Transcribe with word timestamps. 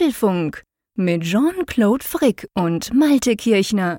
Apfelfunk 0.00 0.62
mit 0.94 1.24
Jean-Claude 1.24 2.02
Frick 2.02 2.48
und 2.54 2.94
Malte 2.94 3.36
Kirchner. 3.36 3.98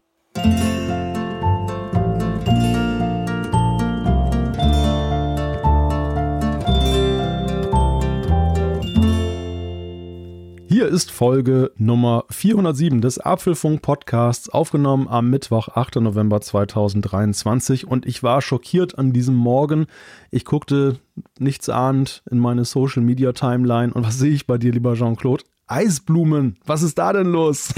Hier 10.68 10.88
ist 10.88 11.12
Folge 11.12 11.72
Nummer 11.78 12.26
407 12.32 13.02
des 13.02 13.20
Apfelfunk 13.20 13.84
Podcasts, 13.84 14.50
aufgenommen 14.50 15.08
am 15.08 15.30
Mittwoch, 15.30 15.68
8. 15.68 15.98
November 15.98 16.42
2023. 16.42 17.86
Und 17.86 18.08
ich 18.08 18.24
war 18.24 18.42
schockiert 18.42 18.98
an 18.98 19.14
diesem 19.14 19.36
Morgen. 19.36 19.86
Ich 20.32 20.46
guckte 20.46 20.98
nichtsahnend 21.38 22.24
in 22.32 22.40
meine 22.40 22.66
Social 22.66 23.04
Media 23.04 23.34
Timeline. 23.34 23.94
Und 23.94 24.04
was 24.04 24.18
sehe 24.18 24.34
ich 24.34 24.48
bei 24.48 24.58
dir, 24.58 24.72
lieber 24.72 24.96
Jean-Claude? 24.96 25.44
Eisblumen. 25.72 26.58
Was 26.66 26.82
ist 26.82 26.98
da 26.98 27.14
denn 27.14 27.28
los? 27.28 27.70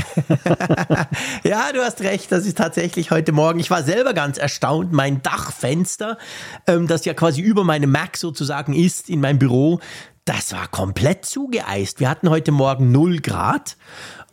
ja, 1.43 1.71
du 1.71 1.81
hast 1.83 2.02
recht. 2.02 2.31
Das 2.31 2.45
ist 2.45 2.57
tatsächlich 2.57 3.11
heute 3.11 3.31
Morgen. 3.31 3.59
Ich 3.59 3.69
war 3.69 3.83
selber 3.83 4.13
ganz 4.13 4.38
erstaunt. 4.38 4.91
Mein 4.91 5.21
Dachfenster, 5.21 6.17
ähm, 6.66 6.88
das 6.88 7.05
ja 7.05 7.13
quasi 7.13 7.41
über 7.41 7.63
meinem 7.63 7.91
Mac 7.91 8.17
sozusagen 8.17 8.73
ist 8.73 9.09
in 9.09 9.21
meinem 9.21 9.38
Büro, 9.38 9.79
das 10.25 10.53
war 10.53 10.67
komplett 10.69 11.25
zugeeist. 11.25 11.99
Wir 11.99 12.09
hatten 12.09 12.29
heute 12.29 12.52
Morgen 12.52 12.91
0 12.91 13.19
Grad. 13.19 13.77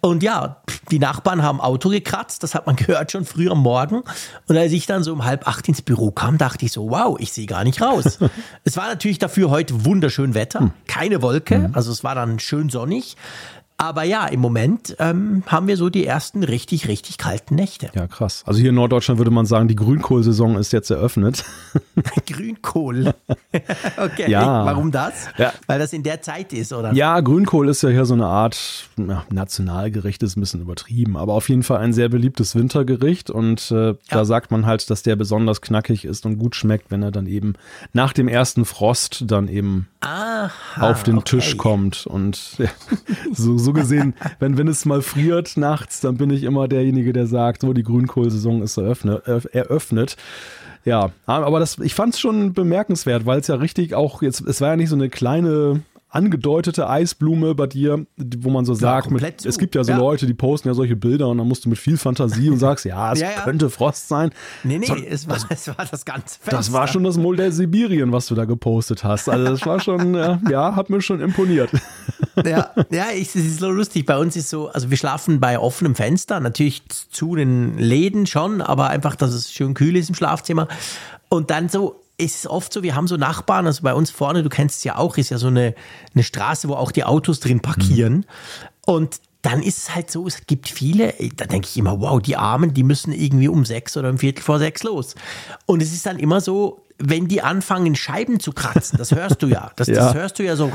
Und 0.00 0.22
ja, 0.22 0.62
die 0.90 0.98
Nachbarn 0.98 1.42
haben 1.42 1.60
Auto 1.60 1.88
gekratzt, 1.90 2.42
das 2.42 2.54
hat 2.54 2.66
man 2.66 2.77
gehört 2.77 3.12
schon 3.12 3.24
früh 3.24 3.48
am 3.50 3.58
Morgen. 3.58 4.02
Und 4.48 4.56
als 4.56 4.72
ich 4.72 4.86
dann 4.86 5.02
so 5.02 5.12
um 5.12 5.24
halb 5.24 5.46
acht 5.46 5.68
ins 5.68 5.82
Büro 5.82 6.10
kam, 6.10 6.38
dachte 6.38 6.64
ich 6.64 6.72
so, 6.72 6.91
wow, 6.91 7.16
ich 7.18 7.32
sehe 7.32 7.46
gar 7.46 7.64
nicht 7.64 7.82
raus. 7.82 8.18
es 8.64 8.77
war 8.77 8.88
natürlich 8.88 9.18
dafür 9.18 9.50
heute 9.50 9.84
wunderschön 9.84 10.34
Wetter, 10.34 10.60
hm. 10.60 10.72
keine 10.86 11.22
Wolke, 11.22 11.58
mhm. 11.58 11.74
also 11.74 11.92
es 11.92 12.05
war 12.05 12.14
dann 12.14 12.38
schön 12.38 12.70
sonnig. 12.70 13.16
Aber 13.80 14.02
ja, 14.02 14.27
im 14.27 14.41
Moment 14.41 14.95
ähm, 14.98 15.43
haben 15.47 15.66
wir 15.66 15.79
so 15.79 15.89
die 15.89 16.05
ersten 16.05 16.45
richtig, 16.45 16.87
richtig 16.87 17.16
kalten 17.16 17.55
Nächte. 17.55 17.91
Ja, 17.95 18.06
krass. 18.06 18.42
Also 18.45 18.61
hier 18.61 18.69
in 18.69 18.75
Norddeutschland 18.75 19.17
würde 19.17 19.31
man 19.31 19.47
sagen, 19.47 19.69
die 19.69 19.75
Grünkohlsaison 19.75 20.56
ist 20.56 20.75
jetzt 20.75 20.91
eröffnet. 20.91 21.47
Grünkohl. 22.27 23.14
okay. 23.97 24.31
Ja. 24.31 24.67
Warum 24.67 24.91
das? 24.91 25.28
Ja. 25.39 25.55
Weil 25.67 25.78
das 25.78 25.95
in 25.95 26.03
der 26.03 26.20
Zeit 26.20 26.53
ist, 26.53 26.75
oder? 26.75 26.92
Ja, 26.92 27.20
Grünkohl 27.20 27.70
ist 27.70 27.81
ja 27.81 27.89
hier 27.89 28.05
so 28.05 28.12
eine 28.12 28.27
Art 28.27 28.91
ja, 28.98 29.25
Nationalgericht, 29.31 30.22
ist 30.22 30.37
ein 30.37 30.41
bisschen 30.41 30.61
übertrieben, 30.61 31.17
aber 31.17 31.33
auf 31.33 31.48
jeden 31.48 31.62
Fall 31.62 31.78
ein 31.78 31.94
sehr 31.94 32.11
beliebtes 32.11 32.55
Wintergericht. 32.55 33.31
Und 33.31 33.70
äh, 33.70 33.92
ja. 33.92 33.94
da 34.11 34.27
sagt 34.27 34.50
man 34.50 34.67
halt, 34.67 34.91
dass 34.91 35.03
der 35.03 35.17
besonders 35.17 35.62
knackig 35.62 36.05
ist 36.05 36.27
und 36.27 36.37
gut 36.37 36.55
schmeckt, 36.55 36.91
wenn 36.91 37.03
er 37.03 37.12
dann 37.12 37.27
eben 37.27 37.55
nach 37.94 38.12
dem 38.12 38.28
ersten 38.28 38.67
Frost 38.67 39.25
dann 39.27 39.48
eben 39.48 39.89
Aha, 40.00 40.50
auf 40.81 41.03
den 41.03 41.17
okay. 41.17 41.39
Tisch 41.39 41.56
kommt. 41.56 42.06
Und 42.06 42.59
ja, 42.59 42.69
so, 43.33 43.56
so 43.56 43.69
gesehen, 43.72 44.14
wenn, 44.38 44.58
wenn 44.58 44.68
es 44.68 44.84
mal 44.84 45.02
friert 45.02 45.56
nachts, 45.56 46.00
dann 46.00 46.16
bin 46.16 46.30
ich 46.30 46.44
immer 46.44 46.68
derjenige, 46.68 47.12
der 47.12 47.26
sagt, 47.26 47.62
so 47.62 47.72
die 47.72 47.82
Grünkohlsaison 47.82 48.62
ist 48.62 48.76
eröffnet. 48.76 49.26
eröffnet. 49.52 50.16
Ja, 50.84 51.10
aber 51.26 51.60
das, 51.60 51.78
ich 51.78 51.94
fand 51.94 52.14
es 52.14 52.20
schon 52.20 52.54
bemerkenswert, 52.54 53.26
weil 53.26 53.41
es 53.41 53.48
ja 53.48 53.56
richtig 53.56 53.94
auch 53.94 54.22
jetzt, 54.22 54.41
es 54.41 54.60
war 54.60 54.70
ja 54.70 54.76
nicht 54.76 54.88
so 54.88 54.94
eine 54.94 55.10
kleine 55.10 55.82
angedeutete 56.11 56.89
Eisblume 56.89 57.55
bei 57.55 57.69
dir, 57.69 58.05
wo 58.16 58.50
man 58.50 58.64
so 58.64 58.75
sagt, 58.75 59.06
ja, 59.06 59.12
mit, 59.12 59.47
es 59.47 59.58
gibt 59.58 59.77
ja 59.77 59.84
so 59.84 59.92
ja. 59.92 59.98
Leute, 59.98 60.27
die 60.27 60.34
posten 60.34 60.69
ja 60.69 60.75
solche 60.75 60.97
Bilder 60.97 61.28
und 61.28 61.39
dann 61.39 61.47
musst 61.47 61.64
du 61.64 61.69
mit 61.69 61.78
viel 61.78 61.97
Fantasie 61.97 62.50
und 62.50 62.58
sagst, 62.58 62.84
ja, 62.84 63.12
es 63.12 63.20
ja, 63.20 63.28
könnte 63.44 63.70
Frost 63.70 64.08
sein. 64.08 64.33
Nee, 64.64 64.78
nee, 64.78 64.86
so, 64.86 64.97
es, 64.97 65.28
war, 65.28 65.36
das, 65.36 65.47
es 65.50 65.69
war 65.69 65.86
das 65.88 66.05
ganze 66.05 66.38
Fenster. 66.41 66.56
Das 66.56 66.72
war 66.72 66.88
schon 66.88 67.05
das 67.05 67.16
Modell 67.16 67.53
Sibirien, 67.53 68.11
was 68.12 68.27
du 68.27 68.34
da 68.34 68.44
gepostet 68.44 69.05
hast. 69.05 69.28
Also 69.28 69.44
das 69.44 69.64
war 69.64 69.78
schon, 69.78 70.14
ja, 70.14 70.75
hat 70.75 70.91
mir 70.91 71.00
schon 71.00 71.20
imponiert. 71.20 71.70
Ja, 72.44 72.70
ja, 72.91 73.06
es 73.14 73.36
ist 73.36 73.58
so 73.58 73.70
lustig. 73.70 74.06
Bei 74.06 74.16
uns 74.16 74.34
ist 74.34 74.48
so, 74.48 74.69
also 74.69 74.88
wir 74.88 74.97
schlafen 74.97 75.41
bei 75.41 75.58
offenem 75.58 75.94
Fenster, 75.94 76.41
natürlich 76.41 76.83
zu 76.88 77.36
den 77.36 77.77
Läden 77.77 78.27
schon, 78.27 78.62
aber 78.62 78.88
einfach, 78.88 79.14
dass 79.16 79.34
es 79.34 79.53
schön 79.53 79.75
kühl 79.75 79.97
ist 79.97 80.08
im 80.08 80.14
Schlafzimmer. 80.14 80.69
Und 81.28 81.50
dann 81.50 81.69
so 81.69 82.00
es 82.20 82.36
ist 82.36 82.47
oft 82.47 82.72
so, 82.72 82.82
wir 82.82 82.94
haben 82.94 83.06
so 83.06 83.16
Nachbarn, 83.16 83.66
also 83.66 83.82
bei 83.82 83.94
uns 83.94 84.10
vorne, 84.10 84.42
du 84.42 84.48
kennst 84.48 84.78
es 84.78 84.84
ja 84.84 84.97
auch, 84.97 85.16
ist 85.16 85.31
ja 85.31 85.38
so 85.38 85.48
eine, 85.48 85.75
eine 86.14 86.22
Straße, 86.22 86.69
wo 86.69 86.75
auch 86.75 86.92
die 86.92 87.04
Autos 87.04 87.41
drin 87.41 87.60
parkieren. 87.60 88.14
Mhm. 88.14 88.25
Und 88.86 89.20
dann 89.42 89.62
ist 89.62 89.78
es 89.78 89.94
halt 89.94 90.10
so, 90.10 90.26
es 90.26 90.47
gibt 90.47 90.69
viele, 90.69 91.14
da 91.36 91.47
denke 91.47 91.66
ich 91.69 91.76
immer, 91.76 92.00
wow, 92.00 92.20
die 92.20 92.36
Armen, 92.36 92.75
die 92.75 92.82
müssen 92.82 93.12
irgendwie 93.12 93.48
um 93.48 93.64
sechs 93.64 93.97
oder 93.97 94.10
um 94.10 94.19
Viertel 94.19 94.42
vor 94.42 94.59
sechs 94.59 94.82
los. 94.82 95.14
Und 95.66 95.82
es 95.82 95.92
ist 95.92 96.04
dann 96.04 96.19
immer 96.19 96.41
so, 96.41 96.82
wenn 97.00 97.28
die 97.28 97.43
anfangen, 97.43 97.97
Scheiben 97.97 98.41
zu 98.41 98.53
kratzen, 98.53 98.99
das 98.99 99.12
hörst 99.12 99.43
du 99.43 99.47
ja, 99.47 99.71
das, 99.77 99.88
ja. 99.88 99.94
das 99.94 100.15
hörst 100.15 100.38
du 100.38 100.44
ja 100.44 100.55
so, 100.55 100.71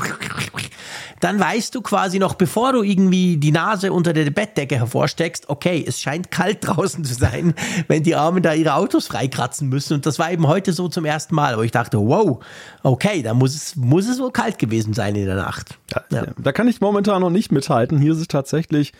dann 1.20 1.38
weißt 1.38 1.74
du 1.74 1.80
quasi 1.80 2.18
noch, 2.18 2.34
bevor 2.34 2.72
du 2.72 2.82
irgendwie 2.82 3.36
die 3.36 3.52
Nase 3.52 3.92
unter 3.92 4.12
der 4.12 4.28
Bettdecke 4.30 4.76
hervorsteckst, 4.76 5.48
okay, 5.48 5.84
es 5.86 6.00
scheint 6.00 6.30
kalt 6.30 6.58
draußen 6.62 7.04
zu 7.04 7.14
sein, 7.14 7.54
wenn 7.88 8.02
die 8.02 8.14
Armen 8.14 8.42
da 8.42 8.52
ihre 8.52 8.74
Autos 8.74 9.06
freikratzen 9.06 9.68
müssen. 9.68 9.94
Und 9.94 10.06
das 10.06 10.18
war 10.18 10.30
eben 10.30 10.46
heute 10.46 10.72
so 10.72 10.88
zum 10.88 11.04
ersten 11.04 11.34
Mal, 11.34 11.56
wo 11.56 11.62
ich 11.62 11.70
dachte, 11.70 11.98
wow, 11.98 12.44
okay, 12.82 13.22
da 13.22 13.34
muss 13.34 13.54
es, 13.54 13.76
muss 13.76 14.08
es 14.08 14.18
wohl 14.18 14.32
kalt 14.32 14.58
gewesen 14.58 14.94
sein 14.94 15.14
in 15.14 15.26
der 15.26 15.36
Nacht. 15.36 15.78
Ja. 16.10 16.26
Da 16.36 16.52
kann 16.52 16.68
ich 16.68 16.80
momentan 16.80 17.20
noch 17.20 17.30
nicht 17.30 17.52
mithalten. 17.52 17.98
Hier 17.98 18.12
ist 18.12 18.20
es 18.20 18.28
tatsächlich 18.28 18.92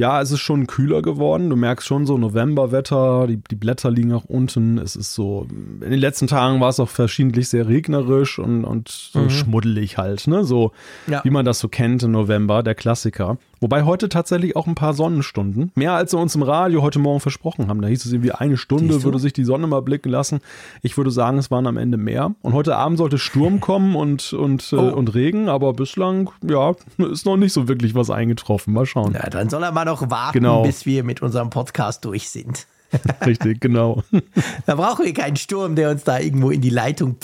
ja, 0.00 0.22
es 0.22 0.30
ist 0.30 0.40
schon 0.40 0.66
kühler 0.66 1.02
geworden. 1.02 1.50
Du 1.50 1.56
merkst 1.56 1.86
schon 1.86 2.06
so 2.06 2.16
Novemberwetter, 2.16 3.26
die, 3.26 3.36
die 3.36 3.54
Blätter 3.54 3.90
liegen 3.90 4.08
nach 4.08 4.24
unten. 4.24 4.78
Es 4.78 4.96
ist 4.96 5.12
so, 5.12 5.46
in 5.50 5.90
den 5.90 6.00
letzten 6.00 6.26
Tagen 6.26 6.58
war 6.58 6.70
es 6.70 6.80
auch 6.80 6.88
verschiedentlich 6.88 7.50
sehr 7.50 7.68
regnerisch 7.68 8.38
und, 8.38 8.64
und 8.64 8.88
so 8.88 9.18
mhm. 9.18 9.30
schmuddelig 9.30 9.98
halt, 9.98 10.26
ne? 10.26 10.42
So, 10.42 10.72
ja. 11.06 11.22
wie 11.22 11.30
man 11.30 11.44
das 11.44 11.58
so 11.58 11.68
kennt 11.68 12.02
im 12.02 12.12
November, 12.12 12.62
der 12.62 12.74
Klassiker. 12.74 13.36
Wobei 13.60 13.82
heute 13.82 14.08
tatsächlich 14.08 14.56
auch 14.56 14.66
ein 14.66 14.74
paar 14.74 14.94
Sonnenstunden. 14.94 15.70
Mehr 15.74 15.92
als 15.92 16.14
wir 16.14 16.18
uns 16.18 16.34
im 16.34 16.42
Radio 16.42 16.80
heute 16.80 16.98
Morgen 16.98 17.20
versprochen 17.20 17.68
haben. 17.68 17.82
Da 17.82 17.88
hieß 17.88 18.06
es 18.06 18.12
irgendwie 18.12 18.32
eine 18.32 18.56
Stunde 18.56 19.02
würde 19.02 19.18
sich 19.18 19.34
die 19.34 19.44
Sonne 19.44 19.66
mal 19.66 19.82
blicken 19.82 20.08
lassen. 20.08 20.40
Ich 20.80 20.96
würde 20.96 21.10
sagen, 21.10 21.36
es 21.36 21.50
waren 21.50 21.66
am 21.66 21.76
Ende 21.76 21.98
mehr. 21.98 22.34
Und 22.40 22.54
heute 22.54 22.76
Abend 22.76 22.96
sollte 22.96 23.18
Sturm 23.18 23.60
kommen 23.60 23.96
und, 23.96 24.32
und, 24.32 24.72
äh, 24.72 24.76
oh. 24.76 24.88
äh, 24.88 24.92
und 24.92 25.14
Regen, 25.14 25.50
aber 25.50 25.74
bislang, 25.74 26.30
ja, 26.42 26.74
ist 27.10 27.26
noch 27.26 27.36
nicht 27.36 27.52
so 27.52 27.68
wirklich 27.68 27.94
was 27.94 28.08
eingetroffen. 28.08 28.72
Mal 28.72 28.86
schauen. 28.86 29.12
Ja, 29.12 29.28
dann 29.28 29.50
soll 29.50 29.62
er 29.62 29.72
mal 29.72 29.84
noch 29.90 30.10
warten, 30.10 30.38
genau. 30.38 30.62
bis 30.62 30.86
wir 30.86 31.04
mit 31.04 31.22
unserem 31.22 31.50
Podcast 31.50 32.04
durch 32.04 32.30
sind. 32.30 32.66
Richtig, 33.26 33.60
genau. 33.60 34.02
da 34.66 34.74
brauchen 34.74 35.04
wir 35.04 35.14
keinen 35.14 35.36
Sturm, 35.36 35.76
der 35.76 35.90
uns 35.90 36.04
da 36.04 36.18
irgendwo 36.18 36.50
in 36.50 36.60
die 36.60 36.70
Leitung 36.70 37.16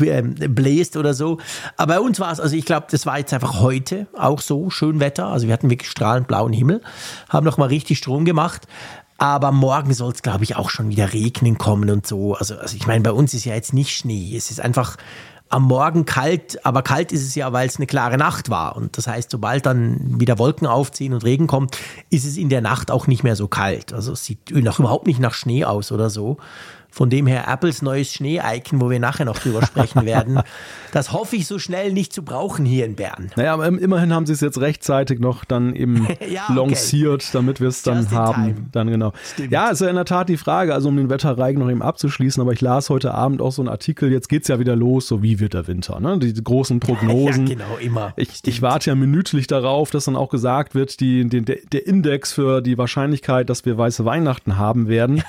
ähm, 0.00 0.34
bläst 0.34 0.96
oder 0.96 1.14
so. 1.14 1.38
Aber 1.76 1.94
bei 1.94 2.00
uns 2.00 2.20
war 2.20 2.32
es, 2.32 2.40
also 2.40 2.54
ich 2.54 2.64
glaube, 2.64 2.86
das 2.90 3.06
war 3.06 3.18
jetzt 3.18 3.32
einfach 3.32 3.60
heute 3.60 4.06
auch 4.16 4.40
so 4.40 4.70
schön 4.70 5.00
Wetter. 5.00 5.26
Also 5.26 5.46
wir 5.46 5.52
hatten 5.52 5.70
wirklich 5.70 5.90
strahlend 5.90 6.28
blauen 6.28 6.52
Himmel, 6.52 6.82
haben 7.28 7.44
noch 7.44 7.58
mal 7.58 7.66
richtig 7.66 7.98
Strom 7.98 8.24
gemacht. 8.24 8.66
Aber 9.20 9.50
morgen 9.50 9.92
soll 9.94 10.12
es, 10.12 10.22
glaube 10.22 10.44
ich, 10.44 10.54
auch 10.54 10.70
schon 10.70 10.90
wieder 10.90 11.12
regnen 11.12 11.58
kommen 11.58 11.90
und 11.90 12.06
so. 12.06 12.36
Also, 12.36 12.56
also 12.56 12.76
ich 12.76 12.86
meine, 12.86 13.02
bei 13.02 13.10
uns 13.10 13.34
ist 13.34 13.44
ja 13.44 13.54
jetzt 13.54 13.74
nicht 13.74 13.96
Schnee. 13.96 14.36
Es 14.36 14.52
ist 14.52 14.60
einfach 14.60 14.96
am 15.48 15.64
Morgen 15.64 16.04
kalt, 16.04 16.64
aber 16.64 16.82
kalt 16.82 17.12
ist 17.12 17.26
es 17.26 17.34
ja, 17.34 17.52
weil 17.52 17.66
es 17.68 17.76
eine 17.76 17.86
klare 17.86 18.18
Nacht 18.18 18.50
war. 18.50 18.76
Und 18.76 18.98
das 18.98 19.06
heißt, 19.06 19.30
sobald 19.30 19.66
dann 19.66 20.20
wieder 20.20 20.38
Wolken 20.38 20.66
aufziehen 20.66 21.12
und 21.12 21.24
Regen 21.24 21.46
kommt, 21.46 21.76
ist 22.10 22.26
es 22.26 22.36
in 22.36 22.48
der 22.48 22.60
Nacht 22.60 22.90
auch 22.90 23.06
nicht 23.06 23.24
mehr 23.24 23.36
so 23.36 23.48
kalt. 23.48 23.92
Also 23.92 24.12
es 24.12 24.24
sieht 24.24 24.50
noch 24.50 24.78
überhaupt 24.78 25.06
nicht 25.06 25.20
nach 25.20 25.34
Schnee 25.34 25.64
aus 25.64 25.92
oder 25.92 26.10
so. 26.10 26.36
Von 26.98 27.10
dem 27.10 27.28
her 27.28 27.46
Apples 27.46 27.80
neues 27.80 28.12
Schnee-Icon, 28.12 28.80
wo 28.80 28.90
wir 28.90 28.98
nachher 28.98 29.24
noch 29.24 29.38
drüber 29.38 29.64
sprechen 29.64 30.04
werden, 30.04 30.40
das 30.90 31.12
hoffe 31.12 31.36
ich 31.36 31.46
so 31.46 31.60
schnell 31.60 31.92
nicht 31.92 32.12
zu 32.12 32.24
brauchen 32.24 32.64
hier 32.64 32.84
in 32.84 32.96
Bern. 32.96 33.30
Naja, 33.36 33.54
aber 33.54 33.68
immerhin 33.68 34.12
haben 34.12 34.26
sie 34.26 34.32
es 34.32 34.40
jetzt 34.40 34.60
rechtzeitig 34.60 35.20
noch 35.20 35.44
dann 35.44 35.76
eben 35.76 36.08
ja, 36.28 36.46
okay. 36.48 36.56
lanciert, 36.56 37.32
damit 37.36 37.60
wir 37.60 37.68
es 37.68 37.84
dann 37.84 38.10
haben. 38.10 38.66
Dann 38.72 38.90
genau. 38.90 39.12
Stimmt. 39.32 39.52
Ja, 39.52 39.68
ist 39.68 39.80
ja 39.80 39.88
in 39.88 39.94
der 39.94 40.06
Tat 40.06 40.28
die 40.28 40.36
Frage, 40.36 40.74
also 40.74 40.88
um 40.88 40.96
den 40.96 41.08
Wetterreigen 41.08 41.62
noch 41.62 41.70
eben 41.70 41.82
abzuschließen, 41.82 42.40
aber 42.40 42.52
ich 42.52 42.60
las 42.62 42.90
heute 42.90 43.14
Abend 43.14 43.42
auch 43.42 43.52
so 43.52 43.62
einen 43.62 43.68
Artikel, 43.68 44.10
jetzt 44.10 44.28
geht 44.28 44.42
es 44.42 44.48
ja 44.48 44.58
wieder 44.58 44.74
los, 44.74 45.06
so 45.06 45.22
wie 45.22 45.38
wird 45.38 45.54
der 45.54 45.68
Winter, 45.68 46.00
ne? 46.00 46.18
Die 46.18 46.34
großen 46.34 46.80
Prognosen. 46.80 47.46
ja, 47.46 47.54
genau, 47.54 47.76
immer. 47.80 48.12
Ich, 48.16 48.40
ich, 48.44 48.60
warte 48.60 48.90
ja 48.90 48.96
minütlich 48.96 49.46
darauf, 49.46 49.92
dass 49.92 50.06
dann 50.06 50.16
auch 50.16 50.30
gesagt 50.30 50.74
wird, 50.74 50.98
die, 50.98 51.28
die, 51.28 51.42
der 51.42 51.86
Index 51.86 52.32
für 52.32 52.60
die 52.60 52.76
Wahrscheinlichkeit, 52.76 53.48
dass 53.48 53.64
wir 53.64 53.78
weiße 53.78 54.04
Weihnachten 54.04 54.58
haben 54.58 54.88
werden. 54.88 55.22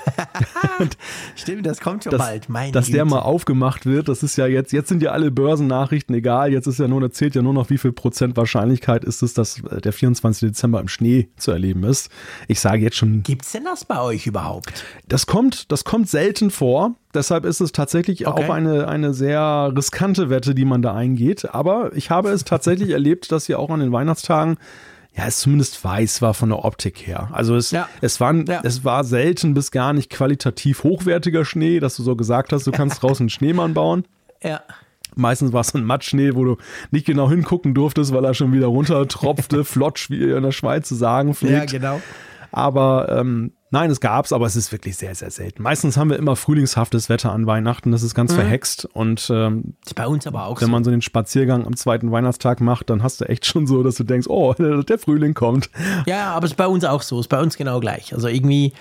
Stimmt 1.36 1.59
Stimmt, 1.60 1.72
das 1.72 1.82
kommt 1.82 2.04
schon 2.04 2.12
dass, 2.12 2.20
bald. 2.20 2.50
Meine 2.50 2.72
dass 2.72 2.86
Güte. 2.86 2.98
der 2.98 3.06
mal 3.06 3.20
aufgemacht 3.20 3.86
wird, 3.86 4.08
das 4.08 4.24
ist 4.24 4.38
ja 4.38 4.48
jetzt, 4.48 4.72
jetzt 4.72 4.90
sind 4.90 5.02
ja 5.02 5.12
alle 5.12 5.32
Börsennachrichten 5.32 6.16
egal, 6.16 6.54
jetzt 6.54 6.68
ist 6.68 6.80
ja 6.80 6.88
nur, 6.88 7.02
erzählt 7.02 7.36
ja 7.36 7.42
nur 7.42 7.54
noch, 7.54 7.70
wie 7.70 7.78
viel 7.78 7.92
Prozent 7.92 8.38
Wahrscheinlichkeit 8.38 9.04
ist 9.04 9.22
es, 9.22 9.34
dass 9.34 9.62
äh, 9.64 9.82
der 9.82 9.94
24. 9.94 10.50
Dezember 10.50 10.80
im 10.80 10.88
Schnee 10.88 11.28
zu 11.38 11.52
erleben 11.52 11.84
ist. 11.84 12.10
Ich 12.48 12.60
sage 12.60 12.82
jetzt 12.82 12.96
schon. 12.96 13.24
Gibt 13.24 13.46
es 13.46 13.52
denn 13.52 13.66
das 13.66 13.86
bei 13.86 14.02
euch 14.02 14.26
überhaupt? 14.28 14.86
Das 15.08 15.26
kommt, 15.26 15.72
das 15.72 15.84
kommt 15.84 16.10
selten 16.10 16.52
vor. 16.52 16.96
Deshalb 17.14 17.46
ist 17.46 17.60
es 17.60 17.72
tatsächlich 17.72 18.28
okay. 18.28 18.44
auch 18.44 18.54
eine, 18.54 18.88
eine 18.88 19.14
sehr 19.14 19.74
riskante 19.76 20.30
Wette, 20.30 20.54
die 20.54 20.66
man 20.66 20.82
da 20.82 20.94
eingeht. 20.94 21.54
Aber 21.54 21.96
ich 21.96 22.10
habe 22.10 22.30
es 22.30 22.46
tatsächlich 22.46 22.90
erlebt, 22.92 23.32
dass 23.32 23.50
ihr 23.50 23.60
auch 23.60 23.70
an 23.70 23.80
den 23.80 23.92
Weihnachtstagen 23.92 24.58
ja, 25.20 25.28
es 25.28 25.40
zumindest 25.40 25.84
weiß 25.84 26.22
war 26.22 26.34
von 26.34 26.48
der 26.48 26.64
Optik 26.64 27.06
her. 27.06 27.28
Also 27.34 27.58
es, 27.58 27.72
ja. 27.72 27.90
es, 28.00 28.22
war, 28.22 28.34
ja. 28.34 28.62
es 28.64 28.86
war 28.86 29.04
selten 29.04 29.54
bis 29.54 29.70
gar 29.72 29.92
nicht 29.92 30.10
qualitativ 30.10 30.86
hochwertiger 30.86 31.44
Schnee, 31.44 31.82
dass 31.82 31.98
du 31.98 32.04
so 32.04 32.16
gesagt 32.16 32.54
hast, 32.54 32.66
du 32.66 32.72
kannst 32.72 33.04
draußen 33.04 33.26
einen 33.26 33.30
Schneemann 33.30 33.74
bauen. 33.74 34.06
Ja. 34.42 34.62
Meistens 35.16 35.52
war 35.52 35.60
es 35.60 35.74
ein 35.74 35.84
Matschschnee, 35.84 36.36
wo 36.36 36.46
du 36.46 36.58
nicht 36.92 37.06
genau 37.06 37.30
hingucken 37.30 37.74
durftest, 37.74 38.14
weil 38.14 38.24
er 38.24 38.34
schon 38.34 38.54
wieder 38.54 38.68
runtertropfte, 38.68 39.66
flotsch, 39.66 40.10
wie 40.10 40.24
in 40.32 40.42
der 40.42 40.54
Schweiz 40.54 40.88
zu 40.88 40.96
sagen 40.96 41.36
pflegt. 41.36 41.74
Ja, 41.74 41.80
genau. 41.80 42.02
Aber 42.54 43.10
ähm, 43.20 43.52
nein, 43.72 43.90
es 43.92 44.00
gab's, 44.00 44.34
aber 44.34 44.46
es 44.46 44.56
ist 44.56 44.72
wirklich 44.72 44.98
sehr, 44.98 45.16
sehr 45.16 45.32
selten. 45.32 45.64
Meistens 45.64 45.98
haben 45.98 46.10
wir 46.10 46.18
immer 46.18 46.36
frühlingshaftes 46.36 47.10
Wetter 47.10 47.32
an 47.32 47.48
Weihnachten, 47.48 47.92
das 47.92 48.04
ist 48.04 48.16
ganz 48.16 48.32
mhm. 48.32 48.38
verhext. 48.38 48.88
Und 48.94 49.30
ähm, 49.34 49.76
bei 49.96 50.08
uns 50.08 50.28
aber 50.28 50.46
auch. 50.46 50.60
Wenn 50.62 50.68
so. 50.68 50.72
man 50.72 50.84
so 50.84 50.92
den 50.92 51.02
Spaziergang 51.02 51.66
am 51.66 51.76
zweiten 51.76 52.12
Weihnachtstag 52.12 52.62
macht, 52.62 52.90
dann 52.90 53.04
hast 53.04 53.22
du 53.22 53.26
echt 53.26 53.46
schon 53.46 53.68
so, 53.68 53.84
dass 53.84 53.96
du 53.96 54.04
denkst, 54.04 54.28
oh, 54.28 54.54
der 54.58 55.00
Frühling 55.00 55.34
kommt. 55.34 55.70
Ja, 56.06 56.32
aber 56.32 56.46
es 56.46 56.52
ist 56.52 56.58
bei 56.58 56.68
uns 56.68 56.84
auch 56.84 57.02
so, 57.02 57.20
es 57.20 57.26
ist 57.26 57.30
bei 57.30 57.42
uns 57.42 57.58
genau 57.58 57.80
gleich. 57.80 58.14
Also 58.14 58.28
irgendwie 58.28 58.74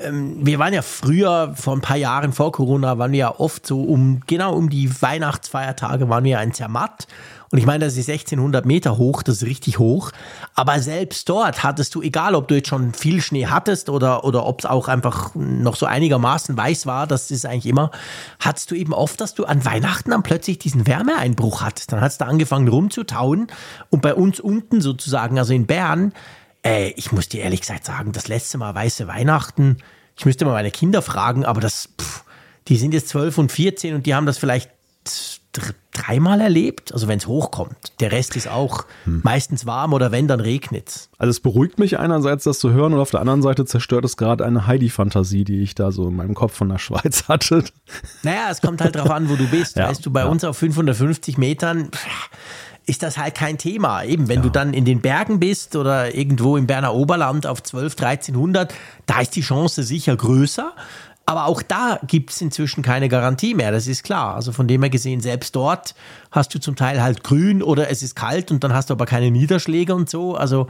ähm, 0.00 0.38
wir 0.46 0.58
waren 0.58 0.72
ja 0.72 0.82
früher, 0.82 1.52
vor 1.54 1.74
ein 1.74 1.80
paar 1.80 1.96
Jahren 1.96 2.32
vor 2.32 2.52
Corona, 2.52 2.98
waren 2.98 3.12
wir 3.12 3.18
ja 3.18 3.34
oft 3.38 3.66
so 3.66 3.82
um, 3.82 4.20
genau 4.26 4.54
um 4.54 4.70
die 4.70 4.90
Weihnachtsfeiertage 5.02 6.08
waren 6.08 6.24
wir 6.24 6.38
ein 6.38 6.52
Zermatt. 6.52 7.06
Und 7.52 7.58
ich 7.58 7.66
meine, 7.66 7.84
das 7.84 7.96
ist 7.96 8.08
1600 8.08 8.64
Meter 8.64 8.96
hoch, 8.96 9.24
das 9.24 9.38
ist 9.38 9.44
richtig 9.44 9.80
hoch. 9.80 10.12
Aber 10.54 10.78
selbst 10.78 11.28
dort 11.28 11.64
hattest 11.64 11.94
du, 11.96 12.02
egal 12.02 12.36
ob 12.36 12.46
du 12.46 12.54
jetzt 12.54 12.68
schon 12.68 12.94
viel 12.94 13.20
Schnee 13.20 13.46
hattest 13.46 13.88
oder, 13.88 14.24
oder 14.24 14.46
ob 14.46 14.60
es 14.60 14.66
auch 14.66 14.86
einfach 14.86 15.34
noch 15.34 15.74
so 15.74 15.84
einigermaßen 15.86 16.56
weiß 16.56 16.86
war, 16.86 17.08
das 17.08 17.32
ist 17.32 17.46
eigentlich 17.46 17.66
immer, 17.66 17.90
hattest 18.38 18.70
du 18.70 18.76
eben 18.76 18.92
oft, 18.92 19.20
dass 19.20 19.34
du 19.34 19.46
an 19.46 19.64
Weihnachten 19.64 20.12
dann 20.12 20.22
plötzlich 20.22 20.60
diesen 20.60 20.86
Wärmeeinbruch 20.86 21.62
hattest. 21.62 21.90
Dann 21.90 22.00
hat 22.00 22.12
es 22.12 22.18
da 22.18 22.26
angefangen 22.26 22.68
rumzutauen. 22.68 23.48
Und 23.90 24.00
bei 24.00 24.14
uns 24.14 24.38
unten 24.38 24.80
sozusagen, 24.80 25.36
also 25.36 25.52
in 25.52 25.66
Bern, 25.66 26.12
äh, 26.64 26.90
ich 26.90 27.10
muss 27.10 27.28
dir 27.28 27.42
ehrlich 27.42 27.62
gesagt 27.62 27.84
sagen, 27.84 28.12
das 28.12 28.28
letzte 28.28 28.58
Mal 28.58 28.76
weiße 28.76 29.08
Weihnachten, 29.08 29.78
ich 30.16 30.24
müsste 30.24 30.44
mal 30.44 30.52
meine 30.52 30.70
Kinder 30.70 31.02
fragen, 31.02 31.44
aber 31.44 31.60
das, 31.60 31.88
pff, 32.00 32.22
die 32.68 32.76
sind 32.76 32.94
jetzt 32.94 33.08
12 33.08 33.38
und 33.38 33.50
14 33.50 33.96
und 33.96 34.06
die 34.06 34.14
haben 34.14 34.26
das 34.26 34.38
vielleicht 34.38 34.70
dreimal 35.92 36.40
erlebt, 36.40 36.92
also 36.92 37.08
wenn 37.08 37.18
es 37.18 37.26
hochkommt. 37.26 37.92
Der 38.00 38.12
Rest 38.12 38.36
ist 38.36 38.48
auch 38.48 38.84
hm. 39.04 39.20
meistens 39.24 39.66
warm 39.66 39.92
oder 39.92 40.12
wenn, 40.12 40.28
dann 40.28 40.40
regnet 40.40 41.08
Also 41.18 41.30
es 41.30 41.40
beruhigt 41.40 41.78
mich 41.78 41.98
einerseits, 41.98 42.44
das 42.44 42.58
zu 42.58 42.70
hören 42.70 42.94
und 42.94 43.00
auf 43.00 43.10
der 43.10 43.20
anderen 43.20 43.42
Seite 43.42 43.64
zerstört 43.64 44.04
es 44.04 44.16
gerade 44.16 44.44
eine 44.44 44.66
Heidi-Fantasie, 44.66 45.44
die 45.44 45.62
ich 45.62 45.74
da 45.74 45.90
so 45.90 46.08
in 46.08 46.16
meinem 46.16 46.34
Kopf 46.34 46.54
von 46.54 46.68
der 46.68 46.78
Schweiz 46.78 47.24
hatte. 47.28 47.64
Naja, 48.22 48.48
es 48.50 48.60
kommt 48.60 48.80
halt 48.80 48.94
darauf 48.94 49.10
an, 49.10 49.28
wo 49.28 49.36
du 49.36 49.48
bist. 49.48 49.76
ja, 49.76 49.88
weißt 49.88 50.04
du, 50.06 50.10
bei 50.10 50.20
ja. 50.20 50.26
uns 50.26 50.44
auf 50.44 50.56
550 50.56 51.36
Metern 51.38 51.90
ist 52.86 53.02
das 53.02 53.18
halt 53.18 53.34
kein 53.34 53.58
Thema. 53.58 54.02
Eben, 54.02 54.28
wenn 54.28 54.38
ja. 54.38 54.42
du 54.42 54.50
dann 54.50 54.74
in 54.74 54.84
den 54.84 55.00
Bergen 55.00 55.38
bist 55.38 55.76
oder 55.76 56.14
irgendwo 56.14 56.56
im 56.56 56.66
Berner 56.66 56.94
Oberland 56.94 57.46
auf 57.46 57.62
12, 57.62 57.92
1300, 57.92 58.74
da 59.06 59.20
ist 59.20 59.36
die 59.36 59.42
Chance 59.42 59.82
sicher 59.82 60.16
größer. 60.16 60.72
Aber 61.26 61.46
auch 61.46 61.62
da 61.62 62.00
gibt 62.06 62.30
es 62.30 62.40
inzwischen 62.40 62.82
keine 62.82 63.08
Garantie 63.08 63.54
mehr, 63.54 63.70
das 63.70 63.86
ist 63.86 64.02
klar. 64.02 64.34
Also 64.34 64.52
von 64.52 64.66
dem 64.66 64.82
her 64.82 64.90
gesehen, 64.90 65.20
selbst 65.20 65.54
dort 65.54 65.94
hast 66.32 66.54
du 66.54 66.58
zum 66.58 66.74
Teil 66.76 67.02
halt 67.02 67.22
grün 67.22 67.62
oder 67.62 67.88
es 67.88 68.02
ist 68.02 68.16
kalt 68.16 68.50
und 68.50 68.64
dann 68.64 68.72
hast 68.72 68.90
du 68.90 68.94
aber 68.94 69.06
keine 69.06 69.30
Niederschläge 69.30 69.94
und 69.94 70.10
so. 70.10 70.34
Also 70.34 70.68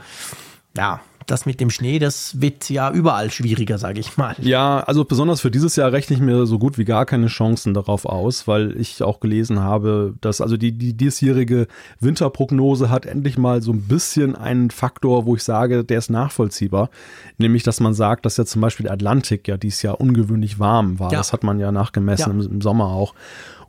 ja, 0.77 1.01
das 1.31 1.47
mit 1.47 1.61
dem 1.61 1.71
Schnee, 1.71 1.99
das 1.99 2.41
wird 2.41 2.69
ja 2.71 2.91
überall 2.91 3.31
schwieriger, 3.31 3.79
sage 3.79 4.01
ich 4.01 4.17
mal. 4.17 4.35
Ja, 4.41 4.81
also 4.81 5.05
besonders 5.05 5.41
für 5.41 5.51
dieses 5.51 5.77
Jahr 5.77 5.93
rechne 5.93 6.17
ich 6.17 6.23
mir 6.23 6.47
so 6.47 6.59
gut 6.59 6.79
wie 6.79 6.85
gar 6.85 7.07
keine 7.07 7.29
Chancen 7.29 7.75
darauf 7.75 8.05
aus, 8.05 8.49
weil 8.49 8.79
ich 8.81 9.03
auch 9.03 9.21
gelesen 9.21 9.61
habe, 9.61 10.15
dass 10.21 10.41
also 10.41 10.57
die, 10.57 10.73
die 10.73 10.95
diesjährige 10.95 11.67
Winterprognose 12.01 12.91
hat 12.91 13.07
endlich 13.07 13.39
mal 13.39 13.63
so 13.63 13.73
ein 13.73 13.83
bisschen 13.83 14.35
einen 14.35 14.71
Faktor, 14.71 15.27
wo 15.27 15.37
ich 15.37 15.43
sage, 15.43 15.85
der 15.85 15.99
ist 15.99 16.11
nachvollziehbar. 16.11 16.91
Nämlich, 17.39 17.63
dass 17.63 17.81
man 17.81 17.95
sagt, 17.95 18.27
dass 18.27 18.37
ja 18.37 18.45
zum 18.45 18.61
Beispiel 18.61 18.85
der 18.85 18.93
Atlantik 18.93 19.47
ja 19.49 19.57
dieses 19.57 19.83
Jahr 19.83 20.01
ungewöhnlich 20.01 20.59
warm 20.59 20.99
war. 20.99 21.13
Ja. 21.13 21.19
Das 21.19 21.33
hat 21.33 21.45
man 21.45 21.61
ja 21.61 21.73
nachgemessen 21.73 22.39
ja. 22.39 22.45
Im, 22.47 22.53
im 22.55 22.61
Sommer 22.61 22.87
auch. 22.87 23.15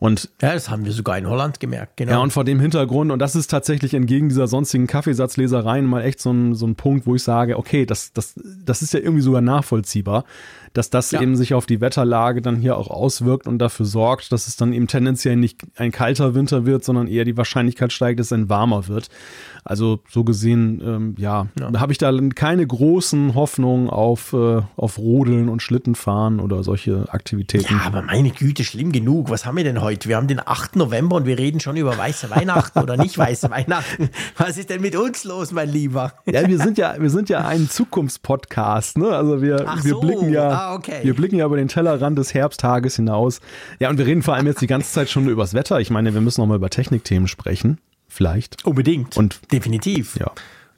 Und 0.01 0.29
ja, 0.41 0.55
das 0.55 0.67
haben 0.71 0.83
wir 0.83 0.93
sogar 0.93 1.19
in 1.19 1.29
Holland 1.29 1.59
gemerkt, 1.59 1.97
genau. 1.97 2.13
Ja, 2.13 2.17
und 2.17 2.33
vor 2.33 2.43
dem 2.43 2.59
Hintergrund, 2.59 3.11
und 3.11 3.19
das 3.19 3.35
ist 3.35 3.51
tatsächlich 3.51 3.93
entgegen 3.93 4.29
dieser 4.29 4.47
sonstigen 4.47 4.87
Kaffeesatzlesereien 4.87 5.85
mal 5.85 6.01
echt 6.01 6.19
so 6.19 6.31
ein, 6.31 6.55
so 6.55 6.65
ein 6.65 6.73
Punkt, 6.73 7.05
wo 7.05 7.13
ich 7.13 7.21
sage, 7.21 7.55
okay, 7.55 7.85
das, 7.85 8.11
das, 8.11 8.33
das 8.65 8.81
ist 8.81 8.95
ja 8.95 8.99
irgendwie 8.99 9.21
sogar 9.21 9.41
nachvollziehbar, 9.41 10.25
dass 10.73 10.89
das 10.89 11.11
ja. 11.11 11.21
eben 11.21 11.35
sich 11.35 11.53
auf 11.53 11.67
die 11.67 11.81
Wetterlage 11.81 12.41
dann 12.41 12.55
hier 12.55 12.77
auch 12.77 12.89
auswirkt 12.89 13.45
und 13.45 13.59
dafür 13.59 13.85
sorgt, 13.85 14.31
dass 14.31 14.47
es 14.47 14.55
dann 14.55 14.73
eben 14.73 14.87
tendenziell 14.87 15.35
nicht 15.35 15.61
ein 15.75 15.91
kalter 15.91 16.33
Winter 16.33 16.65
wird, 16.65 16.83
sondern 16.83 17.05
eher 17.05 17.23
die 17.23 17.37
Wahrscheinlichkeit 17.37 17.93
steigt, 17.93 18.19
dass 18.19 18.27
es 18.27 18.33
ein 18.33 18.49
warmer 18.49 18.87
wird. 18.87 19.09
Also 19.63 19.99
so 20.09 20.23
gesehen, 20.23 20.81
ähm, 20.83 21.15
ja, 21.17 21.47
ja. 21.59 21.69
da 21.69 21.79
habe 21.79 21.91
ich 21.91 21.97
da 21.99 22.11
keine 22.33 22.65
großen 22.65 23.35
Hoffnungen 23.35 23.89
auf, 23.89 24.33
äh, 24.33 24.61
auf 24.75 24.97
Rodeln 24.97 25.49
und 25.49 25.61
Schlittenfahren 25.61 26.39
oder 26.39 26.63
solche 26.63 27.05
Aktivitäten. 27.09 27.75
Ja, 27.75 27.81
aber 27.85 28.01
meine 28.01 28.31
Güte, 28.31 28.63
schlimm 28.63 28.91
genug. 28.91 29.29
Was 29.29 29.45
haben 29.45 29.57
wir 29.57 29.63
denn 29.63 29.81
heute? 29.81 30.09
Wir 30.09 30.17
haben 30.17 30.27
den 30.27 30.39
8. 30.39 30.77
November 30.77 31.17
und 31.17 31.25
wir 31.25 31.37
reden 31.37 31.59
schon 31.59 31.77
über 31.77 31.95
weiße 31.95 32.31
Weihnachten 32.31 32.79
oder 32.79 32.97
nicht 32.97 33.17
weiße 33.17 33.49
Weihnachten. 33.51 34.09
Was 34.37 34.57
ist 34.57 34.71
denn 34.71 34.81
mit 34.81 34.95
uns 34.95 35.23
los, 35.25 35.51
mein 35.51 35.69
Lieber? 35.69 36.13
Ja, 36.25 36.47
wir 36.47 36.57
sind 36.57 36.77
ja, 36.79 36.95
wir 36.99 37.09
sind 37.11 37.29
ja 37.29 37.45
ein 37.45 37.69
Zukunftspodcast, 37.69 38.97
ne? 38.97 39.09
Also 39.09 39.41
wir, 39.41 39.65
Ach 39.67 39.83
wir 39.83 39.93
so. 39.93 39.99
blicken 39.99 40.33
ja, 40.33 40.49
ah, 40.49 40.75
okay. 40.75 41.01
wir 41.03 41.15
blicken 41.15 41.35
ja 41.35 41.45
über 41.45 41.57
den 41.57 41.67
Tellerrand 41.67 42.17
des 42.17 42.33
Herbsttages 42.33 42.95
hinaus. 42.95 43.41
Ja, 43.79 43.89
und 43.89 43.99
wir 43.99 44.07
reden 44.07 44.23
vor 44.23 44.33
allem 44.33 44.47
jetzt 44.47 44.61
die 44.61 44.67
ganze 44.67 44.91
Zeit 44.91 45.09
schon 45.09 45.27
über 45.27 45.43
das 45.43 45.53
Wetter. 45.53 45.79
Ich 45.79 45.91
meine, 45.91 46.13
wir 46.13 46.21
müssen 46.21 46.41
noch 46.41 46.47
mal 46.47 46.55
über 46.55 46.69
Technikthemen 46.69 47.27
sprechen 47.27 47.77
vielleicht. 48.11 48.65
Unbedingt. 48.65 49.17
Und 49.17 49.39
definitiv. 49.51 50.17
Ja. 50.17 50.31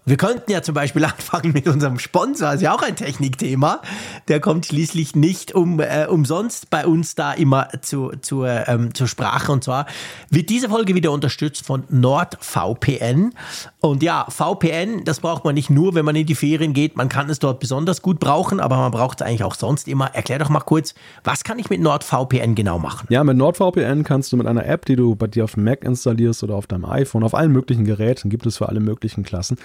Wir 0.05 0.17
könnten 0.17 0.51
ja 0.51 0.61
zum 0.61 0.75
Beispiel 0.75 1.05
anfangen 1.05 1.53
mit 1.53 1.67
unserem 1.67 1.97
Sponsor, 1.97 2.53
ist 2.53 2.61
ja 2.61 2.73
auch 2.75 2.81
ein 2.81 2.95
Technikthema. 2.95 3.81
Der 4.27 4.39
kommt 4.39 4.65
schließlich 4.65 5.15
nicht 5.15 5.55
um, 5.55 5.79
äh, 5.79 6.07
umsonst 6.07 6.69
bei 6.69 6.85
uns 6.85 7.15
da 7.15 7.31
immer 7.31 7.69
zu, 7.81 8.11
zu, 8.21 8.43
ähm, 8.43 8.93
zur 8.93 9.07
Sprache. 9.07 9.51
Und 9.51 9.63
zwar 9.63 9.85
wird 10.29 10.49
diese 10.49 10.69
Folge 10.69 10.95
wieder 10.95 11.11
unterstützt 11.11 11.65
von 11.65 11.83
NordVPN. 11.89 13.33
Und 13.79 14.03
ja, 14.03 14.25
VPN, 14.29 15.03
das 15.05 15.21
braucht 15.21 15.45
man 15.45 15.55
nicht 15.55 15.69
nur, 15.69 15.95
wenn 15.95 16.05
man 16.05 16.15
in 16.15 16.25
die 16.25 16.35
Ferien 16.35 16.73
geht. 16.73 16.97
Man 16.97 17.07
kann 17.07 17.29
es 17.29 17.39
dort 17.39 17.59
besonders 17.59 18.01
gut 18.01 18.19
brauchen, 18.19 18.59
aber 18.59 18.77
man 18.77 18.91
braucht 18.91 19.21
es 19.21 19.27
eigentlich 19.27 19.43
auch 19.43 19.55
sonst 19.55 19.87
immer. 19.87 20.13
Erklär 20.13 20.39
doch 20.39 20.49
mal 20.49 20.59
kurz, 20.59 20.95
was 21.23 21.43
kann 21.43 21.59
ich 21.59 21.69
mit 21.69 21.79
NordVPN 21.79 22.55
genau 22.55 22.77
machen? 22.77 23.07
Ja, 23.09 23.23
mit 23.23 23.37
NordVPN 23.37 24.03
kannst 24.03 24.33
du 24.33 24.37
mit 24.37 24.47
einer 24.47 24.65
App, 24.65 24.85
die 24.85 24.95
du 24.95 25.15
bei 25.15 25.27
dir 25.27 25.45
auf 25.45 25.53
dem 25.53 25.63
Mac 25.63 25.83
installierst 25.83 26.43
oder 26.43 26.55
auf 26.55 26.67
deinem 26.67 26.85
iPhone, 26.85 27.23
auf 27.23 27.33
allen 27.33 27.51
möglichen 27.51 27.85
Geräten, 27.85 28.29
gibt 28.29 28.45
es 28.45 28.57
für 28.57 28.67
alle 28.67 28.79
möglichen 28.81 29.23
Klassen, 29.23 29.57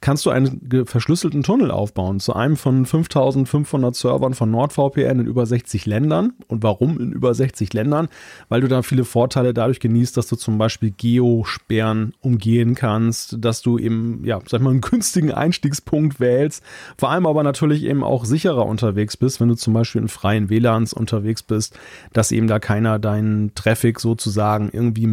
kannst 0.00 0.26
du 0.26 0.30
einen 0.30 0.86
verschlüsselten 0.86 1.42
Tunnel 1.42 1.70
aufbauen 1.70 2.20
zu 2.20 2.34
einem 2.34 2.56
von 2.56 2.86
5500 2.86 3.94
Servern 3.94 4.34
von 4.34 4.50
NordVPN 4.50 5.20
in 5.20 5.26
über 5.26 5.46
60 5.46 5.86
Ländern. 5.86 6.34
Und 6.46 6.62
warum 6.62 6.98
in 6.98 7.12
über 7.12 7.34
60 7.34 7.72
Ländern? 7.72 8.08
Weil 8.48 8.60
du 8.60 8.68
da 8.68 8.82
viele 8.82 9.04
Vorteile 9.04 9.54
dadurch 9.54 9.80
genießt, 9.80 10.16
dass 10.16 10.28
du 10.28 10.36
zum 10.36 10.58
Beispiel 10.58 10.92
Geosperren 10.96 12.14
umgehen 12.20 12.74
kannst, 12.74 13.36
dass 13.38 13.62
du 13.62 13.78
eben, 13.78 14.22
ja, 14.24 14.40
sag 14.46 14.60
mal, 14.60 14.70
einen 14.70 14.80
günstigen 14.88 15.32
Einstiegspunkt 15.32 16.20
wählst, 16.20 16.62
vor 16.96 17.10
allem 17.10 17.26
aber 17.26 17.42
natürlich 17.42 17.84
eben 17.84 18.04
auch 18.04 18.24
sicherer 18.24 18.66
unterwegs 18.66 19.16
bist, 19.16 19.40
wenn 19.40 19.48
du 19.48 19.54
zum 19.54 19.74
Beispiel 19.74 20.02
in 20.02 20.08
freien 20.08 20.50
WLANs 20.50 20.92
unterwegs 20.92 21.42
bist, 21.42 21.78
dass 22.12 22.32
eben 22.32 22.46
da 22.46 22.58
keiner 22.58 22.98
deinen 22.98 23.54
Traffic 23.54 24.00
sozusagen 24.00 24.70
irgendwie 24.72 25.06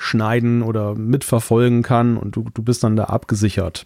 mitschneiden 0.00 0.62
oder 0.62 0.94
mitverfolgen 0.94 1.82
kann 1.82 2.16
und 2.16 2.34
du, 2.34 2.46
du 2.52 2.62
bist 2.62 2.82
dann 2.82 2.96
da 2.96 3.04
abgesichert. 3.04 3.84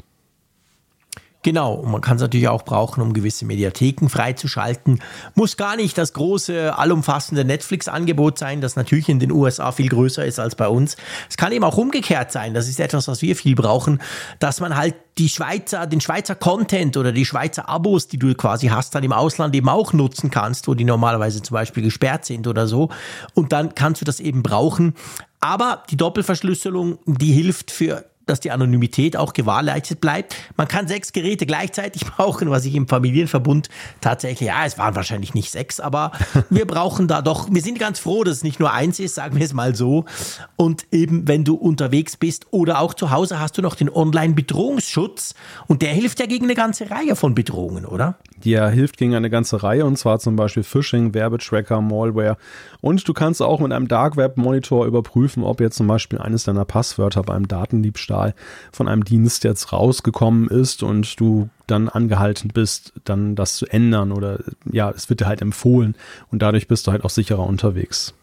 Genau, 1.43 1.75
und 1.75 1.91
man 1.91 2.01
kann 2.01 2.17
es 2.17 2.23
natürlich 2.23 2.49
auch 2.49 2.63
brauchen, 2.63 3.03
um 3.03 3.13
gewisse 3.13 3.45
Mediatheken 3.45 4.09
freizuschalten. 4.09 5.01
Muss 5.35 5.59
gar 5.59 5.77
nicht 5.77 5.99
das 5.99 6.15
große, 6.15 6.79
allumfassende 6.79 7.45
Netflix-Angebot 7.45 8.39
sein, 8.39 8.63
das 8.63 8.77
natürlich 8.77 9.11
in 9.11 9.19
den 9.19 9.31
USA 9.31 9.71
viel 9.71 9.91
größer 9.91 10.25
ist 10.25 10.41
als 10.41 10.55
bei 10.55 10.69
uns. 10.69 10.97
Es 11.29 11.37
kann 11.37 11.53
eben 11.53 11.65
auch 11.65 11.77
umgekehrt 11.77 12.33
sein, 12.33 12.55
das 12.55 12.67
ist 12.67 12.81
etwas, 12.81 13.09
was 13.09 13.21
wir 13.21 13.37
viel 13.37 13.55
brauchen, 13.55 14.01
dass 14.39 14.61
man 14.61 14.75
halt 14.75 14.95
die 15.19 15.29
Schweizer, 15.29 15.87
den 15.87 16.01
Schweizer 16.01 16.35
Content 16.35 16.97
oder 16.97 17.13
die 17.13 17.27
Schweizer 17.27 17.69
Abos, 17.69 18.09
die 18.09 18.19
du 18.19 18.35
quasi 18.35 18.69
hast, 18.69 18.95
dann 18.95 19.05
im 19.05 19.13
Ausland 19.13 19.55
eben 19.55 19.69
auch 19.69 19.93
nutzen 19.93 20.31
kannst, 20.31 20.67
wo 20.67 20.73
die 20.73 20.85
normalerweise 20.85 21.43
zum 21.43 21.55
Beispiel 21.55 21.83
gesperrt 21.83 22.25
sind 22.25 22.47
oder 22.47 22.67
so. 22.67 22.89
Und 23.35 23.53
dann 23.53 23.75
kannst 23.75 24.01
du 24.01 24.07
das 24.07 24.19
eben 24.19 24.43
brauchen. 24.43 24.95
Aber 25.45 25.83
die 25.91 25.99
Doppelverschlüsselung, 25.99 26.99
die 27.05 27.33
hilft 27.33 27.71
für 27.71 28.07
dass 28.27 28.41
die 28.41 28.51
Anonymität 28.51 29.17
auch 29.17 29.33
gewährleistet 29.33 30.01
bleibt. 30.01 30.37
Man 30.57 30.69
kann 30.69 30.89
sechs 30.89 31.13
Geräte 31.13 31.47
gleichzeitig 31.47 32.05
brauchen, 32.17 32.51
was 32.51 32.65
ich 32.65 32.75
im 32.75 32.89
Familienverbund 32.89 33.69
tatsächlich, 34.01 34.49
ja, 34.49 34.65
es 34.65 34.79
waren 34.79 34.95
wahrscheinlich 34.95 35.35
nicht 35.35 35.51
sechs, 35.51 35.81
aber 35.81 36.13
wir 36.51 36.67
brauchen 36.67 37.09
da 37.09 37.23
doch, 37.23 37.49
wir 37.51 37.63
sind 37.63 37.79
ganz 37.79 37.99
froh, 37.99 38.25
dass 38.25 38.39
es 38.39 38.45
nicht 38.45 38.61
nur 38.61 38.73
eins 38.73 38.99
ist, 38.99 39.15
sagen 39.15 39.37
wir 39.37 39.45
es 39.45 39.53
mal 39.53 39.75
so. 39.75 40.05
Und 40.57 40.87
eben, 40.93 41.29
wenn 41.29 41.45
du 41.45 41.55
unterwegs 41.55 42.17
bist 42.17 42.47
oder 42.51 42.81
auch 42.81 42.95
zu 42.95 43.11
Hause, 43.11 43.41
hast 43.41 43.59
du 43.59 43.63
noch 43.63 43.75
den 43.75 43.91
Online-Bedrohungsschutz 43.91 45.35
und 45.67 45.83
der 45.83 45.91
hilft 45.91 46.21
ja 46.21 46.27
gegen 46.27 46.45
eine 46.45 46.55
ganze 46.55 46.91
Reihe 46.91 47.17
von 47.17 47.35
Bedrohungen, 47.35 47.85
oder? 47.85 48.17
Der 48.45 48.69
hilft 48.69 48.97
gegen 48.97 49.15
eine 49.15 49.31
ganze 49.31 49.63
Reihe 49.63 49.85
und 49.87 49.97
zwar 49.97 50.19
zum 50.19 50.37
Beispiel 50.37 50.63
Phishing, 50.63 51.15
Werbetracker, 51.15 51.81
Malware 51.81 52.37
und 52.81 53.07
du 53.07 53.13
kannst 53.13 53.41
auch 53.41 53.61
mit 53.61 53.73
einem 53.73 53.89
Dark 53.89 54.17
Web 54.17 54.37
Monitor 54.37 54.87
überprüfen, 54.87 55.43
ob 55.45 55.61
jetzt 55.61 55.77
zum 55.77 55.87
Beispiel 55.87 56.19
eines 56.19 56.45
deiner 56.45 56.65
Passwörter 56.65 57.23
beim 57.23 57.49
Datendiebstahl 57.49 58.14
Diebstahl 58.15 58.35
von 58.73 58.89
einem 58.89 59.05
Dienst 59.05 59.45
jetzt 59.45 59.73
rausgekommen 59.73 60.49
ist 60.49 60.83
und 60.83 61.19
du 61.21 61.49
dann 61.67 61.89
angehalten 61.89 62.51
bist, 62.53 62.93
dann 63.05 63.37
das 63.37 63.57
zu 63.57 63.67
ändern 63.67 64.13
oder 64.13 64.41
ja, 64.71 64.91
es 64.91 65.09
wird 65.09 65.21
dir 65.21 65.27
halt 65.27 65.43
empfohlen 65.43 65.95
und 66.31 66.43
dadurch 66.43 66.69
bist 66.69 66.87
du 66.87 66.93
halt 66.93 67.05
auch 67.05 67.11
sicherer 67.11 67.47
unterwegs. 67.47 68.15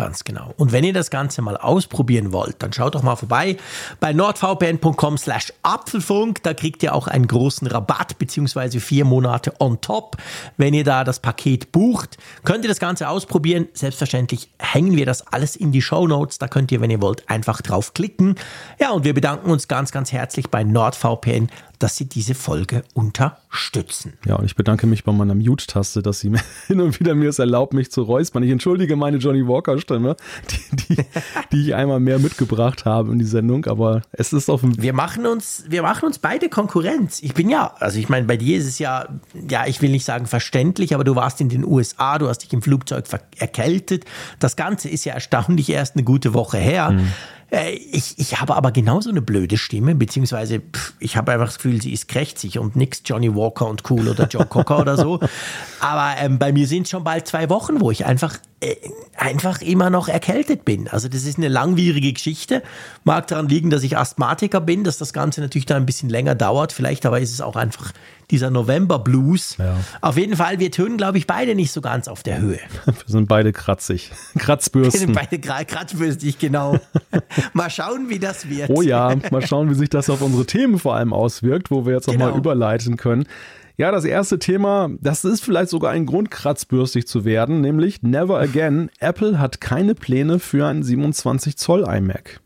Ganz 0.00 0.24
genau. 0.24 0.54
Und 0.56 0.72
wenn 0.72 0.82
ihr 0.82 0.94
das 0.94 1.10
Ganze 1.10 1.42
mal 1.42 1.58
ausprobieren 1.58 2.32
wollt, 2.32 2.62
dann 2.62 2.72
schaut 2.72 2.94
doch 2.94 3.02
mal 3.02 3.16
vorbei 3.16 3.58
bei 4.00 4.14
nordvpn.com 4.14 5.18
slash 5.18 5.52
Apfelfunk. 5.62 6.42
Da 6.42 6.54
kriegt 6.54 6.82
ihr 6.82 6.94
auch 6.94 7.06
einen 7.06 7.26
großen 7.26 7.66
Rabatt 7.66 8.18
beziehungsweise 8.18 8.80
vier 8.80 9.04
Monate 9.04 9.52
on 9.58 9.82
top. 9.82 10.16
Wenn 10.56 10.72
ihr 10.72 10.84
da 10.84 11.04
das 11.04 11.20
Paket 11.20 11.70
bucht, 11.70 12.16
könnt 12.46 12.64
ihr 12.64 12.68
das 12.68 12.78
Ganze 12.78 13.10
ausprobieren. 13.10 13.68
Selbstverständlich 13.74 14.48
hängen 14.58 14.96
wir 14.96 15.04
das 15.04 15.26
alles 15.26 15.54
in 15.54 15.70
die 15.70 15.82
Show 15.82 16.06
Notes. 16.06 16.38
Da 16.38 16.48
könnt 16.48 16.72
ihr, 16.72 16.80
wenn 16.80 16.90
ihr 16.90 17.02
wollt, 17.02 17.28
einfach 17.28 17.60
drauf 17.60 17.92
klicken. 17.92 18.36
Ja, 18.80 18.92
und 18.92 19.04
wir 19.04 19.12
bedanken 19.12 19.50
uns 19.50 19.68
ganz, 19.68 19.92
ganz 19.92 20.12
herzlich 20.12 20.48
bei 20.48 20.64
NordVPN 20.64 21.50
dass 21.80 21.96
Sie 21.96 22.08
diese 22.08 22.34
Folge 22.34 22.84
unterstützen. 22.94 24.12
Ja, 24.26 24.36
und 24.36 24.44
ich 24.44 24.54
bedanke 24.54 24.86
mich 24.86 25.02
bei 25.02 25.12
meiner 25.12 25.34
Mute-Taste, 25.34 26.02
dass 26.02 26.20
sie 26.20 26.30
hin 26.66 26.80
und 26.80 27.00
wieder 27.00 27.14
mir 27.14 27.30
es 27.30 27.38
erlaubt, 27.38 27.72
mich 27.72 27.90
zu 27.90 28.02
räuspern. 28.02 28.42
Ich 28.42 28.50
entschuldige 28.50 28.96
meine 28.96 29.16
Johnny 29.16 29.46
Walker-Stimme, 29.46 30.16
die, 30.50 30.76
die, 30.76 31.04
die, 31.52 31.62
ich 31.62 31.74
einmal 31.74 31.98
mehr 31.98 32.18
mitgebracht 32.18 32.84
habe 32.84 33.12
in 33.12 33.18
die 33.18 33.24
Sendung, 33.24 33.66
aber 33.66 34.02
es 34.12 34.32
ist 34.32 34.48
auf 34.50 34.60
dem. 34.60 34.80
Wir 34.80 34.92
machen 34.92 35.26
uns, 35.26 35.64
wir 35.68 35.82
machen 35.82 36.04
uns 36.04 36.18
beide 36.18 36.48
Konkurrenz. 36.48 37.22
Ich 37.22 37.34
bin 37.34 37.48
ja, 37.48 37.74
also 37.80 37.98
ich 37.98 38.08
meine, 38.08 38.26
bei 38.26 38.36
dir 38.36 38.58
ist 38.58 38.66
es 38.66 38.78
ja, 38.78 39.08
ja, 39.48 39.66
ich 39.66 39.80
will 39.80 39.90
nicht 39.90 40.04
sagen 40.04 40.26
verständlich, 40.26 40.94
aber 40.94 41.04
du 41.04 41.16
warst 41.16 41.40
in 41.40 41.48
den 41.48 41.64
USA, 41.64 42.18
du 42.18 42.28
hast 42.28 42.38
dich 42.38 42.52
im 42.52 42.62
Flugzeug 42.62 43.06
erkältet. 43.38 44.04
Das 44.38 44.54
Ganze 44.56 44.90
ist 44.90 45.04
ja 45.06 45.14
erstaunlich 45.14 45.70
erst 45.70 45.96
eine 45.96 46.04
gute 46.04 46.34
Woche 46.34 46.58
her. 46.58 46.90
Mhm. 46.90 47.08
Äh, 47.50 47.72
ich, 47.72 48.18
ich 48.18 48.40
habe 48.40 48.54
aber 48.54 48.72
genauso 48.72 49.10
eine 49.10 49.22
blöde 49.22 49.58
Stimme, 49.58 49.94
beziehungsweise 49.94 50.60
pff, 50.60 50.94
ich 50.98 51.16
habe 51.16 51.32
einfach 51.32 51.46
das 51.46 51.56
Gefühl, 51.56 51.82
sie 51.82 51.92
ist 51.92 52.08
krächzig 52.08 52.58
und 52.58 52.76
nix 52.76 53.02
Johnny 53.04 53.34
Walker 53.34 53.66
und 53.66 53.88
cool 53.90 54.08
oder 54.08 54.26
Joe 54.28 54.46
Cocker 54.46 54.80
oder 54.80 54.96
so. 54.96 55.20
Aber 55.80 56.14
ähm, 56.18 56.38
bei 56.38 56.52
mir 56.52 56.66
sind 56.66 56.84
es 56.84 56.90
schon 56.90 57.04
bald 57.04 57.26
zwei 57.26 57.48
Wochen, 57.50 57.80
wo 57.80 57.90
ich 57.90 58.06
einfach 58.06 58.38
einfach 59.16 59.62
immer 59.62 59.88
noch 59.88 60.08
erkältet 60.08 60.66
bin. 60.66 60.86
Also 60.88 61.08
das 61.08 61.24
ist 61.24 61.38
eine 61.38 61.48
langwierige 61.48 62.12
Geschichte. 62.12 62.62
Mag 63.04 63.26
daran 63.28 63.48
liegen, 63.48 63.70
dass 63.70 63.82
ich 63.82 63.96
Asthmatiker 63.96 64.60
bin, 64.60 64.84
dass 64.84 64.98
das 64.98 65.14
Ganze 65.14 65.40
natürlich 65.40 65.64
da 65.64 65.76
ein 65.76 65.86
bisschen 65.86 66.10
länger 66.10 66.34
dauert. 66.34 66.72
Vielleicht 66.72 67.06
aber 67.06 67.20
ist 67.20 67.32
es 67.32 67.40
auch 67.40 67.56
einfach 67.56 67.92
dieser 68.30 68.50
November-Blues. 68.50 69.56
Ja. 69.58 69.76
Auf 70.00 70.16
jeden 70.16 70.36
Fall, 70.36 70.58
wir 70.58 70.70
tönen, 70.70 70.96
glaube 70.96 71.18
ich, 71.18 71.26
beide 71.26 71.54
nicht 71.54 71.72
so 71.72 71.80
ganz 71.80 72.06
auf 72.06 72.22
der 72.22 72.40
Höhe. 72.40 72.60
Wir 72.84 72.94
sind 73.06 73.28
beide 73.28 73.52
kratzig. 73.52 74.12
Kratzbürsten. 74.38 74.92
Wir 74.92 75.06
sind 75.06 75.14
beide 75.14 75.64
kratzbürstig, 75.64 76.38
genau. 76.38 76.78
mal 77.52 77.70
schauen, 77.70 78.08
wie 78.08 78.18
das 78.18 78.48
wird. 78.48 78.70
Oh 78.70 78.82
ja, 78.82 79.16
mal 79.30 79.44
schauen, 79.44 79.70
wie 79.70 79.74
sich 79.74 79.88
das 79.88 80.08
auf 80.10 80.22
unsere 80.22 80.46
Themen 80.46 80.78
vor 80.78 80.94
allem 80.94 81.12
auswirkt, 81.12 81.70
wo 81.70 81.86
wir 81.86 81.94
jetzt 81.94 82.06
genau. 82.06 82.36
überleiten 82.36 82.96
können. 82.96 83.26
Ja, 83.80 83.90
das 83.90 84.04
erste 84.04 84.38
Thema, 84.38 84.90
das 85.00 85.24
ist 85.24 85.42
vielleicht 85.42 85.70
sogar 85.70 85.92
ein 85.92 86.04
Grund, 86.04 86.30
kratzbürstig 86.30 87.08
zu 87.08 87.24
werden, 87.24 87.62
nämlich 87.62 88.02
Never 88.02 88.38
Again. 88.38 88.90
Apple 88.98 89.38
hat 89.38 89.62
keine 89.62 89.94
Pläne 89.94 90.38
für 90.38 90.66
einen 90.66 90.82
27 90.82 91.56
Zoll 91.56 91.88
iMac. 91.88 92.40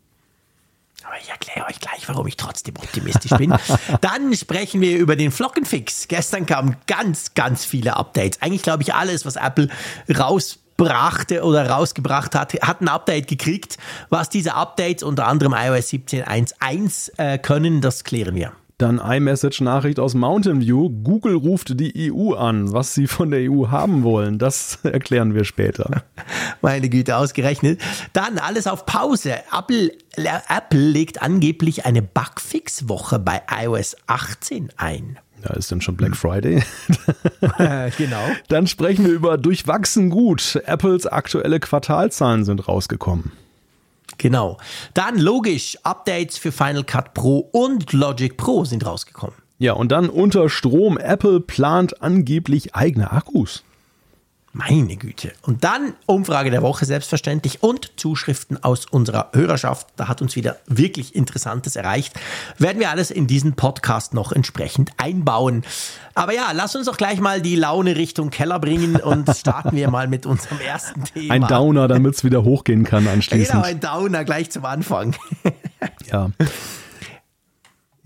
Aber 1.03 1.17
ich 1.21 1.31
erkläre 1.31 1.67
euch 1.67 1.81
gleich, 1.81 2.09
warum 2.09 2.29
ich 2.29 2.37
trotzdem 2.37 2.77
optimistisch 2.77 3.33
bin. 3.37 3.53
Dann 4.01 4.33
sprechen 4.37 4.81
wir 4.81 4.97
über 4.97 5.17
den 5.17 5.33
Flockenfix. 5.33 6.07
Gestern 6.07 6.47
kamen 6.47 6.77
ganz, 6.87 7.35
ganz 7.35 7.65
viele 7.65 7.97
Updates. 7.97 8.41
Eigentlich 8.41 8.63
glaube 8.63 8.85
ich 8.85 8.95
alles, 8.95 9.27
was 9.27 9.35
Apple 9.35 9.71
rausbrachte 10.17 11.43
oder 11.43 11.69
rausgebracht 11.69 12.37
hat, 12.37 12.53
hat 12.63 12.81
ein 12.81 12.87
Update 12.87 13.27
gekriegt. 13.27 13.77
Was 14.09 14.29
diese 14.29 14.55
Updates 14.55 15.03
unter 15.03 15.27
anderem 15.27 15.53
iOS 15.53 15.89
17.1.1 15.89 17.19
äh, 17.19 17.39
können, 17.39 17.81
das 17.81 18.05
klären 18.05 18.37
wir. 18.37 18.53
Dann 18.85 18.99
iMessage-Nachricht 18.99 19.99
aus 19.99 20.13
Mountain 20.13 20.61
View. 20.61 20.91
Google 20.91 21.37
ruft 21.37 21.81
die 21.81 22.13
EU 22.13 22.35
an. 22.35 22.75
Was 22.75 22.93
sie 22.93 23.07
von 23.07 23.31
der 23.31 23.51
EU 23.51 23.69
haben 23.69 24.03
wollen, 24.03 24.39
das 24.39 24.79
erklären 24.83 25.35
wir 25.35 25.45
später. 25.45 26.03
Meine 26.61 26.91
Güte, 26.91 27.17
ausgerechnet. 27.17 27.81
Dann 28.13 28.37
alles 28.37 28.67
auf 28.67 28.85
Pause. 28.85 29.37
Apple, 29.59 29.91
Apple 30.19 30.79
legt 30.79 31.23
angeblich 31.23 31.87
eine 31.87 32.03
Bugfix-Woche 32.03 33.21
bei 33.21 33.41
iOS 33.63 33.97
18 34.07 34.71
ein. 34.77 35.19
Ja, 35.43 35.55
ist 35.55 35.71
denn 35.71 35.81
schon 35.81 35.97
Black 35.97 36.15
Friday? 36.15 36.63
genau. 37.97 38.27
Dann 38.49 38.67
sprechen 38.67 39.07
wir 39.07 39.13
über 39.13 39.39
durchwachsen 39.39 40.11
gut. 40.11 40.61
Apples 40.67 41.07
aktuelle 41.07 41.59
Quartalzahlen 41.59 42.45
sind 42.45 42.69
rausgekommen. 42.69 43.33
Genau. 44.19 44.59
Dann 44.95 45.19
logisch, 45.19 45.79
Updates 45.83 46.39
für 46.39 46.53
Final 46.53 46.85
Cut 46.85 47.15
Pro 47.15 47.39
und 47.53 47.93
Logic 47.93 48.37
Pro 48.37 48.65
sind 48.65 48.87
rausgekommen. 48.87 49.35
Ja, 49.59 49.75
und 49.75 49.93
dann 49.93 50.09
unter 50.09 50.49
Strom, 50.49 50.99
Apple 50.99 51.41
plant 51.41 52.03
angeblich 52.03 52.75
eigene 52.75 53.13
Akkus. 53.13 53.63
Meine 54.57 54.97
Güte. 54.97 55.33
Und 55.43 55.65
dann 55.65 55.95
Umfrage 56.07 56.53
der 56.53 56.63
Woche 56.63 56.85
selbstverständlich 56.85 57.65
und 57.65 57.91
Zuschriften 57.97 58.63
aus 58.63 58.87
unserer 58.87 59.31
Hörerschaft. 59.33 59.89
Da 59.97 60.07
hat 60.07 60.23
uns 60.23 60.37
wieder 60.37 60.59
wirklich 60.67 61.17
Interessantes 61.17 61.75
erreicht. 61.75 62.15
Werden 62.57 62.79
wir 62.79 62.91
alles 62.91 63.11
in 63.11 63.27
diesen 63.27 63.55
Podcast 63.55 64.15
noch 64.15 64.31
entsprechend 64.31 64.93
einbauen. 64.97 65.65
Aber 66.15 66.33
ja, 66.33 66.53
lass 66.53 66.77
uns 66.77 66.87
doch 66.87 66.97
gleich 66.97 67.21
mal 67.21 67.43
die 67.43 67.57
Laune 67.57 67.97
Richtung 67.97 68.31
Keller 68.31 68.61
bringen 68.61 68.95
und 68.95 69.29
starten 69.37 69.75
wir 69.75 69.91
mal 69.91 70.07
mit 70.07 70.25
unserem 70.25 70.61
ersten 70.61 71.03
Thema. 71.03 71.35
Ein 71.35 71.49
Downer, 71.49 71.89
damit 71.89 72.15
es 72.15 72.23
wieder 72.23 72.45
hochgehen 72.45 72.85
kann 72.85 73.09
anschließend. 73.09 73.51
Genau, 73.51 73.65
ein 73.65 73.81
Downer 73.81 74.25
gleich 74.25 74.53
zum 74.53 74.65
Anfang. 74.67 75.17
ja. 76.07 76.31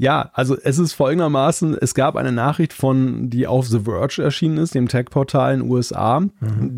Ja, 0.01 0.31
also 0.33 0.57
es 0.57 0.79
ist 0.79 0.93
folgendermaßen, 0.93 1.77
es 1.81 1.93
gab 1.93 2.15
eine 2.15 2.31
Nachricht 2.31 2.73
von, 2.73 3.31
die 3.31 3.49
auf 3.49 3.67
The 3.67 3.81
Verge 3.81 4.23
erschienen 4.23 4.57
ist, 4.59 4.77
dem 4.77 4.87
Tech-Portal 4.87 5.55
in 5.55 5.61
den 5.61 5.71
USA, 5.71 6.21
mhm. 6.21 6.31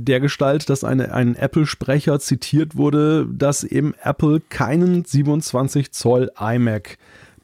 der 0.05 0.21
Gestalt, 0.21 0.71
dass 0.71 0.85
eine, 0.85 1.12
ein 1.12 1.37
Apple-Sprecher 1.37 2.19
zitiert 2.19 2.77
wurde, 2.77 3.29
dass 3.31 3.62
eben 3.62 3.95
Apple 4.03 4.41
keinen 4.49 5.05
27 5.05 5.93
Zoll 5.93 6.31
iMac 6.41 6.97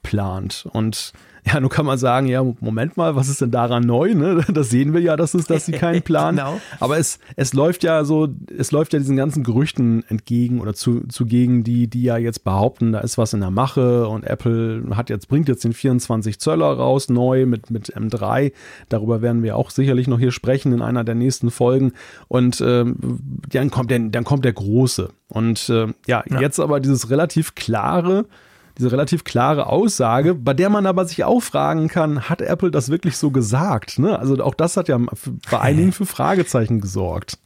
plant. 0.03 0.67
Und 0.73 1.13
ja, 1.47 1.61
nun 1.61 1.71
kann 1.71 1.87
man 1.87 1.97
sagen, 1.97 2.27
ja, 2.27 2.43
Moment 2.61 2.97
mal, 2.97 3.15
was 3.15 3.29
ist 3.29 3.41
denn 3.41 3.53
daran 3.53 3.85
neu? 3.85 4.15
Ne? 4.15 4.45
Das 4.53 4.71
sehen 4.71 4.93
wir 4.93 5.01
ja, 5.01 5.17
dass, 5.17 5.35
es, 5.35 5.47
dass 5.47 5.67
sie 5.67 5.73
keinen 5.73 6.03
Plan. 6.03 6.37
genau. 6.37 6.61
Aber 6.81 6.99
es, 6.99 7.21
es 7.37 7.53
läuft 7.53 7.85
ja 7.85 8.05
so, 8.05 8.29
es 8.57 8.73
läuft 8.73 8.93
ja 8.93 8.99
diesen 8.99 9.17
ganzen 9.17 9.45
Gerüchten 9.45 10.05
entgegen 10.09 10.61
oder 10.61 10.75
zu, 10.75 11.07
zugegen, 11.07 11.63
die, 11.63 11.87
die 11.89 12.03
ja 12.03 12.17
jetzt 12.17 12.43
behaupten, 12.43 12.93
da 12.93 13.01
ist 13.01 13.17
was 13.17 13.33
in 13.33 13.41
der 13.41 13.51
Mache 13.51 14.09
und 14.09 14.25
Apple 14.25 14.85
hat 14.97 15.09
jetzt, 15.09 15.29
bringt 15.29 15.49
jetzt 15.49 15.63
den 15.63 15.73
24 15.73 16.41
Zöller 16.41 16.73
raus, 16.73 17.09
neu 17.09 17.47
mit, 17.47 17.71
mit 17.71 17.95
M3. 17.97 18.53
Darüber 18.89 19.23
werden 19.23 19.43
wir 19.45 19.57
auch 19.57 19.71
sicherlich 19.71 20.09
noch 20.09 20.19
hier 20.19 20.33
sprechen 20.33 20.73
in 20.73 20.83
einer 20.83 21.05
der 21.05 21.15
nächsten 21.15 21.51
Folgen. 21.51 21.93
Und 22.27 22.61
ähm, 22.61 23.21
dann 23.51 23.71
kommt 23.71 23.91
der, 23.91 24.01
dann 24.01 24.25
kommt 24.25 24.45
der 24.45 24.53
große. 24.53 25.11
Und 25.29 25.69
äh, 25.69 25.87
ja, 26.07 26.25
ja, 26.29 26.41
jetzt 26.41 26.59
aber 26.59 26.81
dieses 26.81 27.11
relativ 27.11 27.55
klare, 27.55 28.27
diese 28.79 28.93
relativ 28.93 29.25
klare 29.25 29.67
Aussage, 29.67 30.35
bei 30.35 30.55
der 30.55 30.69
man 30.69 30.87
aber 30.87 31.05
sich 31.07 31.25
auch 31.25 31.41
fragen 31.41 31.89
kann, 31.89 32.29
hat 32.29 32.43
Apple 32.43 32.71
das 32.71 32.91
wirklich 32.91 33.17
so 33.17 33.31
gesagt? 33.31 33.99
Ne? 33.99 34.19
Also 34.19 34.43
auch 34.43 34.55
das 34.55 34.77
hat 34.77 34.89
ja 34.89 34.99
bei 35.51 35.61
einigen 35.61 35.93
für 35.93 36.07
Fragezeichen 36.07 36.81
gesorgt. 36.81 37.39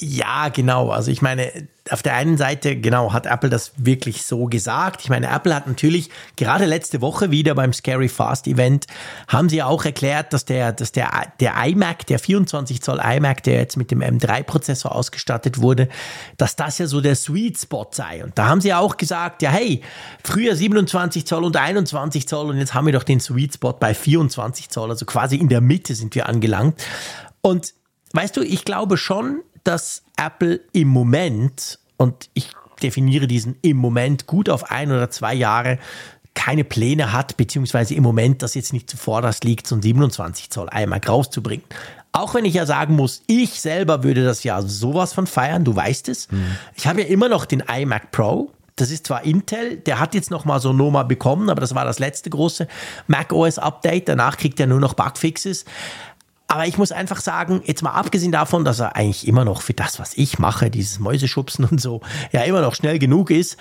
Ja, 0.00 0.48
genau. 0.48 0.90
Also 0.90 1.10
ich 1.10 1.22
meine, 1.22 1.50
auf 1.90 2.02
der 2.02 2.14
einen 2.14 2.36
Seite, 2.36 2.76
genau, 2.76 3.12
hat 3.12 3.26
Apple 3.26 3.50
das 3.50 3.72
wirklich 3.76 4.22
so 4.22 4.44
gesagt. 4.46 5.00
Ich 5.02 5.08
meine, 5.08 5.28
Apple 5.28 5.54
hat 5.54 5.66
natürlich 5.66 6.10
gerade 6.36 6.66
letzte 6.66 7.00
Woche 7.00 7.30
wieder 7.30 7.54
beim 7.54 7.72
Scary 7.72 8.08
Fast 8.08 8.46
Event, 8.46 8.86
haben 9.26 9.48
sie 9.48 9.62
auch 9.62 9.84
erklärt, 9.84 10.32
dass 10.32 10.44
der, 10.44 10.72
dass 10.72 10.92
der, 10.92 11.10
der 11.40 11.54
iMac, 11.64 12.06
der 12.06 12.18
24 12.18 12.82
Zoll 12.82 13.00
iMac, 13.02 13.42
der 13.42 13.54
jetzt 13.60 13.76
mit 13.76 13.90
dem 13.90 14.00
M3-Prozessor 14.02 14.94
ausgestattet 14.94 15.60
wurde, 15.60 15.88
dass 16.36 16.54
das 16.54 16.78
ja 16.78 16.86
so 16.86 17.00
der 17.00 17.16
Sweet 17.16 17.58
Spot 17.58 17.88
sei. 17.90 18.22
Und 18.22 18.38
da 18.38 18.48
haben 18.48 18.60
sie 18.60 18.74
auch 18.74 18.96
gesagt, 18.96 19.42
ja, 19.42 19.50
hey, 19.50 19.82
früher 20.22 20.54
27 20.54 21.26
Zoll 21.26 21.44
und 21.44 21.56
21 21.56 22.28
Zoll 22.28 22.50
und 22.50 22.58
jetzt 22.58 22.74
haben 22.74 22.86
wir 22.86 22.92
doch 22.92 23.04
den 23.04 23.20
Sweet 23.20 23.54
Spot 23.54 23.72
bei 23.72 23.94
24 23.94 24.68
Zoll, 24.68 24.90
also 24.90 25.06
quasi 25.06 25.36
in 25.36 25.48
der 25.48 25.60
Mitte 25.60 25.94
sind 25.94 26.14
wir 26.14 26.28
angelangt. 26.28 26.80
Und 27.40 27.72
weißt 28.12 28.36
du, 28.36 28.42
ich 28.42 28.64
glaube 28.64 28.96
schon, 28.96 29.42
dass 29.68 30.02
Apple 30.16 30.60
im 30.72 30.88
Moment, 30.88 31.78
und 31.98 32.30
ich 32.32 32.52
definiere 32.82 33.26
diesen 33.26 33.56
im 33.60 33.76
Moment 33.76 34.26
gut 34.26 34.48
auf 34.48 34.70
ein 34.70 34.90
oder 34.90 35.10
zwei 35.10 35.34
Jahre, 35.34 35.78
keine 36.34 36.64
Pläne 36.64 37.12
hat, 37.12 37.36
beziehungsweise 37.36 37.94
im 37.94 38.02
Moment 38.02 38.42
das 38.42 38.54
jetzt 38.54 38.72
nicht 38.72 38.88
zuvorderst 38.88 39.44
liegt, 39.44 39.66
so 39.66 39.74
ein 39.74 39.82
27 39.82 40.48
Zoll 40.48 40.70
iMac 40.72 41.06
rauszubringen. 41.08 41.66
Auch 42.12 42.32
wenn 42.32 42.46
ich 42.46 42.54
ja 42.54 42.64
sagen 42.64 42.96
muss, 42.96 43.22
ich 43.26 43.60
selber 43.60 44.04
würde 44.04 44.24
das 44.24 44.42
ja 44.42 44.62
sowas 44.62 45.12
von 45.12 45.26
feiern, 45.26 45.64
du 45.64 45.76
weißt 45.76 46.08
es. 46.08 46.30
Mhm. 46.30 46.56
Ich 46.74 46.86
habe 46.86 47.02
ja 47.02 47.08
immer 47.08 47.28
noch 47.28 47.44
den 47.44 47.60
iMac 47.60 48.10
Pro. 48.10 48.50
Das 48.76 48.90
ist 48.90 49.06
zwar 49.08 49.24
Intel, 49.24 49.76
der 49.76 49.98
hat 49.98 50.14
jetzt 50.14 50.30
noch 50.30 50.46
mal 50.46 50.60
so 50.60 50.72
Noma 50.72 51.02
bekommen, 51.02 51.50
aber 51.50 51.60
das 51.60 51.74
war 51.74 51.84
das 51.84 51.98
letzte 51.98 52.30
große 52.30 52.68
Mac 53.06 53.32
OS 53.32 53.58
Update. 53.58 54.08
Danach 54.08 54.38
kriegt 54.38 54.60
er 54.60 54.68
nur 54.68 54.80
noch 54.80 54.94
Bugfixes. 54.94 55.64
Aber 56.48 56.66
ich 56.66 56.78
muss 56.78 56.92
einfach 56.92 57.20
sagen, 57.20 57.62
jetzt 57.66 57.82
mal 57.82 57.92
abgesehen 57.92 58.32
davon, 58.32 58.64
dass 58.64 58.80
er 58.80 58.96
eigentlich 58.96 59.28
immer 59.28 59.44
noch 59.44 59.60
für 59.60 59.74
das, 59.74 59.98
was 60.00 60.14
ich 60.16 60.38
mache, 60.38 60.70
dieses 60.70 60.98
Mäuseschubsen 60.98 61.66
und 61.66 61.80
so, 61.80 62.00
ja 62.32 62.40
immer 62.42 62.62
noch 62.62 62.74
schnell 62.74 62.98
genug 62.98 63.30
ist. 63.30 63.58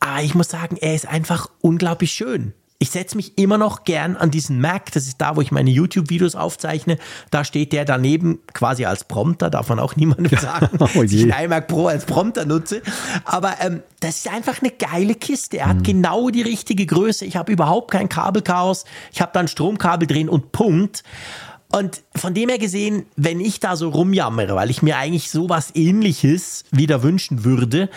Aber 0.00 0.22
ich 0.22 0.34
muss 0.34 0.48
sagen, 0.48 0.76
er 0.80 0.94
ist 0.94 1.06
einfach 1.06 1.48
unglaublich 1.60 2.10
schön. 2.12 2.54
Ich 2.78 2.90
setze 2.90 3.16
mich 3.16 3.38
immer 3.38 3.58
noch 3.58 3.84
gern 3.84 4.16
an 4.16 4.32
diesen 4.32 4.60
Mac, 4.60 4.90
das 4.90 5.06
ist 5.06 5.20
da, 5.20 5.36
wo 5.36 5.40
ich 5.40 5.52
meine 5.52 5.70
YouTube-Videos 5.70 6.34
aufzeichne. 6.34 6.98
Da 7.30 7.44
steht 7.44 7.72
der 7.72 7.84
daneben 7.84 8.40
quasi 8.54 8.86
als 8.86 9.04
Prompter, 9.04 9.50
darf 9.50 9.68
man 9.68 9.78
auch 9.78 9.94
niemandem 9.94 10.36
sagen, 10.36 10.68
oh 10.80 10.86
dass 10.86 11.12
ich 11.12 11.22
einen 11.22 11.44
iMac 11.44 11.68
Pro 11.68 11.86
als 11.86 12.06
Prompter 12.06 12.44
nutze. 12.44 12.82
Aber 13.24 13.54
ähm, 13.60 13.84
das 14.00 14.16
ist 14.16 14.32
einfach 14.32 14.60
eine 14.62 14.72
geile 14.72 15.14
Kiste. 15.14 15.58
Er 15.58 15.68
hat 15.68 15.76
mhm. 15.76 15.82
genau 15.84 16.30
die 16.30 16.42
richtige 16.42 16.86
Größe. 16.86 17.24
Ich 17.24 17.36
habe 17.36 17.52
überhaupt 17.52 17.92
kein 17.92 18.08
Kabelchaos. 18.08 18.84
Ich 19.12 19.20
habe 19.20 19.30
da 19.32 19.38
ein 19.38 19.48
Stromkabel 19.48 20.08
drin 20.08 20.28
und 20.28 20.50
Punkt. 20.50 21.04
Und 21.72 22.02
von 22.14 22.34
dem 22.34 22.50
her 22.50 22.58
gesehen, 22.58 23.06
wenn 23.16 23.40
ich 23.40 23.58
da 23.58 23.76
so 23.76 23.88
rumjammere, 23.88 24.54
weil 24.54 24.70
ich 24.70 24.82
mir 24.82 24.98
eigentlich 24.98 25.30
sowas 25.30 25.70
ähnliches 25.74 26.64
wieder 26.70 27.02
wünschen 27.02 27.44
würde, 27.44 27.88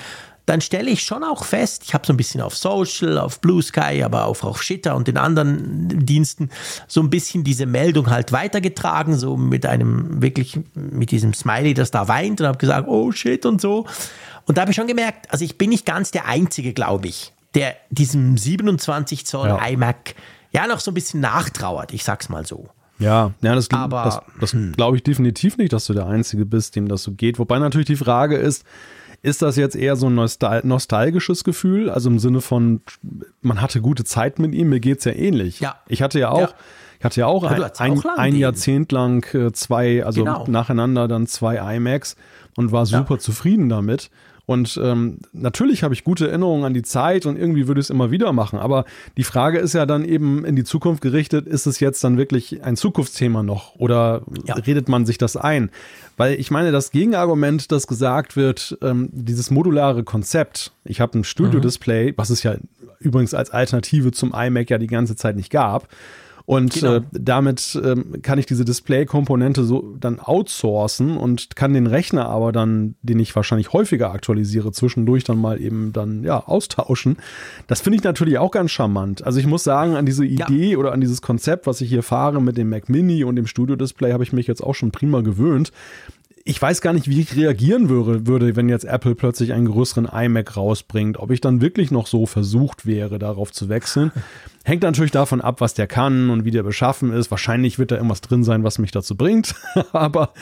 dann 0.46 0.62
stelle 0.62 0.92
ich 0.92 1.04
schon 1.04 1.24
auch 1.24 1.44
fest, 1.44 1.84
ich 1.86 1.94
habe 1.94 2.06
so 2.06 2.14
ein 2.14 2.18
bisschen 2.18 2.42
auf 2.42 2.56
Social, 2.56 3.18
auf 3.18 3.42
Blue 3.42 3.62
Sky, 3.62 4.04
aber 4.04 4.26
auch 4.26 4.44
auf 4.44 4.62
Shitter 4.62 4.96
und 4.96 5.08
den 5.08 5.18
anderen 5.18 6.06
Diensten 6.06 6.50
so 6.88 7.02
ein 7.02 7.10
bisschen 7.10 7.44
diese 7.44 7.66
Meldung 7.66 8.10
halt 8.10 8.32
weitergetragen, 8.32 9.18
so 9.18 9.38
mit 9.38 9.66
einem 9.66 10.22
wirklich, 10.22 10.60
mit 10.76 11.12
diesem 11.12 11.34
Smiley, 11.34 11.74
das 11.74 11.92
da 11.92 12.08
weint 12.08 12.42
und 12.42 12.48
habe 12.48 12.60
gesagt, 12.60 12.88
oh 12.88 13.12
shit 13.12 13.46
und 13.46 13.60
so. 13.60 13.88
Und 14.46 14.58
da 14.58 14.62
habe 14.62 14.72
ich 14.72 14.76
schon 14.76 14.88
gemerkt, 14.88 15.32
also 15.32 15.44
ich 15.44 15.58
bin 15.58 15.72
nicht 15.72 15.86
ganz 15.86 16.12
der 16.12 16.28
Einzige, 16.28 16.74
glaube 16.74 17.08
ich, 17.08 17.34
der 17.56 17.76
diesem 17.90 18.38
27 18.38 19.26
Zoll 19.26 19.48
ja. 19.48 19.66
iMac 19.66 20.14
ja 20.52 20.68
noch 20.68 20.80
so 20.80 20.92
ein 20.92 20.94
bisschen 20.94 21.22
nachtrauert, 21.22 21.92
ich 21.92 22.04
sag's 22.04 22.30
mal 22.30 22.46
so. 22.46 22.70
Ja, 22.98 23.34
ja, 23.42 23.56
das, 23.56 23.70
Aber, 23.72 24.04
das, 24.04 24.22
das 24.40 24.54
hm. 24.54 24.72
glaube 24.74 24.98
ich 24.98 25.04
definitiv 25.04 25.58
nicht, 25.58 25.74
dass 25.74 25.86
du 25.86 25.94
der 25.94 26.08
Einzige 26.08 26.46
bist, 26.46 26.76
dem 26.76 26.88
das 26.88 27.04
so 27.04 27.12
geht. 27.12 27.40
Wobei 27.40 27.60
natürlich 27.60 27.88
die 27.88 27.96
Frage 27.96 28.38
ist, 28.38 28.66
ist 29.22 29.42
das 29.42 29.56
jetzt 29.56 29.76
eher 29.76 29.96
so 29.96 30.08
ein 30.08 30.16
nostal 30.16 30.62
nostalgisches 30.64 31.44
Gefühl? 31.44 31.90
Also 31.90 32.10
im 32.10 32.20
Sinne 32.20 32.42
von, 32.42 32.82
man 33.42 33.60
hatte 33.62 33.82
gute 33.82 34.04
Zeit 34.04 34.40
mit 34.40 34.54
ihm, 34.54 34.70
mir 34.70 34.80
geht 34.80 35.00
es 35.00 35.06
ja 35.06 35.14
ähnlich. 35.14 35.60
Ja. 35.60 35.76
Ich 35.88 36.02
hatte 36.02 36.20
ja 36.20 36.30
auch, 36.30 36.40
ja. 36.40 36.50
ich 37.00 37.06
hatte 37.06 37.20
ja 37.22 37.26
auch 37.26 37.44
ja, 37.44 37.50
ein, 37.50 37.64
ein, 37.94 38.04
ein 38.18 38.36
Jahrzehnt 38.36 38.92
lang 38.92 39.26
äh, 39.34 39.52
zwei, 39.52 40.06
also 40.06 40.24
genau. 40.24 40.46
nacheinander 40.48 41.08
dann 41.08 41.28
zwei 41.28 41.76
iMacs 41.76 42.16
und 42.56 42.72
war 42.72 42.86
super 42.86 43.18
zufrieden 43.20 43.68
damit. 43.68 44.10
Und 44.46 44.80
ähm, 44.82 45.20
natürlich 45.34 45.84
habe 45.84 45.94
ich 45.94 46.04
gute 46.04 46.28
Erinnerungen 46.28 46.66
an 46.66 46.74
die 46.74 46.84
Zeit 46.84 47.26
und 47.26 47.38
irgendwie 47.38 47.68
würde 47.68 47.80
ich 47.80 47.88
es 47.88 47.90
immer 47.90 48.12
wieder 48.12 48.32
machen. 48.32 48.60
Aber 48.60 48.86
die 49.18 49.24
Frage 49.24 49.58
ist 49.58 49.74
ja 49.74 49.86
dann 49.86 50.06
eben 50.06 50.46
in 50.46 50.56
die 50.56 50.64
Zukunft 50.64 51.02
gerichtet, 51.02 51.48
ist 51.48 51.66
es 51.66 51.80
jetzt 51.80 52.04
dann 52.04 52.18
wirklich 52.18 52.64
ein 52.64 52.76
Zukunftsthema 52.76 53.44
noch 53.44 53.76
oder 53.76 54.22
ja. 54.46 54.56
redet 54.56 54.88
man 54.88 55.06
sich 55.06 55.18
das 55.18 55.36
ein? 55.36 55.72
Weil 56.18 56.40
ich 56.40 56.52
meine, 56.52 56.72
das 56.72 56.92
Gegenargument, 56.92 57.72
das 57.72 57.88
gesagt 57.88 58.36
wird, 58.36 58.78
ähm, 58.82 59.10
dieses 59.12 59.52
modulare 59.52 60.04
Konzept, 60.04 60.72
ich 60.84 61.02
habe 61.02 61.20
ein 61.20 61.24
Studio-Display, 61.24 62.12
mhm. 62.12 62.14
was 62.18 62.30
es 62.30 62.44
ja 62.44 62.56
übrigens 63.00 63.34
als 63.34 63.50
Alternative 63.50 64.12
zum 64.12 64.34
iMac 64.34 64.70
ja 64.70 64.78
die 64.78 64.88
ganze 64.88 65.16
Zeit 65.16 65.36
nicht 65.36 65.50
gab, 65.50 65.88
und 66.46 66.76
genau. 66.76 66.96
äh, 66.96 67.02
damit 67.12 67.80
ähm, 67.84 68.22
kann 68.22 68.38
ich 68.38 68.46
diese 68.46 68.66
Display-Komponente 68.66 69.64
so 69.64 69.96
dann 70.00 70.20
outsourcen 70.20 71.18
und 71.18 71.56
kann 71.56 71.74
den 71.74 71.88
Rechner 71.88 72.28
aber 72.28 72.52
dann, 72.52 72.96
den 73.02 73.20
ich 73.20 73.36
wahrscheinlich 73.36 73.74
häufiger 73.74 74.12
aktualisiere, 74.12 74.72
zwischendurch 74.72 75.24
dann 75.24 75.42
mal 75.42 75.60
eben 75.60 75.92
dann 75.92 76.24
ja 76.24 76.46
austauschen. 76.46 77.18
Das 77.66 77.82
finde 77.82 77.98
ich 77.98 78.04
natürlich 78.04 78.38
auch 78.38 78.52
ganz 78.52 78.72
charmant. 78.72 79.24
Also 79.24 79.40
ich 79.40 79.48
muss 79.48 79.64
sagen, 79.64 79.96
an 79.96 80.06
diese 80.06 80.26
Idee 80.26 80.72
ja. 80.72 80.78
oder 80.78 80.92
an 80.92 81.02
dieses 81.02 81.22
Konzept, 81.24 81.66
was 81.66 81.82
ich 81.82 81.90
hier 81.90 82.04
fahre 82.04 82.42
mit 82.42 82.58
dem 82.58 82.70
Mac 82.70 82.90
Mini 82.90 83.24
und 83.24 83.36
dem 83.38 83.48
Studio-Display, 83.48 84.12
habe 84.12 84.24
ich 84.24 84.34
mich 84.34 84.46
jetzt 84.46 84.62
auch 84.62 84.76
schon 84.76 84.92
prima 84.92 85.22
gewöhnt 85.22 85.72
ich 86.48 86.62
weiß 86.62 86.82
gar 86.82 86.94
nicht, 86.94 87.10
wie 87.10 87.22
ich 87.22 87.36
reagieren 87.36 87.90
würde, 87.90 88.28
würde, 88.28 88.56
wenn 88.56 88.70
jetzt 88.70 88.86
Apple 88.86 89.16
plötzlich 89.16 89.52
einen 89.52 89.66
größeren 89.66 90.06
iMac 90.06 90.56
rausbringt. 90.56 91.18
Ob 91.18 91.32
ich 91.32 91.42
dann 91.42 91.60
wirklich 91.60 91.90
noch 91.90 92.06
so 92.06 92.28
versucht 92.28 92.86
wäre, 92.86 93.18
darauf 93.18 93.52
zu 93.52 93.68
wechseln. 93.68 94.12
Hängt 94.64 94.84
natürlich 94.84 95.12
davon 95.12 95.42
ab, 95.42 95.60
was 95.60 95.74
der 95.74 95.88
kann 95.88 96.30
und 96.30 96.46
wie 96.46 96.52
der 96.52 96.62
beschaffen 96.62 97.12
ist. 97.12 97.32
Wahrscheinlich 97.32 97.80
wird 97.80 97.90
da 97.90 97.96
irgendwas 97.96 98.22
drin 98.22 98.44
sein, 98.44 98.64
was 98.64 98.78
mich 98.78 98.92
dazu 98.92 99.18
bringt. 99.18 99.56
aber, 99.92 100.34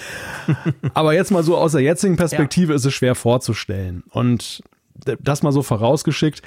aber 0.94 1.14
jetzt 1.14 1.32
mal 1.32 1.44
so 1.44 1.58
aus 1.58 1.72
der 1.72 1.82
jetzigen 1.82 2.18
Perspektive 2.18 2.74
ja. 2.74 2.76
ist 2.76 2.84
es 2.84 2.94
schwer 2.94 3.16
vorzustellen. 3.16 4.04
Und 4.10 4.62
das 5.22 5.42
mal 5.42 5.54
so 5.54 5.64
vorausgeschickt. 5.64 6.42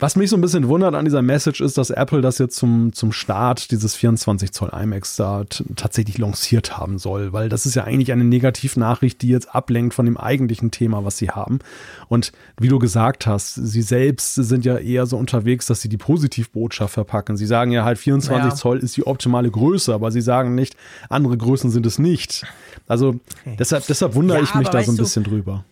Was 0.00 0.16
mich 0.16 0.28
so 0.28 0.36
ein 0.36 0.40
bisschen 0.40 0.66
wundert 0.66 0.96
an 0.96 1.04
dieser 1.04 1.22
Message 1.22 1.60
ist, 1.60 1.78
dass 1.78 1.90
Apple 1.90 2.20
das 2.20 2.38
jetzt 2.38 2.56
zum, 2.56 2.92
zum 2.92 3.12
Start 3.12 3.70
dieses 3.70 3.94
24 3.94 4.50
Zoll 4.50 4.70
iMacs 4.74 5.14
da 5.14 5.44
tatsächlich 5.76 6.18
lanciert 6.18 6.76
haben 6.76 6.98
soll, 6.98 7.32
weil 7.32 7.48
das 7.48 7.64
ist 7.64 7.76
ja 7.76 7.84
eigentlich 7.84 8.10
eine 8.10 8.24
Negativnachricht, 8.24 9.22
die 9.22 9.28
jetzt 9.28 9.54
ablenkt 9.54 9.94
von 9.94 10.04
dem 10.04 10.16
eigentlichen 10.16 10.72
Thema, 10.72 11.04
was 11.04 11.16
sie 11.18 11.30
haben. 11.30 11.60
Und 12.08 12.32
wie 12.58 12.66
du 12.66 12.80
gesagt 12.80 13.28
hast, 13.28 13.54
sie 13.54 13.82
selbst 13.82 14.34
sind 14.34 14.64
ja 14.64 14.78
eher 14.78 15.06
so 15.06 15.16
unterwegs, 15.16 15.66
dass 15.66 15.80
sie 15.80 15.88
die 15.88 15.96
Positivbotschaft 15.96 16.92
verpacken. 16.92 17.36
Sie 17.36 17.46
sagen 17.46 17.70
ja 17.70 17.84
halt 17.84 17.98
24 17.98 18.50
ja. 18.50 18.54
Zoll 18.56 18.78
ist 18.78 18.96
die 18.96 19.06
optimale 19.06 19.50
Größe, 19.50 19.94
aber 19.94 20.10
sie 20.10 20.22
sagen 20.22 20.56
nicht, 20.56 20.76
andere 21.08 21.36
Größen 21.36 21.70
sind 21.70 21.86
es 21.86 22.00
nicht. 22.00 22.44
Also 22.88 23.20
okay. 23.42 23.56
deshalb, 23.60 23.86
deshalb 23.86 24.16
wundere 24.16 24.38
ja, 24.38 24.44
ich 24.44 24.54
mich 24.56 24.68
da 24.68 24.82
so 24.82 24.90
ein 24.90 24.96
bisschen 24.96 25.22
drüber. 25.22 25.64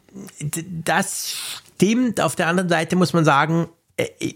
Das 0.85 1.35
stimmt. 1.75 2.21
Auf 2.21 2.37
der 2.37 2.47
anderen 2.47 2.69
Seite 2.69 2.95
muss 2.95 3.13
man 3.13 3.25
sagen, 3.25 3.67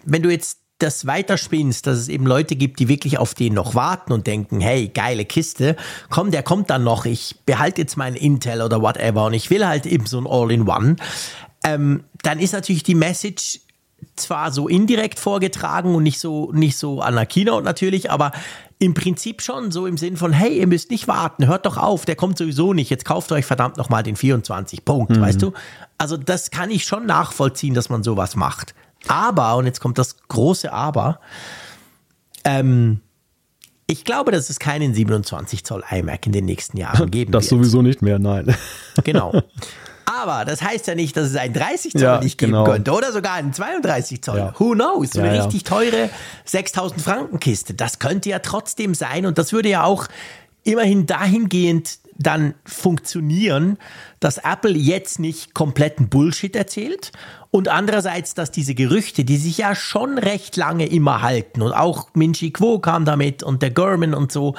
wenn 0.04 0.22
du 0.22 0.30
jetzt 0.30 0.58
das 0.78 1.06
weiterspinnst, 1.06 1.86
dass 1.86 1.98
es 1.98 2.08
eben 2.08 2.26
Leute 2.26 2.54
gibt, 2.54 2.80
die 2.80 2.88
wirklich 2.88 3.18
auf 3.18 3.34
den 3.34 3.54
noch 3.54 3.74
warten 3.74 4.12
und 4.12 4.26
denken, 4.26 4.60
hey, 4.60 4.88
geile 4.88 5.24
Kiste, 5.24 5.76
komm, 6.10 6.30
der 6.30 6.42
kommt 6.42 6.68
dann 6.68 6.84
noch, 6.84 7.06
ich 7.06 7.36
behalte 7.46 7.80
jetzt 7.80 7.96
meinen 7.96 8.16
Intel 8.16 8.60
oder 8.60 8.82
whatever 8.82 9.26
und 9.26 9.34
ich 9.34 9.48
will 9.48 9.66
halt 9.66 9.86
eben 9.86 10.06
so 10.06 10.18
ein 10.18 10.26
All-in-One, 10.26 10.96
ähm, 11.64 12.04
dann 12.22 12.38
ist 12.38 12.52
natürlich 12.52 12.82
die 12.82 12.94
Message 12.94 13.60
zwar 14.16 14.52
so 14.52 14.68
indirekt 14.68 15.18
vorgetragen 15.18 15.94
und 15.94 16.02
nicht 16.02 16.20
so, 16.20 16.52
nicht 16.52 16.76
so 16.76 17.00
an 17.00 17.14
der 17.14 17.24
Keynote 17.24 17.64
natürlich, 17.64 18.10
aber 18.10 18.32
im 18.78 18.92
Prinzip 18.92 19.40
schon 19.40 19.70
so 19.70 19.86
im 19.86 19.96
Sinn 19.96 20.18
von, 20.18 20.32
hey, 20.32 20.58
ihr 20.58 20.66
müsst 20.66 20.90
nicht 20.90 21.08
warten, 21.08 21.46
hört 21.46 21.64
doch 21.64 21.78
auf, 21.78 22.04
der 22.04 22.16
kommt 22.16 22.36
sowieso 22.36 22.74
nicht, 22.74 22.90
jetzt 22.90 23.06
kauft 23.06 23.32
euch 23.32 23.46
verdammt 23.46 23.78
nochmal 23.78 24.02
den 24.02 24.16
24 24.16 24.84
Punkt, 24.84 25.16
mhm. 25.16 25.20
weißt 25.22 25.40
du? 25.40 25.52
Also 25.96 26.18
das 26.18 26.50
kann 26.50 26.70
ich 26.70 26.84
schon 26.84 27.06
nachvollziehen, 27.06 27.72
dass 27.72 27.88
man 27.88 28.02
sowas 28.02 28.36
macht. 28.36 28.74
Aber, 29.08 29.56
und 29.56 29.66
jetzt 29.66 29.80
kommt 29.80 29.98
das 29.98 30.16
große 30.28 30.72
Aber, 30.72 31.20
ähm, 32.44 33.00
ich 33.86 34.04
glaube, 34.04 34.32
dass 34.32 34.50
es 34.50 34.58
keinen 34.58 34.94
27 34.94 35.64
Zoll 35.64 35.84
iMac 35.90 36.26
in 36.26 36.32
den 36.32 36.44
nächsten 36.44 36.76
Jahren 36.76 37.10
geben 37.10 37.32
das 37.32 37.44
wird. 37.44 37.52
Das 37.52 37.58
sowieso 37.58 37.82
nicht 37.82 38.02
mehr, 38.02 38.18
nein. 38.18 38.54
Genau. 39.04 39.32
Aber 40.08 40.44
das 40.44 40.62
heißt 40.62 40.86
ja 40.86 40.94
nicht, 40.94 41.16
dass 41.16 41.28
es 41.30 41.36
einen 41.36 41.52
30 41.52 41.92
Zoll 41.92 42.02
ja, 42.02 42.20
nicht 42.20 42.38
geben 42.38 42.52
genau. 42.52 42.64
könnte 42.64 42.92
oder 42.92 43.10
sogar 43.12 43.34
einen 43.34 43.52
32 43.52 44.22
Zoll. 44.22 44.38
Ja. 44.38 44.54
Who 44.56 44.72
knows? 44.72 45.10
So 45.10 45.20
eine 45.20 45.34
ja, 45.34 45.42
richtig 45.42 45.64
teure 45.64 46.10
6000 46.44 47.00
Franken 47.00 47.40
Kiste. 47.40 47.74
Das 47.74 47.98
könnte 47.98 48.28
ja 48.28 48.38
trotzdem 48.38 48.94
sein 48.94 49.26
und 49.26 49.36
das 49.36 49.52
würde 49.52 49.68
ja 49.68 49.82
auch 49.82 50.06
immerhin 50.62 51.06
dahingehend 51.06 51.98
dann 52.18 52.54
funktionieren, 52.64 53.78
dass 54.20 54.38
Apple 54.38 54.72
jetzt 54.72 55.18
nicht 55.18 55.54
kompletten 55.54 56.08
Bullshit 56.08 56.54
erzählt 56.54 57.12
und 57.56 57.68
andererseits, 57.68 58.34
dass 58.34 58.50
diese 58.50 58.74
Gerüchte, 58.74 59.24
die 59.24 59.38
sich 59.38 59.58
ja 59.58 59.74
schon 59.74 60.18
recht 60.18 60.56
lange 60.56 60.86
immer 60.86 61.22
halten 61.22 61.62
und 61.62 61.72
auch 61.72 62.08
Minchi 62.14 62.50
Quo 62.50 62.78
kam 62.78 63.04
damit 63.04 63.42
und 63.42 63.62
der 63.62 63.70
Gurman 63.70 64.14
und 64.14 64.30
so, 64.30 64.54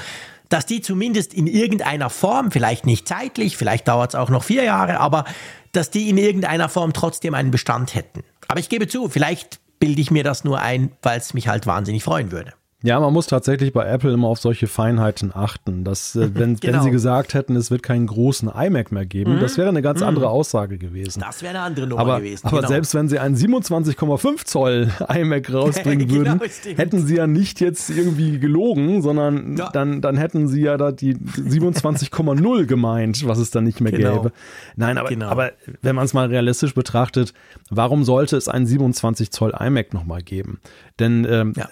dass 0.49 0.65
die 0.65 0.81
zumindest 0.81 1.33
in 1.33 1.45
irgendeiner 1.45 2.10
Form, 2.10 2.51
vielleicht 2.51 2.86
nicht 2.86 3.07
zeitlich, 3.07 3.55
vielleicht 3.55 3.88
dauert 3.88 4.12
es 4.12 4.15
auch 4.15 4.29
noch 4.29 4.43
vier 4.43 4.63
Jahre, 4.63 4.99
aber 4.99 5.25
dass 5.73 5.91
die 5.91 6.10
in 6.10 6.17
irgendeiner 6.17 6.69
Form 6.69 6.93
trotzdem 6.93 7.36
einen 7.36 7.51
Bestand 7.51 7.93
hätten. 7.93 8.23
Aber 8.47 8.60
ich 8.60 8.69
gebe 8.69 8.88
zu, 8.88 9.10
vielleicht 9.10 9.60
bilde 9.79 10.01
ich 10.01 10.10
mir 10.10 10.23
das 10.23 10.43
nur 10.43 10.60
ein, 10.60 10.91
weil 11.03 11.19
es 11.19 11.36
mich 11.36 11.47
halt 11.47 11.67
wahnsinnig 11.67 12.03
freuen 12.03 12.31
würde. 12.31 12.53
Ja, 12.83 12.99
man 12.99 13.11
muss 13.11 13.25
tatsächlich 13.25 13.73
bei 13.73 13.87
Apple 13.87 14.13
immer 14.13 14.27
auf 14.27 14.37
solche 14.37 14.67
Feinheiten 14.67 15.31
achten. 15.33 15.83
Dass, 15.83 16.15
äh, 16.15 16.29
wenn, 16.35 16.57
genau. 16.57 16.73
wenn 16.73 16.83
sie 16.83 16.91
gesagt 16.91 17.33
hätten, 17.33 17.55
es 17.55 17.71
wird 17.71 17.81
keinen 17.81 18.05
großen 18.05 18.49
iMac 18.49 18.91
mehr 18.91 19.05
geben, 19.05 19.35
mhm. 19.35 19.39
das 19.39 19.57
wäre 19.57 19.69
eine 19.69 19.81
ganz 19.81 20.01
mhm. 20.01 20.07
andere 20.07 20.29
Aussage 20.29 20.77
gewesen. 20.77 21.21
Das 21.21 21.41
wäre 21.41 21.55
eine 21.55 21.61
andere 21.61 21.87
Nummer 21.87 22.01
aber, 22.01 22.17
gewesen. 22.19 22.45
Aber 22.45 22.57
genau. 22.57 22.67
selbst 22.67 22.93
wenn 22.93 23.09
sie 23.09 23.17
einen 23.17 23.35
27,5 23.35 24.45
Zoll 24.45 24.91
iMac 25.09 25.51
rausbringen 25.51 26.07
genau, 26.07 26.39
würden, 26.39 26.41
hätten 26.75 27.05
sie 27.05 27.15
ja 27.15 27.25
nicht 27.25 27.61
jetzt 27.61 27.89
irgendwie 27.89 28.37
gelogen, 28.37 29.01
sondern 29.01 29.57
ja. 29.57 29.69
dann, 29.71 30.01
dann 30.01 30.15
hätten 30.15 30.47
sie 30.47 30.61
ja 30.61 30.77
da 30.77 30.91
die 30.91 31.15
27,0 31.15 32.65
gemeint, 32.65 33.27
was 33.27 33.39
es 33.39 33.49
dann 33.49 33.63
nicht 33.63 33.81
mehr 33.81 33.91
genau. 33.91 34.17
gäbe. 34.17 34.31
Nein, 34.75 34.99
aber, 34.99 35.09
genau. 35.09 35.29
aber 35.29 35.53
wenn 35.81 35.95
man 35.95 36.05
es 36.05 36.13
mal 36.13 36.27
realistisch 36.27 36.75
betrachtet, 36.75 37.33
warum 37.71 38.03
sollte 38.03 38.37
es 38.37 38.47
einen 38.47 38.67
27 38.67 39.31
Zoll 39.31 39.55
iMac 39.59 39.95
nochmal 39.95 40.21
geben? 40.21 40.59
Denn 40.99 41.25
ähm, 41.29 41.53
ja. 41.55 41.69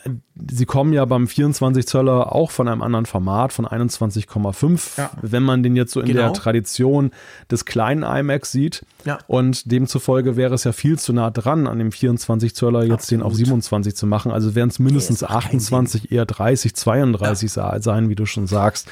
Sie 0.50 0.66
kommen 0.66 0.92
ja 0.92 1.06
beim 1.06 1.28
24 1.28 1.88
Zöller 1.88 2.34
auch 2.34 2.52
von 2.52 2.68
einem 2.68 2.82
anderen 2.82 3.06
Format, 3.06 3.54
von 3.54 3.66
21,5, 3.66 4.98
ja. 4.98 5.10
wenn 5.22 5.44
man 5.44 5.64
den 5.64 5.76
jetzt 5.76 5.94
so 5.94 6.02
in 6.02 6.08
genau. 6.08 6.24
der 6.24 6.34
Tradition 6.34 7.12
des 7.50 7.66
kleinen 7.66 8.04
iMacs 8.04 8.52
sieht. 8.52 8.86
Ja. 9.06 9.20
Und 9.28 9.72
demzufolge 9.72 10.36
wäre 10.36 10.54
es 10.54 10.66
ja 10.66 10.74
viel 10.74 11.00
zu 11.00 11.14
nah 11.14 11.32
dran, 11.32 11.68
an 11.68 11.80
dem 11.80 11.92
24 11.92 12.56
Zöller 12.56 12.84
jetzt 12.84 12.94
Absolut. 12.94 13.22
den 13.22 13.28
auf 13.28 13.34
27 13.36 13.96
zu 13.96 14.08
machen. 14.08 14.32
Also 14.32 14.56
wären 14.56 14.70
es 14.70 14.80
mindestens 14.80 15.24
28, 15.24 16.12
eher 16.12 16.26
30, 16.26 16.76
32 16.76 17.52
sein, 17.52 18.10
wie 18.10 18.16
du 18.16 18.26
schon 18.26 18.48
sagst. 18.48 18.90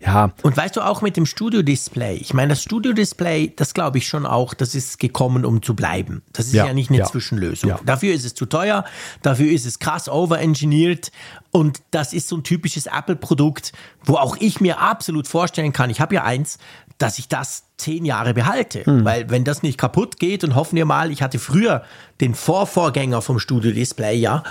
Ja. 0.00 0.32
Und 0.42 0.56
weißt 0.56 0.76
du 0.76 0.82
auch 0.82 1.02
mit 1.02 1.16
dem 1.16 1.26
Studio-Display, 1.26 2.16
ich 2.16 2.34
meine, 2.34 2.50
das 2.50 2.62
Studio-Display, 2.62 3.54
das 3.56 3.74
glaube 3.74 3.98
ich 3.98 4.06
schon 4.06 4.26
auch, 4.26 4.54
das 4.54 4.74
ist 4.74 4.98
gekommen, 4.98 5.44
um 5.44 5.62
zu 5.62 5.74
bleiben. 5.74 6.22
Das 6.32 6.46
ist 6.46 6.54
ja, 6.54 6.66
ja 6.66 6.74
nicht 6.74 6.90
eine 6.90 7.00
ja. 7.00 7.04
Zwischenlösung. 7.06 7.70
Ja. 7.70 7.80
Dafür 7.84 8.14
ist 8.14 8.24
es 8.24 8.34
zu 8.34 8.46
teuer, 8.46 8.84
dafür 9.22 9.50
ist 9.50 9.66
es 9.66 9.78
krass 9.78 10.08
overengineert 10.08 11.12
und 11.50 11.80
das 11.90 12.12
ist 12.12 12.28
so 12.28 12.36
ein 12.36 12.42
typisches 12.42 12.86
Apple-Produkt, 12.86 13.72
wo 14.04 14.14
auch 14.14 14.36
ich 14.38 14.60
mir 14.60 14.80
absolut 14.80 15.26
vorstellen 15.26 15.72
kann, 15.72 15.90
ich 15.90 16.00
habe 16.00 16.14
ja 16.14 16.24
eins, 16.24 16.58
dass 16.98 17.18
ich 17.18 17.28
das 17.28 17.64
zehn 17.76 18.04
Jahre 18.04 18.32
behalte. 18.34 18.86
Hm. 18.86 19.04
Weil 19.04 19.28
wenn 19.30 19.44
das 19.44 19.62
nicht 19.62 19.78
kaputt 19.78 20.18
geht 20.18 20.44
und 20.44 20.54
hoffen 20.54 20.76
wir 20.76 20.86
mal, 20.86 21.10
ich 21.10 21.22
hatte 21.22 21.38
früher 21.38 21.82
den 22.20 22.34
Vorvorgänger 22.34 23.20
vom 23.20 23.38
Studio-Display, 23.38 24.16
ja, 24.16 24.42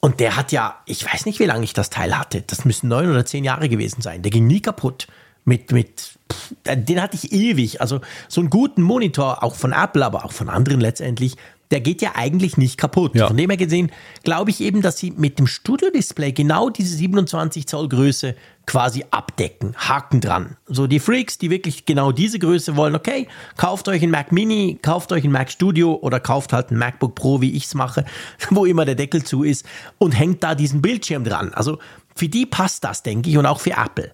und 0.00 0.20
der 0.20 0.36
hat 0.36 0.50
ja, 0.50 0.80
ich 0.86 1.04
weiß 1.04 1.26
nicht, 1.26 1.40
wie 1.40 1.44
lange 1.44 1.64
ich 1.64 1.74
das 1.74 1.90
Teil 1.90 2.18
hatte. 2.18 2.42
Das 2.42 2.64
müssen 2.64 2.88
neun 2.88 3.10
oder 3.10 3.26
zehn 3.26 3.44
Jahre 3.44 3.68
gewesen 3.68 4.00
sein. 4.00 4.22
Der 4.22 4.30
ging 4.30 4.46
nie 4.46 4.60
kaputt. 4.60 5.06
Mit, 5.44 5.72
mit, 5.72 6.18
pff, 6.32 6.54
den 6.66 7.02
hatte 7.02 7.16
ich 7.16 7.32
ewig. 7.32 7.80
Also 7.80 8.00
so 8.28 8.40
einen 8.40 8.50
guten 8.50 8.82
Monitor, 8.82 9.42
auch 9.42 9.54
von 9.54 9.72
Apple, 9.72 10.04
aber 10.04 10.24
auch 10.24 10.32
von 10.32 10.48
anderen 10.48 10.80
letztendlich, 10.80 11.36
der 11.70 11.80
geht 11.80 12.02
ja 12.02 12.12
eigentlich 12.14 12.56
nicht 12.56 12.76
kaputt. 12.76 13.14
Ja. 13.14 13.28
Von 13.28 13.36
dem 13.36 13.50
her 13.50 13.56
gesehen, 13.56 13.92
glaube 14.24 14.50
ich 14.50 14.60
eben, 14.60 14.82
dass 14.82 14.98
sie 14.98 15.12
mit 15.12 15.38
dem 15.38 15.46
Studio-Display 15.46 16.32
genau 16.32 16.68
diese 16.68 16.96
27 16.96 17.66
Zoll 17.66 17.88
Größe 17.88 18.34
quasi 18.66 19.04
abdecken. 19.10 19.74
Haken 19.76 20.20
dran. 20.20 20.56
So 20.66 20.86
die 20.86 20.98
Freaks, 20.98 21.38
die 21.38 21.50
wirklich 21.50 21.86
genau 21.86 22.12
diese 22.12 22.38
Größe 22.38 22.76
wollen, 22.76 22.94
okay, 22.94 23.28
kauft 23.56 23.88
euch 23.88 24.02
ein 24.02 24.10
Mac 24.10 24.32
Mini, 24.32 24.78
kauft 24.82 25.12
euch 25.12 25.24
ein 25.24 25.32
Mac 25.32 25.50
Studio 25.50 25.98
oder 26.02 26.20
kauft 26.20 26.52
halt 26.52 26.70
ein 26.70 26.78
MacBook 26.78 27.14
Pro, 27.14 27.40
wie 27.40 27.52
ich 27.52 27.64
es 27.64 27.74
mache, 27.74 28.04
wo 28.50 28.64
immer 28.64 28.84
der 28.84 28.96
Deckel 28.96 29.22
zu 29.22 29.44
ist 29.44 29.64
und 29.98 30.12
hängt 30.12 30.42
da 30.42 30.54
diesen 30.54 30.82
Bildschirm 30.82 31.24
dran. 31.24 31.54
Also 31.54 31.78
für 32.16 32.28
die 32.28 32.46
passt 32.46 32.84
das, 32.84 33.02
denke 33.02 33.30
ich, 33.30 33.38
und 33.38 33.46
auch 33.46 33.60
für 33.60 33.72
Apple. 33.72 34.12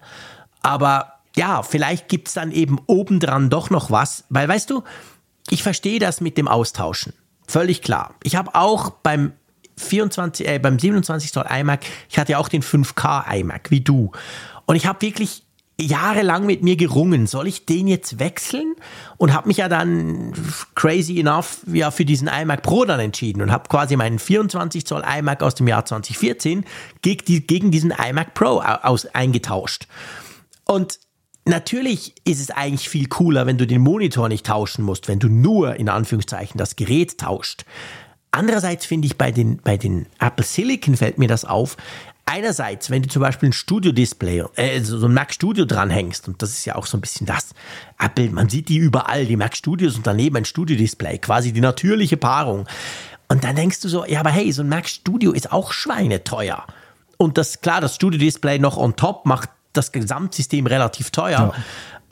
Aber 0.61 1.13
ja, 1.35 1.61
vielleicht 1.63 2.07
gibt's 2.07 2.33
dann 2.33 2.51
eben 2.51 2.79
obendran 2.87 3.49
doch 3.49 3.69
noch 3.69 3.91
was, 3.91 4.25
weil 4.29 4.47
weißt 4.47 4.69
du, 4.69 4.83
ich 5.49 5.63
verstehe 5.63 5.99
das 5.99 6.19
mit 6.19 6.37
dem 6.37 6.47
Austauschen. 6.47 7.13
Völlig 7.47 7.81
klar. 7.81 8.15
Ich 8.23 8.35
habe 8.35 8.53
auch 8.55 8.89
beim 8.89 9.33
24, 9.77 10.47
äh, 10.47 10.59
beim 10.59 10.77
27 10.77 11.31
Zoll 11.31 11.45
iMac, 11.49 11.85
ich 12.09 12.19
hatte 12.19 12.33
ja 12.33 12.37
auch 12.39 12.49
den 12.49 12.61
5K 12.61 13.23
iMac, 13.39 13.71
wie 13.71 13.81
du. 13.81 14.11
Und 14.65 14.75
ich 14.75 14.85
habe 14.85 15.01
wirklich 15.01 15.43
jahrelang 15.79 16.45
mit 16.45 16.63
mir 16.63 16.75
gerungen, 16.75 17.27
soll 17.27 17.47
ich 17.47 17.65
den 17.65 17.87
jetzt 17.87 18.19
wechseln? 18.19 18.75
Und 19.17 19.33
habe 19.33 19.47
mich 19.47 19.57
ja 19.57 19.69
dann 19.69 20.33
crazy 20.75 21.19
enough 21.19 21.59
ja 21.71 21.91
für 21.91 22.03
diesen 22.03 22.27
iMac 22.27 22.63
Pro 22.63 22.83
dann 22.85 22.99
entschieden 22.99 23.41
und 23.41 23.51
habe 23.51 23.69
quasi 23.69 23.95
meinen 23.95 24.19
24 24.19 24.85
Zoll 24.85 25.03
iMac 25.19 25.43
aus 25.43 25.55
dem 25.55 25.67
Jahr 25.67 25.85
2014 25.85 26.65
gegen, 27.01 27.25
die, 27.25 27.45
gegen 27.45 27.71
diesen 27.71 27.91
iMac 27.91 28.33
Pro 28.33 28.59
aus, 28.59 29.05
eingetauscht. 29.05 29.87
Und 30.65 30.99
Natürlich 31.47 32.13
ist 32.25 32.41
es 32.41 32.51
eigentlich 32.51 32.89
viel 32.89 33.07
cooler, 33.07 33.45
wenn 33.45 33.57
du 33.57 33.65
den 33.65 33.81
Monitor 33.81 34.27
nicht 34.27 34.45
tauschen 34.45 34.83
musst, 34.83 35.07
wenn 35.07 35.19
du 35.19 35.29
nur 35.29 35.77
in 35.77 35.87
Anführungszeichen 35.87 36.57
das 36.57 36.75
Gerät 36.75 37.17
tauscht. 37.17 37.63
Andererseits 38.31 38.85
finde 38.85 39.05
ich 39.05 39.17
bei 39.17 39.31
den, 39.31 39.57
bei 39.63 39.77
den 39.77 40.07
Apple 40.19 40.43
Silicon 40.43 40.97
fällt 40.97 41.17
mir 41.17 41.29
das 41.29 41.45
auf. 41.45 41.77
Einerseits, 42.25 42.89
wenn 42.89 43.01
du 43.01 43.07
zum 43.07 43.21
Beispiel 43.21 43.47
ein 43.47 43.53
Studio-Display, 43.53 44.43
äh, 44.55 44.81
so 44.81 45.05
ein 45.05 45.13
Mac 45.13 45.33
Studio 45.33 45.63
dranhängst, 45.63 46.27
und 46.27 46.41
das 46.41 46.49
ist 46.49 46.65
ja 46.65 46.75
auch 46.75 46.85
so 46.85 46.97
ein 46.97 47.01
bisschen 47.01 47.25
das, 47.25 47.55
Apple, 47.97 48.29
man 48.31 48.49
sieht 48.49 48.67
die 48.67 48.77
überall, 48.77 49.25
die 49.25 49.37
Mac 49.37 49.55
Studios 49.55 49.95
und 49.95 50.05
daneben 50.05 50.35
ein 50.35 50.45
Studio-Display, 50.45 51.19
quasi 51.19 51.53
die 51.53 51.61
natürliche 51.61 52.17
Paarung. 52.17 52.67
Und 53.29 53.45
dann 53.45 53.55
denkst 53.55 53.79
du 53.79 53.87
so, 53.87 54.05
ja, 54.05 54.19
aber 54.19 54.31
hey, 54.31 54.51
so 54.51 54.63
ein 54.63 54.69
Mac 54.69 54.89
Studio 54.89 55.31
ist 55.31 55.53
auch 55.53 55.71
schweineteuer. 55.71 56.67
Und 57.15 57.37
das, 57.37 57.61
klar, 57.61 57.79
das 57.79 57.95
Studio-Display 57.95 58.59
noch 58.59 58.75
on 58.75 58.97
top 58.97 59.25
macht 59.25 59.49
das 59.77 59.91
Gesamtsystem 59.91 60.67
relativ 60.67 61.11
teuer. 61.11 61.53
Ja. 61.53 61.63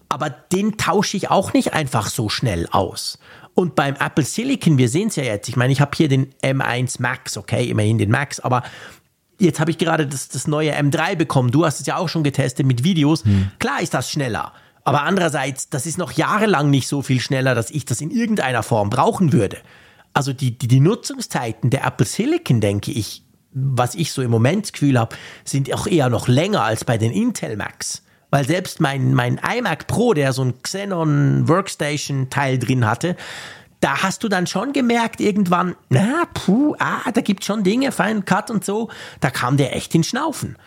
Aber 0.09 0.29
den 0.29 0.77
tausche 0.77 1.17
ich 1.17 1.29
auch 1.29 1.53
nicht 1.53 1.73
einfach 1.73 2.07
so 2.07 2.29
schnell 2.29 2.67
aus. 2.71 3.19
Und 3.53 3.75
beim 3.75 3.95
Apple 3.95 4.25
Silicon, 4.25 4.77
wir 4.77 4.89
sehen 4.89 5.07
es 5.07 5.15
ja 5.15 5.23
jetzt, 5.23 5.49
ich 5.49 5.55
meine, 5.55 5.73
ich 5.73 5.81
habe 5.81 5.91
hier 5.95 6.09
den 6.09 6.33
M1 6.43 7.01
Max, 7.01 7.37
okay, 7.37 7.65
immerhin 7.69 7.97
den 7.97 8.11
Max, 8.11 8.39
aber 8.39 8.63
jetzt 9.39 9.59
habe 9.59 9.71
ich 9.71 9.77
gerade 9.77 10.07
das, 10.07 10.27
das 10.27 10.47
neue 10.47 10.73
M3 10.75 11.15
bekommen. 11.15 11.51
Du 11.51 11.65
hast 11.65 11.79
es 11.79 11.87
ja 11.87 11.97
auch 11.97 12.09
schon 12.09 12.23
getestet 12.23 12.65
mit 12.65 12.83
Videos. 12.83 13.23
Hm. 13.25 13.51
Klar 13.59 13.81
ist 13.81 13.93
das 13.93 14.11
schneller. 14.11 14.53
Aber 14.83 15.03
andererseits, 15.03 15.69
das 15.69 15.85
ist 15.85 15.97
noch 15.97 16.11
jahrelang 16.11 16.69
nicht 16.69 16.87
so 16.87 17.01
viel 17.01 17.19
schneller, 17.19 17.55
dass 17.55 17.71
ich 17.71 17.85
das 17.85 18.01
in 18.01 18.11
irgendeiner 18.11 18.61
Form 18.61 18.89
brauchen 18.89 19.33
würde. 19.33 19.57
Also 20.13 20.31
die, 20.31 20.57
die, 20.57 20.67
die 20.67 20.79
Nutzungszeiten 20.79 21.71
der 21.71 21.85
Apple 21.85 22.05
Silicon, 22.05 22.61
denke 22.61 22.91
ich, 22.91 23.24
was 23.55 23.95
ich 23.95 24.11
so 24.11 24.21
im 24.21 24.29
Moment 24.29 24.73
Gefühl 24.73 24.99
habe, 24.99 25.15
sind 25.45 25.73
auch 25.73 25.87
eher 25.87 26.09
noch 26.09 26.27
länger 26.27 26.61
als 26.63 26.83
bei 26.83 26.97
den 26.97 27.11
Intel 27.11 27.55
Macs. 27.55 28.03
Weil 28.29 28.45
selbst 28.45 28.81
mein, 28.81 29.13
mein 29.13 29.39
iMac 29.39 29.87
Pro, 29.87 30.13
der 30.13 30.33
so 30.33 30.43
ein 30.43 30.61
Xenon 30.61 31.47
Workstation 31.47 32.29
Teil 32.29 32.59
drin 32.59 32.85
hatte, 32.85 33.15
da 33.79 34.03
hast 34.03 34.23
du 34.23 34.29
dann 34.29 34.45
schon 34.45 34.73
gemerkt 34.73 35.21
irgendwann, 35.21 35.75
na, 35.89 36.23
puh, 36.33 36.75
ah, 36.79 37.11
da 37.13 37.21
gibt 37.21 37.45
schon 37.45 37.63
Dinge, 37.63 37.91
Final 37.91 38.23
Cut 38.23 38.51
und 38.51 38.65
so, 38.65 38.89
da 39.21 39.29
kam 39.29 39.57
der 39.57 39.75
echt 39.75 39.95
in 39.95 40.03
Schnaufen. 40.03 40.57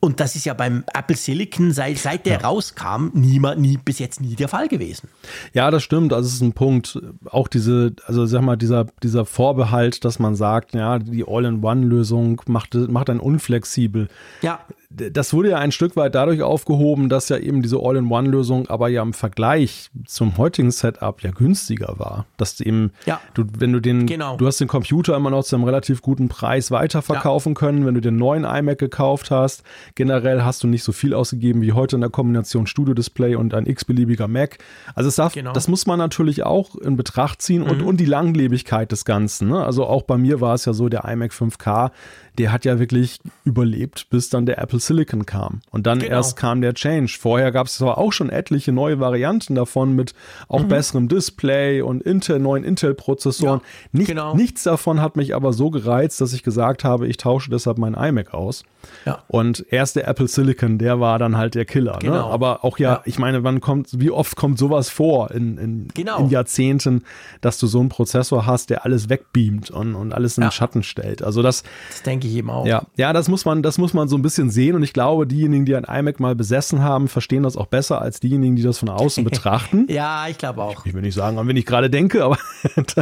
Und 0.00 0.20
das 0.20 0.36
ist 0.36 0.46
ja 0.46 0.54
beim 0.54 0.84
Apple 0.94 1.16
Silicon, 1.16 1.72
seit, 1.72 1.98
seit 1.98 2.24
der 2.24 2.40
ja. 2.40 2.46
rauskam, 2.46 3.08
nie, 3.14 3.40
nie, 3.56 3.78
bis 3.78 3.98
jetzt 3.98 4.20
nie 4.20 4.36
der 4.36 4.48
Fall 4.48 4.68
gewesen. 4.68 5.08
Ja, 5.52 5.70
das 5.72 5.82
stimmt. 5.82 6.12
Also 6.12 6.28
es 6.28 6.34
ist 6.34 6.40
ein 6.40 6.52
Punkt. 6.52 7.00
Auch 7.30 7.48
diese, 7.48 7.94
also 8.06 8.24
sag 8.26 8.42
mal, 8.42 8.56
dieser, 8.56 8.86
dieser 9.02 9.24
Vorbehalt, 9.24 10.04
dass 10.04 10.20
man 10.20 10.36
sagt, 10.36 10.74
ja, 10.74 11.00
die 11.00 11.24
All-in-One-Lösung 11.26 12.42
macht, 12.46 12.74
macht 12.74 13.10
einen 13.10 13.20
unflexibel. 13.20 14.08
Ja 14.42 14.60
das 14.90 15.34
wurde 15.34 15.50
ja 15.50 15.58
ein 15.58 15.70
Stück 15.70 15.96
weit 15.96 16.14
dadurch 16.14 16.40
aufgehoben, 16.40 17.10
dass 17.10 17.28
ja 17.28 17.36
eben 17.36 17.60
diese 17.60 17.78
All-in-One-Lösung 17.78 18.68
aber 18.68 18.88
ja 18.88 19.02
im 19.02 19.12
Vergleich 19.12 19.90
zum 20.06 20.38
heutigen 20.38 20.70
Setup 20.70 21.22
ja 21.22 21.30
günstiger 21.30 21.98
war. 21.98 22.24
Dass 22.38 22.56
du 22.56 22.64
eben, 22.64 22.92
ja. 23.04 23.20
du, 23.34 23.44
wenn 23.58 23.72
du 23.74 23.80
den, 23.80 24.06
genau. 24.06 24.38
du 24.38 24.46
hast 24.46 24.60
den 24.60 24.68
Computer 24.68 25.14
immer 25.14 25.28
noch 25.28 25.44
zu 25.44 25.56
einem 25.56 25.66
relativ 25.66 26.00
guten 26.00 26.28
Preis 26.28 26.70
weiterverkaufen 26.70 27.52
ja. 27.52 27.58
können, 27.58 27.84
wenn 27.84 27.94
du 27.94 28.00
den 28.00 28.16
neuen 28.16 28.44
iMac 28.44 28.78
gekauft 28.78 29.30
hast. 29.30 29.62
Generell 29.94 30.42
hast 30.42 30.62
du 30.62 30.66
nicht 30.66 30.84
so 30.84 30.92
viel 30.92 31.12
ausgegeben 31.12 31.60
wie 31.60 31.72
heute 31.72 31.96
in 31.96 32.00
der 32.00 32.10
Kombination 32.10 32.66
Studio-Display 32.66 33.34
und 33.34 33.52
ein 33.52 33.66
x-beliebiger 33.66 34.26
Mac. 34.26 34.56
Also 34.94 35.10
darf, 35.18 35.34
genau. 35.34 35.52
das 35.52 35.68
muss 35.68 35.86
man 35.86 35.98
natürlich 35.98 36.44
auch 36.44 36.76
in 36.76 36.96
Betracht 36.96 37.42
ziehen 37.42 37.62
und, 37.62 37.82
mhm. 37.82 37.86
und 37.86 37.98
die 37.98 38.06
Langlebigkeit 38.06 38.90
des 38.90 39.04
Ganzen. 39.04 39.48
Ne? 39.48 39.62
Also 39.62 39.84
auch 39.86 40.02
bei 40.02 40.16
mir 40.16 40.40
war 40.40 40.54
es 40.54 40.64
ja 40.64 40.72
so, 40.72 40.88
der 40.88 41.04
iMac 41.04 41.32
5K, 41.32 41.90
der 42.38 42.52
hat 42.52 42.64
ja 42.64 42.78
wirklich 42.78 43.18
überlebt, 43.44 44.08
bis 44.10 44.30
dann 44.30 44.46
der 44.46 44.58
Apple 44.58 44.80
Silicon 44.80 45.26
kam. 45.26 45.60
Und 45.70 45.86
dann 45.86 45.98
genau. 45.98 46.12
erst 46.12 46.36
kam 46.36 46.60
der 46.60 46.74
Change. 46.74 47.16
Vorher 47.18 47.52
gab 47.52 47.66
es 47.66 47.76
zwar 47.76 47.98
auch 47.98 48.12
schon 48.12 48.30
etliche 48.30 48.72
neue 48.72 49.00
Varianten 49.00 49.54
davon 49.54 49.94
mit 49.94 50.14
auch 50.48 50.62
mhm. 50.62 50.68
besserem 50.68 51.08
Display 51.08 51.82
und 51.82 52.02
Intel, 52.02 52.38
neuen 52.38 52.64
Intel-Prozessoren. 52.64 53.60
Ja, 53.60 53.66
Nicht, 53.92 54.08
genau. 54.08 54.34
Nichts 54.34 54.62
davon 54.62 55.00
hat 55.00 55.16
mich 55.16 55.34
aber 55.34 55.52
so 55.52 55.70
gereizt, 55.70 56.20
dass 56.20 56.32
ich 56.32 56.42
gesagt 56.42 56.84
habe, 56.84 57.06
ich 57.08 57.16
tausche 57.16 57.50
deshalb 57.50 57.78
mein 57.78 57.94
iMac 57.94 58.32
aus. 58.34 58.62
Ja. 59.04 59.22
Und 59.26 59.66
erst 59.70 59.96
der 59.96 60.06
Apple 60.06 60.28
Silicon, 60.28 60.78
der 60.78 61.00
war 61.00 61.18
dann 61.18 61.36
halt 61.36 61.54
der 61.54 61.64
Killer. 61.64 61.98
Genau. 62.00 62.14
Ne? 62.14 62.24
Aber 62.24 62.64
auch 62.64 62.78
ja, 62.78 62.88
Ja. 62.88 63.02
ich 63.04 63.18
meine, 63.18 63.42
wann 63.42 63.60
kommt, 63.60 63.88
wie 63.98 64.10
oft 64.10 64.36
kommt 64.36 64.58
sowas 64.58 64.88
vor 64.88 65.30
in, 65.32 65.58
in, 65.58 65.88
Genau. 65.94 66.18
in 66.20 66.30
Jahrzehnten, 66.30 67.02
dass 67.40 67.58
du 67.58 67.66
so 67.66 67.80
einen 67.80 67.88
Prozessor 67.88 68.46
hast, 68.46 68.70
der 68.70 68.84
alles 68.84 69.08
wegbeamt 69.08 69.70
und, 69.70 69.94
und 69.94 70.12
alles 70.12 70.38
in 70.38 70.42
den 70.42 70.52
Schatten 70.52 70.82
stellt. 70.82 71.22
Also 71.22 71.42
das, 71.42 71.64
Das 71.90 72.02
denke 72.02 72.27
ich 72.27 72.27
eben 72.36 72.50
auch. 72.50 72.66
ja, 72.66 72.82
ja, 72.96 73.12
das 73.12 73.28
muss 73.28 73.44
man, 73.44 73.62
das 73.62 73.78
muss 73.78 73.94
man 73.94 74.08
so 74.08 74.16
ein 74.16 74.22
bisschen 74.22 74.50
sehen 74.50 74.74
und 74.76 74.82
ich 74.82 74.92
glaube, 74.92 75.26
diejenigen, 75.26 75.64
die 75.64 75.74
ein 75.76 75.84
iMac 75.84 76.20
mal 76.20 76.34
besessen 76.34 76.82
haben, 76.82 77.08
verstehen 77.08 77.42
das 77.42 77.56
auch 77.56 77.66
besser 77.66 78.00
als 78.02 78.20
diejenigen, 78.20 78.56
die 78.56 78.62
das 78.62 78.78
von 78.78 78.88
außen 78.88 79.24
betrachten. 79.30 79.86
Ja, 79.88 80.26
ich 80.28 80.38
glaube 80.38 80.62
auch. 80.62 80.86
Ich 80.86 80.94
will 80.94 81.02
nicht 81.02 81.14
sagen, 81.14 81.38
an 81.38 81.46
wen 81.48 81.56
ich 81.56 81.66
gerade 81.66 81.90
denke, 81.90 82.24
aber 82.24 82.38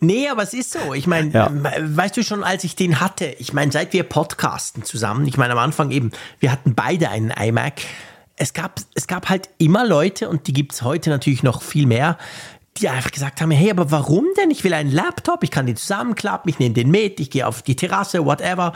Nee, 0.00 0.28
aber 0.28 0.42
es 0.42 0.52
ist 0.52 0.72
so. 0.72 0.92
Ich 0.94 1.06
meine, 1.06 1.30
Ja. 1.30 1.50
weißt 1.52 2.16
du 2.16 2.22
schon, 2.22 2.44
als 2.44 2.64
ich 2.64 2.76
den 2.76 3.00
hatte, 3.00 3.26
ich 3.38 3.52
meine, 3.52 3.72
seit 3.72 3.92
wir 3.92 4.02
podcasten 4.02 4.82
zusammen, 4.84 5.26
ich 5.26 5.36
meine, 5.38 5.52
am 5.52 5.58
Anfang 5.58 5.90
eben, 5.90 6.10
wir 6.40 6.52
hatten 6.52 6.74
beide 6.74 7.08
einen 7.10 7.30
iMac. 7.30 7.80
Es 8.36 8.52
gab, 8.52 8.80
es 8.94 9.06
gab 9.06 9.28
halt 9.28 9.48
immer 9.58 9.86
Leute, 9.86 10.28
und 10.28 10.48
die 10.48 10.52
gibt's 10.52 10.82
heute 10.82 11.08
natürlich 11.08 11.42
noch 11.44 11.62
viel 11.62 11.86
mehr, 11.86 12.18
die 12.78 12.88
einfach 12.88 13.10
gesagt 13.12 13.40
haben, 13.40 13.50
hey, 13.50 13.70
aber 13.70 13.90
warum 13.90 14.26
denn? 14.36 14.50
Ich 14.50 14.64
will 14.64 14.74
einen 14.74 14.90
Laptop, 14.90 15.44
ich 15.44 15.50
kann 15.50 15.66
den 15.66 15.76
zusammenklappen, 15.76 16.48
ich 16.50 16.58
nehme 16.58 16.74
den 16.74 16.90
mit, 16.90 17.20
ich 17.20 17.30
gehe 17.30 17.46
auf 17.46 17.62
die 17.62 17.76
Terrasse, 17.76 18.24
whatever. 18.24 18.72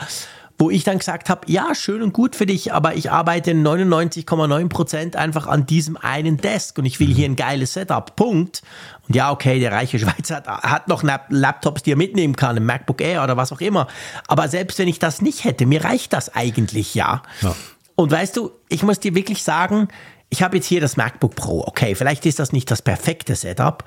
Wo 0.61 0.69
ich 0.69 0.83
dann 0.83 0.97
gesagt 0.97 1.29
habe, 1.29 1.49
ja, 1.49 1.73
schön 1.73 2.01
und 2.01 2.11
gut 2.11 2.35
für 2.35 2.45
dich, 2.45 2.73
aber 2.73 2.95
ich 2.95 3.11
arbeite 3.11 3.51
99,9 3.51 4.67
Prozent 4.67 5.15
einfach 5.15 5.47
an 5.47 5.65
diesem 5.65 5.95
einen 5.95 6.35
Desk 6.35 6.77
und 6.77 6.83
ich 6.85 6.99
will 6.99 7.07
hier 7.13 7.29
ein 7.29 7.37
geiles 7.37 7.73
Setup. 7.73 8.13
Punkt. 8.17 8.61
Und 9.07 9.15
ja, 9.15 9.31
okay, 9.31 9.61
der 9.61 9.71
reiche 9.71 9.99
Schweizer 9.99 10.35
hat, 10.37 10.47
hat 10.47 10.87
noch 10.89 11.01
Lap- 11.01 11.27
Laptops, 11.29 11.83
die 11.83 11.93
er 11.93 11.95
mitnehmen 11.97 12.35
kann, 12.35 12.57
ein 12.57 12.65
MacBook 12.65 12.99
Air 12.99 13.23
oder 13.23 13.37
was 13.37 13.53
auch 13.53 13.61
immer. 13.61 13.87
Aber 14.27 14.49
selbst 14.49 14.79
wenn 14.79 14.89
ich 14.89 14.99
das 14.99 15.21
nicht 15.21 15.45
hätte, 15.45 15.65
mir 15.65 15.85
reicht 15.85 16.11
das 16.11 16.35
eigentlich 16.35 16.93
ja. 16.93 17.21
Ja. 17.41 17.55
Und 17.95 18.11
weißt 18.11 18.35
du, 18.35 18.51
ich 18.67 18.83
muss 18.83 18.99
dir 18.99 19.15
wirklich 19.15 19.43
sagen, 19.43 19.87
ich 20.29 20.43
habe 20.43 20.57
jetzt 20.57 20.67
hier 20.67 20.81
das 20.81 20.97
MacBook 20.97 21.35
Pro. 21.35 21.63
Okay, 21.65 21.95
vielleicht 21.95 22.25
ist 22.25 22.39
das 22.39 22.51
nicht 22.51 22.69
das 22.69 22.81
perfekte 22.81 23.35
Setup, 23.35 23.83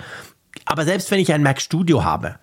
aber 0.64 0.84
selbst 0.84 1.10
wenn 1.10 1.20
ich 1.20 1.32
ein 1.32 1.42
Mac 1.42 1.60
Studio 1.60 2.04
habe, 2.04 2.36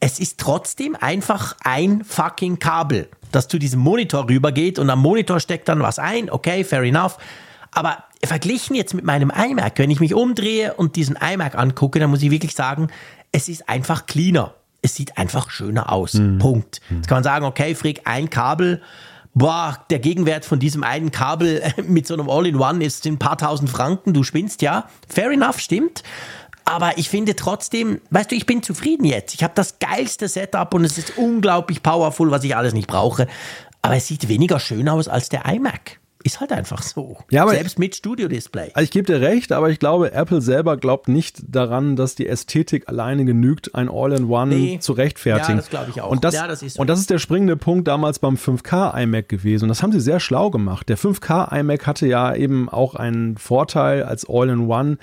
es 0.00 0.18
ist 0.18 0.38
trotzdem 0.38 0.96
einfach 1.00 1.56
ein 1.62 2.04
fucking 2.04 2.58
Kabel, 2.58 3.08
das 3.32 3.48
zu 3.48 3.58
diesem 3.58 3.80
Monitor 3.80 4.28
rübergeht 4.28 4.78
und 4.78 4.90
am 4.90 5.00
Monitor 5.00 5.40
steckt 5.40 5.68
dann 5.68 5.80
was 5.80 5.98
ein. 5.98 6.30
Okay, 6.30 6.64
fair 6.64 6.82
enough. 6.82 7.16
Aber 7.72 8.04
verglichen 8.22 8.76
jetzt 8.76 8.94
mit 8.94 9.04
meinem 9.04 9.30
iMac, 9.30 9.78
wenn 9.78 9.90
ich 9.90 10.00
mich 10.00 10.14
umdrehe 10.14 10.74
und 10.74 10.96
diesen 10.96 11.16
iMac 11.16 11.56
angucke, 11.56 11.98
dann 11.98 12.10
muss 12.10 12.22
ich 12.22 12.30
wirklich 12.30 12.54
sagen, 12.54 12.88
es 13.32 13.48
ist 13.48 13.68
einfach 13.68 14.06
cleaner. 14.06 14.54
Es 14.82 14.94
sieht 14.94 15.16
einfach 15.16 15.50
schöner 15.50 15.90
aus. 15.90 16.14
Mhm. 16.14 16.38
Punkt. 16.38 16.80
Jetzt 16.90 17.08
kann 17.08 17.16
man 17.16 17.24
sagen, 17.24 17.46
okay, 17.46 17.74
Frick, 17.74 18.02
ein 18.04 18.28
Kabel, 18.28 18.82
boah, 19.34 19.78
der 19.90 19.98
Gegenwert 19.98 20.44
von 20.44 20.58
diesem 20.58 20.82
einen 20.82 21.10
Kabel 21.10 21.62
mit 21.86 22.06
so 22.06 22.14
einem 22.14 22.30
All-in-One 22.30 22.84
ist 22.84 23.04
ein 23.06 23.18
paar 23.18 23.36
tausend 23.36 23.68
Franken, 23.68 24.14
du 24.14 24.22
spinnst, 24.22 24.62
ja. 24.62 24.88
Fair 25.08 25.30
enough, 25.30 25.58
stimmt. 25.58 26.02
Aber 26.64 26.96
ich 26.96 27.10
finde 27.10 27.36
trotzdem, 27.36 28.00
weißt 28.08 28.30
du, 28.30 28.36
ich 28.36 28.46
bin 28.46 28.62
zufrieden 28.62 29.04
jetzt. 29.04 29.34
Ich 29.34 29.42
habe 29.42 29.52
das 29.54 29.78
geilste 29.80 30.28
Setup 30.28 30.72
und 30.72 30.84
es 30.84 30.96
ist 30.96 31.18
unglaublich 31.18 31.82
powerful, 31.82 32.30
was 32.30 32.42
ich 32.42 32.56
alles 32.56 32.72
nicht 32.72 32.86
brauche. 32.86 33.26
Aber 33.82 33.96
es 33.96 34.06
sieht 34.06 34.28
weniger 34.28 34.58
schön 34.58 34.88
aus 34.88 35.08
als 35.08 35.28
der 35.28 35.44
iMac. 35.44 36.00
Ist 36.26 36.40
halt 36.40 36.52
einfach 36.52 36.80
so. 36.80 37.18
Ja, 37.30 37.42
aber 37.42 37.52
Selbst 37.52 37.78
mit 37.78 37.94
Studio-Display. 37.94 38.70
Also 38.72 38.82
ich 38.82 38.90
gebe 38.90 39.04
dir 39.04 39.20
recht, 39.20 39.52
aber 39.52 39.68
ich 39.68 39.78
glaube, 39.78 40.12
Apple 40.12 40.40
selber 40.40 40.78
glaubt 40.78 41.06
nicht 41.06 41.42
daran, 41.46 41.96
dass 41.96 42.14
die 42.14 42.26
Ästhetik 42.26 42.88
alleine 42.88 43.26
genügt, 43.26 43.74
ein 43.74 43.90
All-in-One 43.90 44.54
nee. 44.54 44.78
zu 44.78 44.94
rechtfertigen. 44.94 45.50
Ja, 45.50 45.56
das 45.56 45.68
glaube 45.68 45.90
ich 45.90 46.00
auch. 46.00 46.10
Und 46.10 46.24
das, 46.24 46.32
ja, 46.32 46.48
das 46.48 46.62
ist 46.62 46.76
so. 46.76 46.80
und 46.80 46.88
das 46.88 46.98
ist 46.98 47.10
der 47.10 47.18
springende 47.18 47.58
Punkt 47.58 47.88
damals 47.88 48.20
beim 48.20 48.36
5K 48.36 49.02
iMac 49.02 49.28
gewesen. 49.28 49.64
Und 49.64 49.68
das 49.68 49.82
haben 49.82 49.92
sie 49.92 50.00
sehr 50.00 50.18
schlau 50.18 50.50
gemacht. 50.50 50.88
Der 50.88 50.96
5K 50.96 51.60
iMac 51.60 51.86
hatte 51.86 52.06
ja 52.06 52.34
eben 52.34 52.70
auch 52.70 52.94
einen 52.94 53.36
Vorteil 53.36 54.02
als 54.02 54.26
All-in-One 54.26 54.96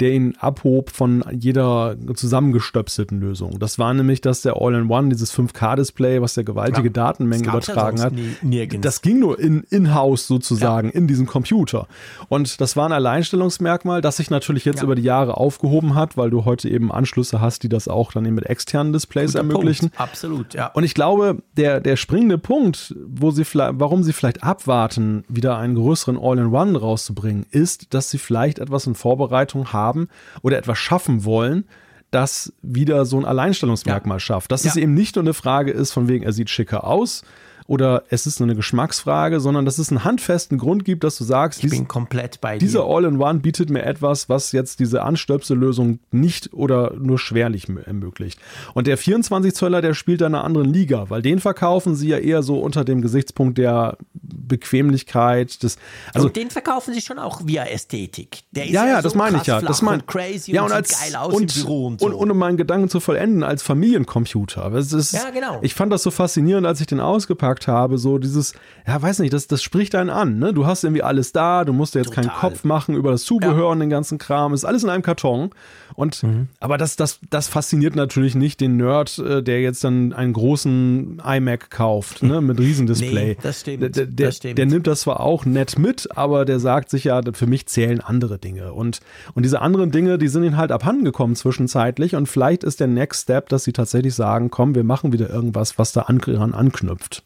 der 0.00 0.12
ihn 0.12 0.34
abhob 0.38 0.90
von 0.90 1.24
jeder 1.32 1.96
zusammengestöpselten 2.14 3.18
Lösung. 3.18 3.58
Das 3.58 3.78
war 3.78 3.94
nämlich, 3.94 4.20
dass 4.20 4.42
der 4.42 4.60
All-in-One, 4.60 5.08
dieses 5.08 5.34
5K-Display, 5.34 6.20
was 6.20 6.34
der 6.34 6.44
gewaltige 6.44 6.88
ja, 6.88 6.92
Datenmengen 6.92 7.48
übertragen 7.48 8.00
hat, 8.02 8.12
nie, 8.12 8.66
das 8.80 9.00
ging 9.00 9.20
nur 9.20 9.38
in, 9.38 9.62
in-house 9.70 10.26
sozusagen, 10.26 10.88
ja. 10.88 10.94
in 10.94 11.06
diesem 11.06 11.26
Computer. 11.26 11.88
Und 12.28 12.60
das 12.60 12.76
war 12.76 12.86
ein 12.86 12.92
Alleinstellungsmerkmal, 12.92 14.02
das 14.02 14.18
sich 14.18 14.28
natürlich 14.28 14.66
jetzt 14.66 14.82
über 14.82 14.94
die 14.94 15.02
Jahre 15.02 15.38
aufgehoben 15.38 15.94
hat, 15.94 16.18
weil 16.18 16.28
du 16.28 16.44
heute 16.44 16.68
eben 16.68 16.92
Anschlüsse 16.92 17.40
hast, 17.40 17.62
die 17.62 17.68
das 17.70 17.88
auch 17.88 18.12
dann 18.12 18.26
eben 18.26 18.34
mit 18.34 18.46
externen 18.46 18.92
Displays 18.92 19.32
Guter 19.32 19.38
ermöglichen. 19.38 19.90
Punkt. 19.90 20.00
Absolut, 20.00 20.54
ja. 20.54 20.66
Und 20.68 20.84
ich 20.84 20.92
glaube, 20.92 21.42
der, 21.56 21.80
der 21.80 21.96
springende 21.96 22.36
Punkt, 22.36 22.94
wo 23.06 23.30
sie 23.30 23.44
warum 23.54 24.02
sie 24.02 24.12
vielleicht 24.12 24.42
abwarten, 24.42 25.24
wieder 25.28 25.56
einen 25.56 25.74
größeren 25.74 26.18
All-in-One 26.18 26.78
rauszubringen, 26.78 27.46
ist, 27.50 27.94
dass 27.94 28.10
sie 28.10 28.18
vielleicht 28.18 28.58
etwas 28.58 28.86
in 28.86 28.94
Vorbereitung 28.94 29.72
haben, 29.72 29.85
haben 29.86 30.08
oder 30.42 30.58
etwas 30.58 30.78
schaffen 30.78 31.24
wollen, 31.24 31.64
das 32.10 32.52
wieder 32.62 33.04
so 33.04 33.18
ein 33.18 33.24
Alleinstellungsmerkmal 33.24 34.16
ja. 34.16 34.20
schafft. 34.20 34.52
Dass 34.52 34.64
ja. 34.64 34.70
es 34.70 34.76
eben 34.76 34.94
nicht 34.94 35.16
nur 35.16 35.24
eine 35.24 35.34
Frage 35.34 35.70
ist, 35.70 35.92
von 35.92 36.08
wegen, 36.08 36.24
er 36.24 36.32
sieht 36.32 36.50
schicker 36.50 36.84
aus, 36.84 37.22
oder 37.66 38.04
es 38.10 38.26
ist 38.26 38.40
nur 38.40 38.46
eine 38.46 38.56
Geschmacksfrage, 38.56 39.40
sondern 39.40 39.64
dass 39.64 39.78
es 39.78 39.90
einen 39.90 40.04
handfesten 40.04 40.58
Grund 40.58 40.84
gibt, 40.84 41.04
dass 41.04 41.16
du 41.16 41.24
sagst, 41.24 41.62
ich 41.64 41.70
bin 41.70 41.88
komplett 41.88 42.40
bei 42.40 42.58
dieser 42.58 42.84
All-in-One 42.84 43.40
bietet 43.40 43.70
mir 43.70 43.82
etwas, 43.82 44.28
was 44.28 44.52
jetzt 44.52 44.80
diese 44.80 45.02
Anstöpsellösung 45.02 45.98
nicht 46.10 46.52
oder 46.54 46.94
nur 46.94 47.18
schwerlich 47.18 47.66
ermöglicht. 47.68 48.38
Und 48.74 48.86
der 48.86 48.96
24 48.96 49.54
Zöller, 49.54 49.82
der 49.82 49.94
spielt 49.94 50.20
in 50.20 50.26
einer 50.26 50.44
anderen 50.44 50.72
Liga, 50.72 51.10
weil 51.10 51.22
den 51.22 51.40
verkaufen 51.40 51.94
sie 51.96 52.08
ja 52.08 52.18
eher 52.18 52.42
so 52.42 52.60
unter 52.60 52.84
dem 52.84 53.02
Gesichtspunkt 53.02 53.58
der 53.58 53.98
Bequemlichkeit 54.14 55.62
des 55.62 55.76
also 56.12 56.28
und 56.28 56.36
den 56.36 56.50
verkaufen 56.50 56.94
sie 56.94 57.00
schon 57.00 57.18
auch 57.18 57.40
via 57.44 57.64
Ästhetik. 57.64 58.44
Der 58.52 58.66
ist 58.66 58.72
ja, 58.72 58.84
ja, 58.84 58.90
ja 58.92 58.96
so 58.98 59.02
das 59.02 59.14
meine 59.14 59.38
ich 59.38 59.46
ja, 59.46 59.60
das 59.60 59.82
meine 59.82 60.02
crazy 60.02 60.52
ja, 60.52 60.62
und, 60.62 60.70
und 60.70 60.76
als, 60.76 61.00
geil 61.00 61.16
aus 61.16 61.34
und, 61.34 61.56
im 61.56 61.62
Büro 61.62 61.86
und 61.86 62.00
so. 62.00 62.06
Und, 62.06 62.14
und 62.14 62.30
um 62.30 62.38
meinen 62.38 62.56
Gedanken 62.56 62.88
zu 62.88 63.00
vollenden 63.00 63.42
als 63.42 63.62
Familiencomputer. 63.62 64.72
Ist, 64.72 65.12
ja, 65.12 65.30
genau. 65.30 65.58
Ich 65.62 65.74
fand 65.74 65.92
das 65.92 66.02
so 66.02 66.10
faszinierend, 66.10 66.66
als 66.66 66.80
ich 66.80 66.86
den 66.86 67.00
ausgepackt 67.00 67.55
gesagt 67.56 67.68
habe, 67.68 67.98
so 67.98 68.18
dieses, 68.18 68.54
ja, 68.86 69.00
weiß 69.00 69.20
nicht, 69.20 69.32
das, 69.32 69.46
das 69.46 69.62
spricht 69.62 69.94
einen 69.94 70.10
an, 70.10 70.38
ne? 70.38 70.52
Du 70.52 70.66
hast 70.66 70.84
irgendwie 70.84 71.02
alles 71.02 71.32
da, 71.32 71.64
du 71.64 71.72
musst 71.72 71.94
dir 71.94 72.00
jetzt 72.00 72.14
Total. 72.14 72.24
keinen 72.24 72.38
Kopf 72.38 72.64
machen 72.64 72.94
über 72.94 73.10
das 73.10 73.24
Zubehör 73.24 73.64
ja. 73.64 73.64
und 73.64 73.80
den 73.80 73.90
ganzen 73.90 74.18
Kram, 74.18 74.54
ist 74.54 74.64
alles 74.64 74.84
in 74.84 74.90
einem 74.90 75.02
Karton. 75.02 75.50
Und, 75.94 76.22
mhm. 76.22 76.48
aber 76.60 76.78
das, 76.78 76.96
das, 76.96 77.20
das 77.30 77.48
fasziniert 77.48 77.96
natürlich 77.96 78.34
nicht 78.34 78.60
den 78.60 78.76
Nerd, 78.76 79.18
äh, 79.18 79.42
der 79.42 79.60
jetzt 79.62 79.82
dann 79.84 80.12
einen 80.12 80.32
großen 80.32 81.22
iMac 81.24 81.70
kauft, 81.70 82.22
ne, 82.22 82.40
mit 82.40 82.58
Riesendisplay. 82.58 83.06
Nee, 83.16 83.36
das 83.42 83.60
stimmt. 83.62 83.82
Der, 83.82 83.88
der, 83.90 84.06
das 84.06 84.36
stimmt. 84.36 84.58
der 84.58 84.66
nimmt 84.66 84.86
das 84.86 85.00
zwar 85.00 85.20
auch 85.20 85.46
nett 85.46 85.78
mit, 85.78 86.16
aber 86.16 86.44
der 86.44 86.60
sagt 86.60 86.90
sich 86.90 87.04
ja, 87.04 87.20
für 87.32 87.46
mich 87.46 87.66
zählen 87.66 88.00
andere 88.00 88.38
Dinge. 88.38 88.72
Und, 88.72 89.00
und 89.34 89.42
diese 89.42 89.60
anderen 89.60 89.90
Dinge, 89.90 90.18
die 90.18 90.28
sind 90.28 90.44
ihnen 90.44 90.56
halt 90.58 90.70
abhandengekommen 90.70 91.34
zwischenzeitlich. 91.34 92.14
Und 92.14 92.26
vielleicht 92.26 92.62
ist 92.62 92.78
der 92.78 92.88
Next 92.88 93.22
Step, 93.22 93.48
dass 93.48 93.64
sie 93.64 93.72
tatsächlich 93.72 94.14
sagen, 94.14 94.50
komm, 94.50 94.74
wir 94.74 94.84
machen 94.84 95.12
wieder 95.12 95.30
irgendwas, 95.30 95.78
was 95.78 95.92
da 95.92 96.02
an, 96.02 96.20
anknüpft. 96.52 97.22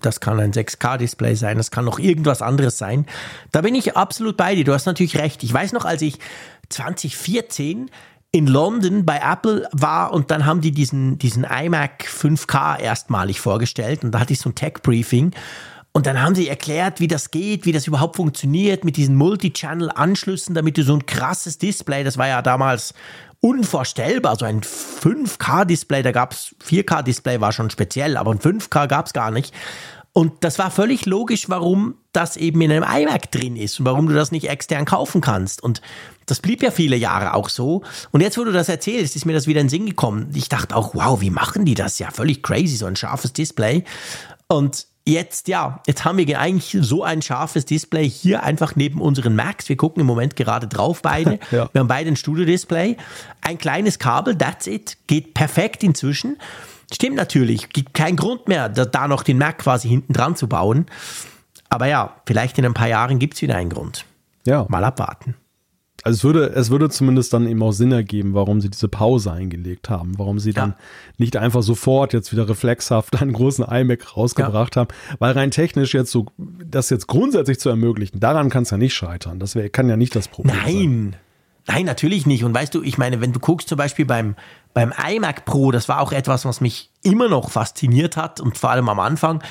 Das 0.00 0.20
kann 0.20 0.40
ein 0.40 0.52
6K-Display 0.52 1.34
sein, 1.34 1.56
das 1.56 1.70
kann 1.70 1.84
noch 1.84 1.98
irgendwas 1.98 2.42
anderes 2.42 2.78
sein. 2.78 3.06
Da 3.52 3.60
bin 3.60 3.74
ich 3.74 3.96
absolut 3.96 4.36
bei 4.36 4.54
dir. 4.54 4.64
Du 4.64 4.72
hast 4.72 4.86
natürlich 4.86 5.16
recht. 5.16 5.42
Ich 5.42 5.52
weiß 5.52 5.72
noch, 5.72 5.84
als 5.84 6.02
ich 6.02 6.18
2014 6.68 7.90
in 8.32 8.46
London 8.48 9.06
bei 9.06 9.20
Apple 9.24 9.68
war 9.70 10.12
und 10.12 10.30
dann 10.32 10.44
haben 10.44 10.60
die 10.60 10.72
diesen, 10.72 11.18
diesen 11.18 11.44
iMac 11.44 12.04
5K 12.08 12.80
erstmalig 12.80 13.40
vorgestellt 13.40 14.02
und 14.02 14.10
da 14.10 14.18
hatte 14.18 14.32
ich 14.32 14.40
so 14.40 14.50
ein 14.50 14.56
Tech-Briefing 14.56 15.32
und 15.92 16.06
dann 16.06 16.20
haben 16.20 16.34
sie 16.34 16.48
erklärt, 16.48 16.98
wie 16.98 17.06
das 17.06 17.30
geht, 17.30 17.66
wie 17.66 17.70
das 17.70 17.86
überhaupt 17.86 18.16
funktioniert 18.16 18.84
mit 18.84 18.96
diesen 18.96 19.14
Multi-Channel-Anschlüssen, 19.14 20.52
damit 20.52 20.76
du 20.76 20.82
so 20.82 20.94
ein 20.94 21.06
krasses 21.06 21.58
Display, 21.58 22.02
das 22.02 22.18
war 22.18 22.26
ja 22.26 22.42
damals 22.42 22.94
unvorstellbar. 23.44 24.36
So 24.36 24.46
ein 24.46 24.62
5K-Display, 24.62 26.02
da 26.02 26.12
gab 26.12 26.32
es 26.32 26.56
4K-Display 26.66 27.42
war 27.42 27.52
schon 27.52 27.68
speziell, 27.68 28.16
aber 28.16 28.30
ein 28.30 28.38
5K 28.38 28.86
gab 28.88 29.04
es 29.04 29.12
gar 29.12 29.30
nicht. 29.30 29.52
Und 30.14 30.44
das 30.44 30.58
war 30.58 30.70
völlig 30.70 31.04
logisch, 31.04 31.50
warum 31.50 31.96
das 32.12 32.38
eben 32.38 32.62
in 32.62 32.70
einem 32.70 32.84
iMac 32.84 33.30
drin 33.32 33.56
ist 33.56 33.78
und 33.78 33.84
warum 33.84 34.08
du 34.08 34.14
das 34.14 34.32
nicht 34.32 34.48
extern 34.48 34.86
kaufen 34.86 35.20
kannst. 35.20 35.62
Und 35.62 35.82
das 36.24 36.40
blieb 36.40 36.62
ja 36.62 36.70
viele 36.70 36.96
Jahre 36.96 37.34
auch 37.34 37.50
so. 37.50 37.82
Und 38.12 38.22
jetzt, 38.22 38.38
wo 38.38 38.44
du 38.44 38.52
das 38.52 38.70
erzählst, 38.70 39.14
ist 39.14 39.26
mir 39.26 39.34
das 39.34 39.46
wieder 39.46 39.60
in 39.60 39.66
den 39.66 39.70
Sinn 39.70 39.86
gekommen. 39.86 40.30
Ich 40.34 40.48
dachte 40.48 40.74
auch, 40.74 40.94
wow, 40.94 41.20
wie 41.20 41.30
machen 41.30 41.66
die 41.66 41.74
das? 41.74 41.98
Ja, 41.98 42.10
völlig 42.12 42.42
crazy, 42.42 42.76
so 42.76 42.86
ein 42.86 42.96
scharfes 42.96 43.34
Display. 43.34 43.84
Und 44.46 44.86
Jetzt, 45.06 45.48
ja, 45.48 45.82
jetzt 45.86 46.06
haben 46.06 46.16
wir 46.16 46.40
eigentlich 46.40 46.78
so 46.80 47.04
ein 47.04 47.20
scharfes 47.20 47.66
Display 47.66 48.08
hier 48.08 48.42
einfach 48.42 48.74
neben 48.74 49.02
unseren 49.02 49.36
Macs. 49.36 49.68
Wir 49.68 49.76
gucken 49.76 50.00
im 50.00 50.06
Moment 50.06 50.34
gerade 50.34 50.66
drauf 50.66 51.02
beide. 51.02 51.38
ja. 51.50 51.68
Wir 51.72 51.80
haben 51.80 51.88
beide 51.88 52.10
ein 52.10 52.16
Studio-Display. 52.16 52.96
Ein 53.42 53.58
kleines 53.58 53.98
Kabel, 53.98 54.38
that's 54.38 54.66
it. 54.66 54.96
Geht 55.06 55.34
perfekt 55.34 55.82
inzwischen. 55.82 56.38
Stimmt 56.90 57.16
natürlich, 57.16 57.70
gibt 57.70 57.92
keinen 57.92 58.16
Grund 58.16 58.48
mehr, 58.48 58.68
da 58.68 59.08
noch 59.08 59.22
den 59.22 59.38
Mac 59.38 59.58
quasi 59.58 59.88
hinten 59.88 60.12
dran 60.12 60.36
zu 60.36 60.48
bauen. 60.48 60.86
Aber 61.68 61.86
ja, 61.86 62.16
vielleicht 62.26 62.58
in 62.58 62.64
ein 62.64 62.74
paar 62.74 62.88
Jahren 62.88 63.18
gibt 63.18 63.34
es 63.34 63.42
wieder 63.42 63.56
einen 63.56 63.70
Grund. 63.70 64.04
Ja. 64.46 64.64
Mal 64.68 64.84
abwarten. 64.84 65.34
Also 66.04 66.16
es 66.18 66.24
würde, 66.24 66.52
es 66.54 66.70
würde 66.70 66.90
zumindest 66.90 67.32
dann 67.32 67.48
eben 67.48 67.62
auch 67.62 67.72
Sinn 67.72 67.90
ergeben, 67.90 68.34
warum 68.34 68.60
sie 68.60 68.68
diese 68.68 68.88
Pause 68.88 69.32
eingelegt 69.32 69.88
haben, 69.88 70.18
warum 70.18 70.38
sie 70.38 70.50
ja. 70.50 70.60
dann 70.60 70.74
nicht 71.16 71.38
einfach 71.38 71.62
sofort 71.62 72.12
jetzt 72.12 72.30
wieder 72.30 72.46
reflexhaft 72.46 73.20
einen 73.22 73.32
großen 73.32 73.64
iMac 73.64 74.14
rausgebracht 74.14 74.76
ja. 74.76 74.80
haben, 74.80 74.88
weil 75.18 75.32
rein 75.32 75.50
technisch 75.50 75.94
jetzt 75.94 76.10
so, 76.10 76.26
das 76.36 76.90
jetzt 76.90 77.06
grundsätzlich 77.06 77.58
zu 77.58 77.70
ermöglichen, 77.70 78.20
daran 78.20 78.50
kann 78.50 78.64
es 78.64 78.70
ja 78.70 78.76
nicht 78.76 78.92
scheitern. 78.92 79.38
Das 79.38 79.54
wär, 79.54 79.70
kann 79.70 79.88
ja 79.88 79.96
nicht 79.96 80.14
das 80.14 80.28
Problem 80.28 80.54
Nein. 80.54 80.66
sein. 80.66 81.16
Nein, 81.66 81.86
natürlich 81.86 82.26
nicht. 82.26 82.44
Und 82.44 82.52
weißt 82.52 82.74
du, 82.74 82.82
ich 82.82 82.98
meine, 82.98 83.22
wenn 83.22 83.32
du 83.32 83.40
guckst 83.40 83.70
zum 83.70 83.78
Beispiel 83.78 84.04
beim, 84.04 84.36
beim 84.74 84.92
iMac 84.92 85.46
Pro, 85.46 85.70
das 85.70 85.88
war 85.88 86.00
auch 86.00 86.12
etwas, 86.12 86.44
was 86.44 86.60
mich 86.60 86.90
immer 87.02 87.30
noch 87.30 87.50
fasziniert 87.50 88.18
hat 88.18 88.40
und 88.40 88.58
vor 88.58 88.70
allem 88.70 88.90
am 88.90 89.00
Anfang, 89.00 89.42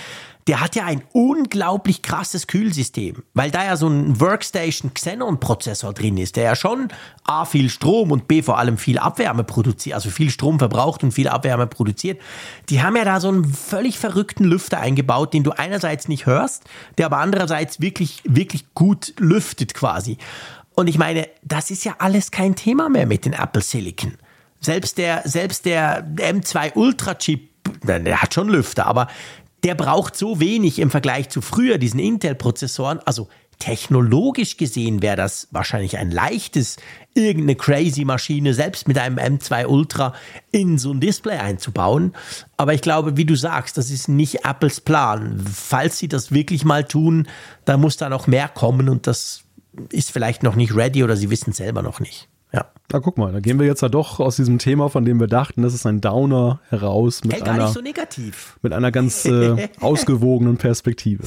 der 0.48 0.60
hat 0.60 0.76
ja 0.76 0.86
ein 0.86 1.04
unglaublich 1.14 2.02
krasses 2.02 2.48
Kühlsystem, 2.48 3.24
weil 3.34 3.52
da 3.52 3.64
ja 3.64 3.78
so 3.78 3.88
ein 3.88 4.20
Workstation 4.20 4.94
Xenon 4.94 5.40
Prozessor 5.40 5.94
drin 5.94 6.18
ist, 6.18 6.36
der 6.36 6.44
ja 6.44 6.56
schon 6.56 6.90
A 7.24 7.46
viel 7.46 7.70
Strom 7.70 8.12
und 8.12 8.28
B 8.28 8.42
vor 8.42 8.58
allem 8.58 8.78
viel 8.78 8.98
Abwärme 8.98 9.44
produziert, 9.44 9.96
also 9.96 10.10
viel 10.10 10.30
Strom 10.30 10.60
verbraucht 10.60 11.04
und 11.04 11.14
viel 11.14 11.30
Abwärme 11.30 11.68
produziert. 11.68 12.20
Die 12.70 12.82
haben 12.82 12.96
ja 12.96 13.06
da 13.06 13.20
so 13.20 13.30
einen 13.30 13.46
völlig 13.46 13.98
verrückten 13.98 14.44
Lüfter 14.44 14.80
eingebaut, 14.80 15.34
den 15.34 15.44
du 15.44 15.52
einerseits 15.52 16.08
nicht 16.08 16.26
hörst, 16.26 16.64
der 16.98 17.06
aber 17.06 17.20
andererseits 17.20 17.80
wirklich, 17.80 18.22
wirklich 18.26 18.74
gut 18.74 19.14
lüftet 19.18 19.74
quasi. 19.74 20.18
Und 20.76 20.88
ich 20.88 20.98
meine, 20.98 21.30
das 21.44 21.72
ist 21.72 21.86
ja 21.86 21.96
alles 22.00 22.32
kein 22.32 22.56
Thema 22.56 22.90
mehr 22.90 23.06
mit 23.06 23.26
den 23.26 23.34
Apple 23.34 23.62
Silicon. 23.62 24.18
Selbst 24.60 24.98
der, 24.98 25.22
selbst 25.26 25.66
der 25.66 26.08
M2 26.16 26.74
Ultra 26.76 27.16
Chip, 27.16 27.50
der 27.84 28.22
hat 28.22 28.34
schon 28.34 28.50
Lüfter, 28.50 28.86
aber 28.88 29.08
der 29.64 29.76
braucht 29.76 30.16
so 30.16 30.40
wenig 30.40 30.80
im 30.80 30.92
Vergleich 30.92 31.30
zu 31.30 31.42
früher, 31.42 31.78
diesen 31.78 32.00
Intel-Prozessoren. 32.00 33.00
Also 33.06 33.30
technologisch 33.60 34.58
gesehen 34.58 35.02
wäre 35.02 35.16
das 35.16 35.48
wahrscheinlich 35.52 35.98
ein 35.98 36.12
leichtes, 36.12 36.78
irgendeine 37.14 37.56
crazy 37.56 38.04
Maschine 38.04 38.54
selbst 38.54 38.88
mit 38.88 38.98
einem 38.98 39.18
M2 39.18 39.68
Ultra 39.68 40.14
in 40.52 40.78
so 40.78 40.92
ein 40.92 41.00
Display 41.00 41.38
einzubauen. 41.38 42.14
Aber 42.58 42.74
ich 42.74 42.82
glaube, 42.82 43.16
wie 43.16 43.26
du 43.26 43.36
sagst, 43.36 43.78
das 43.78 43.90
ist 43.90 44.10
nicht 44.10 44.44
Apples 44.46 44.82
Plan. 44.82 45.42
Falls 45.54 45.98
sie 45.98 46.10
das 46.10 46.34
wirklich 46.34 46.66
mal 46.66 46.84
tun, 46.84 47.28
dann 47.64 47.80
muss 47.80 47.96
da 47.96 48.10
noch 48.10 48.28
mehr 48.28 48.50
kommen 48.50 48.90
und 48.90 49.08
das 49.08 49.44
ist 49.92 50.12
vielleicht 50.12 50.44
noch 50.44 50.56
nicht 50.56 50.76
ready 50.76 51.04
oder 51.04 51.16
sie 51.16 51.30
wissen 51.30 51.52
es 51.52 51.58
selber 51.58 51.82
noch 51.82 52.00
nicht. 52.02 52.28
Na, 52.94 53.00
guck 53.00 53.18
mal, 53.18 53.32
da 53.32 53.40
gehen 53.40 53.58
wir 53.58 53.66
jetzt 53.66 53.82
ja 53.82 53.90
doch 53.90 54.20
aus 54.20 54.36
diesem 54.36 54.60
Thema, 54.60 54.88
von 54.88 55.04
dem 55.04 55.20
wir 55.20 55.26
dachten, 55.26 55.64
das 55.64 55.74
ist 55.74 55.88
ein 55.88 56.00
Downer 56.00 56.60
heraus 56.70 57.24
mit 57.24 57.34
hey, 57.34 57.42
einer, 57.42 57.70
so 57.70 57.82
negativ. 57.82 58.60
mit 58.62 58.72
einer 58.72 58.92
ganz 58.92 59.26
äh, 59.26 59.68
ausgewogenen 59.80 60.58
Perspektive. 60.58 61.24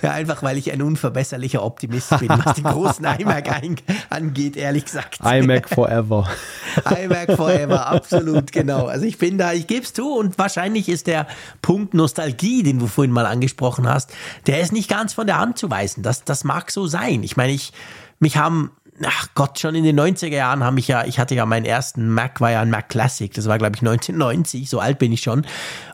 Ja, 0.00 0.12
einfach 0.12 0.42
weil 0.42 0.56
ich 0.56 0.72
ein 0.72 0.80
unverbesserlicher 0.80 1.62
Optimist 1.62 2.18
bin, 2.18 2.30
was 2.30 2.54
den 2.54 2.64
großen 2.64 3.04
iMac 3.18 3.76
angeht, 4.08 4.56
ehrlich 4.56 4.86
gesagt. 4.86 5.18
iMac 5.22 5.68
forever. 5.68 6.30
iMac 6.98 7.32
forever, 7.32 7.88
absolut, 7.88 8.50
genau. 8.50 8.86
Also 8.86 9.04
ich 9.04 9.18
bin 9.18 9.36
da, 9.36 9.52
ich 9.52 9.66
gebe 9.66 9.82
es 9.82 9.92
zu 9.92 10.14
und 10.14 10.38
wahrscheinlich 10.38 10.88
ist 10.88 11.08
der 11.08 11.26
Punkt 11.60 11.92
Nostalgie, 11.92 12.62
den 12.62 12.78
du 12.78 12.86
vorhin 12.86 13.12
mal 13.12 13.26
angesprochen 13.26 13.86
hast, 13.86 14.14
der 14.46 14.62
ist 14.62 14.72
nicht 14.72 14.88
ganz 14.88 15.12
von 15.12 15.26
der 15.26 15.38
Hand 15.38 15.58
zu 15.58 15.68
weisen. 15.70 16.02
Das, 16.02 16.24
das 16.24 16.42
mag 16.44 16.70
so 16.70 16.86
sein. 16.86 17.22
Ich 17.22 17.36
meine, 17.36 17.52
ich, 17.52 17.74
mich 18.18 18.38
haben 18.38 18.70
ach 19.04 19.28
Gott, 19.34 19.58
schon 19.58 19.74
in 19.74 19.84
den 19.84 19.98
90er 19.98 20.28
Jahren 20.28 20.64
habe 20.64 20.78
ich 20.78 20.88
ja, 20.88 21.04
ich 21.04 21.18
hatte 21.18 21.34
ja 21.34 21.46
meinen 21.46 21.64
ersten 21.64 22.08
Mac, 22.08 22.40
war 22.40 22.50
ja 22.50 22.60
ein 22.60 22.70
Mac 22.70 22.88
Classic, 22.88 23.32
das 23.32 23.46
war 23.46 23.58
glaube 23.58 23.76
ich 23.76 23.82
1990, 23.82 24.68
so 24.68 24.80
alt 24.80 24.98
bin 24.98 25.12
ich 25.12 25.20
schon. 25.20 25.46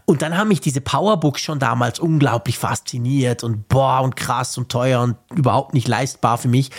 Und 0.05 0.23
dann 0.23 0.37
haben 0.37 0.49
mich 0.49 0.61
diese 0.61 0.81
Powerbooks 0.81 1.41
schon 1.41 1.59
damals 1.59 1.99
unglaublich 1.99 2.59
fasziniert 2.59 3.45
und 3.45 3.69
boah 3.69 4.01
und 4.03 4.17
krass 4.17 4.57
und 4.59 4.69
teuer 4.69 5.01
und 5.01 5.17
überhaupt 5.35 5.75
nicht 5.75 5.89
leistbar 5.89 6.39
für 6.39 6.49
mich. 6.49 6.71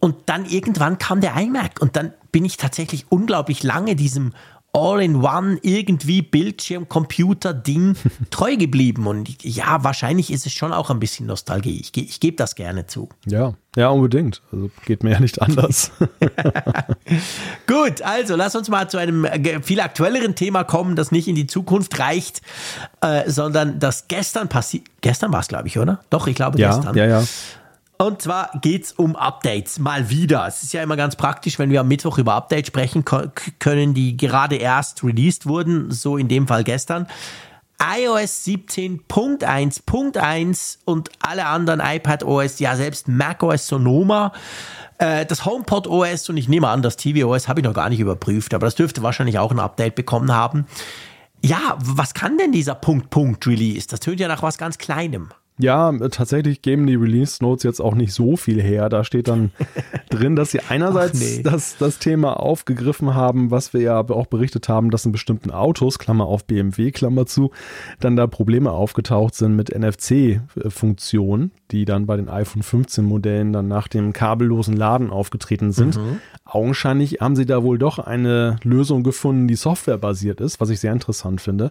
Und 0.00 0.16
dann 0.26 0.44
irgendwann 0.44 0.98
kam 0.98 1.20
der 1.20 1.34
iMac 1.36 1.80
und 1.80 1.96
dann 1.96 2.12
bin 2.30 2.44
ich 2.44 2.56
tatsächlich 2.56 3.06
unglaublich 3.10 3.62
lange 3.62 3.96
diesem 3.96 4.34
All-in-One 4.74 5.58
irgendwie 5.62 6.20
Bildschirm-Computer-Ding 6.20 7.96
treu 8.30 8.56
geblieben. 8.56 9.06
Und 9.06 9.42
ja, 9.44 9.82
wahrscheinlich 9.84 10.32
ist 10.32 10.46
es 10.46 10.52
schon 10.52 10.72
auch 10.72 10.90
ein 10.90 10.98
bisschen 10.98 11.26
Nostalgie. 11.26 11.80
Ich, 11.80 11.96
ich 11.96 12.20
gebe 12.20 12.36
das 12.36 12.56
gerne 12.56 12.86
zu. 12.86 13.08
Ja, 13.24 13.54
ja, 13.76 13.88
unbedingt. 13.88 14.42
Also 14.52 14.70
geht 14.84 15.04
mir 15.04 15.12
ja 15.12 15.20
nicht 15.20 15.40
anders. 15.40 15.92
Gut, 17.66 18.02
also 18.02 18.36
lass 18.36 18.54
uns 18.56 18.68
mal 18.68 18.90
zu 18.90 18.98
einem 18.98 19.24
äh, 19.24 19.62
viel 19.62 19.80
aktuelleren 19.80 20.34
Thema 20.34 20.64
kommen, 20.64 20.96
das 20.96 21.12
nicht 21.12 21.28
in 21.28 21.36
die 21.36 21.46
Zukunft 21.46 21.98
reicht, 21.98 22.42
äh, 23.00 23.30
sondern 23.30 23.78
das 23.78 24.08
gestern 24.08 24.48
passiert. 24.48 24.86
Gestern 25.00 25.32
war 25.32 25.40
es, 25.40 25.48
glaube 25.48 25.68
ich, 25.68 25.78
oder? 25.78 26.00
Doch, 26.10 26.26
ich 26.26 26.34
glaube 26.34 26.58
ja, 26.58 26.74
gestern. 26.74 26.96
Ja, 26.96 27.06
ja. 27.06 27.24
Und 28.04 28.20
zwar 28.20 28.50
geht 28.60 28.84
es 28.84 28.92
um 28.92 29.16
Updates. 29.16 29.78
Mal 29.78 30.10
wieder. 30.10 30.46
Es 30.46 30.62
ist 30.62 30.74
ja 30.74 30.82
immer 30.82 30.96
ganz 30.96 31.16
praktisch, 31.16 31.58
wenn 31.58 31.70
wir 31.70 31.80
am 31.80 31.88
Mittwoch 31.88 32.18
über 32.18 32.34
Updates 32.34 32.66
sprechen 32.66 33.06
können, 33.06 33.94
die 33.94 34.18
gerade 34.18 34.56
erst 34.56 35.02
released 35.02 35.46
wurden. 35.46 35.90
So 35.90 36.18
in 36.18 36.28
dem 36.28 36.46
Fall 36.46 36.64
gestern. 36.64 37.06
iOS 37.80 38.44
17.1.1 38.44 40.78
und 40.84 41.08
alle 41.20 41.46
anderen 41.46 41.80
iPad 41.80 42.24
OS, 42.24 42.58
ja 42.58 42.76
selbst 42.76 43.08
macOS 43.08 43.68
Sonoma, 43.68 44.34
äh, 44.98 45.24
das 45.24 45.46
HomePod 45.46 45.86
OS 45.86 46.28
und 46.28 46.36
ich 46.36 46.46
nehme 46.48 46.68
an, 46.68 46.82
das 46.82 46.98
TV 46.98 47.26
OS 47.26 47.48
habe 47.48 47.60
ich 47.60 47.64
noch 47.64 47.72
gar 47.72 47.88
nicht 47.88 48.00
überprüft, 48.00 48.52
aber 48.52 48.66
das 48.66 48.74
dürfte 48.74 49.02
wahrscheinlich 49.02 49.38
auch 49.38 49.50
ein 49.50 49.58
Update 49.58 49.94
bekommen 49.94 50.30
haben. 50.30 50.66
Ja, 51.42 51.78
was 51.78 52.12
kann 52.12 52.36
denn 52.38 52.52
dieser 52.52 52.74
Punkt 52.74 53.08
Punkt 53.10 53.46
Release? 53.46 53.88
Das 53.88 54.00
tönt 54.00 54.20
ja 54.20 54.28
nach 54.28 54.42
was 54.42 54.58
ganz 54.58 54.76
Kleinem. 54.78 55.30
Ja, 55.56 55.92
tatsächlich 56.08 56.62
geben 56.62 56.88
die 56.88 56.96
Release 56.96 57.42
Notes 57.42 57.62
jetzt 57.62 57.80
auch 57.80 57.94
nicht 57.94 58.12
so 58.12 58.36
viel 58.36 58.60
her. 58.60 58.88
Da 58.88 59.04
steht 59.04 59.28
dann 59.28 59.52
drin, 60.10 60.34
dass 60.34 60.50
sie 60.50 60.58
einerseits 60.68 61.20
nee. 61.20 61.42
das, 61.44 61.76
das 61.78 62.00
Thema 62.00 62.40
aufgegriffen 62.40 63.14
haben, 63.14 63.52
was 63.52 63.72
wir 63.72 63.80
ja 63.80 64.00
auch 64.00 64.26
berichtet 64.26 64.68
haben, 64.68 64.90
dass 64.90 65.06
in 65.06 65.12
bestimmten 65.12 65.52
Autos, 65.52 66.00
Klammer 66.00 66.26
auf 66.26 66.44
BMW, 66.44 66.90
Klammer 66.90 67.26
zu, 67.26 67.52
dann 68.00 68.16
da 68.16 68.26
Probleme 68.26 68.72
aufgetaucht 68.72 69.36
sind 69.36 69.54
mit 69.54 69.72
NFC-Funktionen, 69.72 71.52
die 71.70 71.84
dann 71.84 72.06
bei 72.06 72.16
den 72.16 72.28
iPhone 72.28 72.64
15 72.64 73.04
Modellen 73.04 73.52
dann 73.52 73.68
nach 73.68 73.86
dem 73.86 74.12
kabellosen 74.12 74.76
Laden 74.76 75.10
aufgetreten 75.10 75.70
sind. 75.70 75.96
Mhm. 75.96 76.18
Augenscheinlich 76.44 77.18
haben 77.20 77.36
sie 77.36 77.46
da 77.46 77.62
wohl 77.62 77.78
doch 77.78 78.00
eine 78.00 78.56
Lösung 78.64 79.04
gefunden, 79.04 79.46
die 79.46 79.54
softwarebasiert 79.54 80.40
ist, 80.40 80.60
was 80.60 80.70
ich 80.70 80.80
sehr 80.80 80.92
interessant 80.92 81.40
finde. 81.40 81.70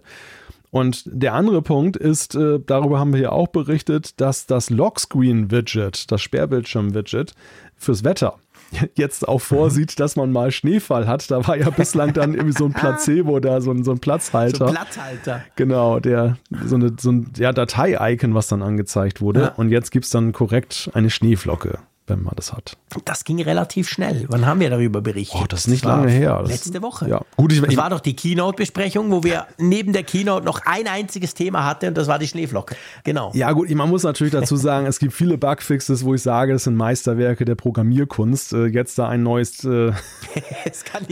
Und 0.74 1.04
der 1.06 1.36
andere 1.36 1.62
Punkt 1.62 1.98
ist, 1.98 2.34
äh, 2.34 2.60
darüber 2.66 3.00
haben 3.00 3.14
wir 3.14 3.20
ja 3.20 3.32
auch 3.32 3.50
berichtet, 3.50 4.20
dass 4.20 4.48
das 4.48 4.72
Lockscreen-Widget, 4.72 6.12
das 6.12 6.20
Sperrbildschirm-Widget 6.24 7.36
fürs 7.78 8.04
Wetter 8.04 8.40
jetzt 8.96 9.28
auch 9.28 9.38
vorsieht, 9.38 10.00
dass 10.00 10.16
man 10.16 10.32
mal 10.32 10.50
Schneefall 10.50 11.08
hat. 11.08 11.30
Da 11.30 11.48
war 11.48 11.56
ja 11.58 11.70
bislang 11.70 12.14
dann 12.14 12.34
irgendwie 12.34 12.58
so 12.58 12.66
ein 12.66 12.74
Placebo 12.74 13.40
da, 13.40 13.62
so 13.62 13.70
ein, 13.70 13.84
so 13.84 13.92
ein 13.92 14.00
Platzhalter. 14.00 14.58
So 14.58 14.66
ein 14.66 14.72
Platzhalter. 14.72 15.42
Genau, 15.56 16.00
der, 16.00 16.38
so, 16.66 16.74
eine, 16.74 16.96
so 17.00 17.12
ein 17.12 17.32
ja, 17.38 17.54
Datei-Icon, 17.54 18.34
was 18.34 18.48
dann 18.48 18.64
angezeigt 18.64 19.22
wurde. 19.22 19.42
Ja. 19.42 19.48
Und 19.50 19.70
jetzt 19.70 19.92
gibt 19.92 20.06
es 20.06 20.12
dann 20.12 20.34
korrekt 20.34 20.90
eine 20.96 21.12
Schneeflocke 21.12 21.78
wenn 22.08 22.22
man 22.22 22.34
das 22.36 22.54
hat. 22.54 22.78
Das 23.06 23.24
ging 23.24 23.42
relativ 23.42 23.88
schnell. 23.88 24.26
Wann 24.30 24.46
haben 24.46 24.60
wir 24.60 24.70
darüber 24.70 25.02
berichtet? 25.02 25.39
Oh, 25.42 25.46
das 25.48 25.62
ist 25.62 25.68
nicht 25.68 25.86
das 25.86 25.89
lange 25.89 26.12
her. 26.12 26.39
Das 26.42 26.52
letzte 26.52 26.82
Woche. 26.82 27.10
Ja. 27.10 27.22
Gut, 27.38 27.54
ich, 27.54 27.62
das 27.62 27.78
war 27.78 27.89
doch 27.89 28.02
die 28.02 28.16
Keynote-Besprechung, 28.16 29.12
wo 29.12 29.24
wir 29.24 29.48
neben 29.58 29.94
der 29.94 30.04
Keynote 30.04 30.46
noch 30.46 30.62
ein 30.66 30.88
einziges 30.88 31.34
Thema 31.34 31.66
hatten 31.66 31.88
und 31.88 31.98
das 31.98 32.08
war 32.08 32.20
die 32.20 32.28
Schneeflocke. 32.28 32.76
Genau. 33.04 33.32
Ja 33.34 33.52
gut, 33.54 33.70
man 33.72 33.89
muss 33.89 34.04
natürlich 34.04 34.34
dazu 34.34 34.56
sagen, 34.58 34.86
es 34.86 35.00
gibt 35.00 35.13
viele 35.13 35.38
Bugfixes, 35.38 36.04
wo 36.04 36.13
ich 36.13 36.22
sage, 36.22 36.54
es 36.54 36.66
sind 36.66 36.76
Meisterwerke 36.76 37.46
der 37.46 37.56
Programmierkunst. 37.56 38.54
Äh, 38.54 38.66
jetzt 38.66 39.00
da 39.00 39.08
ein 39.08 39.24
neues 39.24 39.63
äh, 39.63 39.92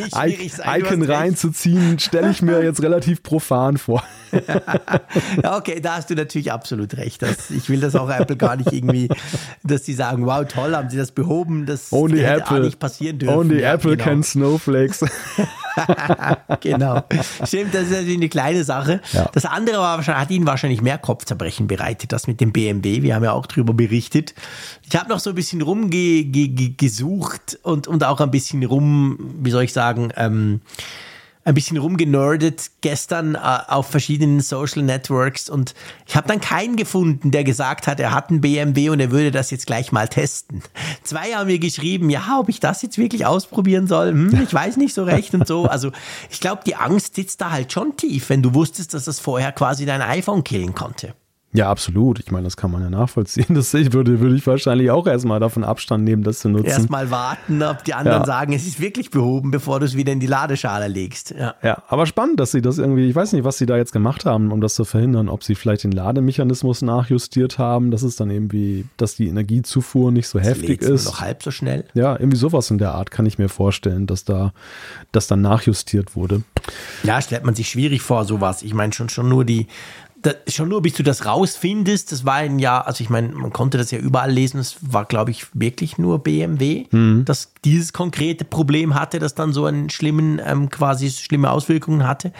Icon 0.77 1.03
reinzuziehen, 1.03 1.99
stelle 1.99 2.31
ich 2.31 2.41
mir 2.41 2.63
jetzt 2.63 2.81
relativ 2.81 3.23
profan 3.23 3.77
vor. 3.77 4.03
okay, 5.43 5.79
da 5.81 5.97
hast 5.97 6.09
du 6.09 6.15
natürlich 6.15 6.51
absolut 6.51 6.95
recht. 6.97 7.21
Das, 7.21 7.49
ich 7.49 7.69
will 7.69 7.81
das 7.81 7.95
auch 7.95 8.09
Apple 8.09 8.37
gar 8.37 8.55
nicht 8.55 8.71
irgendwie, 8.71 9.09
dass 9.63 9.85
sie 9.85 9.93
sagen, 9.93 10.25
wow, 10.25 10.45
toll, 10.47 10.73
haben 10.81 10.89
sie 10.89 10.97
das 10.97 11.11
behoben, 11.11 11.65
das 11.65 11.91
Only 11.91 12.21
Apple. 12.21 12.61
nicht 12.61 12.79
passieren 12.79 13.19
dürfen. 13.19 13.35
Only 13.35 13.61
ja, 13.61 13.73
Apple 13.73 13.97
genau. 13.97 14.03
can 14.03 14.23
Snowflakes. 14.23 15.05
genau. 16.61 17.03
Stimmt, 17.43 17.73
das 17.73 17.83
ist 17.83 17.91
natürlich 17.91 18.17
eine 18.17 18.29
kleine 18.29 18.63
Sache. 18.63 19.01
Ja. 19.13 19.29
Das 19.33 19.45
andere 19.45 19.77
war, 19.77 20.05
hat 20.05 20.31
ihnen 20.31 20.45
wahrscheinlich 20.45 20.81
mehr 20.81 20.97
Kopfzerbrechen 20.97 21.67
bereitet, 21.67 22.11
das 22.11 22.27
mit 22.27 22.41
dem 22.41 22.51
BMW. 22.51 23.01
Wir 23.01 23.15
haben 23.15 23.23
ja 23.23 23.31
auch 23.33 23.45
darüber 23.45 23.73
berichtet. 23.73 24.33
Ich 24.87 24.95
habe 24.95 25.09
noch 25.09 25.19
so 25.19 25.29
ein 25.29 25.35
bisschen 25.35 25.61
rumgesucht 25.61 27.59
und, 27.63 27.87
und 27.87 28.03
auch 28.03 28.19
ein 28.19 28.31
bisschen 28.31 28.63
rum, 28.63 29.17
wie 29.39 29.51
soll 29.51 29.63
ich 29.63 29.73
sagen, 29.73 30.11
ähm, 30.15 30.61
ein 31.43 31.53
bisschen 31.53 31.77
rumgenerdet 31.77 32.69
gestern 32.81 33.35
äh, 33.35 33.39
auf 33.39 33.87
verschiedenen 33.89 34.41
Social 34.41 34.83
Networks 34.83 35.49
und 35.49 35.73
ich 36.07 36.15
habe 36.15 36.27
dann 36.27 36.39
keinen 36.39 36.75
gefunden, 36.75 37.31
der 37.31 37.43
gesagt 37.43 37.87
hat, 37.87 37.99
er 37.99 38.13
hat 38.13 38.29
einen 38.29 38.41
BMW 38.41 38.89
und 38.89 38.99
er 38.99 39.11
würde 39.11 39.31
das 39.31 39.49
jetzt 39.49 39.65
gleich 39.65 39.91
mal 39.91 40.07
testen. 40.07 40.61
Zwei 41.03 41.33
haben 41.33 41.47
mir 41.47 41.59
geschrieben, 41.59 42.09
ja, 42.09 42.37
ob 42.39 42.49
ich 42.49 42.59
das 42.59 42.81
jetzt 42.81 42.97
wirklich 42.97 43.25
ausprobieren 43.25 43.87
soll, 43.87 44.11
hm, 44.11 44.41
ich 44.43 44.53
weiß 44.53 44.77
nicht 44.77 44.93
so 44.93 45.03
recht 45.03 45.33
und 45.33 45.47
so. 45.47 45.65
Also 45.65 45.91
ich 46.29 46.39
glaube, 46.39 46.61
die 46.65 46.75
Angst 46.75 47.15
sitzt 47.15 47.41
da 47.41 47.51
halt 47.51 47.71
schon 47.71 47.97
tief, 47.97 48.29
wenn 48.29 48.43
du 48.43 48.53
wusstest, 48.53 48.93
dass 48.93 49.05
das 49.05 49.19
vorher 49.19 49.51
quasi 49.51 49.85
dein 49.85 50.01
iPhone 50.01 50.43
killen 50.43 50.75
konnte. 50.75 51.15
Ja, 51.53 51.69
absolut. 51.69 52.19
Ich 52.19 52.31
meine, 52.31 52.45
das 52.45 52.55
kann 52.55 52.71
man 52.71 52.81
ja 52.81 52.89
nachvollziehen. 52.89 53.45
Das 53.61 53.73
würde, 53.73 54.19
würde 54.19 54.35
ich 54.35 54.47
wahrscheinlich 54.47 54.89
auch 54.91 55.05
erstmal 55.05 55.39
davon 55.39 55.63
Abstand 55.63 56.03
nehmen, 56.03 56.23
das 56.23 56.39
zu 56.39 56.49
nutzen. 56.49 56.65
Erstmal 56.65 57.11
warten, 57.11 57.61
ob 57.61 57.83
die 57.83 57.93
anderen 57.93 58.21
ja. 58.21 58.25
sagen, 58.25 58.53
es 58.53 58.65
ist 58.65 58.79
wirklich 58.79 59.11
behoben, 59.11 59.51
bevor 59.51 59.79
du 59.79 59.85
es 59.85 59.95
wieder 59.95 60.11
in 60.11 60.19
die 60.19 60.27
Ladeschale 60.27 60.87
legst. 60.87 61.31
Ja. 61.31 61.55
ja, 61.61 61.83
aber 61.87 62.05
spannend, 62.05 62.39
dass 62.39 62.51
sie 62.51 62.61
das 62.61 62.77
irgendwie, 62.77 63.07
ich 63.07 63.15
weiß 63.15 63.33
nicht, 63.33 63.43
was 63.43 63.57
sie 63.57 63.65
da 63.65 63.77
jetzt 63.77 63.91
gemacht 63.91 64.25
haben, 64.25 64.51
um 64.51 64.61
das 64.61 64.75
zu 64.75 64.83
verhindern, 64.83 65.29
ob 65.29 65.43
sie 65.43 65.55
vielleicht 65.55 65.83
den 65.83 65.91
Lademechanismus 65.91 66.81
nachjustiert 66.81 67.57
haben, 67.57 67.91
dass 67.91 68.01
es 68.01 68.15
dann 68.15 68.29
irgendwie, 68.29 68.85
dass 68.97 69.15
die 69.15 69.27
Energiezufuhr 69.27 70.11
nicht 70.11 70.27
so 70.27 70.39
das 70.39 70.47
heftig 70.47 70.81
ist. 70.81 71.05
noch 71.05 71.21
halb 71.21 71.43
so 71.43 71.51
schnell. 71.51 71.85
Ja, 71.93 72.13
irgendwie 72.13 72.37
sowas 72.37 72.71
in 72.71 72.77
der 72.77 72.93
Art 72.93 73.11
kann 73.11 73.25
ich 73.25 73.37
mir 73.37 73.49
vorstellen, 73.49 74.07
dass 74.07 74.23
da, 74.23 74.53
das 75.11 75.27
dann 75.27 75.41
nachjustiert 75.41 76.15
wurde. 76.15 76.43
Ja, 77.03 77.21
stellt 77.21 77.43
man 77.43 77.55
sich 77.55 77.69
schwierig 77.69 78.01
vor, 78.01 78.25
sowas. 78.25 78.63
Ich 78.63 78.73
meine 78.73 78.93
schon, 78.93 79.09
schon 79.09 79.29
nur 79.29 79.45
die, 79.45 79.67
da, 80.21 80.31
schon 80.47 80.69
nur 80.69 80.81
bis 80.81 80.93
du 80.93 81.03
das 81.03 81.25
rausfindest, 81.25 82.11
das 82.11 82.25
war 82.25 82.35
ein 82.35 82.59
Jahr, 82.59 82.87
also 82.87 83.03
ich 83.03 83.09
meine, 83.09 83.29
man 83.29 83.51
konnte 83.51 83.77
das 83.77 83.91
ja 83.91 83.99
überall 83.99 84.31
lesen, 84.31 84.59
es 84.59 84.77
war, 84.81 85.05
glaube 85.05 85.31
ich, 85.31 85.47
wirklich 85.53 85.97
nur 85.97 86.19
BMW, 86.19 86.85
mhm. 86.91 87.25
das 87.25 87.53
dieses 87.65 87.93
konkrete 87.93 88.45
Problem 88.45 88.95
hatte, 88.95 89.19
das 89.19 89.35
dann 89.35 89.53
so 89.53 89.65
einen 89.65 89.89
schlimmen, 89.89 90.39
ähm, 90.43 90.69
quasi 90.69 91.09
schlimme 91.09 91.51
Auswirkungen 91.51 92.07
hatte. 92.07 92.31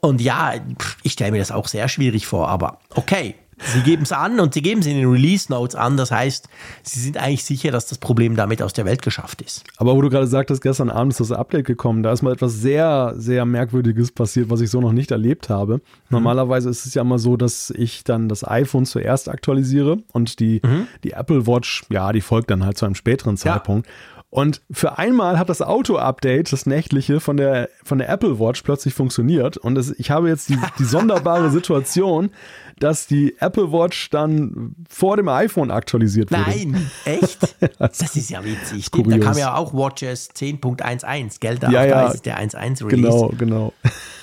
Und 0.00 0.20
ja, 0.20 0.54
ich 1.02 1.12
stelle 1.12 1.32
mir 1.32 1.38
das 1.38 1.52
auch 1.52 1.68
sehr 1.68 1.88
schwierig 1.88 2.26
vor, 2.26 2.48
aber 2.48 2.78
okay, 2.94 3.34
Sie 3.62 3.80
geben 3.82 4.02
es 4.02 4.12
an 4.12 4.40
und 4.40 4.54
sie 4.54 4.62
geben 4.62 4.80
es 4.80 4.86
in 4.86 4.96
den 4.96 5.08
Release 5.08 5.50
Notes 5.50 5.74
an. 5.74 5.96
Das 5.96 6.10
heißt, 6.10 6.48
sie 6.82 7.00
sind 7.00 7.16
eigentlich 7.16 7.44
sicher, 7.44 7.70
dass 7.70 7.86
das 7.86 7.98
Problem 7.98 8.36
damit 8.36 8.62
aus 8.62 8.72
der 8.72 8.84
Welt 8.84 9.02
geschafft 9.02 9.42
ist. 9.42 9.64
Aber 9.76 9.94
wo 9.94 10.02
du 10.02 10.08
gerade 10.08 10.26
sagtest, 10.26 10.62
gestern 10.62 10.90
Abend 10.90 11.12
ist 11.12 11.20
das 11.20 11.32
Update 11.32 11.66
gekommen, 11.66 12.02
da 12.02 12.12
ist 12.12 12.22
mal 12.22 12.32
etwas 12.32 12.54
sehr, 12.54 13.14
sehr 13.16 13.44
Merkwürdiges 13.44 14.12
passiert, 14.12 14.50
was 14.50 14.60
ich 14.60 14.70
so 14.70 14.80
noch 14.80 14.92
nicht 14.92 15.10
erlebt 15.10 15.48
habe. 15.48 15.74
Mhm. 15.74 15.80
Normalerweise 16.10 16.70
ist 16.70 16.86
es 16.86 16.94
ja 16.94 17.02
immer 17.02 17.18
so, 17.18 17.36
dass 17.36 17.70
ich 17.70 18.04
dann 18.04 18.28
das 18.28 18.46
iPhone 18.46 18.86
zuerst 18.86 19.28
aktualisiere 19.28 19.98
und 20.12 20.40
die, 20.40 20.60
mhm. 20.64 20.86
die 21.04 21.12
Apple 21.12 21.46
Watch, 21.46 21.84
ja, 21.90 22.12
die 22.12 22.20
folgt 22.20 22.50
dann 22.50 22.64
halt 22.64 22.78
zu 22.78 22.86
einem 22.86 22.94
späteren 22.94 23.36
Zeitpunkt. 23.36 23.86
Ja. 23.86 24.19
Und 24.30 24.62
für 24.70 24.96
einmal 24.96 25.40
hat 25.40 25.48
das 25.48 25.60
Auto-Update, 25.60 26.52
das 26.52 26.64
nächtliche 26.64 27.18
von 27.18 27.36
der, 27.36 27.68
von 27.82 27.98
der 27.98 28.08
Apple 28.08 28.38
Watch 28.38 28.62
plötzlich 28.62 28.94
funktioniert. 28.94 29.56
Und 29.56 29.76
es, 29.76 29.90
ich 29.98 30.12
habe 30.12 30.28
jetzt 30.28 30.48
die, 30.48 30.58
die 30.78 30.84
sonderbare 30.84 31.50
Situation, 31.50 32.30
dass 32.78 33.08
die 33.08 33.36
Apple 33.40 33.72
Watch 33.72 34.08
dann 34.10 34.76
vor 34.88 35.16
dem 35.16 35.28
iPhone 35.28 35.72
aktualisiert 35.72 36.30
wurde. 36.30 36.42
Nein, 36.42 36.90
echt? 37.04 37.56
das 37.78 38.14
ist 38.14 38.30
ja 38.30 38.44
witzig. 38.44 38.86
Stimmt, 38.86 39.12
da 39.12 39.18
kam 39.18 39.36
ja 39.36 39.56
auch 39.56 39.74
Watches 39.74 40.30
10.11, 40.30 41.40
gell? 41.40 41.58
Da, 41.58 41.70
ja, 41.70 41.84
ja. 41.84 42.08
ist 42.08 42.24
der 42.24 42.38
1.1 42.38 42.86
Release. 42.86 42.88
Genau, 42.88 43.32
genau. 43.36 43.72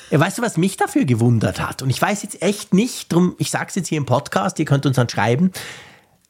Weißt 0.09 0.37
du, 0.37 0.41
was 0.41 0.55
mich 0.55 0.77
dafür 0.77 1.03
gewundert 1.03 1.59
hat? 1.59 1.81
Und 1.81 1.89
ich 1.89 2.01
weiß 2.01 2.23
jetzt 2.23 2.41
echt 2.41 2.73
nicht, 2.73 3.11
drum, 3.11 3.35
ich 3.39 3.51
sag's 3.51 3.75
jetzt 3.75 3.89
hier 3.89 3.97
im 3.97 4.05
Podcast, 4.05 4.57
ihr 4.57 4.65
könnt 4.65 4.85
uns 4.85 4.95
dann 4.95 5.09
schreiben. 5.09 5.51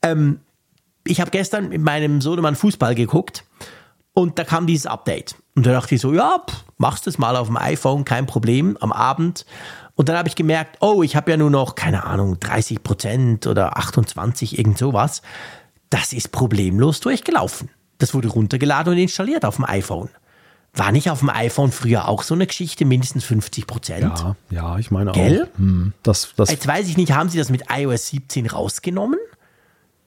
ähm, 0.01 0.39
ich 1.09 1.21
habe 1.21 1.31
gestern 1.31 1.69
mit 1.69 1.81
meinem 1.81 2.21
Sohnemann 2.21 2.55
Fußball 2.55 2.95
geguckt 2.95 3.43
und 4.13 4.39
da 4.39 4.43
kam 4.43 4.67
dieses 4.67 4.85
Update. 4.85 5.35
Und 5.55 5.65
da 5.65 5.71
dachte 5.71 5.95
ich 5.95 6.01
so, 6.01 6.13
ja, 6.13 6.43
pff, 6.47 6.65
machst 6.77 7.07
das 7.07 7.17
mal 7.17 7.35
auf 7.35 7.47
dem 7.47 7.57
iPhone, 7.57 8.05
kein 8.05 8.25
Problem, 8.25 8.77
am 8.79 8.91
Abend. 8.91 9.45
Und 9.95 10.09
dann 10.09 10.17
habe 10.17 10.27
ich 10.27 10.35
gemerkt, 10.35 10.77
oh, 10.81 11.01
ich 11.01 11.15
habe 11.15 11.31
ja 11.31 11.37
nur 11.37 11.49
noch, 11.49 11.75
keine 11.75 12.03
Ahnung, 12.03 12.39
30 12.39 12.83
Prozent 12.83 13.47
oder 13.47 13.77
28, 13.77 14.57
irgend 14.57 14.77
sowas. 14.77 15.21
Das 15.89 16.13
ist 16.13 16.31
problemlos 16.31 16.99
durchgelaufen. 16.99 17.69
Das 17.97 18.13
wurde 18.13 18.27
runtergeladen 18.27 18.93
und 18.93 18.99
installiert 18.99 19.45
auf 19.45 19.55
dem 19.55 19.65
iPhone. 19.65 20.09
War 20.73 20.91
nicht 20.91 21.09
auf 21.09 21.19
dem 21.19 21.29
iPhone 21.29 21.71
früher 21.71 22.07
auch 22.07 22.21
so 22.21 22.35
eine 22.35 22.45
Geschichte, 22.45 22.85
mindestens 22.85 23.23
50 23.23 23.65
Prozent? 23.65 24.19
Ja, 24.19 24.35
ja, 24.51 24.77
ich 24.77 24.91
meine 24.91 25.11
Gell? 25.11 25.49
auch. 25.51 25.57
Hm, 25.57 25.93
das, 26.03 26.33
das, 26.35 26.51
Jetzt 26.51 26.67
weiß 26.67 26.87
ich 26.87 26.97
nicht, 26.97 27.13
haben 27.13 27.29
sie 27.29 27.39
das 27.39 27.49
mit 27.49 27.63
iOS 27.75 28.09
17 28.09 28.45
rausgenommen? 28.47 29.19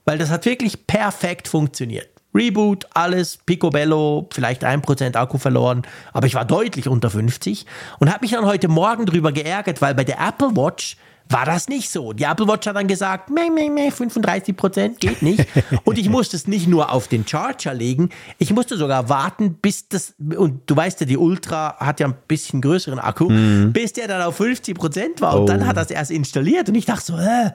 Weil 0.04 0.18
das 0.18 0.30
hat 0.30 0.44
wirklich 0.46 0.86
perfekt 0.86 1.48
funktioniert. 1.48 2.08
Reboot, 2.34 2.86
alles, 2.94 3.38
Picobello, 3.44 4.28
vielleicht 4.32 4.64
1% 4.64 5.16
Akku 5.16 5.38
verloren, 5.38 5.82
aber 6.12 6.26
ich 6.28 6.34
war 6.36 6.44
deutlich 6.44 6.86
unter 6.88 7.10
50 7.10 7.66
und 7.98 8.08
habe 8.08 8.20
mich 8.22 8.30
dann 8.30 8.44
heute 8.46 8.68
Morgen 8.68 9.04
drüber 9.04 9.32
geärgert, 9.32 9.82
weil 9.82 9.94
bei 9.96 10.04
der 10.04 10.20
Apple 10.20 10.54
Watch 10.56 10.96
war 11.28 11.44
das 11.44 11.68
nicht 11.68 11.90
so. 11.90 12.12
Die 12.12 12.24
Apple 12.24 12.46
Watch 12.48 12.66
hat 12.68 12.76
dann 12.76 12.86
gesagt, 12.88 13.30
meh, 13.30 13.50
meh, 13.50 13.68
meh, 13.70 13.90
35 13.90 14.54
geht 14.98 15.22
nicht. 15.22 15.46
Und 15.84 15.96
ich 15.98 16.08
musste 16.08 16.36
es 16.36 16.46
nicht 16.48 16.66
nur 16.68 16.92
auf 16.92 17.06
den 17.08 17.26
Charger 17.26 17.72
legen, 17.74 18.10
ich 18.38 18.52
musste 18.52 18.76
sogar 18.76 19.08
warten, 19.08 19.54
bis 19.54 19.88
das, 19.88 20.14
und 20.18 20.62
du 20.66 20.76
weißt 20.76 21.00
ja, 21.00 21.06
die 21.06 21.16
Ultra 21.16 21.76
hat 21.78 22.00
ja 22.00 22.06
ein 22.08 22.14
bisschen 22.28 22.60
größeren 22.60 22.98
Akku, 22.98 23.28
bis 23.72 23.92
der 23.92 24.08
dann 24.08 24.22
auf 24.22 24.40
50% 24.40 25.20
war. 25.20 25.38
Und 25.40 25.48
dann 25.48 25.62
Oh. 25.62 25.66
hat 25.66 25.76
das 25.76 25.90
erst 25.90 26.10
installiert 26.12 26.68
und 26.68 26.74
ich 26.76 26.86
dachte 26.86 27.04
so, 27.06 27.16
äh, 27.16 27.50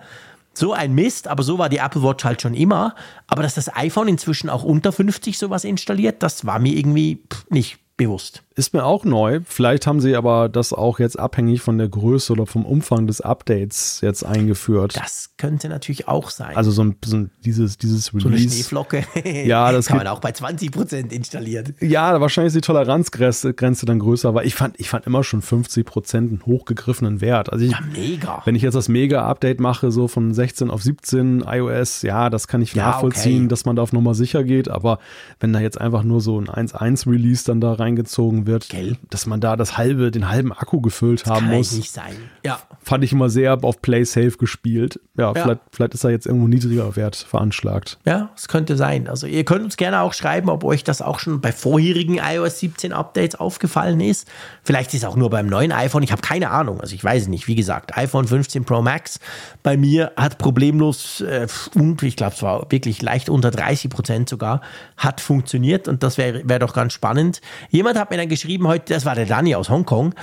so 0.57 0.73
ein 0.73 0.93
Mist, 0.93 1.27
aber 1.27 1.43
so 1.43 1.57
war 1.57 1.69
die 1.69 1.77
Apple 1.77 2.03
Watch 2.03 2.23
halt 2.23 2.41
schon 2.41 2.53
immer. 2.53 2.95
Aber 3.27 3.43
dass 3.43 3.55
das 3.55 3.75
iPhone 3.75 4.07
inzwischen 4.07 4.49
auch 4.49 4.63
unter 4.63 4.91
50 4.91 5.37
sowas 5.37 5.63
installiert, 5.63 6.23
das 6.23 6.45
war 6.45 6.59
mir 6.59 6.73
irgendwie 6.73 7.21
nicht 7.49 7.79
bewusst. 7.97 8.44
Ist 8.57 8.73
mir 8.73 8.85
auch 8.85 9.03
neu. 9.03 9.41
Vielleicht 9.45 9.85
haben 9.85 9.99
sie 9.99 10.15
aber 10.15 10.47
das 10.47 10.71
auch 10.71 10.99
jetzt 10.99 11.19
abhängig 11.19 11.61
von 11.61 11.77
der 11.77 11.89
Größe 11.89 12.31
oder 12.31 12.45
vom 12.45 12.65
Umfang 12.65 13.05
des 13.05 13.19
Updates 13.19 13.99
jetzt 14.01 14.25
eingeführt. 14.25 14.95
Das 14.95 15.31
könnte 15.37 15.67
natürlich 15.67 16.07
auch 16.07 16.29
sein. 16.29 16.55
Also 16.55 16.71
so 16.71 16.83
ein, 16.83 16.95
so 17.03 17.17
ein 17.17 17.31
dieses, 17.43 17.77
dieses 17.77 18.05
so 18.05 18.17
eine 18.17 18.25
Release. 18.37 18.55
Schneeflocke. 18.55 19.03
Ja, 19.45 19.71
das 19.73 19.87
kann 19.87 19.97
man 19.97 20.07
auch 20.07 20.19
bei 20.21 20.31
20% 20.31 21.11
installieren. 21.11 21.75
Ja, 21.81 22.21
wahrscheinlich 22.21 22.47
ist 22.53 22.55
die 22.55 22.65
Toleranzgrenze 22.65 23.53
Grenze 23.53 23.85
dann 23.85 23.99
größer, 23.99 24.29
aber 24.29 24.45
ich 24.45 24.55
fand, 24.55 24.79
ich 24.79 24.89
fand 24.89 25.05
immer 25.05 25.23
schon 25.23 25.41
50 25.41 25.85
Prozent 25.85 26.29
einen 26.31 26.45
hochgegriffenen 26.45 27.19
Wert. 27.19 27.51
Also 27.51 27.65
ich, 27.65 27.71
Ja, 27.71 27.79
mega. 27.93 28.41
wenn 28.45 28.55
ich 28.55 28.61
jetzt 28.61 28.75
das 28.75 28.87
Mega-Update 28.87 29.59
mache, 29.59 29.91
so 29.91 30.07
von 30.07 30.33
16 30.33 30.71
auf 30.71 30.81
17 30.81 31.43
iOS, 31.45 32.03
ja, 32.03 32.29
das 32.29 32.47
kann 32.47 32.61
ich 32.61 32.73
Ja, 32.73 32.85
nachvollziehen, 32.87 33.41
okay. 33.43 33.47
dass 33.49 33.65
man 33.65 33.75
da 33.75 33.81
auf 33.81 33.91
Nummer 33.91 34.15
sicher 34.15 34.43
geht, 34.45 34.69
aber 34.69 34.99
wenn 35.41 35.51
da 35.51 35.59
jetzt 35.59 35.79
einfach 35.81 36.03
nur 36.03 36.21
so 36.21 36.39
ein 36.39 36.47
1.1-Release 36.47 37.43
dann 37.45 37.59
da 37.59 37.73
reingezogen 37.73 38.44
wird, 38.47 38.69
Gell? 38.69 38.97
dass 39.09 39.25
man 39.25 39.41
da 39.41 39.55
das 39.55 39.77
halbe, 39.77 40.11
den 40.11 40.29
halben 40.29 40.51
Akku 40.51 40.81
gefüllt 40.81 41.25
haben 41.25 41.47
Kann 41.47 41.57
muss, 41.57 41.71
nicht 41.73 41.91
sein. 41.91 42.15
Ja. 42.43 42.59
fand 42.81 43.03
ich 43.03 43.11
immer 43.11 43.29
sehr 43.29 43.63
auf 43.63 43.81
Play 43.81 44.03
Safe 44.03 44.31
gespielt. 44.31 44.99
Ja, 45.17 45.33
Ja. 45.33 45.43
Vielleicht, 45.43 45.61
vielleicht 45.71 45.93
ist 45.93 46.03
da 46.03 46.09
jetzt 46.09 46.25
irgendwo 46.25 46.47
niedriger 46.47 46.95
Wert 46.95 47.15
veranschlagt. 47.15 47.97
Ja, 48.05 48.29
es 48.35 48.47
könnte 48.47 48.75
sein. 48.77 49.07
Also 49.07 49.27
ihr 49.27 49.43
könnt 49.43 49.63
uns 49.63 49.77
gerne 49.77 50.01
auch 50.01 50.13
schreiben, 50.13 50.49
ob 50.49 50.63
euch 50.63 50.83
das 50.83 51.01
auch 51.01 51.19
schon 51.19 51.41
bei 51.41 51.51
vorherigen 51.51 52.19
iOS 52.23 52.59
17 52.59 52.93
Updates 52.93 53.39
aufgefallen 53.39 53.99
ist. 53.99 54.27
Vielleicht 54.63 54.93
ist 54.93 55.03
es 55.03 55.05
auch 55.05 55.15
nur 55.15 55.29
beim 55.29 55.47
neuen 55.47 55.71
iPhone. 55.71 56.03
Ich 56.03 56.11
habe 56.11 56.21
keine 56.21 56.51
Ahnung. 56.51 56.81
Also 56.81 56.95
ich 56.95 57.03
weiß 57.03 57.23
es 57.23 57.27
nicht. 57.27 57.47
Wie 57.47 57.55
gesagt, 57.55 57.97
iPhone 57.97 58.27
15 58.27 58.65
Pro 58.65 58.81
Max 58.81 59.19
bei 59.63 59.77
mir 59.77 60.11
hat 60.15 60.37
problemlos 60.37 61.21
äh, 61.21 61.47
und 61.75 62.01
ich 62.03 62.15
glaube, 62.15 62.33
es 62.35 62.41
war 62.41 62.67
wirklich 62.69 63.01
leicht 63.01 63.29
unter 63.29 63.51
30 63.51 63.89
Prozent 63.89 64.29
sogar, 64.29 64.61
hat 64.97 65.21
funktioniert 65.21 65.87
und 65.87 66.03
das 66.03 66.17
wäre 66.17 66.41
wär 66.47 66.59
doch 66.59 66.73
ganz 66.73 66.93
spannend. 66.93 67.41
Jemand 67.69 67.97
hat 67.97 68.11
mir 68.11 68.17
dann 68.17 68.29
geschrieben 68.35 68.67
heute, 68.67 68.93
das 68.93 69.05
war 69.05 69.15
der 69.15 69.25
Dani 69.25 69.55
aus 69.55 69.69
Hongkong, 69.69 70.13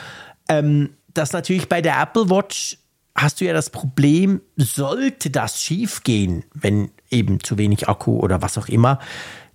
ähm, 0.49 0.91
dass 1.15 1.33
natürlich 1.33 1.69
bei 1.69 1.81
der 1.81 2.01
Apple 2.01 2.31
Watch 2.31 2.79
hast 3.15 3.41
du 3.41 3.45
ja 3.45 3.53
das 3.53 3.71
Problem, 3.71 4.41
sollte 4.57 5.31
das 5.31 5.61
schief 5.61 6.03
gehen, 6.03 6.45
wenn 6.55 6.91
eben 7.11 7.41
zu 7.41 7.59
wenig 7.59 7.89
Akku 7.89 8.19
oder 8.19 8.43
was 8.43 8.57
auch 8.57 8.69
immer, 8.69 8.99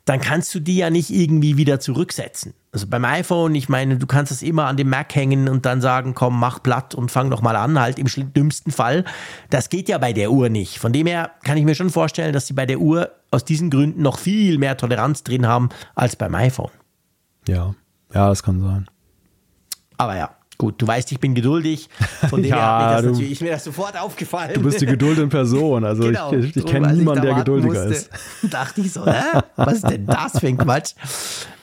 dann 0.06 0.22
kannst 0.22 0.56
du 0.56 0.62
die 0.62 0.78
ja 0.78 0.90
nicht 0.90 1.10
irgendwie 1.10 1.58
wieder 1.58 1.82
zurücksetzen. 1.82 2.54
Also 2.72 2.88
beim 2.88 3.04
iPhone, 3.04 3.56
ich 3.56 3.68
meine, 3.68 3.98
du 3.98 4.08
kannst 4.08 4.32
es 4.32 4.42
immer 4.42 4.66
an 4.66 4.78
dem 4.78 4.90
Mac 4.90 5.14
hängen 5.14 5.50
und 5.50 5.66
dann 5.66 5.82
sagen, 5.82 6.14
komm, 6.14 6.40
mach 6.40 6.64
platt 6.64 6.96
und 6.96 7.12
fang 7.12 7.30
doch 7.30 7.42
mal 7.42 7.58
an, 7.58 7.80
halt 7.80 8.00
im 8.00 8.08
dümmsten 8.34 8.72
Fall. 8.72 9.04
Das 9.50 9.70
geht 9.70 9.90
ja 9.90 9.98
bei 9.98 10.14
der 10.14 10.32
Uhr 10.32 10.48
nicht. 10.48 10.78
Von 10.78 10.94
dem 10.94 11.08
her 11.08 11.32
kann 11.44 11.58
ich 11.58 11.66
mir 11.66 11.76
schon 11.76 11.90
vorstellen, 11.90 12.32
dass 12.32 12.48
sie 12.48 12.54
bei 12.54 12.66
der 12.66 12.80
Uhr 12.80 13.12
aus 13.32 13.44
diesen 13.44 13.70
Gründen 13.70 14.02
noch 14.02 14.18
viel 14.18 14.58
mehr 14.58 14.78
Toleranz 14.78 15.24
drin 15.24 15.46
haben 15.46 15.70
als 15.96 16.16
beim 16.16 16.36
iPhone. 16.36 16.72
Ja, 17.48 17.76
ja, 18.14 18.30
das 18.30 18.44
kann 18.44 18.60
sein. 18.62 18.88
Aber 19.98 20.16
ja, 20.16 20.30
gut, 20.58 20.82
du 20.82 20.88
weißt, 20.88 21.12
ich 21.12 21.20
bin 21.20 21.34
geduldig. 21.36 21.90
Von 22.30 22.42
dem 22.44 22.50
Ja, 22.52 22.56
her 22.58 22.66
hat 22.68 22.80
mir 22.82 22.94
das 22.94 23.02
du- 23.04 23.08
natürlich 23.12 23.32
ist 23.34 23.42
mir 23.42 23.52
das 23.52 23.64
sofort 23.64 24.00
aufgefallen. 24.00 24.52
Du 24.54 24.62
bist 24.62 24.80
die 24.82 24.86
Geduld 24.86 25.18
in 25.18 25.30
Person. 25.30 25.84
Also 25.84 26.04
Genau, 26.04 26.32
ich, 26.34 26.50
ich, 26.50 26.58
ich 26.58 26.66
kenne 26.66 26.94
niemanden, 26.94 27.24
der 27.24 27.34
geduldiger 27.36 27.86
musste, 27.86 27.94
ist. 27.94 28.10
Dachte 28.54 28.82
ich 28.82 28.94
so, 28.94 29.06
hä? 29.06 29.40
Was 29.56 29.74
ist 29.76 29.90
denn 29.90 30.06
das 30.06 30.40
für 30.40 30.48
ein 30.48 30.58
Quatsch? 30.58 30.94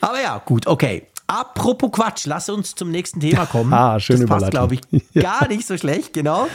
Aber 0.01 0.21
ja, 0.21 0.39
gut, 0.45 0.67
okay. 0.67 1.07
Apropos 1.27 1.91
Quatsch, 1.93 2.27
lass 2.27 2.49
uns 2.51 2.75
zum 2.75 2.91
nächsten 2.91 3.19
Thema 3.21 3.47
kommen. 3.51 3.73
Ah, 3.73 3.99
schöne 3.99 4.27
das 4.27 4.29
passt, 4.29 4.51
glaube 4.51 4.75
ich, 4.75 4.81
gar 5.15 5.49
nicht 5.49 5.67
so 5.67 5.77
schlecht, 5.79 6.13
genau. 6.13 6.49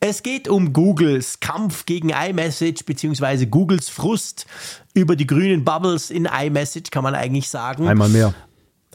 Es 0.00 0.24
geht 0.24 0.48
um 0.48 0.72
Googles 0.72 1.38
Kampf 1.38 1.86
gegen 1.86 2.08
iMessage, 2.10 2.84
beziehungsweise 2.84 3.46
Googles 3.46 3.88
Frust 3.88 4.46
über 4.94 5.14
die 5.14 5.28
grünen 5.28 5.64
Bubbles 5.64 6.10
in 6.10 6.24
iMessage, 6.24 6.90
kann 6.90 7.04
man 7.04 7.14
eigentlich 7.14 7.48
sagen. 7.48 7.86
Einmal 7.86 8.08
mehr. 8.08 8.34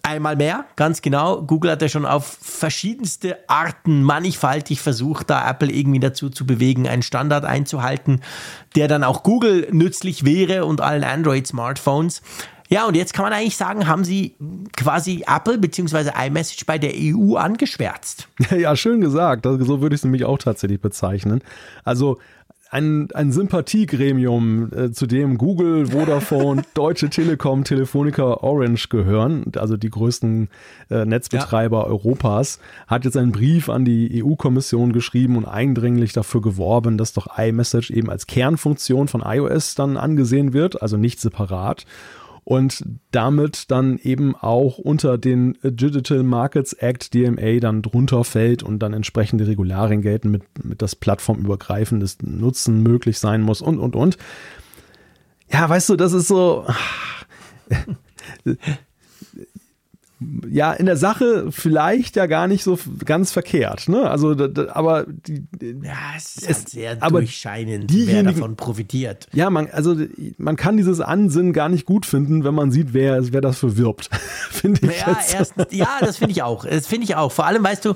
Einmal 0.07 0.37
mehr, 0.37 0.63
ganz 0.77 1.01
genau. 1.01 1.41
Google 1.41 1.71
hat 1.71 1.81
ja 1.81 1.89
schon 1.89 2.05
auf 2.05 2.37
verschiedenste 2.41 3.39
Arten 3.49 4.03
mannigfaltig 4.03 4.79
versucht, 4.79 5.29
da 5.29 5.49
Apple 5.49 5.69
irgendwie 5.69 5.99
dazu 5.99 6.29
zu 6.29 6.45
bewegen, 6.45 6.87
einen 6.87 7.01
Standard 7.01 7.43
einzuhalten, 7.43 8.21
der 8.77 8.87
dann 8.87 9.03
auch 9.03 9.21
Google 9.23 9.67
nützlich 9.69 10.23
wäre 10.23 10.63
und 10.63 10.79
allen 10.79 11.03
Android-Smartphones. 11.03 12.21
Ja, 12.69 12.85
und 12.85 12.95
jetzt 12.95 13.13
kann 13.13 13.23
man 13.23 13.33
eigentlich 13.33 13.57
sagen, 13.57 13.85
haben 13.85 14.05
sie 14.05 14.35
quasi 14.77 15.25
Apple 15.27 15.57
bzw. 15.57 16.11
iMessage 16.25 16.65
bei 16.65 16.77
der 16.77 16.91
EU 16.95 17.35
angeschwärzt. 17.35 18.29
Ja, 18.57 18.77
schön 18.77 19.01
gesagt. 19.01 19.45
Das, 19.45 19.59
so 19.59 19.81
würde 19.81 19.93
ich 19.93 19.99
es 19.99 20.05
nämlich 20.05 20.23
auch 20.23 20.37
tatsächlich 20.37 20.79
bezeichnen. 20.79 21.41
Also 21.83 22.17
ein, 22.69 23.09
ein 23.13 23.31
Sympathiegremium, 23.31 24.71
äh, 24.73 24.91
zu 24.91 25.07
dem 25.07 25.37
Google, 25.37 25.87
Vodafone, 25.87 26.63
Deutsche 26.73 27.09
Telekom, 27.09 27.63
Telefonica, 27.63 28.23
Orange 28.41 28.89
gehören, 28.89 29.51
also 29.55 29.77
die 29.77 29.89
größten 29.89 30.49
äh, 30.89 31.05
Netzbetreiber 31.05 31.87
Europas, 31.87 32.59
hat 32.87 33.05
jetzt 33.05 33.17
einen 33.17 33.31
Brief 33.31 33.69
an 33.69 33.85
die 33.85 34.23
EU-Kommission 34.23 34.93
geschrieben 34.93 35.37
und 35.37 35.45
eindringlich 35.45 36.13
dafür 36.13 36.41
geworben, 36.41 36.97
dass 36.97 37.13
doch 37.13 37.37
iMessage 37.37 37.91
eben 37.91 38.09
als 38.09 38.27
Kernfunktion 38.27 39.07
von 39.07 39.21
iOS 39.21 39.75
dann 39.75 39.97
angesehen 39.97 40.53
wird, 40.53 40.81
also 40.81 40.97
nicht 40.97 41.19
separat 41.19 41.85
und 42.47 42.85
damit 43.11 43.71
dann 43.71 43.97
eben 43.97 44.33
auch 44.33 44.77
unter 44.77 45.17
den 45.17 45.57
Digital 45.63 46.23
Markets 46.23 46.71
Act 46.71 47.13
DMA 47.13 47.59
dann 47.59 47.81
drunter 47.81 48.23
fällt 48.23 48.63
und 48.63 48.79
dann 48.79 48.93
entsprechende 48.93 49.47
Regularien 49.47 50.01
gelten, 50.01 50.31
mit, 50.31 50.63
mit 50.63 50.81
das 50.81 50.95
plattformübergreifendes 50.95 52.19
Nutzen 52.21 52.81
möglich 52.83 53.19
sein 53.19 53.41
muss 53.41 53.61
und, 53.61 53.79
und, 53.79 53.97
und. 53.97 54.17
Ja, 55.51 55.67
weißt 55.67 55.89
du, 55.89 55.97
das 55.97 56.13
ist 56.13 56.29
so. 56.29 56.65
Ja, 60.49 60.73
in 60.73 60.87
der 60.87 60.97
Sache 60.97 61.51
vielleicht 61.51 62.15
ja 62.15 62.25
gar 62.25 62.47
nicht 62.47 62.63
so 62.63 62.79
ganz 63.05 63.31
verkehrt, 63.31 63.87
ne? 63.87 64.09
Also, 64.09 64.33
da- 64.33 64.47
da- 64.47 64.73
aber 64.73 65.05
die, 65.07 65.45
Ja, 65.83 65.93
es 66.17 66.37
ist 66.37 66.49
Es- 66.49 66.57
halt 66.57 66.69
sehr 66.69 66.97
aber 67.01 67.19
durchscheinend, 67.19 67.83
wer 67.91 67.97
diejenigen- 67.97 68.25
davon 68.39 68.55
profitiert. 68.55 69.27
Ja, 69.33 69.51
man, 69.51 69.67
also 69.71 69.95
man 70.39 70.55
kann 70.55 70.75
dieses 70.77 71.01
Ansinnen 71.01 71.53
gar 71.53 71.69
nicht 71.69 71.85
gut 71.85 72.07
finden, 72.07 72.43
wenn 72.43 72.55
man 72.55 72.71
sieht, 72.71 72.93
wer, 72.93 73.31
wer 73.31 73.41
dafür 73.41 73.77
wirbt. 73.77 74.09
Finde 74.49 74.87
ich 74.91 74.99
Ja, 75.01 75.19
erst, 75.33 75.53
ja, 75.71 75.87
das 75.99 76.17
finde 76.17 76.31
ich 76.31 76.41
auch. 76.41 76.65
Das 76.65 76.87
finde 76.87 77.03
ich 77.05 77.15
auch. 77.15 77.31
Vor 77.31 77.45
allem, 77.45 77.63
weißt 77.63 77.85
du, 77.85 77.93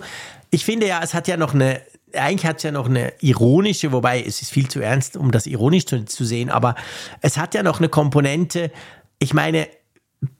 ich 0.51 0.63
finde 0.63 0.87
ja, 0.87 0.99
es 1.03 1.15
hat 1.15 1.27
ja 1.27 1.37
noch 1.37 1.55
eine, 1.55 1.81
eigentlich 2.13 2.45
hat 2.45 2.57
es 2.57 2.63
ja 2.63 2.71
noch 2.71 2.87
eine 2.87 3.13
ironische, 3.21 3.91
wobei 3.93 4.21
es 4.21 4.43
ist 4.43 4.51
viel 4.51 4.67
zu 4.67 4.79
ernst, 4.79 5.17
um 5.17 5.31
das 5.31 5.47
ironisch 5.47 5.87
zu, 5.87 6.05
zu 6.05 6.23
sehen, 6.23 6.51
aber 6.51 6.75
es 7.21 7.37
hat 7.37 7.55
ja 7.55 7.63
noch 7.63 7.79
eine 7.79 7.89
Komponente. 7.89 8.69
Ich 9.17 9.33
meine, 9.33 9.67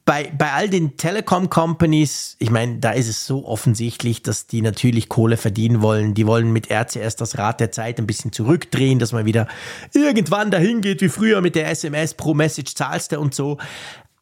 bei, 0.06 0.32
bei 0.38 0.52
all 0.52 0.70
den 0.70 0.98
Telekom-Companies, 0.98 2.36
ich 2.38 2.52
meine, 2.52 2.78
da 2.78 2.92
ist 2.92 3.08
es 3.08 3.26
so 3.26 3.46
offensichtlich, 3.48 4.22
dass 4.22 4.46
die 4.46 4.62
natürlich 4.62 5.10
Kohle 5.10 5.38
verdienen 5.38 5.82
wollen. 5.82 6.14
Die 6.14 6.28
wollen 6.28 6.52
mit 6.52 6.70
RCS 6.70 7.16
das 7.16 7.38
Rad 7.38 7.60
der 7.60 7.72
Zeit 7.72 7.98
ein 7.98 8.08
bisschen 8.08 8.32
zurückdrehen, 8.32 9.00
dass 9.00 9.12
man 9.12 9.26
wieder 9.26 9.48
irgendwann 9.94 10.52
dahin 10.52 10.82
geht 10.82 11.02
wie 11.02 11.10
früher 11.10 11.42
mit 11.42 11.56
der 11.56 11.70
SMS 11.70 12.14
pro 12.14 12.34
Message 12.34 12.76
zahlst 12.76 13.12
du 13.12 13.20
und 13.20 13.34
so. 13.34 13.58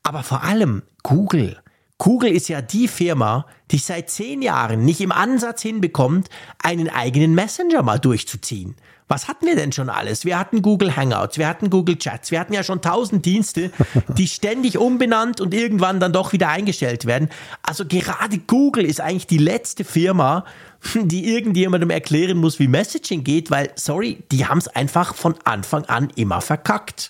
Aber 0.03 0.23
vor 0.23 0.43
allem 0.43 0.83
Google. 1.03 1.57
Google 1.97 2.31
ist 2.31 2.47
ja 2.47 2.61
die 2.61 2.87
Firma, 2.87 3.45
die 3.71 3.77
seit 3.77 4.09
zehn 4.09 4.41
Jahren 4.41 4.85
nicht 4.85 5.01
im 5.01 5.11
Ansatz 5.11 5.61
hinbekommt, 5.61 6.29
einen 6.63 6.87
eigenen 6.87 7.35
Messenger 7.35 7.83
mal 7.83 7.99
durchzuziehen. 7.99 8.75
Was 9.09 9.27
hatten 9.27 9.47
wir 9.47 9.55
denn 9.55 9.71
schon 9.71 9.89
alles? 9.89 10.23
Wir 10.23 10.37
hatten 10.37 10.61
Google 10.61 10.95
Hangouts, 10.95 11.39
wir 11.39 11.47
hatten 11.47 11.71
Google 11.71 11.97
Chats, 11.97 12.29
wir 12.29 12.39
hatten 12.39 12.53
ja 12.53 12.63
schon 12.63 12.81
tausend 12.81 13.25
Dienste, 13.25 13.71
die 14.07 14.27
ständig 14.27 14.77
umbenannt 14.77 15.41
und 15.41 15.51
irgendwann 15.53 15.99
dann 15.99 16.13
doch 16.13 16.31
wieder 16.31 16.49
eingestellt 16.49 17.05
werden. 17.05 17.29
Also 17.63 17.85
gerade 17.85 18.37
Google 18.37 18.85
ist 18.85 19.01
eigentlich 19.01 19.25
die 19.25 19.39
letzte 19.39 19.83
Firma, 19.83 20.45
die 20.93 21.27
irgendjemandem 21.33 21.89
erklären 21.89 22.37
muss, 22.37 22.59
wie 22.59 22.67
Messaging 22.67 23.23
geht, 23.23 23.49
weil, 23.49 23.71
sorry, 23.75 24.23
die 24.31 24.45
haben 24.45 24.59
es 24.59 24.67
einfach 24.67 25.15
von 25.15 25.33
Anfang 25.43 25.85
an 25.85 26.09
immer 26.15 26.39
verkackt. 26.39 27.09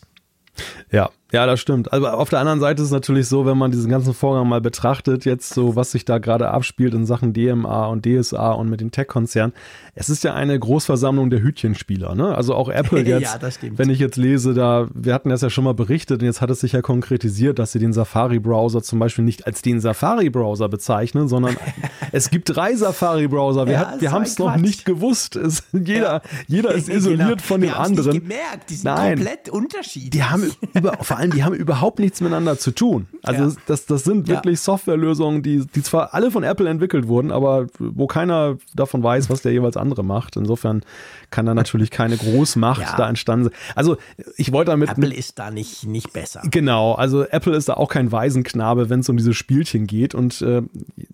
Ja, 0.91 1.09
ja, 1.31 1.45
das 1.45 1.59
stimmt. 1.59 1.93
Also 1.93 2.07
auf 2.07 2.29
der 2.29 2.39
anderen 2.39 2.59
Seite 2.59 2.81
ist 2.81 2.87
es 2.87 2.91
natürlich 2.91 3.27
so, 3.27 3.45
wenn 3.45 3.57
man 3.57 3.69
diesen 3.69 3.89
ganzen 3.89 4.15
Vorgang 4.15 4.47
mal 4.47 4.61
betrachtet, 4.61 5.25
jetzt 5.25 5.53
so, 5.53 5.75
was 5.75 5.91
sich 5.91 6.03
da 6.03 6.17
gerade 6.17 6.49
abspielt 6.49 6.95
in 6.95 7.05
Sachen 7.05 7.33
DMA 7.33 7.85
und 7.85 8.05
DSA 8.05 8.51
und 8.53 8.69
mit 8.69 8.81
den 8.81 8.89
Tech-Konzernen. 8.89 9.53
Es 9.93 10.09
ist 10.09 10.23
ja 10.23 10.33
eine 10.33 10.57
Großversammlung 10.57 11.29
der 11.29 11.41
Hütchenspieler, 11.41 12.15
ne? 12.15 12.33
Also 12.33 12.55
auch 12.55 12.69
Apple 12.69 13.01
jetzt, 13.05 13.21
ja, 13.41 13.69
wenn 13.75 13.91
ich 13.91 13.99
jetzt 13.99 14.17
lese, 14.17 14.55
da, 14.55 14.87
wir 14.93 15.13
hatten 15.13 15.29
das 15.29 15.41
ja 15.41 15.51
schon 15.51 15.65
mal 15.65 15.75
berichtet 15.75 16.21
und 16.21 16.25
jetzt 16.25 16.41
hat 16.41 16.49
es 16.49 16.61
sich 16.61 16.71
ja 16.71 16.81
konkretisiert, 16.81 17.59
dass 17.59 17.73
sie 17.73 17.79
den 17.79 17.93
Safari-Browser 17.93 18.81
zum 18.81 18.97
Beispiel 18.97 19.23
nicht 19.23 19.45
als 19.45 19.61
den 19.61 19.81
Safari-Browser 19.81 20.67
bezeichnen, 20.67 21.27
sondern 21.27 21.57
es 22.11 22.31
gibt 22.31 22.55
drei 22.55 22.75
Safari-Browser. 22.75 23.67
Wir, 23.67 23.73
ja, 23.73 23.95
wir 23.99 24.11
haben 24.11 24.23
es 24.23 24.39
noch 24.39 24.55
nicht 24.57 24.83
gewusst. 24.83 25.35
Es, 25.35 25.63
jeder, 25.73 25.93
ja. 25.99 26.21
jeder 26.47 26.71
ist 26.71 26.89
isoliert 26.89 27.29
genau. 27.29 27.43
von 27.43 27.61
dem 27.61 27.73
anderen. 27.73 28.11
Nicht 28.13 28.21
gemerkt, 28.21 28.69
die 28.69 28.75
sind 28.75 28.85
Nein. 28.85 29.15
komplett 29.17 29.49
unterschiedlich. 29.49 30.09
Die 30.09 30.23
haben 30.23 30.51
über, 30.73 30.93
allem, 31.19 31.31
die 31.31 31.43
haben 31.43 31.53
überhaupt 31.53 31.99
nichts 31.99 32.21
miteinander 32.21 32.57
zu 32.57 32.71
tun. 32.71 33.07
Also 33.23 33.43
ja. 33.43 33.51
das, 33.67 33.85
das 33.85 34.03
sind 34.03 34.27
wirklich 34.27 34.59
ja. 34.59 34.63
Softwarelösungen, 34.63 35.43
die, 35.43 35.65
die 35.67 35.83
zwar 35.83 36.13
alle 36.13 36.31
von 36.31 36.43
Apple 36.43 36.67
entwickelt 36.67 37.07
wurden, 37.07 37.31
aber 37.31 37.67
wo 37.77 38.07
keiner 38.07 38.57
davon 38.73 39.03
weiß, 39.03 39.29
was 39.29 39.41
der 39.41 39.51
jeweils 39.51 39.77
andere 39.77 40.03
macht. 40.03 40.35
Insofern 40.35 40.81
kann 41.29 41.45
da 41.45 41.53
natürlich 41.53 41.91
keine 41.91 42.17
Großmacht 42.17 42.81
ja. 42.81 42.95
da 42.97 43.09
entstanden 43.09 43.45
sein. 43.45 43.53
Also 43.75 43.97
ich 44.37 44.51
wollte 44.51 44.71
damit. 44.71 44.89
Apple 44.89 45.13
ist 45.13 45.37
da 45.37 45.51
nicht, 45.51 45.85
nicht 45.85 46.13
besser. 46.13 46.41
Genau, 46.49 46.93
also 46.93 47.23
Apple 47.23 47.55
ist 47.55 47.69
da 47.69 47.73
auch 47.75 47.89
kein 47.89 48.11
Waisenknabe, 48.11 48.89
wenn 48.89 49.01
es 49.01 49.09
um 49.09 49.17
diese 49.17 49.33
Spielchen 49.33 49.85
geht. 49.85 50.15
Und 50.15 50.41
äh, 50.41 50.63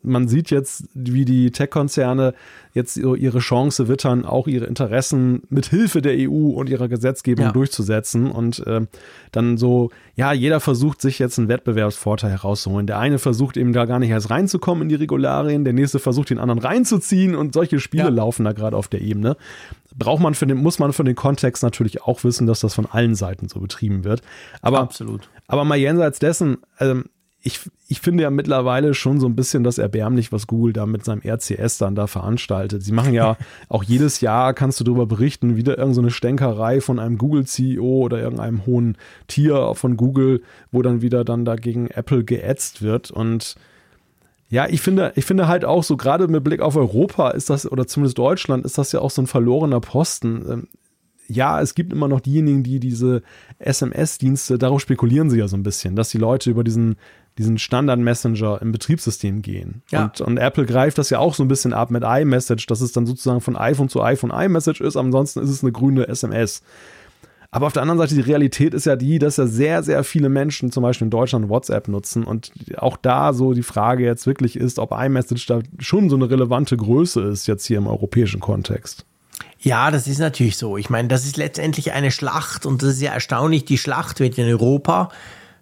man 0.03 0.28
sieht 0.28 0.51
jetzt, 0.51 0.86
wie 0.93 1.26
die 1.26 1.51
Tech-Konzerne 1.51 2.34
jetzt 2.76 2.97
ihre 2.97 3.39
Chance 3.39 3.88
wittern, 3.88 4.26
auch 4.26 4.47
ihre 4.47 4.65
Interessen 4.65 5.43
mit 5.49 5.65
Hilfe 5.67 6.01
der 6.01 6.13
EU 6.30 6.49
und 6.49 6.69
ihrer 6.69 6.89
Gesetzgebung 6.89 7.45
ja. 7.45 7.51
durchzusetzen. 7.53 8.30
Und 8.30 8.59
äh, 8.67 8.82
dann 9.32 9.57
so, 9.57 9.91
ja, 10.15 10.34
jeder 10.34 10.59
versucht 10.59 11.01
sich 11.01 11.17
jetzt 11.17 11.39
einen 11.39 11.47
Wettbewerbsvorteil 11.47 12.32
herauszuholen. 12.32 12.86
Der 12.86 12.99
eine 12.99 13.17
versucht 13.17 13.55
eben 13.55 13.71
da 13.71 13.86
gar 13.86 13.99
nicht 13.99 14.09
erst 14.09 14.30
reinzukommen 14.30 14.84
in 14.84 14.89
die 14.89 14.95
Regularien, 14.95 15.63
der 15.63 15.71
nächste 15.71 15.99
versucht 15.99 16.30
den 16.30 16.38
anderen 16.38 16.59
reinzuziehen 16.59 17.34
und 17.34 17.53
solche 17.53 17.80
Spiele 17.80 18.03
ja. 18.03 18.09
laufen 18.09 18.43
da 18.43 18.51
gerade 18.51 18.76
auf 18.76 18.89
der 18.89 19.01
Ebene 19.01 19.38
braucht 19.97 20.21
man 20.21 20.34
für 20.34 20.45
den, 20.45 20.57
muss 20.57 20.78
man 20.78 20.93
für 20.93 21.03
den 21.03 21.15
Kontext 21.15 21.63
natürlich 21.63 22.03
auch 22.03 22.23
wissen, 22.23 22.47
dass 22.47 22.59
das 22.59 22.73
von 22.73 22.86
allen 22.86 23.15
Seiten 23.15 23.47
so 23.47 23.59
betrieben 23.59 24.03
wird. 24.03 24.21
Aber, 24.61 24.82
Absolut. 24.82 25.30
Aber 25.47 25.63
mal 25.63 25.78
jenseits 25.78 26.19
dessen, 26.19 26.57
ähm, 26.80 27.05
ich, 27.48 27.60
ich 27.88 28.02
finde 28.02 28.24
ja 28.24 28.32
mittlerweile 28.32 28.96
schon 28.96 29.20
so 29.20 29.28
ein 29.28 29.36
bisschen 29.36 29.64
das 29.64 29.78
erbärmlich, 29.78 30.32
was 30.32 30.48
Google 30.48 30.74
da 30.74 30.88
mit 30.88 31.06
seinem 31.06 31.22
RCS 31.24 31.78
dann 31.78 31.93
da 31.93 32.08
veranstaltet. 32.08 32.82
Sie 32.82 32.91
machen 32.91 33.14
ja 33.14 33.38
auch 33.70 33.84
jedes 33.84 34.20
Jahr, 34.20 34.56
kannst 34.56 34.80
du 34.80 34.84
darüber 34.84 35.06
berichten, 35.06 35.56
wieder 35.56 35.78
irgendeine 35.78 36.08
so 36.08 36.16
Stänkerei 36.16 36.82
von 36.82 36.98
einem 36.98 37.20
Google-CEO 37.20 37.84
oder 37.84 38.20
irgendeinem 38.20 38.66
hohen 38.66 38.98
Tier 39.28 39.74
von 39.76 39.96
Google, 39.96 40.41
wo 40.72 40.82
dann 40.82 41.04
wieder 41.04 41.24
dann 41.24 41.46
dagegen 41.46 41.86
Apple 41.91 42.24
geätzt 42.24 42.82
wird 42.82 43.12
und 43.12 43.56
ja, 44.48 44.68
ich 44.68 44.82
finde, 44.82 45.12
ich 45.16 45.26
finde 45.26 45.48
halt 45.48 45.66
auch 45.66 45.84
so, 45.84 45.98
gerade 45.98 46.28
mit 46.28 46.43
Blick 46.43 46.62
auf 46.62 46.76
Europa 46.76 47.32
ist 47.32 47.50
das, 47.50 47.70
oder 47.72 47.88
zumindest 47.88 48.18
Deutschland, 48.18 48.64
ist 48.64 48.78
das 48.78 48.91
ja 48.91 49.02
auch 49.02 49.10
so 49.10 49.22
ein 49.24 49.28
verlorener 49.28 49.80
Posten. 49.80 50.46
Ähm, 50.48 50.68
ja, 51.28 51.60
es 51.62 51.76
gibt 51.76 51.91
immer 51.91 52.08
noch 52.08 52.22
diejenigen, 52.22 52.64
die 52.64 52.80
diese 52.80 53.24
SMS-Dienste, 53.60 54.58
darauf 54.58 54.82
spekulieren 54.82 55.30
sie 55.30 55.39
ja 55.39 55.48
so 55.48 55.58
ein 55.58 55.64
bisschen, 55.64 55.96
dass 55.96 56.10
die 56.10 56.18
Leute 56.18 56.50
über 56.52 56.64
diesen, 56.64 56.98
diesen 57.38 57.57
Standard-Messenger 57.57 58.61
im 58.61 58.71
Betriebssystem 58.71 59.41
gehen. 59.41 59.81
Ja. 59.89 60.05
Und, 60.05 60.21
und 60.21 60.38
Apple 60.38 60.65
greift 60.65 60.97
das 60.97 61.09
ja 61.09 61.19
auch 61.19 61.33
so 61.33 61.43
ein 61.43 61.47
bisschen 61.47 61.73
ab 61.73 61.91
mit 61.91 62.03
iMessage, 62.05 62.65
dass 62.67 62.81
es 62.81 62.93
dann 62.93 63.05
sozusagen 63.05 63.41
von 63.41 63.57
iPhone 63.57 63.89
zu 63.89 64.01
iPhone 64.01 64.31
iMessage 64.31 64.81
ist, 64.81 64.95
ansonsten 64.95 65.41
ist 65.41 65.49
es 65.49 65.61
eine 65.61 65.71
grüne 65.71 66.07
SMS. 66.07 66.61
Aber 67.51 67.67
auf 67.67 67.73
der 67.73 67.83
anderen 67.83 67.99
Seite, 67.99 68.15
die 68.15 68.21
Realität 68.21 68.73
ist 68.73 68.86
ja 68.86 68.97
die, 68.97 69.17
dass 69.17 69.38
ja 69.38 69.47
sehr, 69.47 69.81
sehr 69.81 70.03
viele 70.03 70.27
Menschen 70.27 70.73
zum 70.73 70.83
Beispiel 70.83 71.05
in 71.05 71.11
Deutschland 71.11 71.47
WhatsApp 71.47 71.88
nutzen 71.88 72.25
und 72.25 72.51
auch 72.77 72.97
da 72.97 73.31
so 73.31 73.53
die 73.53 73.63
Frage 73.63 74.03
jetzt 74.03 74.27
wirklich 74.27 74.57
ist, 74.57 74.77
ob 74.77 74.91
iMessage 74.91 75.45
da 75.45 75.59
schon 75.79 76.09
so 76.09 76.17
eine 76.17 76.29
relevante 76.29 76.75
Größe 76.75 77.21
ist 77.21 77.47
jetzt 77.47 77.65
hier 77.65 77.77
im 77.77 77.88
europäischen 77.88 78.41
Kontext. 78.41 79.05
Ja, 79.59 79.89
das 79.89 80.07
ist 80.07 80.19
natürlich 80.19 80.57
so. 80.57 80.77
Ich 80.77 80.89
meine, 80.89 81.07
das 81.07 81.25
ist 81.25 81.38
letztendlich 81.38 81.93
eine 81.93 82.11
Schlacht 82.11 82.65
und 82.65 82.83
das 82.83 82.89
ist 82.89 83.01
ja 83.01 83.13
erstaunlich. 83.13 83.65
Die 83.65 83.77
Schlacht 83.77 84.19
wird 84.19 84.38
in 84.38 84.47
Europa 84.47 85.09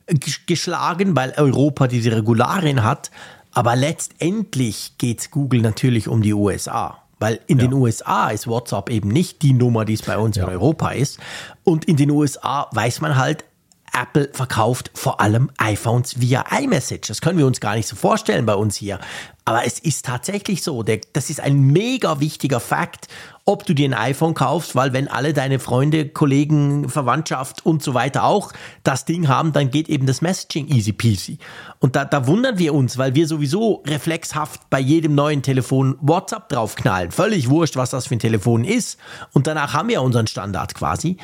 geschlagen, 0.08 1.16
weil 1.16 1.34
Europa 1.38 1.88
diese 1.88 2.12
Regularien 2.12 2.84
hat. 2.84 3.12
Aber 3.51 3.76
letztendlich 3.76 4.97
geht 4.97 5.32
Google 5.32 5.62
natürlich 5.62 6.08
um 6.08 6.22
die 6.22 6.34
USA. 6.34 6.99
Weil 7.20 7.39
in 7.47 7.60
ja. 7.60 7.68
den 7.68 7.74
USA 7.74 8.30
ist 8.30 8.47
WhatsApp 8.47 8.89
eben 8.89 9.10
nicht 9.10 9.43
die 9.43 9.54
Nummer, 9.54 9.86
die 9.86 9.93
es 9.93 10.01
bei 10.01 10.18
uns 10.18 10.36
ja. 10.36 10.43
in 10.43 10.49
Europa 10.49 10.91
ist. 10.91 11.20
Und 11.64 11.86
in 11.86 11.95
den 11.95 12.12
USA 12.12 12.68
weiß 12.72 12.99
man 13.01 13.16
halt, 13.16 13.45
Apple 13.93 14.30
verkauft 14.34 14.89
vor 14.95 15.22
allem 15.22 15.51
iPhones 15.58 16.20
via 16.20 16.43
iMessage. 16.60 17.08
Das 17.08 17.22
können 17.22 17.38
wir 17.38 17.45
uns 17.45 17.60
gar 17.60 17.76
nicht 17.76 17.88
so 17.88 17.95
vorstellen 17.95 18.45
bei 18.45 18.56
uns 18.56 18.76
hier. 18.76 18.99
Aber 19.45 19.66
es 19.66 19.78
ist 19.80 20.06
tatsächlich 20.06 20.64
so. 20.64 20.84
Der, 20.84 20.99
das 21.14 21.30
ist 21.30 21.39
ein 21.39 21.62
mega 21.62 22.20
wichtiger 22.20 22.60
Fakt, 22.60 23.08
ob 23.46 23.66
du 23.66 23.74
dir 23.74 23.89
ein 23.89 23.94
iPhone 23.94 24.34
kaufst, 24.34 24.74
weil 24.74 24.94
wenn 24.94 25.10
alle 25.10 25.34
deine 25.34 25.60
Freunde, 25.60 26.08
Kollegen, 26.08 26.88
Verwandtschaft 26.88 27.66
und 27.66 27.84
so 27.84 27.94
weiter 27.94 28.24
auch 28.24 28.54
das 28.84 29.04
Ding 29.04 29.28
haben, 29.28 29.52
dann 29.52 29.70
geht 29.70 29.89
eben 29.89 30.06
das 30.06 30.22
Messaging 30.22 30.68
easy 30.70 30.94
peasy. 30.94 31.39
Und 31.80 31.98
da, 31.98 32.06
da 32.06 32.26
wundern 32.26 32.58
wir 32.58 32.74
uns, 32.74 32.98
weil 32.98 33.16
wir 33.16 33.28
sowieso 33.28 33.84
reflexhaft 33.86 34.70
bei 34.70 34.80
jedem 34.80 35.14
neuen 35.14 35.41
Telefon 35.41 35.98
WhatsApp 36.00 36.48
draufknallen. 36.48 37.12
Völlig 37.12 37.50
wurscht, 37.50 37.76
was 37.76 37.89
das 37.89 38.08
für 38.08 38.16
ein 38.16 38.20
Telefon 38.20 38.64
ist. 38.64 38.98
Und 39.34 39.46
danach 39.48 39.74
haben 39.74 39.89
wir 39.89 40.02
unseren 40.02 40.28
Standard 40.28 40.74
quasi. 40.74 41.18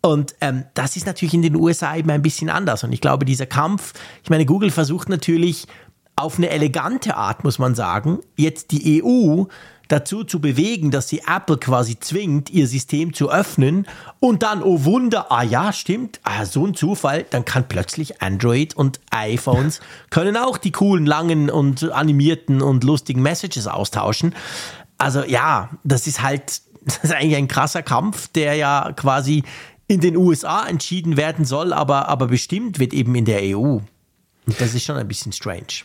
Und 0.00 0.36
ähm, 0.40 0.64
das 0.72 0.96
ist 0.96 1.06
natürlich 1.06 1.34
in 1.34 1.42
den 1.42 1.56
USA 1.56 1.96
eben 1.96 2.10
ein 2.10 2.22
bisschen 2.22 2.48
anders. 2.48 2.82
Und 2.82 2.92
ich 2.92 3.02
glaube, 3.02 3.26
dieser 3.26 3.46
Kampf, 3.46 3.92
ich 4.22 4.30
meine, 4.30 4.46
Google 4.46 4.70
versucht 4.70 5.10
natürlich 5.10 5.66
auf 6.16 6.38
eine 6.38 6.50
elegante 6.50 7.16
Art, 7.16 7.44
muss 7.44 7.58
man 7.58 7.74
sagen, 7.74 8.20
jetzt 8.36 8.72
die 8.72 9.02
EU 9.02 9.44
dazu 9.88 10.22
zu 10.22 10.40
bewegen, 10.40 10.90
dass 10.90 11.08
sie 11.08 11.22
Apple 11.26 11.58
quasi 11.58 11.98
zwingt, 11.98 12.50
ihr 12.50 12.68
System 12.68 13.14
zu 13.14 13.30
öffnen 13.30 13.86
und 14.20 14.42
dann, 14.42 14.62
oh 14.62 14.84
Wunder, 14.84 15.32
ah 15.32 15.42
ja, 15.42 15.72
stimmt, 15.72 16.20
ah, 16.22 16.44
so 16.44 16.66
ein 16.66 16.74
Zufall, 16.74 17.24
dann 17.30 17.44
kann 17.44 17.66
plötzlich 17.68 18.22
Android 18.22 18.76
und 18.76 19.00
iPhones 19.10 19.80
können 20.10 20.36
auch 20.36 20.58
die 20.58 20.72
coolen, 20.72 21.06
langen 21.06 21.50
und 21.50 21.90
animierten 21.90 22.62
und 22.62 22.84
lustigen 22.84 23.22
Messages 23.22 23.66
austauschen. 23.66 24.34
Also 24.98 25.24
ja, 25.24 25.70
das 25.84 26.06
ist 26.06 26.22
halt, 26.22 26.62
das 26.84 26.98
ist 27.02 27.12
eigentlich 27.12 27.36
ein 27.36 27.48
krasser 27.48 27.82
Kampf, 27.82 28.28
der 28.28 28.54
ja 28.54 28.92
quasi 28.94 29.44
in 29.86 30.00
den 30.00 30.16
USA 30.16 30.66
entschieden 30.66 31.16
werden 31.16 31.46
soll, 31.46 31.72
aber, 31.72 32.08
aber 32.08 32.26
bestimmt 32.26 32.78
wird 32.78 32.92
eben 32.92 33.14
in 33.14 33.24
der 33.24 33.40
EU. 33.42 33.78
Und 34.46 34.60
das 34.60 34.74
ist 34.74 34.84
schon 34.84 34.96
ein 34.96 35.08
bisschen 35.08 35.32
strange. 35.32 35.84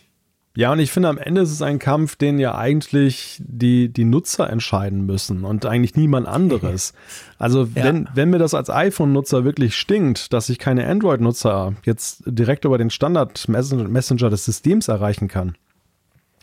Ja, 0.55 0.71
und 0.71 0.79
ich 0.79 0.91
finde, 0.91 1.09
am 1.09 1.17
Ende 1.17 1.41
ist 1.41 1.51
es 1.51 1.63
ein 1.63 1.79
Kampf, 1.79 2.15
den 2.15 2.37
ja 2.37 2.55
eigentlich 2.55 3.41
die, 3.43 3.89
die 3.89 4.05
Nutzer 4.05 4.47
entscheiden 4.51 5.03
müssen 5.05 5.45
und 5.45 5.65
eigentlich 5.65 5.95
niemand 5.95 6.27
anderes. 6.27 6.93
Also, 7.39 7.63
ja. 7.75 7.83
wenn, 7.83 8.07
wenn 8.13 8.29
mir 8.29 8.37
das 8.37 8.53
als 8.53 8.69
iPhone-Nutzer 8.69 9.43
wirklich 9.43 9.75
stinkt, 9.75 10.31
dass 10.31 10.47
ich 10.47 10.59
keine 10.59 10.87
Android-Nutzer 10.87 11.73
jetzt 11.83 12.23
direkt 12.25 12.63
über 12.63 12.77
den 12.77 12.89
Standard-Messenger 12.89 14.29
des 14.29 14.45
Systems 14.45 14.87
erreichen 14.87 15.27
kann, 15.27 15.57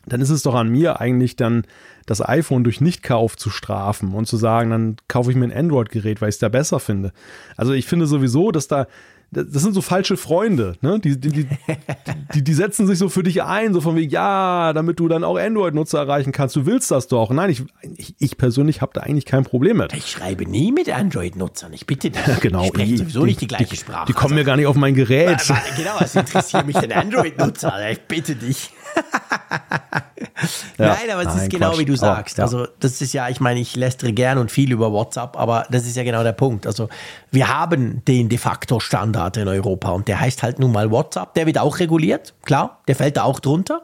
dann 0.05 0.21
ist 0.21 0.29
es 0.29 0.43
doch 0.43 0.55
an 0.55 0.69
mir 0.69 1.01
eigentlich 1.01 1.37
dann 1.37 1.65
das 2.05 2.21
iPhone 2.27 2.65
durch 2.65 2.83
Nichtkauf 2.83 3.39
zu 3.39 3.49
strafen 3.49 4.13
und 4.13 4.27
zu 4.27 4.37
sagen, 4.37 4.71
dann 4.71 4.97
kaufe 5.09 5.31
ich 5.31 5.39
mir 5.39 5.47
ein 5.47 5.57
Android-Gerät, 5.57 6.21
weil 6.21 6.29
ich 6.29 6.35
es 6.35 6.41
da 6.41 6.51
besser 6.51 6.81
finde. 6.81 7.13
Also 7.57 7.73
ich 7.73 7.87
finde 7.87 8.07
sowieso, 8.07 8.51
dass 8.51 8.69
da 8.69 8.87
das 9.33 9.63
sind 9.63 9.75
so 9.75 9.81
falsche 9.81 10.17
Freunde, 10.17 10.77
ne? 10.81 10.99
Die, 10.99 11.19
die, 11.19 11.47
die, 12.35 12.43
die, 12.43 12.55
setzen 12.55 12.87
sich 12.89 12.99
so 12.99 13.09
für 13.09 13.23
dich 13.23 13.43
ein, 13.43 13.73
so 13.73 13.81
von 13.81 13.95
wie, 13.95 14.09
ja, 14.09 14.73
damit 14.73 14.99
du 14.99 15.07
dann 15.07 15.23
auch 15.23 15.39
Android-Nutzer 15.39 15.99
erreichen 15.99 16.33
kannst. 16.33 16.57
Du 16.57 16.67
willst 16.67 16.91
das 16.91 17.07
doch. 17.07 17.31
Nein, 17.31 17.51
ich, 17.51 17.63
ich, 17.97 18.15
ich 18.19 18.37
persönlich 18.37 18.81
habe 18.81 18.93
da 18.93 19.03
eigentlich 19.03 19.27
kein 19.27 19.45
Problem 19.45 19.77
mit. 19.77 19.93
Ich 19.93 20.11
schreibe 20.11 20.47
nie 20.47 20.73
mit 20.73 20.89
Android-Nutzern. 20.89 21.73
Ich 21.73 21.87
bitte 21.87 22.11
dich. 22.11 22.23
genau. 22.41 22.63
Ich 22.63 22.69
spreche 22.69 22.97
sowieso 22.99 23.25
nicht 23.25 23.41
die 23.41 23.47
gleiche 23.47 23.77
Sprache. 23.77 24.07
Die 24.07 24.13
kommen 24.13 24.33
also, 24.33 24.35
mir 24.35 24.45
gar 24.45 24.57
nicht 24.57 24.67
auf 24.67 24.77
mein 24.77 24.95
Gerät. 24.95 25.41
Genau, 25.77 25.99
es 26.01 26.17
interessiert 26.17 26.67
mich 26.67 26.77
den 26.79 26.93
Android-Nutzer. 26.93 27.91
Ich 27.91 28.01
bitte 28.01 28.35
dich. 28.35 28.71
ja, 30.79 30.87
nein, 30.87 31.11
aber 31.13 31.21
es 31.21 31.29
nein, 31.29 31.39
ist 31.39 31.51
genau 31.51 31.71
Quatsch. 31.71 31.79
wie 31.79 31.85
du 31.85 31.97
sagst. 31.97 32.39
Oh, 32.39 32.41
ja. 32.41 32.45
Also 32.45 32.67
das 32.81 33.01
ist 33.01 33.13
ja, 33.13 33.29
ich 33.29 33.41
meine, 33.41 33.61
ich 33.61 33.77
lästere 33.77 34.13
gern 34.13 34.39
und 34.39 34.51
viel 34.51 34.73
über 34.73 34.93
WhatsApp, 34.93 35.37
aber 35.37 35.67
das 35.71 35.87
ist 35.87 35.97
ja 35.97 36.05
genau 36.05 36.23
der 36.23 36.33
Punkt. 36.33 36.67
Also 36.67 36.89
wir 37.31 37.49
haben 37.49 38.05
den 38.07 38.29
de 38.29 38.39
facto 38.39 38.81
Standard 38.81 39.20
in 39.29 39.49
Europa 39.49 39.91
und 39.91 40.09
der 40.09 40.21
heißt 40.21 40.43
halt 40.43 40.59
nun 40.59 40.73
mal 40.73 40.91
WhatsApp. 40.91 41.35
Der 41.35 41.47
wird 41.47 41.59
auch 41.59 41.79
reguliert, 41.79 42.35
klar, 42.45 42.81
der 42.89 42.97
fällt 42.97 43.17
da 43.17 43.25
auch 43.25 43.41
drunter. 43.41 43.83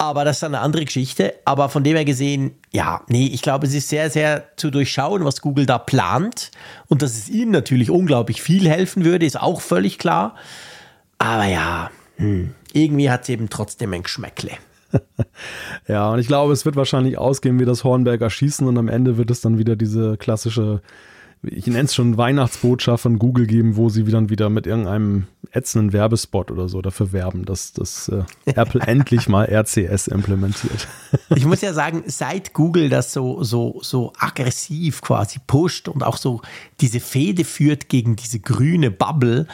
Aber 0.00 0.24
das 0.24 0.36
ist 0.36 0.44
eine 0.44 0.60
andere 0.60 0.84
Geschichte. 0.84 1.34
Aber 1.44 1.68
von 1.68 1.82
dem 1.82 1.96
her 1.96 2.04
gesehen, 2.04 2.52
ja, 2.70 3.02
nee, 3.08 3.26
ich 3.26 3.42
glaube, 3.42 3.66
es 3.66 3.74
ist 3.74 3.88
sehr, 3.88 4.10
sehr 4.10 4.44
zu 4.56 4.70
durchschauen, 4.70 5.24
was 5.24 5.40
Google 5.40 5.66
da 5.66 5.78
plant. 5.78 6.52
Und 6.86 7.02
dass 7.02 7.18
es 7.18 7.28
ihnen 7.28 7.50
natürlich 7.50 7.90
unglaublich 7.90 8.40
viel 8.40 8.68
helfen 8.68 9.04
würde, 9.04 9.26
ist 9.26 9.40
auch 9.40 9.60
völlig 9.60 9.98
klar. 9.98 10.36
Aber 11.18 11.46
ja, 11.46 11.90
hm, 12.16 12.54
irgendwie 12.72 13.10
hat 13.10 13.22
es 13.22 13.28
eben 13.28 13.50
trotzdem 13.50 13.92
ein 13.92 14.04
Geschmäckle. 14.04 14.52
ja, 15.88 16.10
und 16.12 16.20
ich 16.20 16.28
glaube, 16.28 16.52
es 16.52 16.64
wird 16.64 16.76
wahrscheinlich 16.76 17.18
ausgehen 17.18 17.58
wie 17.58 17.64
das 17.64 17.82
Hornberger 17.82 18.30
Schießen 18.30 18.66
und 18.66 18.78
am 18.78 18.88
Ende 18.88 19.18
wird 19.18 19.30
es 19.30 19.40
dann 19.40 19.58
wieder 19.58 19.74
diese 19.74 20.16
klassische 20.16 20.80
ich 21.42 21.66
nenne 21.66 21.84
es 21.84 21.94
schon 21.94 22.16
Weihnachtsbotschaft 22.16 23.02
von 23.02 23.18
Google 23.18 23.46
geben, 23.46 23.76
wo 23.76 23.88
sie 23.88 24.04
dann 24.04 24.28
wieder 24.28 24.50
mit 24.50 24.66
irgendeinem 24.66 25.26
ätzenden 25.52 25.92
Werbespot 25.92 26.50
oder 26.50 26.68
so 26.68 26.82
dafür 26.82 27.12
werben, 27.12 27.44
dass 27.44 27.72
das 27.72 28.08
äh, 28.08 28.24
Apple 28.44 28.80
endlich 28.86 29.28
mal 29.28 29.44
RCS 29.44 30.08
implementiert. 30.08 30.88
ich 31.34 31.46
muss 31.46 31.60
ja 31.60 31.72
sagen, 31.72 32.02
seit 32.06 32.52
Google 32.52 32.88
das 32.88 33.12
so, 33.12 33.42
so, 33.42 33.80
so 33.82 34.12
aggressiv 34.18 35.00
quasi 35.00 35.38
pusht 35.46 35.88
und 35.88 36.02
auch 36.02 36.16
so 36.16 36.42
diese 36.80 37.00
Fehde 37.00 37.44
führt 37.44 37.88
gegen 37.88 38.16
diese 38.16 38.40
grüne 38.40 38.90
Bubble, 38.90 39.46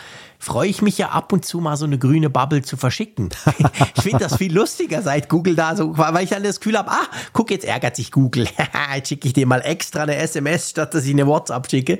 freue 0.45 0.69
ich 0.69 0.83
mich 0.83 0.99
ja 0.99 1.09
ab 1.09 1.33
und 1.33 1.45
zu 1.45 1.59
mal 1.59 1.77
so 1.77 1.87
eine 1.87 1.99
grüne 1.99 2.29
Bubble 2.29 2.63
zu 2.63 2.77
verschicken. 2.77 3.31
ich 3.97 4.03
finde 4.03 4.19
das 4.19 4.37
viel 4.37 4.53
lustiger, 4.53 5.01
seit 5.03 5.29
Google 5.29 5.57
da 5.57 5.75
so, 5.75 5.97
weil 5.97 6.25
ich 6.25 6.31
dann 6.31 6.43
das 6.43 6.61
Gefühl 6.61 6.77
habe, 6.77 6.91
ah, 6.91 7.07
guck, 7.33 7.51
jetzt 7.51 7.65
ärgert 7.65 7.97
sich 7.97 8.13
Google. 8.13 8.47
jetzt 8.95 9.09
schicke 9.09 9.27
ich 9.27 9.33
dir 9.33 9.47
mal 9.47 9.61
extra 9.61 10.03
eine 10.03 10.17
SMS, 10.17 10.71
statt 10.71 10.93
dass 10.95 11.07
ich 11.07 11.13
eine 11.13 11.27
WhatsApp 11.27 11.71
schicke. 11.71 11.99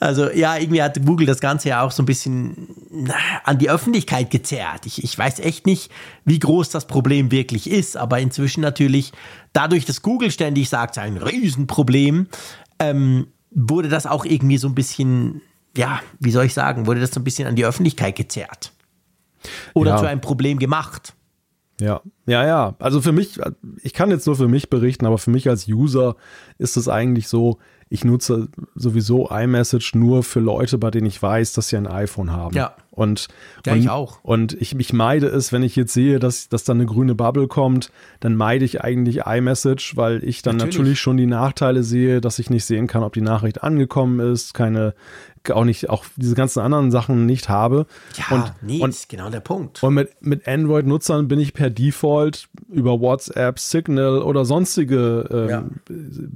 Also 0.00 0.30
ja, 0.30 0.56
irgendwie 0.56 0.82
hat 0.82 1.04
Google 1.04 1.26
das 1.26 1.40
Ganze 1.40 1.68
ja 1.68 1.82
auch 1.82 1.90
so 1.90 2.02
ein 2.02 2.06
bisschen 2.06 2.68
an 3.44 3.58
die 3.58 3.68
Öffentlichkeit 3.68 4.30
gezerrt. 4.30 4.86
Ich, 4.86 5.04
ich 5.04 5.16
weiß 5.16 5.40
echt 5.40 5.66
nicht, 5.66 5.90
wie 6.24 6.38
groß 6.38 6.70
das 6.70 6.86
Problem 6.86 7.30
wirklich 7.30 7.70
ist, 7.70 7.96
aber 7.96 8.18
inzwischen 8.18 8.62
natürlich, 8.62 9.12
dadurch, 9.52 9.84
dass 9.84 10.00
Google 10.00 10.30
ständig 10.30 10.70
sagt, 10.70 10.96
es 10.96 11.02
ist 11.02 11.06
ein 11.06 11.18
Riesenproblem, 11.18 12.28
ähm, 12.78 13.26
wurde 13.50 13.88
das 13.88 14.06
auch 14.06 14.24
irgendwie 14.24 14.56
so 14.56 14.68
ein 14.68 14.74
bisschen 14.74 15.42
ja, 15.76 16.00
wie 16.20 16.30
soll 16.30 16.44
ich 16.44 16.54
sagen, 16.54 16.86
wurde 16.86 17.00
das 17.00 17.12
so 17.12 17.20
ein 17.20 17.24
bisschen 17.24 17.48
an 17.48 17.56
die 17.56 17.64
Öffentlichkeit 17.64 18.16
gezerrt. 18.16 18.72
Oder 19.74 19.92
ja. 19.92 19.96
zu 19.98 20.06
einem 20.06 20.20
Problem 20.20 20.58
gemacht. 20.58 21.14
Ja, 21.80 22.02
ja, 22.26 22.46
ja. 22.46 22.74
Also 22.78 23.00
für 23.00 23.12
mich, 23.12 23.40
ich 23.82 23.92
kann 23.92 24.10
jetzt 24.10 24.26
nur 24.26 24.36
für 24.36 24.48
mich 24.48 24.70
berichten, 24.70 25.06
aber 25.06 25.18
für 25.18 25.30
mich 25.30 25.48
als 25.48 25.66
User 25.66 26.16
ist 26.56 26.76
es 26.76 26.88
eigentlich 26.88 27.28
so, 27.28 27.58
ich 27.88 28.04
nutze 28.04 28.48
sowieso 28.74 29.28
iMessage 29.28 29.94
nur 29.94 30.22
für 30.22 30.40
Leute, 30.40 30.78
bei 30.78 30.90
denen 30.90 31.06
ich 31.06 31.20
weiß, 31.20 31.52
dass 31.52 31.68
sie 31.68 31.76
ein 31.76 31.86
iPhone 31.86 32.32
haben. 32.32 32.56
Ja. 32.56 32.74
Und, 32.90 33.28
ja, 33.66 33.72
und, 33.72 33.78
ich 33.80 33.90
auch. 33.90 34.18
Und 34.22 34.54
ich, 34.60 34.78
ich 34.78 34.92
meide 34.92 35.26
es, 35.26 35.52
wenn 35.52 35.64
ich 35.64 35.74
jetzt 35.74 35.92
sehe, 35.92 36.20
dass, 36.20 36.48
dass 36.48 36.64
da 36.64 36.72
eine 36.72 36.86
grüne 36.86 37.14
Bubble 37.14 37.48
kommt, 37.48 37.90
dann 38.20 38.36
meide 38.36 38.64
ich 38.64 38.82
eigentlich 38.82 39.26
iMessage, 39.26 39.96
weil 39.96 40.22
ich 40.24 40.42
dann 40.42 40.56
natürlich. 40.56 40.76
natürlich 40.76 41.00
schon 41.00 41.16
die 41.16 41.26
Nachteile 41.26 41.82
sehe, 41.82 42.20
dass 42.20 42.38
ich 42.38 42.50
nicht 42.50 42.64
sehen 42.64 42.86
kann, 42.86 43.02
ob 43.02 43.12
die 43.12 43.20
Nachricht 43.20 43.62
angekommen 43.62 44.20
ist, 44.20 44.54
keine, 44.54 44.94
auch 45.50 45.64
nicht, 45.64 45.90
auch 45.90 46.04
diese 46.16 46.34
ganzen 46.34 46.60
anderen 46.60 46.90
Sachen 46.90 47.26
nicht 47.26 47.48
habe. 47.48 47.86
Ja, 48.16 48.36
und, 48.36 48.52
nee, 48.62 48.80
und, 48.80 48.90
ist 48.90 49.08
genau 49.08 49.30
der 49.30 49.40
Punkt. 49.40 49.82
Und 49.82 49.94
mit, 49.94 50.10
mit 50.20 50.48
Android-Nutzern 50.48 51.28
bin 51.28 51.38
ich 51.38 51.54
per 51.54 51.70
Default 51.70 52.48
über 52.70 53.00
WhatsApp, 53.00 53.58
Signal 53.58 54.22
oder 54.22 54.44
sonstige 54.44 55.28
ähm, 55.30 55.48
ja. 55.48 55.64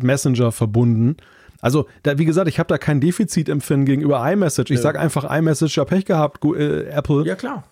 Messenger 0.00 0.52
verbunden. 0.52 1.16
Also, 1.60 1.86
da, 2.04 2.18
wie 2.18 2.24
gesagt, 2.24 2.48
ich 2.48 2.58
habe 2.58 2.68
da 2.68 2.78
kein 2.78 3.00
Defizitempfinden 3.00 3.86
gegenüber 3.86 4.30
iMessage. 4.30 4.70
Ich 4.70 4.76
ja. 4.76 4.82
sage 4.82 5.00
einfach 5.00 5.24
iMessage, 5.36 5.76
ja 5.76 5.84
Pech 5.84 6.04
gehabt, 6.04 6.44
äh, 6.44 6.84
Apple. 6.84 7.24
Ja, 7.26 7.34
klar. 7.34 7.64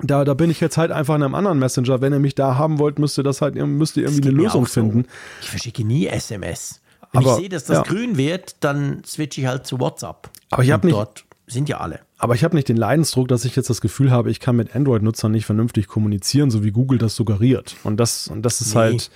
Da, 0.00 0.24
da 0.24 0.34
bin 0.34 0.50
ich 0.50 0.60
jetzt 0.60 0.76
halt 0.76 0.90
einfach 0.90 1.14
in 1.14 1.22
einem 1.22 1.34
anderen 1.34 1.58
Messenger. 1.58 2.00
Wenn 2.00 2.12
ihr 2.12 2.18
mich 2.18 2.34
da 2.34 2.56
haben 2.56 2.78
wollt, 2.78 2.98
müsst 2.98 3.16
ihr 3.16 3.24
das 3.24 3.40
halt, 3.40 3.54
müsst 3.54 3.96
ihr 3.96 4.04
irgendwie 4.04 4.28
eine 4.28 4.36
Lösung 4.36 4.66
finden. 4.66 5.06
Ich 5.40 5.50
verschicke 5.50 5.84
nie 5.84 6.06
SMS. 6.06 6.80
Wenn 7.14 7.22
aber, 7.22 7.32
ich 7.32 7.36
sehe, 7.36 7.48
dass 7.48 7.64
das 7.64 7.78
ja. 7.78 7.82
grün 7.82 8.16
wird, 8.16 8.56
dann 8.60 9.02
switche 9.04 9.40
ich 9.40 9.46
halt 9.46 9.66
zu 9.66 9.80
WhatsApp. 9.80 10.30
Aber 10.50 10.62
ich 10.62 10.70
habe 10.72 10.86
nicht. 10.86 10.96
Dort 10.96 11.24
sind 11.46 11.68
ja 11.68 11.78
alle. 11.78 12.00
Aber 12.18 12.34
ich 12.34 12.42
habe 12.44 12.56
nicht 12.56 12.68
den 12.68 12.76
Leidensdruck, 12.76 13.28
dass 13.28 13.44
ich 13.44 13.54
jetzt 13.54 13.70
das 13.70 13.80
Gefühl 13.80 14.10
habe, 14.10 14.30
ich 14.30 14.40
kann 14.40 14.56
mit 14.56 14.74
Android-Nutzern 14.74 15.30
nicht 15.30 15.46
vernünftig 15.46 15.88
kommunizieren, 15.88 16.50
so 16.50 16.64
wie 16.64 16.70
Google 16.70 16.98
das 16.98 17.16
suggeriert. 17.16 17.76
Und 17.84 17.98
das, 17.98 18.28
und 18.28 18.42
das 18.42 18.60
ist 18.60 18.74
nee. 18.74 18.80
halt. 18.80 19.10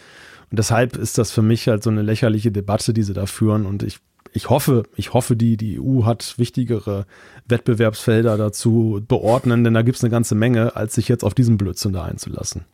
Und 0.51 0.59
deshalb 0.59 0.97
ist 0.97 1.19
das 1.19 1.31
für 1.31 1.43
mich 1.43 1.69
halt 1.69 1.83
so 1.83 1.91
eine 1.91 2.03
lächerliche 2.03 2.51
Debatte, 2.51 2.95
die 2.95 3.03
sie 3.03 3.13
da 3.13 3.27
führen. 3.27 3.67
Und 3.67 3.83
ich 3.83 3.99
ich 4.33 4.51
hoffe, 4.51 4.85
ich 4.95 5.15
hoffe, 5.15 5.37
die, 5.37 5.57
die 5.57 5.81
EU 5.81 6.05
hat 6.05 6.35
wichtigere 6.39 7.07
Wettbewerbsfelder 7.47 8.37
dazu 8.37 9.03
beordnen, 9.07 9.65
denn 9.65 9.75
da 9.75 9.83
gibt 9.83 9.97
es 9.97 10.05
eine 10.05 10.11
ganze 10.11 10.35
Menge, 10.35 10.77
als 10.77 10.95
sich 10.95 11.09
jetzt 11.09 11.25
auf 11.25 11.35
diesen 11.35 11.59
Blödsinn 11.59 11.93
da 11.93 12.05
einzulassen. 12.05 12.65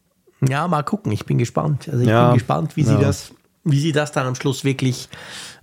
Ja, 0.46 0.68
mal 0.68 0.82
gucken. 0.82 1.12
Ich 1.12 1.24
bin 1.26 1.38
gespannt. 1.38 1.88
Also 1.88 2.02
ich 2.02 2.08
ja, 2.08 2.28
bin 2.28 2.34
gespannt, 2.34 2.76
wie 2.76 2.82
ja. 2.82 2.88
sie 2.88 2.98
das, 2.98 3.32
wie 3.64 3.80
sie 3.80 3.92
das 3.92 4.12
dann 4.12 4.26
am 4.26 4.34
Schluss 4.34 4.64
wirklich 4.64 5.08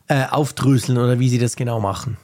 äh, 0.08 0.26
aufdröseln 0.26 0.97
oder 0.97 1.20
wie 1.20 1.30
sie 1.30 1.39
das 1.39 1.56
genau 1.56 1.80
machen. 1.80 2.18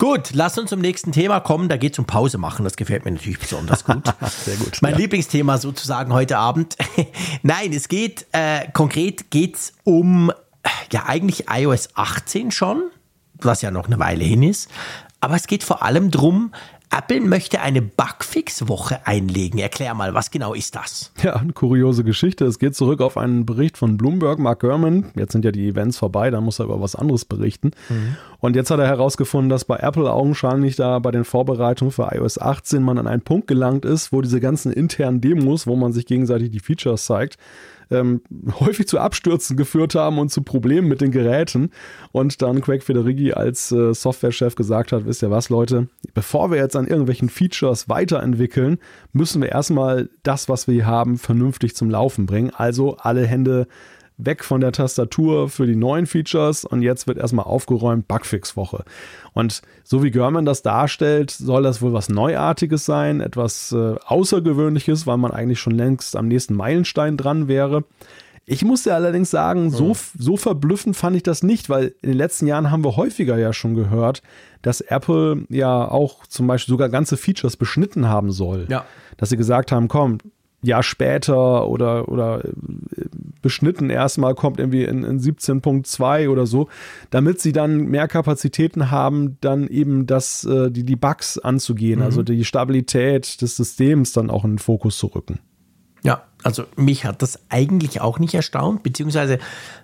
Gut, 0.00 0.30
lass 0.32 0.56
uns 0.56 0.70
zum 0.70 0.80
nächsten 0.80 1.12
Thema 1.12 1.40
kommen. 1.40 1.68
Da 1.68 1.76
geht 1.76 1.92
es 1.92 1.98
um 1.98 2.06
Pause 2.06 2.38
machen. 2.38 2.64
Das 2.64 2.76
gefällt 2.76 3.04
mir 3.04 3.10
natürlich 3.10 3.38
besonders 3.38 3.84
gut. 3.84 4.02
Sehr 4.44 4.56
gut. 4.56 4.78
Mein 4.80 4.92
ja. 4.92 4.98
Lieblingsthema 4.98 5.58
sozusagen 5.58 6.14
heute 6.14 6.38
Abend. 6.38 6.76
Nein, 7.42 7.72
es 7.74 7.88
geht 7.88 8.24
äh, 8.32 8.70
konkret 8.72 9.30
geht's 9.30 9.74
um 9.84 10.32
ja 10.90 11.04
eigentlich 11.06 11.50
iOS 11.50 11.90
18 11.94 12.50
schon, 12.50 12.90
was 13.42 13.60
ja 13.60 13.70
noch 13.70 13.88
eine 13.88 13.98
Weile 13.98 14.24
hin 14.24 14.42
ist. 14.42 14.70
Aber 15.20 15.36
es 15.36 15.46
geht 15.46 15.64
vor 15.64 15.82
allem 15.82 16.10
darum, 16.10 16.52
Apple 16.92 17.20
möchte 17.20 17.60
eine 17.60 17.82
Bugfix-Woche 17.82 19.06
einlegen. 19.06 19.60
Erklär 19.60 19.94
mal, 19.94 20.12
was 20.12 20.32
genau 20.32 20.54
ist 20.54 20.74
das? 20.74 21.12
Ja, 21.22 21.36
eine 21.36 21.52
kuriose 21.52 22.02
Geschichte. 22.02 22.44
Es 22.46 22.58
geht 22.58 22.74
zurück 22.74 23.00
auf 23.00 23.16
einen 23.16 23.46
Bericht 23.46 23.78
von 23.78 23.96
Bloomberg, 23.96 24.40
Mark 24.40 24.60
Gurman. 24.60 25.06
Jetzt 25.14 25.30
sind 25.30 25.44
ja 25.44 25.52
die 25.52 25.68
Events 25.68 25.98
vorbei, 25.98 26.30
da 26.30 26.40
muss 26.40 26.58
er 26.58 26.64
über 26.64 26.80
was 26.80 26.96
anderes 26.96 27.24
berichten. 27.24 27.70
Mhm. 27.88 28.16
Und 28.40 28.56
jetzt 28.56 28.72
hat 28.72 28.80
er 28.80 28.88
herausgefunden, 28.88 29.50
dass 29.50 29.64
bei 29.64 29.76
Apple 29.76 30.10
augenscheinlich 30.10 30.74
da 30.74 30.98
bei 30.98 31.12
den 31.12 31.24
Vorbereitungen 31.24 31.92
für 31.92 32.08
iOS 32.12 32.38
18 32.38 32.82
man 32.82 32.98
an 32.98 33.06
einen 33.06 33.22
Punkt 33.22 33.46
gelangt 33.46 33.84
ist, 33.84 34.12
wo 34.12 34.20
diese 34.20 34.40
ganzen 34.40 34.72
internen 34.72 35.20
Demos, 35.20 35.68
wo 35.68 35.76
man 35.76 35.92
sich 35.92 36.06
gegenseitig 36.06 36.50
die 36.50 36.60
Features 36.60 37.04
zeigt, 37.04 37.36
ähm, 37.90 38.22
häufig 38.60 38.86
zu 38.88 38.98
Abstürzen 38.98 39.56
geführt 39.56 39.94
haben 39.94 40.18
und 40.18 40.30
zu 40.30 40.42
Problemen 40.42 40.88
mit 40.88 41.00
den 41.00 41.10
Geräten. 41.10 41.70
Und 42.12 42.42
dann 42.42 42.60
Craig 42.60 42.82
Federighi 42.82 43.32
als 43.32 43.72
äh, 43.72 43.94
Softwarechef 43.94 44.54
gesagt 44.54 44.92
hat, 44.92 45.06
wisst 45.06 45.22
ihr 45.22 45.30
was, 45.30 45.48
Leute, 45.48 45.88
bevor 46.14 46.50
wir 46.50 46.58
jetzt 46.58 46.76
an 46.76 46.86
irgendwelchen 46.86 47.28
Features 47.28 47.88
weiterentwickeln, 47.88 48.78
müssen 49.12 49.42
wir 49.42 49.50
erstmal 49.50 50.08
das, 50.22 50.48
was 50.48 50.66
wir 50.66 50.74
hier 50.74 50.86
haben, 50.86 51.18
vernünftig 51.18 51.74
zum 51.74 51.90
Laufen 51.90 52.26
bringen. 52.26 52.50
Also 52.54 52.96
alle 52.96 53.26
Hände 53.26 53.66
weg 54.24 54.44
von 54.44 54.60
der 54.60 54.72
Tastatur 54.72 55.48
für 55.48 55.66
die 55.66 55.76
neuen 55.76 56.06
Features 56.06 56.64
und 56.64 56.82
jetzt 56.82 57.06
wird 57.06 57.18
erstmal 57.18 57.46
aufgeräumt, 57.46 58.08
Bugfix-Woche. 58.08 58.84
Und 59.32 59.62
so 59.84 60.02
wie 60.02 60.10
Görman 60.10 60.44
das 60.44 60.62
darstellt, 60.62 61.30
soll 61.30 61.62
das 61.62 61.82
wohl 61.82 61.92
was 61.92 62.08
Neuartiges 62.08 62.84
sein, 62.84 63.20
etwas 63.20 63.72
äh, 63.72 63.94
Außergewöhnliches, 64.04 65.06
weil 65.06 65.16
man 65.16 65.30
eigentlich 65.30 65.60
schon 65.60 65.74
längst 65.74 66.16
am 66.16 66.28
nächsten 66.28 66.54
Meilenstein 66.54 67.16
dran 67.16 67.48
wäre. 67.48 67.84
Ich 68.46 68.64
muss 68.64 68.84
ja 68.84 68.94
allerdings 68.94 69.30
sagen, 69.30 69.70
so, 69.70 69.96
so 70.18 70.36
verblüffend 70.36 70.96
fand 70.96 71.14
ich 71.14 71.22
das 71.22 71.44
nicht, 71.44 71.70
weil 71.70 71.94
in 72.02 72.08
den 72.08 72.16
letzten 72.16 72.48
Jahren 72.48 72.72
haben 72.72 72.82
wir 72.82 72.96
häufiger 72.96 73.38
ja 73.38 73.52
schon 73.52 73.76
gehört, 73.76 74.22
dass 74.62 74.80
Apple 74.80 75.44
ja 75.50 75.88
auch 75.88 76.26
zum 76.26 76.48
Beispiel 76.48 76.72
sogar 76.72 76.88
ganze 76.88 77.16
Features 77.16 77.56
beschnitten 77.56 78.08
haben 78.08 78.32
soll. 78.32 78.66
Ja. 78.68 78.86
Dass 79.18 79.28
sie 79.28 79.36
gesagt 79.36 79.70
haben, 79.70 79.86
komm, 79.86 80.18
Jahr 80.62 80.82
später 80.82 81.66
oder, 81.66 82.08
oder 82.08 82.44
äh, 82.44 82.50
beschnitten 83.42 83.90
erstmal 83.90 84.34
kommt 84.34 84.58
irgendwie 84.58 84.84
in, 84.84 85.04
in 85.04 85.18
17.2 85.18 86.28
oder 86.28 86.46
so, 86.46 86.68
damit 87.10 87.40
sie 87.40 87.52
dann 87.52 87.86
mehr 87.86 88.08
Kapazitäten 88.08 88.90
haben, 88.90 89.38
dann 89.40 89.68
eben 89.68 90.06
das, 90.06 90.44
äh, 90.44 90.70
die, 90.70 90.84
die 90.84 90.96
Bugs 90.96 91.38
anzugehen, 91.38 92.00
mhm. 92.00 92.04
also 92.04 92.22
die 92.22 92.44
Stabilität 92.44 93.40
des 93.40 93.56
Systems 93.56 94.12
dann 94.12 94.30
auch 94.30 94.44
in 94.44 94.52
den 94.52 94.58
Fokus 94.58 94.98
zu 94.98 95.06
rücken. 95.06 95.40
Ja, 96.02 96.22
also 96.42 96.64
mich 96.76 97.04
hat 97.04 97.20
das 97.22 97.38
eigentlich 97.50 98.00
auch 98.00 98.18
nicht 98.18 98.34
erstaunt, 98.34 98.82
beziehungsweise 98.82 99.38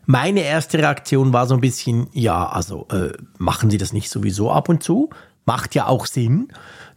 meine 0.06 0.40
erste 0.40 0.78
Reaktion 0.78 1.32
war 1.32 1.46
so 1.46 1.54
ein 1.54 1.60
bisschen, 1.60 2.08
ja, 2.12 2.46
also 2.48 2.86
äh, 2.90 3.12
machen 3.38 3.70
Sie 3.70 3.78
das 3.78 3.92
nicht 3.92 4.10
sowieso 4.10 4.50
ab 4.50 4.68
und 4.68 4.82
zu? 4.82 5.10
Macht 5.44 5.74
ja 5.74 5.86
auch 5.86 6.06
Sinn 6.06 6.48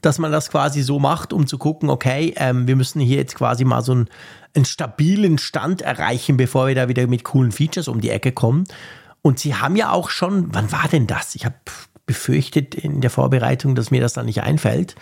dass 0.02 0.20
man 0.20 0.32
das 0.32 0.50
quasi 0.50 0.82
so 0.82 1.00
macht, 1.00 1.34
um 1.34 1.48
zu 1.48 1.58
gucken, 1.58 1.90
okay, 1.90 2.34
ähm, 2.38 2.68
wir 2.68 2.76
müssen 2.76 3.00
hier 3.00 3.18
jetzt 3.18 3.36
quasi 3.36 3.66
mal 3.66 3.82
so 3.82 3.92
einen, 3.92 4.10
einen 4.56 4.66
stabilen 4.66 5.38
Stand 5.38 5.82
erreichen, 5.82 6.38
bevor 6.38 6.68
wir 6.68 6.76
da 6.76 6.88
wieder 6.88 7.08
mit 7.08 7.24
coolen 7.24 7.52
Features 7.52 7.88
um 7.88 8.02
die 8.02 8.10
Ecke 8.10 8.32
kommen. 8.32 8.66
Und 9.22 9.40
sie 9.40 9.56
haben 9.56 9.76
ja 9.76 9.92
auch 9.92 10.10
schon, 10.10 10.54
wann 10.54 10.72
war 10.72 10.88
denn 10.88 11.08
das? 11.08 11.36
Ich 11.36 11.46
habe 11.46 11.56
befürchtet 12.06 12.76
in 12.76 13.02
der 13.02 13.10
Vorbereitung, 13.10 13.76
dass 13.76 13.92
mir 13.92 14.02
das 14.02 14.14
dann 14.14 14.26
nicht 14.26 14.42
einfällt. 14.42 14.96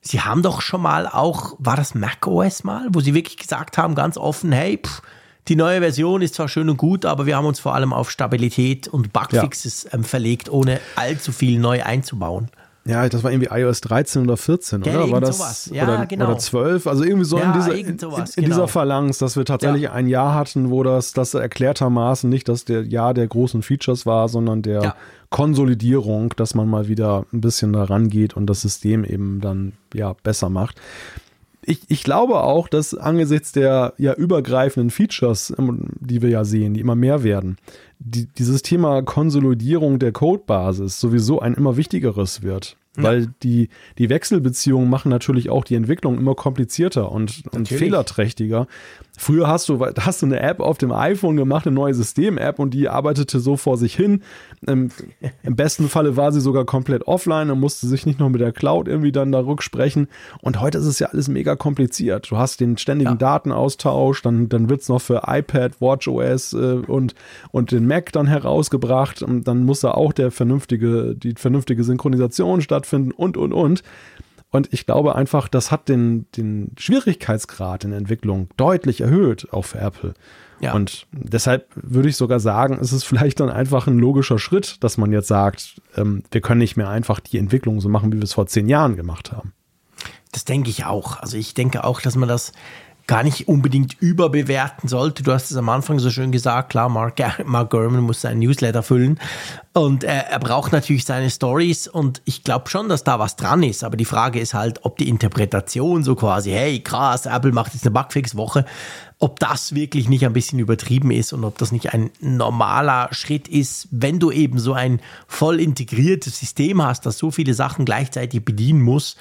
Sie 0.00 0.20
haben 0.20 0.42
doch 0.42 0.60
schon 0.60 0.82
mal 0.82 1.06
auch, 1.06 1.54
war 1.58 1.76
das 1.76 1.94
Mac 1.94 2.26
OS 2.26 2.64
mal, 2.64 2.88
wo 2.90 3.00
sie 3.00 3.14
wirklich 3.14 3.36
gesagt 3.36 3.78
haben, 3.78 3.94
ganz 3.94 4.16
offen, 4.16 4.50
hey, 4.50 4.80
pff, 4.84 5.00
die 5.48 5.56
neue 5.56 5.80
Version 5.80 6.22
ist 6.22 6.34
zwar 6.34 6.48
schön 6.48 6.68
und 6.68 6.76
gut, 6.76 7.04
aber 7.04 7.26
wir 7.26 7.36
haben 7.36 7.46
uns 7.46 7.58
vor 7.58 7.74
allem 7.74 7.92
auf 7.92 8.10
Stabilität 8.10 8.86
und 8.86 9.12
Bugfixes 9.12 9.84
ja. 9.84 9.94
ähm, 9.94 10.04
verlegt, 10.04 10.48
ohne 10.50 10.80
allzu 10.94 11.32
viel 11.32 11.58
neu 11.58 11.82
einzubauen. 11.82 12.48
Ja, 12.84 13.08
das 13.08 13.22
war 13.22 13.30
irgendwie 13.30 13.48
iOS 13.52 13.80
13 13.82 14.22
oder 14.22 14.36
14, 14.36 14.82
ja, 14.82 14.94
oder? 14.94 15.12
War 15.12 15.20
das 15.20 15.38
sowas. 15.38 15.70
Ja, 15.72 15.84
oder, 15.84 16.06
genau. 16.06 16.26
oder 16.26 16.38
12? 16.38 16.86
Also 16.86 17.04
irgendwie 17.04 17.24
so 17.24 17.38
ja, 17.38 17.44
in, 17.44 17.52
dieser, 17.52 17.74
in, 17.74 17.98
sowas, 17.98 18.36
in 18.36 18.44
genau. 18.44 18.56
dieser 18.56 18.68
Phalanx, 18.68 19.18
dass 19.18 19.36
wir 19.36 19.44
tatsächlich 19.44 19.82
ja. 19.82 19.92
ein 19.92 20.08
Jahr 20.08 20.34
hatten, 20.34 20.70
wo 20.70 20.82
das, 20.82 21.12
das 21.12 21.34
erklärtermaßen 21.34 22.28
nicht 22.28 22.48
das 22.48 22.64
der 22.64 22.82
Jahr 22.84 23.14
der 23.14 23.28
großen 23.28 23.62
Features 23.62 24.04
war, 24.04 24.28
sondern 24.28 24.62
der 24.62 24.96
Konsolidierung, 25.30 26.34
dass 26.36 26.54
man 26.54 26.68
mal 26.68 26.88
wieder 26.88 27.24
ein 27.32 27.40
bisschen 27.40 27.72
da 27.72 27.84
rangeht 27.84 28.34
und 28.34 28.46
das 28.46 28.62
System 28.62 29.04
eben 29.04 29.40
dann 29.40 29.72
ja 29.94 30.14
besser 30.22 30.48
macht 30.48 30.80
ich, 31.64 31.80
ich 31.88 32.02
glaube 32.02 32.40
auch, 32.42 32.68
dass 32.68 32.94
angesichts 32.94 33.52
der 33.52 33.94
ja 33.98 34.14
übergreifenden 34.14 34.90
Features, 34.90 35.54
ähm, 35.58 35.90
die 36.00 36.22
wir 36.22 36.28
ja 36.28 36.44
sehen, 36.44 36.74
die 36.74 36.80
immer 36.80 36.96
mehr 36.96 37.22
werden, 37.22 37.56
die, 37.98 38.26
dieses 38.26 38.62
Thema 38.62 39.02
Konsolidierung 39.02 39.98
der 39.98 40.12
Codebasis 40.12 41.00
sowieso 41.00 41.40
ein 41.40 41.54
immer 41.54 41.76
wichtigeres 41.76 42.42
wird. 42.42 42.76
Ja. 42.96 43.04
Weil 43.04 43.28
die, 43.42 43.70
die 43.96 44.10
Wechselbeziehungen 44.10 44.90
machen 44.90 45.08
natürlich 45.08 45.48
auch 45.48 45.64
die 45.64 45.76
Entwicklung 45.76 46.18
immer 46.18 46.34
komplizierter 46.34 47.10
und, 47.10 47.42
und 47.52 47.66
fehlerträchtiger. 47.68 48.66
Früher 49.16 49.46
hast 49.48 49.68
du, 49.70 49.80
hast 49.80 50.20
du 50.20 50.26
eine 50.26 50.40
App 50.40 50.60
auf 50.60 50.76
dem 50.76 50.92
iPhone 50.92 51.36
gemacht, 51.36 51.66
eine 51.66 51.74
neue 51.74 51.94
System-App 51.94 52.58
und 52.58 52.74
die 52.74 52.90
arbeitete 52.90 53.40
so 53.40 53.56
vor 53.56 53.78
sich 53.78 53.94
hin. 53.94 54.22
Im, 54.66 54.90
Im, 55.42 55.56
besten 55.56 55.88
Falle 55.88 56.16
war 56.16 56.32
sie 56.32 56.40
sogar 56.40 56.66
komplett 56.66 57.06
offline 57.06 57.50
und 57.50 57.60
musste 57.60 57.86
sich 57.86 58.04
nicht 58.04 58.18
noch 58.18 58.28
mit 58.28 58.42
der 58.42 58.52
Cloud 58.52 58.88
irgendwie 58.88 59.12
dann 59.12 59.32
da 59.32 59.40
rücksprechen. 59.40 60.08
Und 60.42 60.60
heute 60.60 60.78
ist 60.78 60.86
es 60.86 60.98
ja 60.98 61.08
alles 61.08 61.28
mega 61.28 61.56
kompliziert. 61.56 62.30
Du 62.30 62.36
hast 62.36 62.60
den 62.60 62.76
ständigen 62.76 63.12
ja. 63.12 63.16
Datenaustausch, 63.16 64.20
dann, 64.20 64.50
dann 64.50 64.68
wird 64.68 64.82
es 64.82 64.88
noch 64.88 65.00
für 65.00 65.22
iPad, 65.26 65.80
WatchOS 65.80 66.52
äh, 66.52 66.82
und, 66.86 67.14
und 67.52 67.70
den 67.70 67.86
Mac 67.86 68.12
dann 68.12 68.26
herausgebracht. 68.26 69.22
Und 69.22 69.48
dann 69.48 69.64
muss 69.64 69.80
da 69.80 69.92
auch 69.92 70.12
der 70.12 70.30
vernünftige, 70.30 71.14
die 71.14 71.34
vernünftige 71.36 71.84
Synchronisation 71.84 72.60
stattfinden 72.60 72.81
und, 73.12 73.36
und, 73.36 73.52
und. 73.52 73.82
Und 74.50 74.70
ich 74.70 74.84
glaube 74.84 75.14
einfach, 75.16 75.48
das 75.48 75.70
hat 75.70 75.88
den, 75.88 76.26
den 76.36 76.72
Schwierigkeitsgrad 76.76 77.84
in 77.84 77.90
der 77.90 77.98
Entwicklung 77.98 78.48
deutlich 78.58 79.00
erhöht, 79.00 79.50
auch 79.50 79.62
für 79.64 79.78
Apple. 79.78 80.12
Ja. 80.60 80.74
Und 80.74 81.06
deshalb 81.10 81.68
würde 81.74 82.10
ich 82.10 82.16
sogar 82.16 82.38
sagen, 82.38 82.78
es 82.80 82.92
ist 82.92 83.04
vielleicht 83.04 83.40
dann 83.40 83.48
einfach 83.48 83.86
ein 83.86 83.98
logischer 83.98 84.38
Schritt, 84.38 84.84
dass 84.84 84.98
man 84.98 85.10
jetzt 85.10 85.26
sagt, 85.26 85.80
ähm, 85.96 86.22
wir 86.30 86.40
können 86.40 86.60
nicht 86.60 86.76
mehr 86.76 86.88
einfach 86.88 87.18
die 87.18 87.38
Entwicklung 87.38 87.80
so 87.80 87.88
machen, 87.88 88.12
wie 88.12 88.18
wir 88.18 88.24
es 88.24 88.34
vor 88.34 88.46
zehn 88.46 88.68
Jahren 88.68 88.94
gemacht 88.94 89.32
haben. 89.32 89.54
Das 90.30 90.44
denke 90.44 90.70
ich 90.70 90.84
auch. 90.84 91.18
Also 91.18 91.36
ich 91.36 91.54
denke 91.54 91.82
auch, 91.84 92.00
dass 92.00 92.14
man 92.14 92.28
das 92.28 92.52
gar 93.06 93.22
nicht 93.22 93.48
unbedingt 93.48 94.00
überbewerten 94.00 94.88
sollte. 94.88 95.22
Du 95.22 95.32
hast 95.32 95.50
es 95.50 95.56
am 95.56 95.68
Anfang 95.68 95.98
so 95.98 96.10
schön 96.10 96.32
gesagt, 96.32 96.70
klar, 96.70 96.88
Mark, 96.88 97.20
Mark 97.44 97.70
Gurman 97.70 98.02
muss 98.02 98.20
seinen 98.20 98.40
Newsletter 98.40 98.82
füllen 98.82 99.18
und 99.72 100.04
er, 100.04 100.28
er 100.28 100.38
braucht 100.38 100.72
natürlich 100.72 101.04
seine 101.04 101.30
Stories 101.30 101.88
und 101.88 102.22
ich 102.24 102.44
glaube 102.44 102.68
schon, 102.68 102.88
dass 102.88 103.04
da 103.04 103.18
was 103.18 103.36
dran 103.36 103.62
ist, 103.62 103.84
aber 103.84 103.96
die 103.96 104.04
Frage 104.04 104.38
ist 104.38 104.54
halt, 104.54 104.84
ob 104.84 104.98
die 104.98 105.08
Interpretation 105.08 106.04
so 106.04 106.14
quasi, 106.14 106.50
hey 106.50 106.80
krass, 106.80 107.26
Apple 107.26 107.52
macht 107.52 107.74
jetzt 107.74 107.86
eine 107.86 107.92
Bugfix-Woche, 107.92 108.66
ob 109.18 109.38
das 109.38 109.74
wirklich 109.74 110.08
nicht 110.08 110.26
ein 110.26 110.32
bisschen 110.32 110.58
übertrieben 110.58 111.10
ist 111.10 111.32
und 111.32 111.44
ob 111.44 111.56
das 111.58 111.72
nicht 111.72 111.94
ein 111.94 112.10
normaler 112.20 113.08
Schritt 113.12 113.48
ist, 113.48 113.88
wenn 113.90 114.18
du 114.18 114.30
eben 114.30 114.58
so 114.58 114.74
ein 114.74 115.00
voll 115.26 115.60
integriertes 115.60 116.38
System 116.38 116.82
hast, 116.82 117.06
das 117.06 117.18
so 117.18 117.30
viele 117.30 117.54
Sachen 117.54 117.84
gleichzeitig 117.84 118.44
bedienen 118.44 118.82
muss 118.82 119.16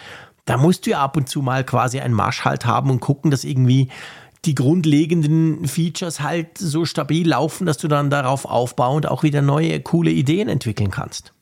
da 0.46 0.58
musst 0.58 0.86
du 0.86 0.92
ja 0.92 1.00
ab 1.02 1.18
und 1.18 1.30
zu 1.30 1.42
mal 1.42 1.64
quasi 1.64 2.00
einen 2.00 2.14
Marsch 2.14 2.46
halt 2.46 2.66
haben 2.66 2.90
und 2.90 3.00
gucken, 3.00 3.32
dass 3.32 3.44
irgendwie 3.44 3.90
die 4.46 4.56
grundlegenden 4.56 5.68
Features 5.68 6.22
halt 6.22 6.58
so 6.58 6.86
stabil 6.86 7.28
laufen, 7.28 7.66
dass 7.66 7.78
du 7.78 7.88
dann 7.88 8.10
darauf 8.10 8.46
aufbauend 8.46 9.08
auch 9.08 9.24
wieder 9.24 9.42
neue, 9.42 9.80
coole 9.82 10.12
Ideen 10.12 10.50
entwickeln 10.50 10.90
kannst. 10.90 11.34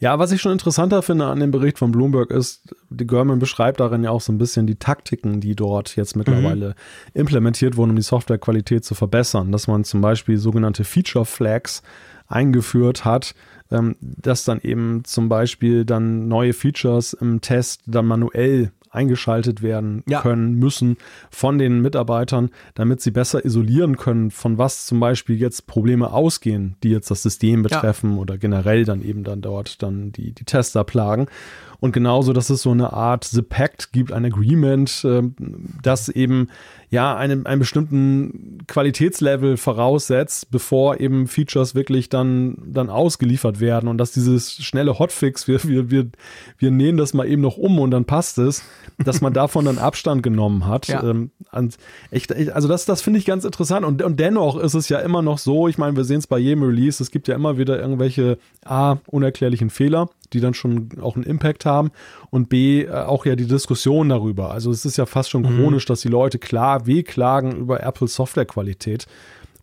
Ja, 0.00 0.18
was 0.18 0.32
ich 0.32 0.40
schon 0.40 0.52
interessanter 0.52 1.02
finde 1.02 1.26
an 1.26 1.40
dem 1.40 1.50
Bericht 1.50 1.78
von 1.78 1.92
Bloomberg 1.92 2.30
ist, 2.30 2.74
die 2.88 3.06
Görman 3.06 3.38
beschreibt 3.38 3.80
darin 3.80 4.02
ja 4.02 4.10
auch 4.10 4.20
so 4.20 4.32
ein 4.32 4.38
bisschen 4.38 4.66
die 4.66 4.76
Taktiken, 4.76 5.40
die 5.40 5.54
dort 5.54 5.94
jetzt 5.96 6.16
mittlerweile 6.16 6.68
mhm. 6.68 6.74
implementiert 7.20 7.76
wurden, 7.76 7.90
um 7.90 7.96
die 7.96 8.02
Softwarequalität 8.02 8.84
zu 8.84 8.94
verbessern. 8.94 9.52
Dass 9.52 9.68
man 9.68 9.84
zum 9.84 10.00
Beispiel 10.00 10.38
sogenannte 10.38 10.84
Feature 10.84 11.26
Flags 11.26 11.82
eingeführt 12.28 13.04
hat, 13.04 13.34
ähm, 13.70 13.96
dass 14.00 14.44
dann 14.44 14.60
eben 14.60 15.04
zum 15.04 15.28
Beispiel 15.28 15.84
dann 15.84 16.28
neue 16.28 16.52
Features 16.52 17.12
im 17.12 17.40
Test 17.40 17.82
dann 17.86 18.06
manuell 18.06 18.72
eingeschaltet 18.90 19.62
werden 19.62 20.02
ja. 20.06 20.20
können 20.20 20.54
müssen 20.54 20.96
von 21.30 21.58
den 21.58 21.80
Mitarbeitern, 21.80 22.50
damit 22.74 23.00
sie 23.00 23.10
besser 23.10 23.44
isolieren 23.44 23.96
können, 23.96 24.30
von 24.30 24.58
was 24.58 24.86
zum 24.86 25.00
Beispiel 25.00 25.36
jetzt 25.36 25.66
Probleme 25.66 26.12
ausgehen, 26.12 26.76
die 26.82 26.90
jetzt 26.90 27.10
das 27.10 27.22
System 27.22 27.62
betreffen 27.62 28.14
ja. 28.14 28.18
oder 28.18 28.38
generell 28.38 28.84
dann 28.84 29.02
eben 29.02 29.24
dann 29.24 29.40
dort 29.40 29.82
dann 29.82 30.12
die, 30.12 30.32
die 30.32 30.44
Tester 30.44 30.84
plagen. 30.84 31.26
Und 31.80 31.92
genauso, 31.92 32.32
dass 32.32 32.50
es 32.50 32.62
so 32.62 32.72
eine 32.72 32.92
Art 32.92 33.24
The 33.24 33.42
Pact 33.42 33.92
gibt, 33.92 34.12
ein 34.12 34.24
Agreement, 34.24 35.04
äh, 35.04 35.22
das 35.82 36.08
eben 36.08 36.48
ja 36.90 37.16
einen, 37.16 37.46
einen 37.46 37.60
bestimmten 37.60 38.58
Qualitätslevel 38.66 39.56
voraussetzt, 39.56 40.50
bevor 40.50 40.98
eben 40.98 41.28
Features 41.28 41.74
wirklich 41.74 42.08
dann, 42.08 42.56
dann 42.66 42.90
ausgeliefert 42.90 43.60
werden. 43.60 43.88
Und 43.88 43.98
dass 43.98 44.10
dieses 44.10 44.56
schnelle 44.56 44.98
Hotfix, 44.98 45.46
wir, 45.46 45.62
wir, 45.64 45.90
wir, 45.90 46.06
wir 46.56 46.70
nähen 46.70 46.96
das 46.96 47.14
mal 47.14 47.28
eben 47.28 47.42
noch 47.42 47.58
um 47.58 47.78
und 47.78 47.92
dann 47.92 48.06
passt 48.06 48.38
es, 48.38 48.64
dass 48.98 49.20
man 49.20 49.32
davon 49.32 49.66
dann 49.66 49.78
Abstand 49.78 50.24
genommen 50.24 50.66
hat. 50.66 50.88
Ja. 50.88 51.04
Ähm, 51.04 51.30
echt, 52.10 52.34
also 52.52 52.66
das, 52.66 52.86
das 52.86 53.02
finde 53.02 53.20
ich 53.20 53.24
ganz 53.24 53.44
interessant. 53.44 53.86
Und, 53.86 54.02
und 54.02 54.18
dennoch 54.18 54.58
ist 54.58 54.74
es 54.74 54.88
ja 54.88 54.98
immer 54.98 55.22
noch 55.22 55.38
so, 55.38 55.68
ich 55.68 55.78
meine, 55.78 55.96
wir 55.96 56.04
sehen 56.04 56.18
es 56.18 56.26
bei 56.26 56.38
jedem 56.38 56.64
Release, 56.64 57.00
es 57.00 57.12
gibt 57.12 57.28
ja 57.28 57.36
immer 57.36 57.56
wieder 57.58 57.78
irgendwelche 57.78 58.38
A, 58.64 58.96
unerklärlichen 59.06 59.70
Fehler 59.70 60.08
die 60.32 60.40
dann 60.40 60.54
schon 60.54 60.88
auch 61.00 61.16
einen 61.16 61.24
Impact 61.24 61.66
haben 61.66 61.90
und 62.30 62.48
B, 62.48 62.82
äh, 62.82 62.90
auch 62.90 63.26
ja 63.26 63.36
die 63.36 63.46
Diskussion 63.46 64.08
darüber. 64.08 64.50
Also 64.50 64.70
es 64.70 64.84
ist 64.84 64.96
ja 64.96 65.06
fast 65.06 65.30
schon 65.30 65.42
mhm. 65.42 65.56
chronisch, 65.56 65.86
dass 65.86 66.00
die 66.00 66.08
Leute 66.08 66.38
klar 66.38 66.86
wehklagen 66.86 67.56
über 67.56 67.82
Apple 67.82 68.08
Softwarequalität, 68.08 69.06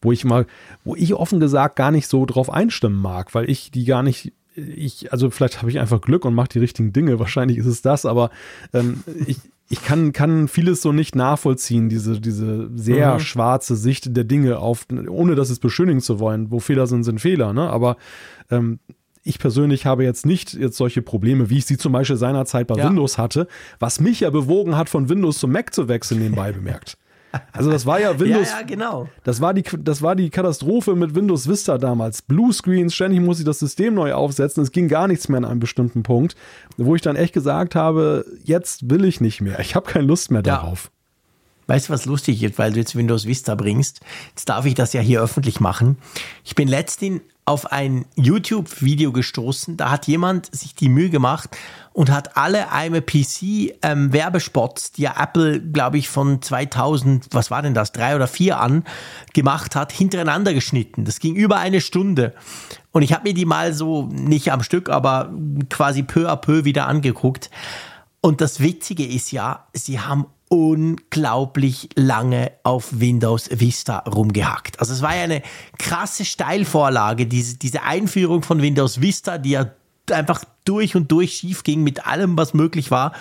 wo 0.02 0.12
ich 0.12 0.26
mal, 0.26 0.46
wo 0.84 0.96
ich 0.96 1.14
offen 1.14 1.40
gesagt 1.40 1.76
gar 1.76 1.92
nicht 1.92 2.08
so 2.08 2.26
drauf 2.26 2.50
einstimmen 2.50 3.02
mag, 3.02 3.34
weil 3.34 3.50
ich 3.50 3.72
die 3.72 3.86
gar 3.86 4.04
nicht 4.04 4.34
ich, 4.56 5.12
also 5.12 5.30
vielleicht 5.30 5.60
habe 5.60 5.70
ich 5.70 5.80
einfach 5.80 6.02
Glück 6.02 6.26
und 6.26 6.34
mache 6.34 6.50
die 6.50 6.60
richtigen 6.60 6.94
Dinge. 6.94 7.20
Wahrscheinlich 7.20 7.58
ist 7.58 7.66
es 7.66 7.82
das, 7.82 8.06
aber 8.06 8.30
ähm, 8.74 9.04
ich, 9.26 9.38
ich 9.70 9.84
kann, 9.84 10.14
kann 10.14 10.48
vieles 10.48 10.82
so 10.82 10.92
nicht 10.92 11.16
nachvollziehen, 11.16 11.90
diese, 11.90 12.20
diese 12.22 12.70
sehr 12.76 13.16
mhm. 13.16 13.20
schwarze 13.20 13.76
Sicht 13.76 14.16
der 14.16 14.24
Dinge 14.24 14.60
auf, 14.60 14.86
ohne 15.10 15.36
das 15.36 15.50
es 15.50 15.60
beschönigen 15.60 16.02
zu 16.02 16.20
wollen. 16.20 16.52
Wo 16.52 16.60
Fehler 16.60 16.88
sind, 16.88 17.04
sind 17.04 17.20
Fehler, 17.20 17.54
ne? 17.54 17.70
Aber 17.70 17.98
ähm, 18.50 18.80
ich 19.26 19.40
persönlich 19.40 19.86
habe 19.86 20.04
jetzt 20.04 20.26
nicht 20.26 20.54
jetzt 20.54 20.78
solche 20.78 21.02
Probleme, 21.02 21.50
wie 21.50 21.58
ich 21.58 21.66
sie 21.66 21.78
zum 21.78 21.92
Beispiel 21.92 22.16
seinerzeit 22.16 22.68
bei 22.68 22.76
ja. 22.76 22.88
Windows 22.88 23.18
hatte, 23.18 23.48
was 23.80 24.00
mich 24.00 24.22
ja 24.22 24.30
bewogen 24.30 24.78
hat, 24.78 24.88
von 24.88 25.10
Windows 25.10 25.40
zum 25.40 25.52
Mac 25.52 25.74
zu 25.74 25.88
wechseln, 25.90 26.22
nebenbei 26.22 26.52
bemerkt. 26.52 26.98
Also 27.52 27.70
das 27.70 27.86
war 27.86 28.00
ja 28.00 28.18
Windows. 28.20 28.48
Ja, 28.52 28.60
ja, 28.60 28.66
genau. 28.66 29.10
Das 29.24 29.42
war 29.42 29.54
die, 29.54 29.64
das 29.80 30.02
war 30.02 30.16
die 30.16 30.30
Katastrophe 30.30 30.96
mit 30.96 31.16
Windows 31.16 31.50
Vista 31.50 31.78
damals. 31.78 32.22
Bluescreens, 32.22 32.94
ständig 32.94 33.20
muss 33.20 33.40
ich 33.40 33.46
das 33.46 33.60
System 33.60 33.96
neu 33.96 34.14
aufsetzen. 34.14 34.64
Es 34.64 34.72
ging 34.72 34.88
gar 34.88 35.08
nichts 35.08 35.28
mehr 35.28 35.40
an 35.40 35.46
einem 35.46 35.60
bestimmten 35.60 36.04
Punkt, 36.04 36.36
wo 36.78 36.96
ich 36.96 37.02
dann 37.02 37.16
echt 37.16 37.34
gesagt 37.34 37.76
habe, 37.76 38.26
jetzt 38.44 38.90
will 38.90 39.04
ich 39.04 39.20
nicht 39.20 39.42
mehr. 39.42 39.60
Ich 39.60 39.76
habe 39.76 39.90
keine 39.90 40.06
Lust 40.06 40.32
mehr 40.32 40.44
ja. 40.46 40.56
darauf. 40.56 40.92
Weißt 41.68 41.90
du, 41.90 41.94
was 41.94 42.06
lustig 42.06 42.44
ist, 42.44 42.60
weil 42.60 42.74
du 42.74 42.80
jetzt 42.80 42.96
Windows 42.96 43.26
Vista 43.26 43.56
bringst? 43.56 44.02
Jetzt 44.30 44.48
darf 44.50 44.66
ich 44.66 44.76
das 44.76 44.94
ja 44.94 45.02
hier 45.02 45.22
öffentlich 45.22 45.60
machen. 45.60 45.98
Ich 46.44 46.54
bin 46.54 46.68
letztens 46.68 47.22
auf 47.46 47.72
ein 47.72 48.06
YouTube-Video 48.16 49.12
gestoßen. 49.12 49.78
Da 49.78 49.92
hat 49.92 50.08
jemand 50.08 50.54
sich 50.54 50.74
die 50.74 50.90
Mühe 50.90 51.12
gemacht 51.12 51.56
und 51.94 52.10
hat 52.12 52.36
alle 52.36 52.66
PC 53.02 53.76
ähm, 53.84 54.12
Werbespots, 54.12 54.94
die 54.94 55.04
ja 55.04 55.14
Apple, 55.22 55.62
glaube 55.62 56.00
ich, 56.00 56.10
von 56.10 56.42
2000, 56.42 57.28
was 57.32 57.52
war 57.52 57.62
denn 57.62 57.76
das, 57.76 57.92
drei 57.92 58.16
oder 58.16 58.28
vier 58.28 58.60
an 58.60 58.84
gemacht 59.34 59.76
hat, 59.76 59.92
hintereinander 59.92 60.56
geschnitten. 60.56 61.06
Das 61.06 61.20
ging 61.20 61.36
über 61.36 61.58
eine 61.58 61.82
Stunde. 61.82 62.34
Und 62.92 63.04
ich 63.04 63.14
habe 63.14 63.28
mir 63.28 63.36
die 63.36 63.46
mal 63.46 63.74
so 63.74 64.08
nicht 64.08 64.52
am 64.52 64.64
Stück, 64.64 64.90
aber 64.90 65.32
quasi 65.70 66.02
peu 66.02 66.28
à 66.28 66.38
peu 66.38 66.66
wieder 66.66 66.88
angeguckt. 66.88 67.52
Und 68.22 68.42
das 68.42 68.60
Witzige 68.60 69.06
ist 69.06 69.32
ja, 69.32 69.68
sie 69.72 70.00
haben 70.00 70.26
unglaublich 70.56 71.90
lange 71.96 72.52
auf 72.64 73.00
Windows 73.00 73.50
Vista 73.52 74.00
rumgehackt. 74.00 74.80
Also 74.80 74.94
es 74.94 75.02
war 75.02 75.16
ja 75.16 75.24
eine 75.24 75.42
krasse 75.78 76.24
Steilvorlage, 76.24 77.28
diese, 77.28 77.58
diese 77.58 77.84
Einführung 77.84 78.42
von 78.42 78.62
Windows 78.62 79.02
Vista, 79.02 79.38
die 79.38 79.52
ja 79.52 79.72
einfach 80.10 80.46
durch 80.64 80.96
und 80.96 81.12
durch 81.12 81.34
schief 81.34 81.64
ging 81.64 81.84
mit 81.84 82.08
allem, 82.08 82.38
was 82.38 82.54
möglich 82.54 82.90
war. 82.90 83.14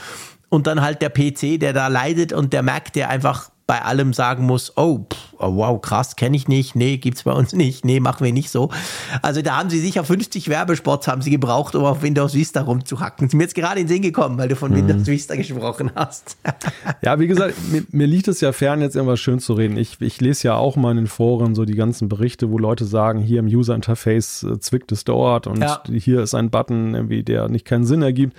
Und 0.49 0.68
dann 0.68 0.80
halt 0.80 1.03
der 1.03 1.11
PC, 1.11 1.59
der 1.59 1.72
da 1.72 1.89
leidet 1.89 2.32
und 2.32 2.53
der 2.53 2.62
Mac, 2.62 2.93
der 2.93 3.11
einfach 3.11 3.51
bei 3.67 3.83
allem 3.83 4.12
sagen 4.12 4.45
muss, 4.45 4.77
oh, 4.77 5.07
oh, 5.39 5.57
wow, 5.57 5.81
krass, 5.81 6.17
kenne 6.17 6.37
ich 6.37 6.49
nicht, 6.49 6.77
nee, 6.77 6.99
gibt's 6.99 7.23
bei 7.23 7.33
uns 7.33 7.55
nicht, 7.55 7.85
nee, 7.85 7.99
machen 7.99 8.25
wir 8.25 8.33
nicht 8.33 8.51
so. 8.51 8.71
Also 9.23 9.41
da 9.41 9.57
haben 9.57 9.71
sie 9.71 9.81
sicher 9.81 10.05
50 10.05 10.49
Werbespots 10.49 11.09
haben 11.09 11.23
sie 11.23 11.31
gebraucht, 11.31 11.75
um 11.75 11.85
auf 11.85 12.03
Windows 12.03 12.35
Vista 12.35 12.61
rumzuhacken. 12.61 13.29
Ist 13.29 13.35
mir 13.35 13.45
jetzt 13.45 13.55
gerade 13.55 13.81
in 13.81 13.87
den 13.87 13.95
Sinn 13.95 14.03
gekommen, 14.03 14.37
weil 14.37 14.49
du 14.49 14.57
von 14.57 14.71
mhm. 14.71 14.77
Windows 14.77 15.07
Vista 15.07 15.35
gesprochen 15.35 15.93
hast. 15.95 16.37
ja, 17.03 17.19
wie 17.19 17.27
gesagt, 17.27 17.55
mir, 17.73 17.85
mir, 17.91 18.07
liegt 18.07 18.29
es 18.29 18.43
ja 18.43 18.53
fern, 18.53 18.83
jetzt 18.83 18.97
irgendwas 18.97 19.21
schön 19.21 19.39
zu 19.39 19.55
reden. 19.55 19.79
Ich, 19.79 20.01
ich 20.01 20.21
lese 20.21 20.49
ja 20.49 20.57
auch 20.57 20.77
mal 20.77 20.91
in 20.91 20.99
den 20.99 21.07
Foren 21.07 21.55
so 21.55 21.65
die 21.65 21.75
ganzen 21.75 22.09
Berichte, 22.09 22.51
wo 22.51 22.59
Leute 22.59 22.85
sagen, 22.85 23.21
hier 23.21 23.39
im 23.39 23.47
User 23.47 23.75
Interface 23.75 24.43
äh, 24.43 24.59
zwickt 24.59 24.93
es 24.93 25.05
dort 25.05 25.47
und 25.47 25.62
ja. 25.62 25.83
hier 25.89 26.21
ist 26.21 26.35
ein 26.35 26.51
Button, 26.51 26.95
irgendwie, 26.95 27.23
der 27.23 27.49
nicht 27.49 27.65
keinen 27.65 27.87
Sinn 27.87 28.03
ergibt 28.03 28.37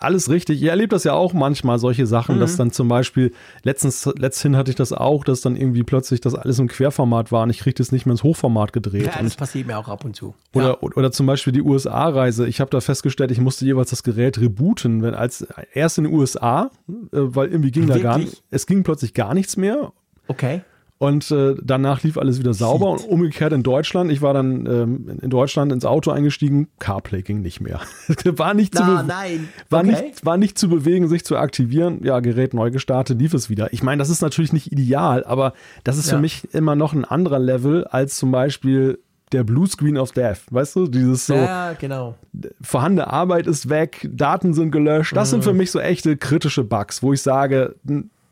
alles 0.00 0.30
richtig. 0.30 0.62
Ihr 0.62 0.70
erlebt 0.70 0.92
das 0.92 1.04
ja 1.04 1.12
auch 1.12 1.34
manchmal, 1.34 1.78
solche 1.78 2.06
Sachen, 2.06 2.36
mhm. 2.36 2.40
dass 2.40 2.56
dann 2.56 2.72
zum 2.72 2.88
Beispiel, 2.88 3.32
letztens, 3.62 4.10
letzthin 4.16 4.56
hatte 4.60 4.70
ich 4.70 4.76
das 4.76 4.92
auch, 4.92 5.24
dass 5.24 5.40
dann 5.40 5.56
irgendwie 5.56 5.82
plötzlich 5.82 6.20
das 6.20 6.34
alles 6.34 6.58
im 6.58 6.68
Querformat 6.68 7.32
war 7.32 7.42
und 7.42 7.50
ich 7.50 7.58
kriege 7.58 7.74
das 7.74 7.90
nicht 7.90 8.06
mehr 8.06 8.12
ins 8.12 8.22
Hochformat 8.22 8.72
gedreht. 8.72 9.06
Ja, 9.06 9.20
das 9.20 9.34
passiert 9.34 9.66
mir 9.66 9.76
auch 9.76 9.88
ab 9.88 10.04
und 10.04 10.14
zu. 10.14 10.34
Oder, 10.54 10.68
ja. 10.68 10.80
oder 10.80 11.10
zum 11.10 11.26
Beispiel 11.26 11.52
die 11.52 11.62
USA-Reise. 11.62 12.46
Ich 12.46 12.60
habe 12.60 12.70
da 12.70 12.80
festgestellt, 12.80 13.32
ich 13.32 13.40
musste 13.40 13.64
jeweils 13.64 13.90
das 13.90 14.02
Gerät 14.02 14.38
rebooten, 14.38 15.02
wenn 15.02 15.14
als 15.14 15.46
erst 15.74 15.98
in 15.98 16.04
den 16.04 16.14
USA, 16.14 16.70
äh, 16.88 17.00
weil 17.12 17.48
irgendwie 17.48 17.72
ging 17.72 17.88
Wirklich? 17.88 18.02
da 18.02 18.10
gar 18.10 18.18
nicht, 18.18 18.42
es 18.50 18.66
ging 18.66 18.84
plötzlich 18.84 19.14
gar 19.14 19.34
nichts 19.34 19.56
mehr. 19.56 19.92
Okay. 20.28 20.62
Und 21.02 21.30
äh, 21.30 21.54
danach 21.62 22.02
lief 22.02 22.18
alles 22.18 22.40
wieder 22.40 22.52
sauber 22.52 22.98
Shit. 22.98 23.06
und 23.06 23.14
umgekehrt 23.14 23.54
in 23.54 23.62
Deutschland. 23.62 24.12
Ich 24.12 24.20
war 24.20 24.34
dann 24.34 24.66
ähm, 24.66 25.18
in 25.22 25.30
Deutschland 25.30 25.72
ins 25.72 25.86
Auto 25.86 26.10
eingestiegen, 26.10 26.68
CarPlay 26.78 27.22
ging 27.22 27.40
nicht 27.40 27.62
mehr. 27.62 27.80
war 28.24 28.52
nicht 28.52 28.76
zu 28.76 28.82
Na, 28.84 29.02
nein. 29.02 29.48
War, 29.70 29.80
okay. 29.80 30.02
nicht, 30.08 30.26
war 30.26 30.36
nicht 30.36 30.58
zu 30.58 30.68
bewegen, 30.68 31.08
sich 31.08 31.24
zu 31.24 31.38
aktivieren. 31.38 32.04
Ja, 32.04 32.20
Gerät 32.20 32.52
neu 32.52 32.70
gestartet, 32.70 33.18
lief 33.18 33.32
es 33.32 33.48
wieder. 33.48 33.72
Ich 33.72 33.82
meine, 33.82 33.98
das 33.98 34.10
ist 34.10 34.20
natürlich 34.20 34.52
nicht 34.52 34.72
ideal, 34.72 35.24
aber 35.24 35.54
das 35.84 35.96
ist 35.96 36.10
ja. 36.10 36.16
für 36.16 36.20
mich 36.20 36.52
immer 36.52 36.76
noch 36.76 36.92
ein 36.92 37.06
anderer 37.06 37.38
Level 37.38 37.86
als 37.86 38.16
zum 38.16 38.30
Beispiel 38.30 38.98
der 39.32 39.42
Blue 39.42 39.66
Screen 39.66 39.96
of 39.96 40.12
Death, 40.12 40.40
weißt 40.50 40.76
du, 40.76 40.86
dieses 40.86 41.24
so. 41.24 41.34
Ja, 41.34 41.72
genau. 41.72 42.14
Vorhandene 42.60 43.10
Arbeit 43.10 43.46
ist 43.46 43.70
weg, 43.70 44.06
Daten 44.12 44.52
sind 44.52 44.70
gelöscht. 44.70 45.16
Das 45.16 45.28
mhm. 45.28 45.30
sind 45.30 45.44
für 45.44 45.54
mich 45.54 45.70
so 45.70 45.80
echte 45.80 46.18
kritische 46.18 46.62
Bugs, 46.62 47.02
wo 47.02 47.14
ich 47.14 47.22
sage, 47.22 47.76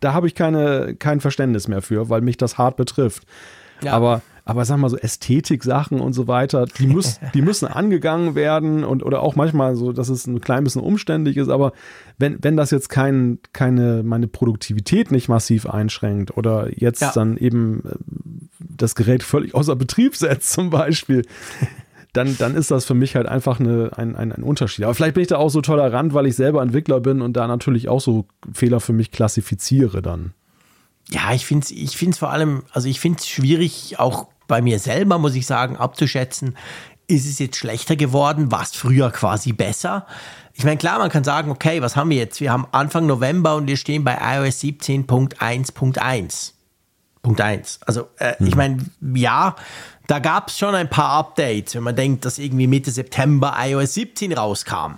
da 0.00 0.12
habe 0.12 0.26
ich 0.26 0.34
keine, 0.34 0.94
kein 0.98 1.20
Verständnis 1.20 1.68
mehr 1.68 1.82
für, 1.82 2.08
weil 2.08 2.20
mich 2.20 2.36
das 2.36 2.58
hart 2.58 2.76
betrifft. 2.76 3.24
Ja. 3.82 3.92
Aber, 3.92 4.22
aber 4.44 4.64
sag 4.64 4.78
mal 4.78 4.88
so 4.88 4.96
Ästhetik-Sachen 4.96 6.00
und 6.00 6.12
so 6.12 6.26
weiter, 6.26 6.66
die, 6.66 6.86
muss, 6.86 7.20
die 7.34 7.42
müssen 7.42 7.66
angegangen 7.66 8.34
werden 8.34 8.84
und 8.84 9.04
oder 9.04 9.22
auch 9.22 9.36
manchmal 9.36 9.76
so, 9.76 9.92
dass 9.92 10.08
es 10.08 10.26
ein 10.26 10.40
klein 10.40 10.64
bisschen 10.64 10.82
umständlich 10.82 11.36
ist, 11.36 11.48
aber 11.48 11.72
wenn, 12.18 12.42
wenn 12.42 12.56
das 12.56 12.70
jetzt 12.70 12.88
kein, 12.88 13.38
keine, 13.52 14.02
meine 14.02 14.26
Produktivität 14.26 15.10
nicht 15.10 15.28
massiv 15.28 15.66
einschränkt 15.66 16.36
oder 16.36 16.68
jetzt 16.74 17.02
ja. 17.02 17.12
dann 17.14 17.36
eben 17.36 17.84
äh, 17.84 17.94
das 18.58 18.94
Gerät 18.94 19.22
völlig 19.22 19.54
außer 19.54 19.76
Betrieb 19.76 20.16
setzt 20.16 20.52
zum 20.52 20.70
Beispiel, 20.70 21.24
dann, 22.12 22.36
dann 22.38 22.54
ist 22.54 22.70
das 22.70 22.84
für 22.84 22.94
mich 22.94 23.16
halt 23.16 23.26
einfach 23.26 23.60
eine, 23.60 23.90
ein, 23.96 24.16
ein, 24.16 24.32
ein 24.32 24.42
Unterschied. 24.42 24.84
Aber 24.84 24.94
vielleicht 24.94 25.14
bin 25.14 25.22
ich 25.22 25.28
da 25.28 25.36
auch 25.36 25.50
so 25.50 25.60
tolerant, 25.60 26.14
weil 26.14 26.26
ich 26.26 26.36
selber 26.36 26.62
Entwickler 26.62 27.00
bin 27.00 27.20
und 27.20 27.34
da 27.34 27.46
natürlich 27.46 27.88
auch 27.88 28.00
so 28.00 28.26
Fehler 28.52 28.80
für 28.80 28.92
mich 28.92 29.10
klassifiziere 29.10 30.02
dann. 30.02 30.32
Ja, 31.10 31.32
ich 31.32 31.46
finde 31.46 31.64
es 31.64 31.70
ich 31.70 31.96
find's 31.96 32.18
vor 32.18 32.30
allem, 32.30 32.62
also 32.72 32.88
ich 32.88 33.00
finde 33.00 33.18
es 33.18 33.28
schwierig, 33.28 33.98
auch 33.98 34.28
bei 34.46 34.62
mir 34.62 34.78
selber, 34.78 35.18
muss 35.18 35.34
ich 35.34 35.46
sagen, 35.46 35.76
abzuschätzen, 35.76 36.56
ist 37.06 37.26
es 37.26 37.38
jetzt 37.38 37.56
schlechter 37.56 37.96
geworden, 37.96 38.52
war 38.52 38.62
es 38.62 38.74
früher 38.74 39.10
quasi 39.10 39.52
besser? 39.52 40.06
Ich 40.52 40.64
meine, 40.64 40.76
klar, 40.76 40.98
man 40.98 41.10
kann 41.10 41.24
sagen, 41.24 41.50
okay, 41.50 41.80
was 41.80 41.96
haben 41.96 42.10
wir 42.10 42.16
jetzt? 42.16 42.40
Wir 42.40 42.52
haben 42.52 42.66
Anfang 42.72 43.06
November 43.06 43.56
und 43.56 43.66
wir 43.66 43.76
stehen 43.76 44.04
bei 44.04 44.18
iOS 44.20 44.60
17.1.1. 44.60 46.52
Punkt 47.22 47.40
1. 47.40 47.80
Also, 47.86 48.08
äh, 48.18 48.36
hm. 48.38 48.46
ich 48.46 48.54
meine, 48.54 48.84
ja, 49.14 49.56
da 50.08 50.18
gab 50.18 50.48
es 50.48 50.58
schon 50.58 50.74
ein 50.74 50.88
paar 50.88 51.10
Updates, 51.10 51.74
wenn 51.74 51.82
man 51.82 51.94
denkt, 51.94 52.24
dass 52.24 52.38
irgendwie 52.38 52.66
Mitte 52.66 52.90
September 52.90 53.54
iOS 53.58 53.94
17 53.94 54.32
rauskam. 54.32 54.94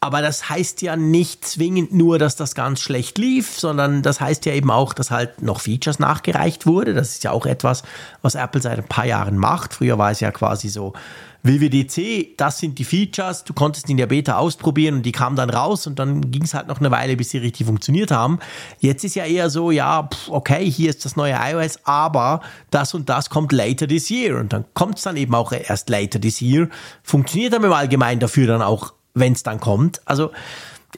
Aber 0.00 0.22
das 0.22 0.48
heißt 0.48 0.82
ja 0.82 0.96
nicht 0.96 1.44
zwingend 1.44 1.92
nur, 1.92 2.18
dass 2.18 2.34
das 2.34 2.54
ganz 2.54 2.80
schlecht 2.80 3.16
lief, 3.18 3.60
sondern 3.60 4.02
das 4.02 4.20
heißt 4.20 4.46
ja 4.46 4.54
eben 4.54 4.70
auch, 4.70 4.92
dass 4.92 5.10
halt 5.10 5.42
noch 5.42 5.60
Features 5.60 5.98
nachgereicht 5.98 6.66
wurde. 6.66 6.94
Das 6.94 7.10
ist 7.10 7.22
ja 7.22 7.30
auch 7.30 7.46
etwas, 7.46 7.84
was 8.22 8.34
Apple 8.34 8.60
seit 8.60 8.78
ein 8.78 8.88
paar 8.88 9.06
Jahren 9.06 9.38
macht. 9.38 9.74
Früher 9.74 9.98
war 9.98 10.10
es 10.10 10.20
ja 10.20 10.32
quasi 10.32 10.68
so, 10.68 10.94
WWDC, 11.42 12.36
das 12.36 12.58
sind 12.58 12.78
die 12.78 12.84
Features, 12.84 13.44
du 13.44 13.54
konntest 13.54 13.88
ihn 13.88 13.98
ja 13.98 14.06
Beta 14.06 14.36
ausprobieren 14.36 14.96
und 14.96 15.02
die 15.06 15.12
kamen 15.12 15.36
dann 15.36 15.50
raus 15.50 15.86
und 15.86 15.98
dann 15.98 16.30
ging 16.30 16.42
es 16.42 16.54
halt 16.54 16.68
noch 16.68 16.80
eine 16.80 16.90
Weile, 16.90 17.16
bis 17.16 17.30
sie 17.30 17.38
richtig 17.38 17.66
funktioniert 17.66 18.10
haben. 18.10 18.38
Jetzt 18.78 19.04
ist 19.04 19.14
ja 19.14 19.24
eher 19.24 19.48
so, 19.48 19.70
ja, 19.70 20.08
okay, 20.28 20.70
hier 20.70 20.90
ist 20.90 21.04
das 21.04 21.16
neue 21.16 21.34
iOS, 21.34 21.78
aber 21.84 22.40
das 22.70 22.92
und 22.94 23.08
das 23.08 23.30
kommt 23.30 23.52
later 23.52 23.88
this 23.88 24.10
year 24.10 24.38
und 24.38 24.52
dann 24.52 24.64
kommt 24.74 24.98
es 24.98 25.04
dann 25.04 25.16
eben 25.16 25.34
auch 25.34 25.52
erst 25.52 25.88
later 25.88 26.20
this 26.20 26.40
year. 26.42 26.68
Funktioniert 27.02 27.54
aber 27.54 27.66
im 27.66 27.72
Allgemeinen 27.72 28.20
dafür 28.20 28.46
dann 28.46 28.62
auch, 28.62 28.92
wenn 29.14 29.32
es 29.32 29.42
dann 29.42 29.60
kommt. 29.60 30.00
Also 30.06 30.30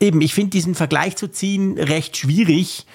eben, 0.00 0.20
ich 0.20 0.34
finde 0.34 0.50
diesen 0.50 0.74
Vergleich 0.74 1.16
zu 1.16 1.28
ziehen 1.28 1.78
recht 1.78 2.16
schwierig. 2.16 2.86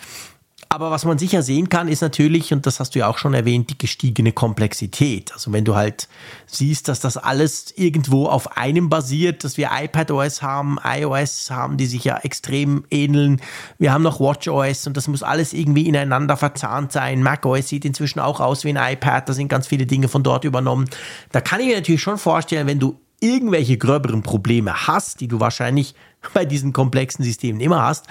Aber 0.70 0.92
was 0.92 1.06
man 1.06 1.18
sicher 1.18 1.44
sehen 1.44 1.70
kann, 1.70 1.88
ist 1.88 2.02
natürlich, 2.02 2.52
und 2.52 2.66
das 2.66 2.80
hast 2.80 2.94
du 2.94 3.00
ja 3.00 3.08
auch 3.08 3.18
schon 3.18 3.34
erwähnt, 3.34 3.70
die 3.70 3.78
gestiegene 3.78 4.34
Komplexität. 4.34 5.32
Also 5.34 5.54
wenn 5.54 5.64
du 5.64 5.76
halt 5.76 6.10
siehst, 6.46 6.88
dass 6.90 7.00
das 7.00 7.16
alles 7.16 7.74
irgendwo 7.78 8.28
auf 8.28 8.58
einem 8.58 8.90
basiert, 8.90 9.44
dass 9.44 9.58
wir 9.58 9.70
iPadOS 9.72 10.42
haben, 10.42 10.78
iOS 10.84 11.52
haben, 11.52 11.78
die 11.78 11.86
sich 11.86 12.04
ja 12.04 12.18
extrem 12.18 12.84
ähneln. 12.92 13.42
Wir 13.80 13.94
haben 13.94 14.04
noch 14.04 14.20
WatchOS 14.20 14.88
und 14.88 14.98
das 14.98 15.08
muss 15.08 15.24
alles 15.24 15.54
irgendwie 15.54 15.88
ineinander 15.88 16.36
verzahnt 16.36 16.92
sein. 16.92 17.24
macOS 17.24 17.70
sieht 17.70 17.86
inzwischen 17.86 18.20
auch 18.20 18.42
aus 18.42 18.66
wie 18.66 18.78
ein 18.78 18.94
iPad, 18.94 19.30
da 19.30 19.34
sind 19.34 19.48
ganz 19.48 19.68
viele 19.68 19.86
Dinge 19.86 20.10
von 20.10 20.24
dort 20.24 20.44
übernommen. 20.44 20.90
Da 21.32 21.40
kann 21.40 21.62
ich 21.62 21.68
mir 21.68 21.76
natürlich 21.76 22.02
schon 22.02 22.18
vorstellen, 22.18 22.68
wenn 22.68 22.80
du 22.80 23.00
irgendwelche 23.20 23.78
gröberen 23.78 24.22
Probleme 24.22 24.88
hast, 24.88 25.22
die 25.22 25.28
du 25.28 25.40
wahrscheinlich 25.40 25.96
bei 26.34 26.46
diesen 26.46 26.74
komplexen 26.74 27.24
Systemen 27.24 27.62
immer 27.62 27.84
hast, 27.84 28.06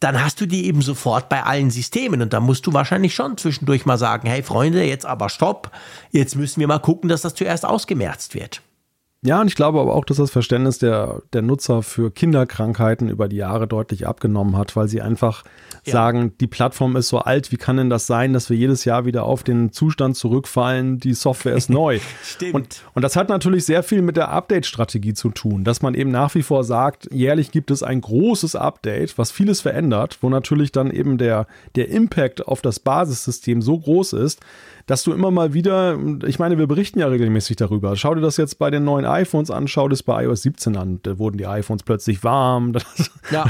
dann 0.00 0.22
hast 0.22 0.40
du 0.40 0.46
die 0.46 0.66
eben 0.66 0.82
sofort 0.82 1.28
bei 1.28 1.42
allen 1.42 1.70
Systemen. 1.70 2.20
Und 2.22 2.32
da 2.32 2.40
musst 2.40 2.66
du 2.66 2.72
wahrscheinlich 2.72 3.14
schon 3.14 3.36
zwischendurch 3.38 3.86
mal 3.86 3.98
sagen, 3.98 4.28
hey 4.28 4.42
Freunde, 4.42 4.84
jetzt 4.84 5.06
aber 5.06 5.28
stopp, 5.28 5.70
jetzt 6.10 6.36
müssen 6.36 6.60
wir 6.60 6.68
mal 6.68 6.78
gucken, 6.78 7.08
dass 7.08 7.22
das 7.22 7.34
zuerst 7.34 7.64
ausgemerzt 7.64 8.34
wird. 8.34 8.60
Ja, 9.26 9.40
und 9.40 9.46
ich 9.46 9.54
glaube 9.54 9.80
aber 9.80 9.94
auch, 9.94 10.04
dass 10.04 10.18
das 10.18 10.30
Verständnis 10.30 10.78
der, 10.78 11.22
der 11.32 11.40
Nutzer 11.40 11.82
für 11.82 12.10
Kinderkrankheiten 12.10 13.08
über 13.08 13.26
die 13.26 13.36
Jahre 13.36 13.66
deutlich 13.66 14.06
abgenommen 14.06 14.58
hat, 14.58 14.76
weil 14.76 14.86
sie 14.86 15.00
einfach 15.00 15.44
ja. 15.86 15.92
sagen, 15.92 16.34
die 16.40 16.46
Plattform 16.46 16.94
ist 16.94 17.08
so 17.08 17.20
alt, 17.20 17.50
wie 17.50 17.56
kann 17.56 17.78
denn 17.78 17.88
das 17.88 18.06
sein, 18.06 18.34
dass 18.34 18.50
wir 18.50 18.56
jedes 18.58 18.84
Jahr 18.84 19.06
wieder 19.06 19.24
auf 19.24 19.42
den 19.42 19.72
Zustand 19.72 20.16
zurückfallen, 20.16 20.98
die 20.98 21.14
Software 21.14 21.54
ist 21.54 21.70
neu. 21.70 22.00
Stimmt. 22.22 22.54
Und, 22.54 22.82
und 22.92 23.00
das 23.00 23.16
hat 23.16 23.30
natürlich 23.30 23.64
sehr 23.64 23.82
viel 23.82 24.02
mit 24.02 24.18
der 24.18 24.28
Update-Strategie 24.28 25.14
zu 25.14 25.30
tun, 25.30 25.64
dass 25.64 25.80
man 25.80 25.94
eben 25.94 26.10
nach 26.10 26.34
wie 26.34 26.42
vor 26.42 26.62
sagt, 26.62 27.08
jährlich 27.10 27.50
gibt 27.50 27.70
es 27.70 27.82
ein 27.82 28.02
großes 28.02 28.56
Update, 28.56 29.16
was 29.16 29.30
vieles 29.30 29.62
verändert, 29.62 30.18
wo 30.20 30.28
natürlich 30.28 30.70
dann 30.70 30.90
eben 30.90 31.16
der, 31.16 31.46
der 31.76 31.88
Impact 31.88 32.46
auf 32.46 32.60
das 32.60 32.78
Basissystem 32.78 33.62
so 33.62 33.78
groß 33.78 34.12
ist, 34.12 34.40
dass 34.86 35.02
du 35.02 35.12
immer 35.12 35.30
mal 35.30 35.54
wieder, 35.54 35.98
ich 36.26 36.38
meine, 36.38 36.58
wir 36.58 36.66
berichten 36.66 36.98
ja 36.98 37.06
regelmäßig 37.06 37.56
darüber. 37.56 37.96
Schau 37.96 38.14
dir 38.14 38.20
das 38.20 38.36
jetzt 38.36 38.58
bei 38.58 38.70
den 38.70 38.84
neuen 38.84 39.06
iPhones 39.06 39.50
an, 39.50 39.66
schau 39.66 39.88
dir 39.88 39.90
das 39.90 40.02
bei 40.02 40.24
iOS 40.24 40.42
17 40.42 40.76
an. 40.76 41.00
Da 41.02 41.18
wurden 41.18 41.38
die 41.38 41.46
iPhones 41.46 41.82
plötzlich 41.82 42.22
warm. 42.22 42.72
ja. 43.30 43.46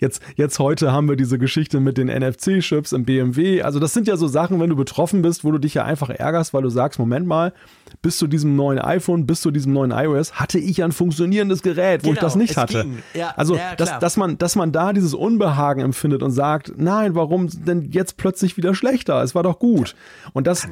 Jetzt, 0.00 0.20
jetzt 0.36 0.58
heute 0.58 0.90
haben 0.90 1.08
wir 1.08 1.14
diese 1.14 1.38
Geschichte 1.38 1.78
mit 1.78 1.96
den 1.96 2.08
NFC-Chips 2.08 2.92
im 2.92 3.04
BMW. 3.04 3.62
Also 3.62 3.78
das 3.78 3.92
sind 3.92 4.08
ja 4.08 4.16
so 4.16 4.26
Sachen, 4.26 4.58
wenn 4.60 4.70
du 4.70 4.76
betroffen 4.76 5.22
bist, 5.22 5.44
wo 5.44 5.52
du 5.52 5.58
dich 5.58 5.74
ja 5.74 5.84
einfach 5.84 6.10
ärgerst, 6.10 6.52
weil 6.52 6.62
du 6.62 6.70
sagst, 6.70 6.98
Moment 6.98 7.26
mal, 7.26 7.52
bis 8.00 8.18
zu 8.18 8.26
diesem 8.26 8.56
neuen 8.56 8.78
iPhone, 8.78 9.26
bis 9.26 9.40
zu 9.40 9.50
diesem 9.50 9.72
neuen 9.72 9.90
iOS 9.90 10.34
hatte 10.34 10.58
ich 10.58 10.82
ein 10.82 10.92
funktionierendes 10.92 11.62
Gerät, 11.62 12.02
wo 12.02 12.08
genau, 12.08 12.14
ich 12.14 12.20
das 12.20 12.36
nicht 12.36 12.56
hatte. 12.56 12.86
Ja, 13.14 13.34
also, 13.36 13.56
ja, 13.56 13.74
dass, 13.76 13.98
dass, 13.98 14.16
man, 14.16 14.38
dass 14.38 14.56
man 14.56 14.72
da 14.72 14.92
dieses 14.92 15.14
Unbehagen 15.14 15.82
empfindet 15.82 16.22
und 16.22 16.30
sagt, 16.30 16.72
nein, 16.76 17.14
warum 17.14 17.48
denn 17.48 17.90
jetzt 17.90 18.16
plötzlich 18.16 18.56
wieder 18.56 18.74
schlechter? 18.74 19.22
Es 19.22 19.34
war 19.34 19.42
doch 19.42 19.58
gut. 19.58 19.94
Und 20.32 20.46
das, 20.46 20.66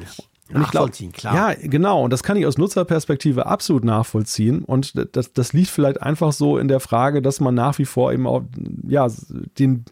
und 0.53 0.61
nachvollziehen, 0.61 1.11
glaub, 1.11 1.33
klar. 1.33 1.51
Ja, 1.51 1.57
genau. 1.61 2.03
Und 2.03 2.11
das 2.11 2.23
kann 2.23 2.37
ich 2.37 2.45
aus 2.45 2.57
Nutzerperspektive 2.57 3.45
absolut 3.45 3.83
nachvollziehen. 3.83 4.63
Und 4.63 4.93
das, 5.15 5.33
das 5.33 5.53
liegt 5.53 5.69
vielleicht 5.69 6.01
einfach 6.01 6.33
so 6.33 6.57
in 6.57 6.67
der 6.67 6.79
Frage, 6.79 7.21
dass 7.21 7.39
man 7.39 7.55
nach 7.55 7.77
wie 7.77 7.85
vor 7.85 8.11
eben 8.11 8.27
auch, 8.27 8.43
ja, 8.87 9.07
den, 9.59 9.85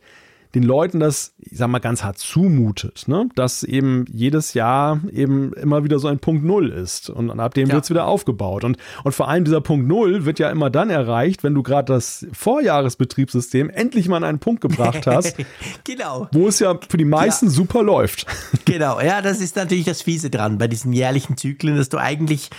den 0.56 0.64
Leuten 0.64 1.00
das, 1.00 1.34
ich 1.40 1.58
sag 1.58 1.68
mal, 1.68 1.80
ganz 1.80 2.04
hart 2.04 2.18
zumutet, 2.18 3.08
ne? 3.08 3.30
dass 3.36 3.64
eben 3.64 4.06
jedes 4.12 4.56
Jahr 4.56 5.00
eben 5.12 5.54
immer 5.54 5.84
wieder 5.84 6.00
so 6.00 6.08
ein 6.08 6.20
Punkt 6.20 6.44
Null 6.44 6.70
ist 6.70 7.10
und 7.10 7.30
ab 7.40 7.54
dem 7.54 7.68
ja. 7.68 7.76
wird 7.76 7.84
es 7.84 7.90
wieder 7.92 8.06
aufgebaut. 8.06 8.64
Und, 8.64 8.78
und 9.04 9.12
vor 9.12 9.28
allem 9.28 9.46
dieser 9.46 9.62
Punkt 9.62 9.88
Null 9.88 10.26
wird 10.26 10.40
ja 10.40 10.50
immer 10.50 10.72
dann 10.72 10.90
erreicht, 10.90 11.44
wenn 11.44 11.54
du 11.54 11.62
gerade 11.62 11.94
das 11.94 12.26
Vorjahresbetriebssystem 12.34 13.70
endlich 13.70 14.08
mal 14.08 14.18
an 14.18 14.24
einen 14.24 14.40
Punkt 14.40 14.62
gebracht 14.62 15.06
hast, 15.06 15.38
genau. 15.84 16.28
wo 16.32 16.48
es 16.48 16.60
ja 16.60 16.80
für 16.90 16.98
die 16.98 17.06
meisten 17.06 17.46
ja. 17.46 17.52
super 17.52 17.84
läuft. 17.84 18.26
Genau, 18.66 19.00
ja, 19.00 19.22
das 19.22 19.42
ist 19.42 19.56
natürlich 19.56 19.86
das 19.86 20.02
Fiese 20.02 20.30
dran 20.30 20.58
bei 20.58 20.68
diesen 20.68 20.94
jährlichen 20.94 21.38
Zyklen, 21.38 21.78
dass 21.78 21.90
du 21.90 21.98
eigentlich 21.98 22.50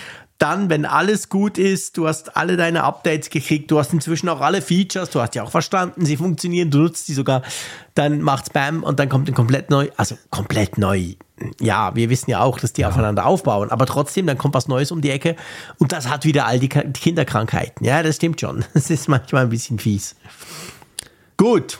dann, 0.41 0.71
wenn 0.71 0.87
alles 0.87 1.29
gut 1.29 1.59
ist, 1.59 1.99
du 1.99 2.09
hast 2.09 2.37
alle 2.37 2.57
deine 2.57 2.83
Updates 2.83 3.29
gekriegt, 3.29 3.71
du 3.71 3.79
hast 3.79 3.93
inzwischen 3.93 4.29
auch 4.31 4.41
alle 4.41 4.63
Features, 4.63 5.11
du 5.11 5.21
hast 5.21 5.35
ja 5.35 5.43
auch 5.43 5.51
verstanden, 5.51 6.07
sie 6.07 6.17
funktionieren, 6.17 6.71
du 6.71 6.79
nutzt 6.79 7.09
die 7.09 7.13
sogar, 7.13 7.43
dann 7.95 8.23
macht 8.23 8.47
Spam 8.47 8.83
und 8.83 8.99
dann 8.99 9.11
kommt 9.11 9.29
ein 9.29 9.35
komplett 9.35 9.69
neu, 9.69 9.91
also 9.99 10.17
komplett 10.31 10.79
neu, 10.79 11.15
ja, 11.61 11.95
wir 11.95 12.09
wissen 12.09 12.31
ja 12.31 12.41
auch, 12.41 12.59
dass 12.59 12.73
die 12.73 12.81
ja. 12.81 12.89
aufeinander 12.89 13.27
aufbauen, 13.27 13.71
aber 13.71 13.85
trotzdem, 13.85 14.27
dann 14.27 14.39
kommt 14.39 14.55
was 14.55 14.67
Neues 14.67 14.91
um 14.91 15.03
die 15.03 15.11
Ecke 15.11 15.37
und 15.79 15.93
das 15.93 16.09
hat 16.09 16.25
wieder 16.25 16.47
all 16.47 16.59
die 16.59 16.69
Kinderkrankheiten. 16.69 17.85
Ja, 17.85 18.03
das 18.03 18.17
stimmt 18.17 18.41
schon. 18.41 18.65
Das 18.75 18.89
ist 18.89 19.09
manchmal 19.09 19.43
ein 19.43 19.51
bisschen 19.51 19.79
fies. 19.79 20.17
Gut. 21.37 21.79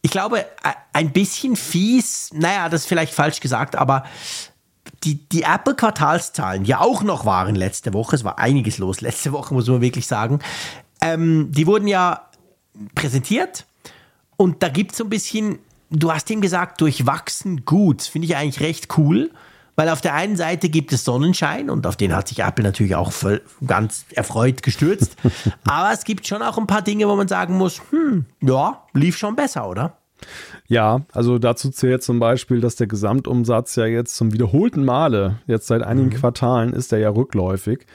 Ich 0.00 0.10
glaube, 0.10 0.44
ein 0.92 1.12
bisschen 1.12 1.56
fies, 1.56 2.30
naja, 2.32 2.68
das 2.68 2.82
ist 2.82 2.86
vielleicht 2.86 3.14
falsch 3.14 3.40
gesagt, 3.40 3.74
aber 3.74 4.04
die, 5.04 5.28
die 5.28 5.42
Apple-Quartalszahlen, 5.42 6.64
die 6.64 6.74
auch 6.74 7.02
noch 7.02 7.26
waren 7.26 7.54
letzte 7.54 7.92
Woche, 7.92 8.16
es 8.16 8.24
war 8.24 8.38
einiges 8.38 8.78
los 8.78 9.00
letzte 9.00 9.32
Woche, 9.32 9.54
muss 9.54 9.68
man 9.68 9.80
wirklich 9.80 10.06
sagen, 10.06 10.40
ähm, 11.00 11.50
die 11.52 11.66
wurden 11.66 11.86
ja 11.86 12.28
präsentiert 12.94 13.66
und 14.36 14.62
da 14.62 14.68
gibt 14.68 14.92
es 14.92 14.98
so 14.98 15.04
ein 15.04 15.10
bisschen, 15.10 15.58
du 15.90 16.12
hast 16.12 16.30
ihm 16.30 16.40
gesagt, 16.40 16.80
durchwachsen 16.80 17.64
gut. 17.64 18.02
Finde 18.02 18.26
ich 18.26 18.36
eigentlich 18.36 18.60
recht 18.60 18.98
cool, 18.98 19.30
weil 19.76 19.88
auf 19.88 20.00
der 20.00 20.14
einen 20.14 20.36
Seite 20.36 20.68
gibt 20.68 20.92
es 20.92 21.04
Sonnenschein 21.04 21.70
und 21.70 21.86
auf 21.86 21.96
den 21.96 22.14
hat 22.14 22.28
sich 22.28 22.40
Apple 22.40 22.64
natürlich 22.64 22.94
auch 22.96 23.12
voll, 23.12 23.42
ganz 23.66 24.06
erfreut 24.12 24.62
gestürzt. 24.62 25.16
Aber 25.64 25.92
es 25.92 26.04
gibt 26.04 26.26
schon 26.26 26.42
auch 26.42 26.58
ein 26.58 26.66
paar 26.66 26.82
Dinge, 26.82 27.08
wo 27.08 27.16
man 27.16 27.28
sagen 27.28 27.56
muss, 27.56 27.82
hm, 27.90 28.26
ja, 28.40 28.82
lief 28.92 29.16
schon 29.16 29.36
besser, 29.36 29.68
oder? 29.68 29.98
Ja, 30.66 31.02
also 31.12 31.38
dazu 31.38 31.70
zählt 31.70 32.02
zum 32.02 32.18
Beispiel, 32.18 32.60
dass 32.60 32.76
der 32.76 32.86
Gesamtumsatz 32.86 33.76
ja 33.76 33.84
jetzt 33.84 34.16
zum 34.16 34.32
wiederholten 34.32 34.84
Male, 34.84 35.36
jetzt 35.46 35.66
seit 35.66 35.82
einigen 35.82 36.08
mhm. 36.08 36.14
Quartalen, 36.14 36.72
ist 36.72 36.92
er 36.92 36.98
ja 36.98 37.10
rückläufig. 37.10 37.86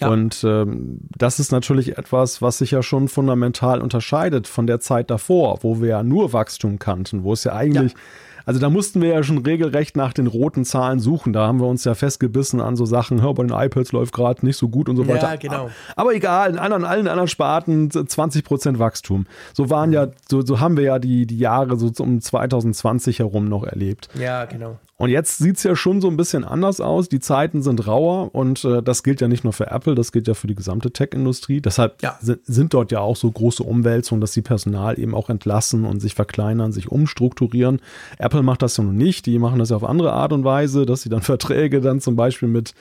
Ja. 0.00 0.08
Und 0.08 0.42
ähm, 0.44 0.98
das 1.16 1.38
ist 1.38 1.52
natürlich 1.52 1.98
etwas, 1.98 2.42
was 2.42 2.58
sich 2.58 2.72
ja 2.72 2.82
schon 2.82 3.08
fundamental 3.08 3.80
unterscheidet 3.80 4.48
von 4.48 4.66
der 4.66 4.80
Zeit 4.80 5.10
davor, 5.10 5.58
wo 5.62 5.80
wir 5.80 5.88
ja 5.88 6.02
nur 6.02 6.32
Wachstum 6.32 6.78
kannten, 6.78 7.24
wo 7.24 7.32
es 7.32 7.44
ja 7.44 7.54
eigentlich 7.54 7.92
ja 7.92 7.98
also 8.44 8.60
da 8.60 8.70
mussten 8.70 9.00
wir 9.00 9.10
ja 9.10 9.22
schon 9.22 9.38
regelrecht 9.38 9.96
nach 9.96 10.12
den 10.12 10.26
roten 10.26 10.64
Zahlen 10.64 11.00
suchen. 11.00 11.32
Da 11.32 11.46
haben 11.46 11.60
wir 11.60 11.66
uns 11.66 11.84
ja 11.84 11.94
festgebissen 11.94 12.60
an 12.60 12.76
so 12.76 12.84
Sachen, 12.84 13.22
hör, 13.22 13.34
bei 13.34 13.44
den 13.44 13.52
iPads 13.52 13.92
läuft 13.92 14.12
gerade 14.12 14.44
nicht 14.44 14.56
so 14.56 14.68
gut 14.68 14.88
und 14.88 14.96
so 14.96 15.06
weiter. 15.08 15.30
Ja, 15.30 15.36
genau. 15.36 15.70
Aber 15.96 16.14
egal, 16.14 16.50
in 16.50 16.58
anderen, 16.58 16.84
allen 16.84 17.08
anderen 17.08 17.28
Sparten 17.28 17.90
20 17.90 18.44
Prozent 18.44 18.78
Wachstum. 18.78 19.26
So 19.52 19.70
waren 19.70 19.92
ja, 19.92 20.08
so, 20.28 20.42
so 20.42 20.60
haben 20.60 20.76
wir 20.76 20.84
ja 20.84 20.98
die, 20.98 21.26
die 21.26 21.38
Jahre 21.38 21.76
so 21.76 21.90
um 22.02 22.20
2020 22.20 23.20
herum 23.20 23.48
noch 23.48 23.64
erlebt. 23.64 24.08
Ja, 24.14 24.44
genau. 24.44 24.78
Und 25.02 25.10
jetzt 25.10 25.38
sieht 25.38 25.56
es 25.56 25.64
ja 25.64 25.74
schon 25.74 26.00
so 26.00 26.06
ein 26.06 26.16
bisschen 26.16 26.44
anders 26.44 26.80
aus. 26.80 27.08
Die 27.08 27.18
Zeiten 27.18 27.60
sind 27.60 27.88
rauer 27.88 28.32
und 28.32 28.64
äh, 28.64 28.84
das 28.84 29.02
gilt 29.02 29.20
ja 29.20 29.26
nicht 29.26 29.42
nur 29.42 29.52
für 29.52 29.68
Apple, 29.68 29.96
das 29.96 30.12
gilt 30.12 30.28
ja 30.28 30.34
für 30.34 30.46
die 30.46 30.54
gesamte 30.54 30.92
Tech-Industrie. 30.92 31.60
Deshalb 31.60 32.00
ja. 32.02 32.16
sind 32.20 32.72
dort 32.72 32.92
ja 32.92 33.00
auch 33.00 33.16
so 33.16 33.28
große 33.28 33.64
Umwälzungen, 33.64 34.20
dass 34.20 34.32
sie 34.32 34.42
Personal 34.42 35.00
eben 35.00 35.16
auch 35.16 35.28
entlassen 35.28 35.86
und 35.86 35.98
sich 35.98 36.14
verkleinern, 36.14 36.70
sich 36.70 36.86
umstrukturieren. 36.92 37.80
Apple 38.18 38.44
macht 38.44 38.62
das 38.62 38.76
ja 38.76 38.84
noch 38.84 38.92
nicht. 38.92 39.26
Die 39.26 39.40
machen 39.40 39.58
das 39.58 39.70
ja 39.70 39.76
auf 39.76 39.82
andere 39.82 40.12
Art 40.12 40.32
und 40.32 40.44
Weise, 40.44 40.86
dass 40.86 41.02
sie 41.02 41.08
dann 41.08 41.22
Verträge 41.22 41.80
dann 41.80 42.00
zum 42.00 42.14
Beispiel 42.14 42.46
mit, 42.46 42.72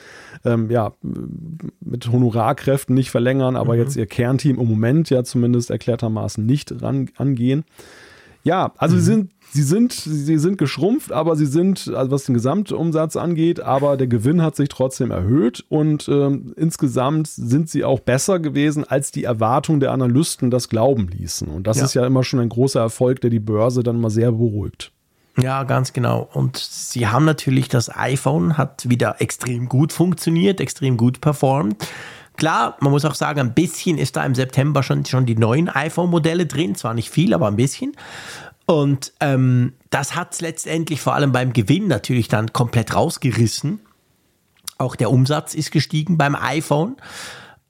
ähm, 0.45 0.69
ja, 0.69 0.93
mit 1.79 2.11
Honorarkräften 2.11 2.93
nicht 2.93 3.09
verlängern, 3.09 3.55
aber 3.55 3.73
mhm. 3.73 3.79
jetzt 3.79 3.95
ihr 3.95 4.05
Kernteam 4.05 4.59
im 4.59 4.69
Moment 4.69 5.09
ja 5.09 5.23
zumindest 5.23 5.71
erklärtermaßen 5.71 6.45
nicht 6.45 6.83
ran, 6.83 7.09
angehen. 7.17 7.63
Ja, 8.43 8.73
also 8.77 8.95
mhm. 8.95 8.99
sie 8.99 9.05
sind 9.05 9.31
Sie 9.53 9.63
sind, 9.63 9.91
sie 9.91 10.37
sind 10.37 10.57
geschrumpft, 10.57 11.11
aber 11.11 11.35
sie 11.35 11.45
sind, 11.45 11.91
also 11.93 12.09
was 12.09 12.23
den 12.23 12.33
Gesamtumsatz 12.35 13.17
angeht, 13.17 13.59
aber 13.59 13.97
der 13.97 14.07
Gewinn 14.07 14.41
hat 14.41 14.55
sich 14.55 14.69
trotzdem 14.69 15.11
erhöht 15.11 15.65
und 15.67 16.07
ähm, 16.07 16.53
insgesamt 16.55 17.27
sind 17.27 17.69
sie 17.69 17.83
auch 17.83 17.99
besser 17.99 18.39
gewesen, 18.39 18.85
als 18.85 19.11
die 19.11 19.25
Erwartungen 19.25 19.81
der 19.81 19.91
Analysten 19.91 20.51
das 20.51 20.69
glauben 20.69 21.09
ließen. 21.09 21.49
Und 21.49 21.67
das 21.67 21.79
ja. 21.79 21.83
ist 21.83 21.93
ja 21.95 22.05
immer 22.05 22.23
schon 22.23 22.39
ein 22.39 22.47
großer 22.47 22.79
Erfolg, 22.79 23.19
der 23.19 23.29
die 23.29 23.41
Börse 23.41 23.83
dann 23.83 23.99
mal 23.99 24.09
sehr 24.09 24.31
beruhigt. 24.31 24.93
Ja, 25.37 25.63
ganz 25.63 25.91
genau. 25.91 26.29
Und 26.33 26.57
sie 26.57 27.07
haben 27.07 27.25
natürlich 27.25 27.67
das 27.67 27.93
iPhone 27.95 28.57
hat 28.57 28.87
wieder 28.89 29.19
extrem 29.19 29.67
gut 29.67 29.91
funktioniert, 29.91 30.61
extrem 30.61 30.95
gut 30.95 31.19
performt. 31.19 31.85
Klar, 32.37 32.75
man 32.79 32.91
muss 32.91 33.05
auch 33.05 33.15
sagen, 33.15 33.39
ein 33.39 33.53
bisschen 33.53 33.97
ist 33.97 34.15
da 34.15 34.25
im 34.25 34.33
September 34.33 34.81
schon, 34.81 35.05
schon 35.05 35.25
die 35.25 35.35
neuen 35.35 35.69
iPhone-Modelle 35.69 36.45
drin. 36.45 36.75
Zwar 36.75 36.93
nicht 36.93 37.09
viel, 37.09 37.33
aber 37.33 37.47
ein 37.47 37.55
bisschen. 37.55 37.93
Und 38.71 39.11
ähm, 39.19 39.73
das 39.89 40.15
hat 40.15 40.31
es 40.31 40.39
letztendlich 40.39 41.01
vor 41.01 41.13
allem 41.13 41.33
beim 41.33 41.51
Gewinn 41.51 41.89
natürlich 41.89 42.29
dann 42.29 42.53
komplett 42.53 42.95
rausgerissen. 42.95 43.81
Auch 44.77 44.95
der 44.95 45.11
Umsatz 45.11 45.55
ist 45.55 45.71
gestiegen 45.71 46.17
beim 46.17 46.35
iPhone. 46.35 46.95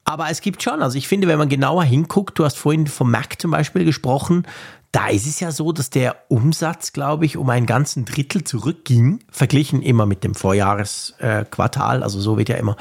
Aber 0.04 0.30
es 0.30 0.41
gibt 0.41 0.62
schon, 0.62 0.84
also 0.84 0.99
ich 0.99 1.08
finde, 1.08 1.28
wenn 1.28 1.39
man 1.39 1.49
genauer 1.49 1.86
hinguckt, 1.86 2.38
du 2.38 2.45
hast 2.45 2.56
vorhin 2.56 2.86
vom 2.86 3.10
Mac 3.10 3.41
zum 3.41 3.49
Beispiel 3.49 3.84
gesprochen, 3.84 4.45
da 4.91 5.08
ist 5.08 5.26
es 5.26 5.39
ja 5.39 5.52
so, 5.52 5.72
dass 5.72 5.89
der 5.89 6.18
Umsatz, 6.28 6.93
glaube 6.93 7.26
ich, 7.26 7.36
um 7.36 7.49
einen 7.49 7.66
ganzen 7.66 8.06
Drittel 8.06 8.43
zurückging, 8.43 9.24
verglichen 9.32 9.82
immer 9.82 10.06
mit 10.06 10.24
dem 10.24 10.36
Vorjahresquartal. 10.36 12.04
Also 12.04 12.20
so 12.20 12.38
wird 12.38 12.49
ja 12.49 12.58
immer, 12.58 12.78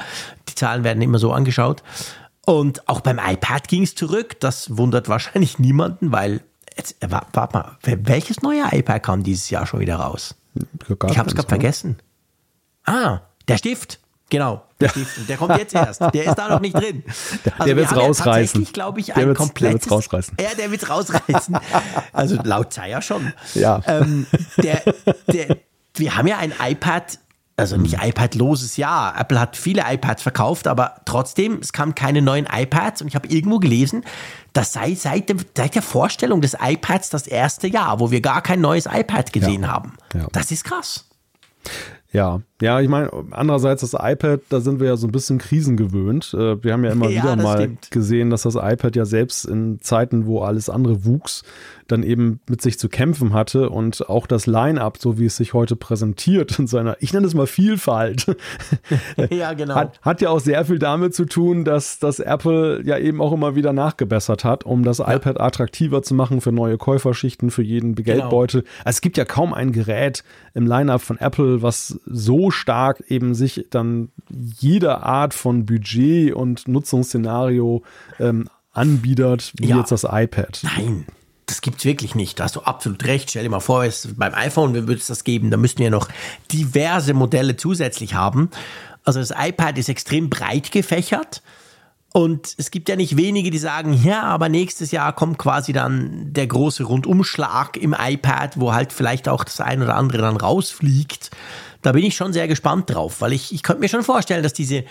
die 0.47 0.53
Zahlen 0.53 0.83
werden 0.83 1.01
immer 1.01 1.17
so 1.17 1.31
angeschaut. 1.31 1.81
Und 2.45 2.87
auch 2.87 3.01
beim 3.01 3.17
iPad 3.17 3.67
ging 3.67 3.81
es 3.81 3.95
zurück. 3.95 4.39
Das 4.39 4.77
wundert 4.77 5.09
wahrscheinlich 5.09 5.57
niemanden, 5.57 6.11
weil 6.11 6.41
Jetzt, 6.81 7.03
äh, 7.03 7.11
warte 7.11 7.57
mal, 7.57 7.77
welches 7.83 8.41
neue 8.41 8.63
iPad 8.71 9.03
kam 9.03 9.23
dieses 9.23 9.51
Jahr 9.51 9.67
schon 9.67 9.81
wieder 9.81 9.97
raus? 9.97 10.33
Ich 10.79 11.17
habe 11.17 11.29
es 11.29 11.35
gerade 11.35 11.47
vergessen. 11.47 11.97
Ah, 12.85 13.19
der 13.47 13.57
Stift. 13.57 13.99
Genau, 14.31 14.63
der 14.79 14.89
Stift. 14.89 15.29
Der 15.29 15.37
kommt 15.37 15.59
jetzt 15.59 15.75
erst. 15.75 16.01
Der 16.01 16.23
ist 16.23 16.35
da 16.35 16.49
noch 16.49 16.59
nicht 16.59 16.73
drin. 16.73 17.03
Also 17.43 17.65
der 17.65 17.75
wird 17.75 17.91
es 17.91 17.95
rausreißen. 17.95 18.63
Ja 18.63 18.71
glaube 18.71 18.99
ich, 18.99 19.15
ein 19.15 19.25
der 19.27 19.35
komplettes. 19.35 19.83
Der 19.83 19.91
rausreißen. 19.91 20.37
Ja, 20.39 20.55
der 20.57 20.71
wird 20.71 20.89
rausreißen. 20.89 21.57
Also 22.13 22.39
laut 22.43 22.73
Zeier 22.73 23.03
schon. 23.03 23.31
Ja. 23.53 23.81
Ähm, 23.85 24.25
der, 24.57 24.81
der, 25.31 25.57
wir 25.95 26.15
haben 26.15 26.27
ja 26.27 26.39
ein 26.39 26.53
iPad 26.59 27.19
also 27.61 27.77
nicht 27.77 28.03
iPad-loses 28.03 28.77
Jahr. 28.77 29.17
Apple 29.17 29.39
hat 29.39 29.55
viele 29.55 29.83
iPads 29.87 30.23
verkauft, 30.23 30.67
aber 30.67 30.95
trotzdem, 31.05 31.59
es 31.59 31.71
kamen 31.71 31.95
keine 31.95 32.21
neuen 32.21 32.47
iPads 32.51 33.01
und 33.01 33.07
ich 33.07 33.15
habe 33.15 33.27
irgendwo 33.27 33.59
gelesen, 33.59 34.03
das 34.53 34.73
sei 34.73 34.95
seit, 34.95 35.29
dem, 35.29 35.37
seit 35.55 35.75
der 35.75 35.81
Vorstellung 35.81 36.41
des 36.41 36.57
iPads 36.59 37.09
das 37.09 37.27
erste 37.27 37.67
Jahr, 37.67 37.99
wo 37.99 38.11
wir 38.11 38.21
gar 38.21 38.41
kein 38.41 38.59
neues 38.59 38.85
iPad 38.85 39.31
gesehen 39.31 39.63
ja. 39.63 39.69
haben. 39.69 39.93
Ja. 40.13 40.27
Das 40.33 40.51
ist 40.51 40.65
krass. 40.65 41.05
Ja, 42.11 42.41
ja, 42.61 42.79
ich 42.79 42.89
meine, 42.89 43.09
andererseits 43.31 43.81
das 43.81 43.93
iPad, 43.93 44.41
da 44.49 44.59
sind 44.59 44.79
wir 44.79 44.87
ja 44.87 44.95
so 44.95 45.07
ein 45.07 45.11
bisschen 45.11 45.39
krisengewöhnt. 45.39 46.33
Äh, 46.33 46.63
wir 46.63 46.73
haben 46.73 46.83
ja 46.83 46.91
immer 46.91 47.09
ja, 47.09 47.23
wieder 47.23 47.35
mal 47.35 47.57
stimmt. 47.57 47.89
gesehen, 47.89 48.29
dass 48.29 48.43
das 48.43 48.55
iPad 48.55 48.95
ja 48.95 49.05
selbst 49.05 49.45
in 49.45 49.81
Zeiten, 49.81 50.27
wo 50.27 50.41
alles 50.41 50.69
andere 50.69 51.03
wuchs, 51.03 51.43
dann 51.87 52.03
eben 52.03 52.39
mit 52.47 52.61
sich 52.61 52.77
zu 52.77 52.87
kämpfen 52.87 53.33
hatte 53.33 53.69
und 53.69 54.09
auch 54.09 54.27
das 54.27 54.45
Line-up, 54.45 54.97
so 54.99 55.17
wie 55.17 55.25
es 55.25 55.37
sich 55.37 55.53
heute 55.53 55.75
präsentiert, 55.75 56.59
in 56.59 56.67
seiner, 56.67 56.97
ich 56.99 57.13
nenne 57.13 57.25
es 57.25 57.33
mal 57.33 57.47
Vielfalt, 57.47 58.27
ja, 59.31 59.53
genau. 59.53 59.75
hat, 59.75 59.99
hat 60.01 60.21
ja 60.21 60.29
auch 60.29 60.39
sehr 60.39 60.63
viel 60.65 60.79
damit 60.79 61.15
zu 61.15 61.25
tun, 61.25 61.65
dass, 61.65 61.97
dass 61.99 62.19
Apple 62.19 62.81
ja 62.85 62.97
eben 62.97 63.21
auch 63.21 63.33
immer 63.33 63.55
wieder 63.55 63.73
nachgebessert 63.73 64.43
hat, 64.43 64.65
um 64.65 64.83
das 64.83 64.99
ja. 64.99 65.13
iPad 65.13 65.41
attraktiver 65.41 66.03
zu 66.03 66.13
machen 66.13 66.41
für 66.41 66.51
neue 66.51 66.77
Käuferschichten, 66.77 67.49
für 67.49 67.63
jeden 67.63 67.95
genau. 67.95 68.05
Geldbeutel. 68.05 68.61
Genau. 68.61 68.73
Es 68.85 69.01
gibt 69.01 69.17
ja 69.17 69.25
kaum 69.25 69.53
ein 69.53 69.71
Gerät 69.71 70.23
im 70.53 70.67
Line-up 70.67 71.01
von 71.01 71.17
Apple, 71.17 71.61
was 71.61 71.99
so 72.05 72.51
stark 72.51 73.03
eben 73.07 73.35
sich 73.35 73.67
dann 73.69 74.09
jeder 74.29 75.03
Art 75.03 75.33
von 75.33 75.65
Budget 75.65 76.33
und 76.33 76.67
Nutzungsszenario 76.67 77.83
ähm, 78.19 78.49
anbietet, 78.73 79.53
wie 79.57 79.67
ja. 79.67 79.77
jetzt 79.77 79.91
das 79.91 80.03
iPad. 80.03 80.59
Nein, 80.63 81.05
das 81.45 81.61
gibt 81.61 81.79
es 81.79 81.85
wirklich 81.85 82.15
nicht. 82.15 82.39
Da 82.39 82.45
hast 82.45 82.55
du 82.55 82.61
absolut 82.61 83.03
recht. 83.05 83.29
Stell 83.29 83.43
dir 83.43 83.49
mal 83.49 83.59
vor, 83.59 83.83
es, 83.83 84.09
beim 84.15 84.33
iPhone 84.33 84.73
würde 84.73 84.93
es 84.93 85.07
das 85.07 85.23
geben. 85.23 85.51
Da 85.51 85.57
müssten 85.57 85.79
wir 85.79 85.89
noch 85.89 86.07
diverse 86.51 87.13
Modelle 87.13 87.57
zusätzlich 87.57 88.13
haben. 88.13 88.49
Also 89.03 89.19
das 89.19 89.31
iPad 89.37 89.77
ist 89.77 89.89
extrem 89.89 90.29
breit 90.29 90.71
gefächert. 90.71 91.41
Und 92.13 92.55
es 92.57 92.71
gibt 92.71 92.89
ja 92.89 92.97
nicht 92.97 93.15
wenige, 93.15 93.51
die 93.51 93.57
sagen, 93.57 93.93
ja, 93.93 94.23
aber 94.23 94.49
nächstes 94.49 94.91
Jahr 94.91 95.13
kommt 95.13 95.37
quasi 95.37 95.71
dann 95.71 96.33
der 96.33 96.45
große 96.45 96.83
Rundumschlag 96.83 97.77
im 97.77 97.95
iPad, 97.97 98.59
wo 98.59 98.73
halt 98.73 98.91
vielleicht 98.91 99.29
auch 99.29 99.45
das 99.45 99.61
ein 99.61 99.81
oder 99.81 99.95
andere 99.95 100.21
dann 100.21 100.35
rausfliegt. 100.35 101.31
Da 101.81 101.93
bin 101.93 102.03
ich 102.03 102.15
schon 102.15 102.33
sehr 102.33 102.49
gespannt 102.49 102.89
drauf, 102.89 103.21
weil 103.21 103.31
ich, 103.31 103.53
ich 103.53 103.63
könnte 103.63 103.79
mir 103.79 103.89
schon 103.89 104.03
vorstellen, 104.03 104.43
dass 104.43 104.53
diese 104.53 104.83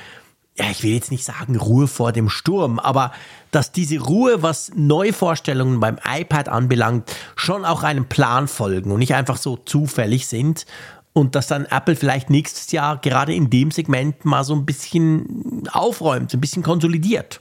ja, 0.57 0.67
ich 0.71 0.83
will 0.83 0.93
jetzt 0.93 1.11
nicht 1.11 1.25
sagen 1.25 1.57
Ruhe 1.57 1.87
vor 1.87 2.13
dem 2.13 2.29
Sturm, 2.29 2.79
aber 2.79 3.13
dass 3.51 3.73
diese 3.73 3.99
Ruhe, 3.99 4.43
was 4.43 4.73
Neuvorstellungen 4.75 5.81
beim 5.81 5.99
iPad 6.05 6.49
anbelangt, 6.49 7.15
schon 7.37 7.65
auch 7.65 7.83
einem 7.83 8.07
Plan 8.07 8.49
folgen 8.49 8.91
und 8.91 8.99
nicht 8.99 9.15
einfach 9.15 9.37
so 9.37 9.57
zufällig 9.57 10.27
sind 10.27 10.67
und 11.13 11.35
dass 11.35 11.47
dann 11.47 11.67
Apple 11.67 11.97
vielleicht 11.97 12.31
nächstes 12.31 12.71
Jahr 12.73 12.99
gerade 12.99 13.35
in 13.35 13.51
dem 13.51 13.71
Segment 13.71 14.25
mal 14.25 14.45
so 14.45 14.55
ein 14.55 14.65
bisschen 14.65 15.69
aufräumt, 15.73 16.33
ein 16.33 16.41
bisschen 16.41 16.63
konsolidiert. 16.63 17.41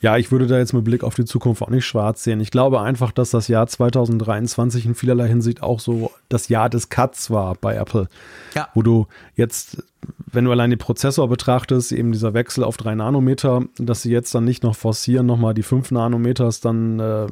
Ja, 0.00 0.16
ich 0.16 0.30
würde 0.30 0.46
da 0.46 0.58
jetzt 0.58 0.72
mit 0.72 0.84
Blick 0.84 1.04
auf 1.04 1.14
die 1.14 1.24
Zukunft 1.24 1.62
auch 1.62 1.70
nicht 1.70 1.84
schwarz 1.84 2.24
sehen. 2.24 2.40
Ich 2.40 2.50
glaube 2.50 2.80
einfach, 2.80 3.12
dass 3.12 3.30
das 3.30 3.48
Jahr 3.48 3.66
2023 3.66 4.86
in 4.86 4.94
vielerlei 4.94 5.28
Hinsicht 5.28 5.62
auch 5.62 5.80
so 5.80 6.12
das 6.28 6.48
Jahr 6.48 6.70
des 6.70 6.88
Cuts 6.88 7.30
war 7.30 7.54
bei 7.54 7.74
Apple. 7.74 8.08
Ja. 8.54 8.68
Wo 8.74 8.82
du 8.82 9.06
jetzt, 9.34 9.82
wenn 10.30 10.44
du 10.44 10.52
allein 10.52 10.70
den 10.70 10.78
Prozessor 10.78 11.28
betrachtest, 11.28 11.92
eben 11.92 12.12
dieser 12.12 12.34
Wechsel 12.34 12.64
auf 12.64 12.76
drei 12.76 12.94
Nanometer, 12.94 13.64
dass 13.78 14.02
sie 14.02 14.12
jetzt 14.12 14.34
dann 14.34 14.44
nicht 14.44 14.62
noch 14.62 14.76
forcieren, 14.76 15.26
nochmal 15.26 15.54
die 15.54 15.62
fünf 15.62 15.90
Nanometers 15.90 16.60
dann 16.60 17.00
äh, 17.00 17.26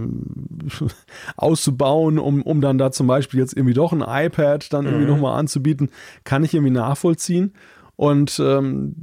auszubauen, 1.36 2.18
um, 2.18 2.42
um 2.42 2.60
dann 2.60 2.78
da 2.78 2.90
zum 2.90 3.06
Beispiel 3.06 3.40
jetzt 3.40 3.56
irgendwie 3.56 3.74
doch 3.74 3.92
ein 3.92 4.02
iPad 4.02 4.72
dann 4.72 4.86
irgendwie 4.86 5.04
mhm. 5.04 5.10
nochmal 5.10 5.38
anzubieten, 5.38 5.90
kann 6.24 6.44
ich 6.44 6.54
irgendwie 6.54 6.72
nachvollziehen. 6.72 7.52
Und 7.96 8.38
ähm, 8.44 8.94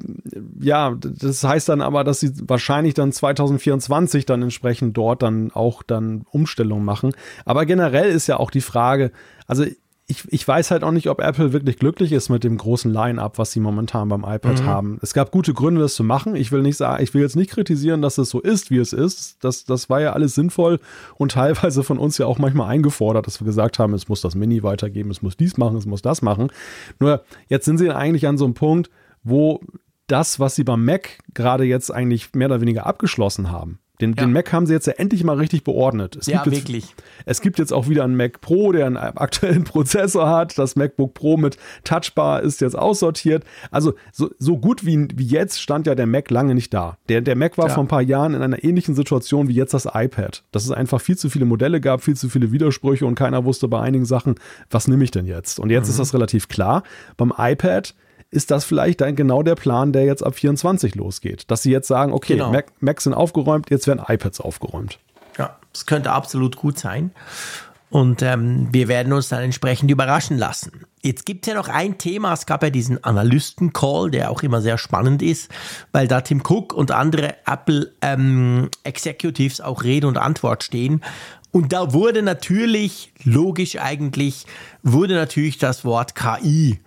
ja, 0.59 0.95
das 0.99 1.43
heißt 1.43 1.67
dann 1.67 1.81
aber, 1.81 2.03
dass 2.03 2.19
sie 2.19 2.31
wahrscheinlich 2.47 2.93
dann 2.93 3.11
2024 3.11 4.25
dann 4.25 4.43
entsprechend 4.43 4.95
dort 4.95 5.23
dann 5.23 5.51
auch 5.51 5.81
dann 5.81 6.25
Umstellungen 6.29 6.85
machen. 6.85 7.11
Aber 7.43 7.65
generell 7.65 8.11
ist 8.11 8.27
ja 8.27 8.37
auch 8.37 8.51
die 8.51 8.61
Frage, 8.61 9.11
also 9.47 9.65
ich, 10.13 10.31
ich 10.31 10.47
weiß 10.47 10.69
halt 10.69 10.83
auch 10.83 10.91
nicht, 10.91 11.09
ob 11.09 11.19
Apple 11.19 11.53
wirklich 11.53 11.77
glücklich 11.77 12.11
ist 12.11 12.29
mit 12.29 12.43
dem 12.43 12.57
großen 12.57 12.93
Line-up, 12.93 13.39
was 13.39 13.51
sie 13.51 13.59
momentan 13.59 14.09
beim 14.09 14.23
iPad 14.23 14.61
mhm. 14.61 14.65
haben. 14.65 14.99
Es 15.01 15.13
gab 15.13 15.31
gute 15.31 15.53
Gründe, 15.53 15.81
das 15.81 15.95
zu 15.95 16.03
machen. 16.03 16.35
Ich 16.35 16.51
will 16.51 16.61
nicht 16.61 16.77
sagen, 16.77 17.03
ich 17.03 17.13
will 17.13 17.23
jetzt 17.23 17.35
nicht 17.35 17.49
kritisieren, 17.49 18.03
dass 18.03 18.19
es 18.19 18.29
so 18.29 18.39
ist, 18.39 18.69
wie 18.69 18.77
es 18.77 18.93
ist. 18.93 19.43
Das, 19.43 19.65
das 19.65 19.89
war 19.89 20.01
ja 20.01 20.13
alles 20.13 20.35
sinnvoll 20.35 20.79
und 21.15 21.31
teilweise 21.31 21.83
von 21.83 21.97
uns 21.97 22.19
ja 22.19 22.27
auch 22.27 22.37
manchmal 22.37 22.69
eingefordert, 22.69 23.25
dass 23.25 23.41
wir 23.41 23.45
gesagt 23.45 23.79
haben, 23.79 23.93
es 23.93 24.07
muss 24.07 24.21
das 24.21 24.35
Mini 24.35 24.61
weitergeben, 24.61 25.09
es 25.09 25.23
muss 25.23 25.35
dies 25.35 25.57
machen, 25.57 25.77
es 25.77 25.87
muss 25.87 26.03
das 26.03 26.21
machen. 26.21 26.51
Nur 26.99 27.23
jetzt 27.47 27.65
sind 27.65 27.79
sie 27.79 27.89
eigentlich 27.89 28.27
an 28.27 28.37
so 28.37 28.45
einem 28.45 28.53
Punkt, 28.53 28.91
wo 29.23 29.61
das, 30.05 30.39
was 30.39 30.55
sie 30.55 30.63
beim 30.63 30.85
Mac 30.85 31.17
gerade 31.33 31.63
jetzt 31.63 31.91
eigentlich 31.91 32.33
mehr 32.33 32.47
oder 32.47 32.61
weniger 32.61 32.85
abgeschlossen 32.85 33.51
haben, 33.51 33.79
den, 34.03 34.13
ja. 34.17 34.25
den, 34.25 34.33
Mac 34.33 34.51
haben 34.51 34.65
sie 34.65 34.73
jetzt 34.73 34.87
ja 34.87 34.93
endlich 34.93 35.23
mal 35.23 35.37
richtig 35.37 35.63
beordnet. 35.63 36.15
Es 36.17 36.27
ja, 36.27 36.43
jetzt, 36.43 36.53
wirklich. 36.53 36.95
Es 37.25 37.41
gibt 37.41 37.57
jetzt 37.57 37.71
auch 37.71 37.87
wieder 37.87 38.03
einen 38.03 38.15
Mac 38.15 38.41
Pro, 38.41 38.71
der 38.71 38.85
einen 38.85 38.97
aktuellen 38.97 39.63
Prozessor 39.63 40.29
hat. 40.29 40.57
Das 40.57 40.75
MacBook 40.75 41.13
Pro 41.13 41.37
mit 41.37 41.57
Touchbar 41.83 42.41
ist 42.41 42.61
jetzt 42.61 42.77
aussortiert. 42.77 43.43
Also 43.71 43.93
so, 44.11 44.29
so 44.37 44.57
gut 44.57 44.85
wie, 44.85 45.07
wie 45.15 45.25
jetzt 45.25 45.61
stand 45.61 45.87
ja 45.87 45.95
der 45.95 46.05
Mac 46.05 46.29
lange 46.29 46.53
nicht 46.53 46.73
da. 46.73 46.97
Der, 47.09 47.21
der 47.21 47.35
Mac 47.35 47.57
war 47.57 47.67
ja. 47.67 47.73
vor 47.73 47.83
ein 47.83 47.87
paar 47.87 48.01
Jahren 48.01 48.33
in 48.33 48.41
einer 48.41 48.63
ähnlichen 48.63 48.95
Situation 48.95 49.47
wie 49.47 49.53
jetzt 49.53 49.73
das 49.73 49.87
iPad. 49.91 50.43
Dass 50.51 50.65
es 50.65 50.71
einfach 50.71 50.99
viel 50.99 51.17
zu 51.17 51.29
viele 51.29 51.45
Modelle 51.45 51.79
gab, 51.79 52.03
viel 52.03 52.15
zu 52.15 52.29
viele 52.29 52.51
Widersprüche 52.51 53.05
und 53.05 53.15
keiner 53.15 53.45
wusste 53.45 53.67
bei 53.67 53.79
einigen 53.79 54.05
Sachen, 54.05 54.35
was 54.69 54.87
nehme 54.87 55.03
ich 55.03 55.11
denn 55.11 55.25
jetzt? 55.25 55.59
Und 55.59 55.69
jetzt 55.69 55.85
mhm. 55.85 55.91
ist 55.91 55.99
das 55.99 56.13
relativ 56.13 56.47
klar. 56.49 56.83
Beim 57.17 57.33
iPad 57.37 57.95
ist 58.33 58.51
das 58.51 58.65
vielleicht 58.65 59.01
dann 59.01 59.15
genau 59.15 59.43
der 59.43 59.55
Plan, 59.55 59.93
der 59.93 60.05
jetzt 60.05 60.23
ab 60.23 60.35
24 60.35 60.95
losgeht. 60.95 61.49
Dass 61.49 61.61
sie 61.61 61.71
jetzt 61.71 61.87
sagen, 61.87 62.11
okay, 62.11 62.33
genau. 62.33 62.51
Mac, 62.51 62.71
Macs 62.79 63.05
sind 63.05 63.13
aufgeräumt, 63.13 63.69
jetzt 63.69 63.87
werden 63.87 64.01
iPads 64.05 64.41
aufgeräumt. 64.41 64.99
Ja, 65.37 65.57
das 65.71 65.85
könnte 65.85 66.11
absolut 66.11 66.57
gut 66.57 66.77
sein. 66.77 67.11
Und 67.89 68.23
ähm, 68.23 68.69
wir 68.71 68.87
werden 68.87 69.13
uns 69.13 69.29
dann 69.29 69.43
entsprechend 69.43 69.91
überraschen 69.91 70.39
lassen. 70.39 70.85
Jetzt 71.03 71.27
gibt 71.27 71.45
es 71.45 71.53
ja 71.53 71.59
noch 71.59 71.69
ein 71.69 71.99
Thema. 71.99 72.33
Es 72.33 72.47
gab 72.47 72.63
ja 72.63 72.71
diesen 72.71 73.03
Analysten-Call, 73.03 74.09
der 74.09 74.31
auch 74.31 74.41
immer 74.41 74.61
sehr 74.61 74.79
spannend 74.79 75.21
ist, 75.21 75.51
weil 75.91 76.07
da 76.07 76.21
Tim 76.21 76.41
Cook 76.41 76.73
und 76.73 76.89
andere 76.89 77.35
Apple 77.45 77.91
ähm, 78.01 78.69
Executives 78.83 79.61
auch 79.61 79.83
Rede 79.83 80.07
und 80.07 80.17
Antwort 80.17 80.63
stehen. 80.63 81.03
Und 81.51 81.71
da 81.71 81.93
wurde 81.93 82.23
natürlich, 82.23 83.13
logisch 83.23 83.77
eigentlich, 83.79 84.47
wurde 84.81 85.13
natürlich 85.13 85.59
das 85.59 85.85
Wort 85.85 86.15
KI 86.15 86.79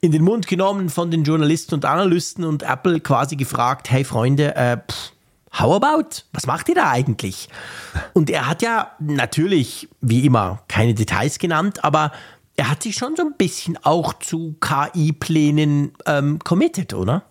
in 0.00 0.12
den 0.12 0.22
Mund 0.22 0.46
genommen 0.46 0.88
von 0.88 1.10
den 1.10 1.24
Journalisten 1.24 1.74
und 1.74 1.84
Analysten 1.84 2.44
und 2.44 2.62
Apple 2.62 3.00
quasi 3.00 3.36
gefragt, 3.36 3.90
hey 3.90 4.04
Freunde, 4.04 4.54
äh, 4.54 4.76
pff, 4.76 5.12
how 5.58 5.74
about? 5.74 6.22
Was 6.32 6.46
macht 6.46 6.68
ihr 6.68 6.74
da 6.74 6.90
eigentlich? 6.90 7.48
Und 8.12 8.30
er 8.30 8.48
hat 8.48 8.62
ja 8.62 8.92
natürlich, 8.98 9.88
wie 10.00 10.24
immer, 10.24 10.62
keine 10.68 10.94
Details 10.94 11.38
genannt, 11.38 11.84
aber 11.84 12.12
er 12.56 12.70
hat 12.70 12.82
sich 12.82 12.94
schon 12.94 13.16
so 13.16 13.22
ein 13.22 13.34
bisschen 13.36 13.78
auch 13.82 14.14
zu 14.14 14.56
KI-Plänen 14.60 15.92
ähm, 16.06 16.38
committed, 16.40 16.94
oder? 16.94 17.22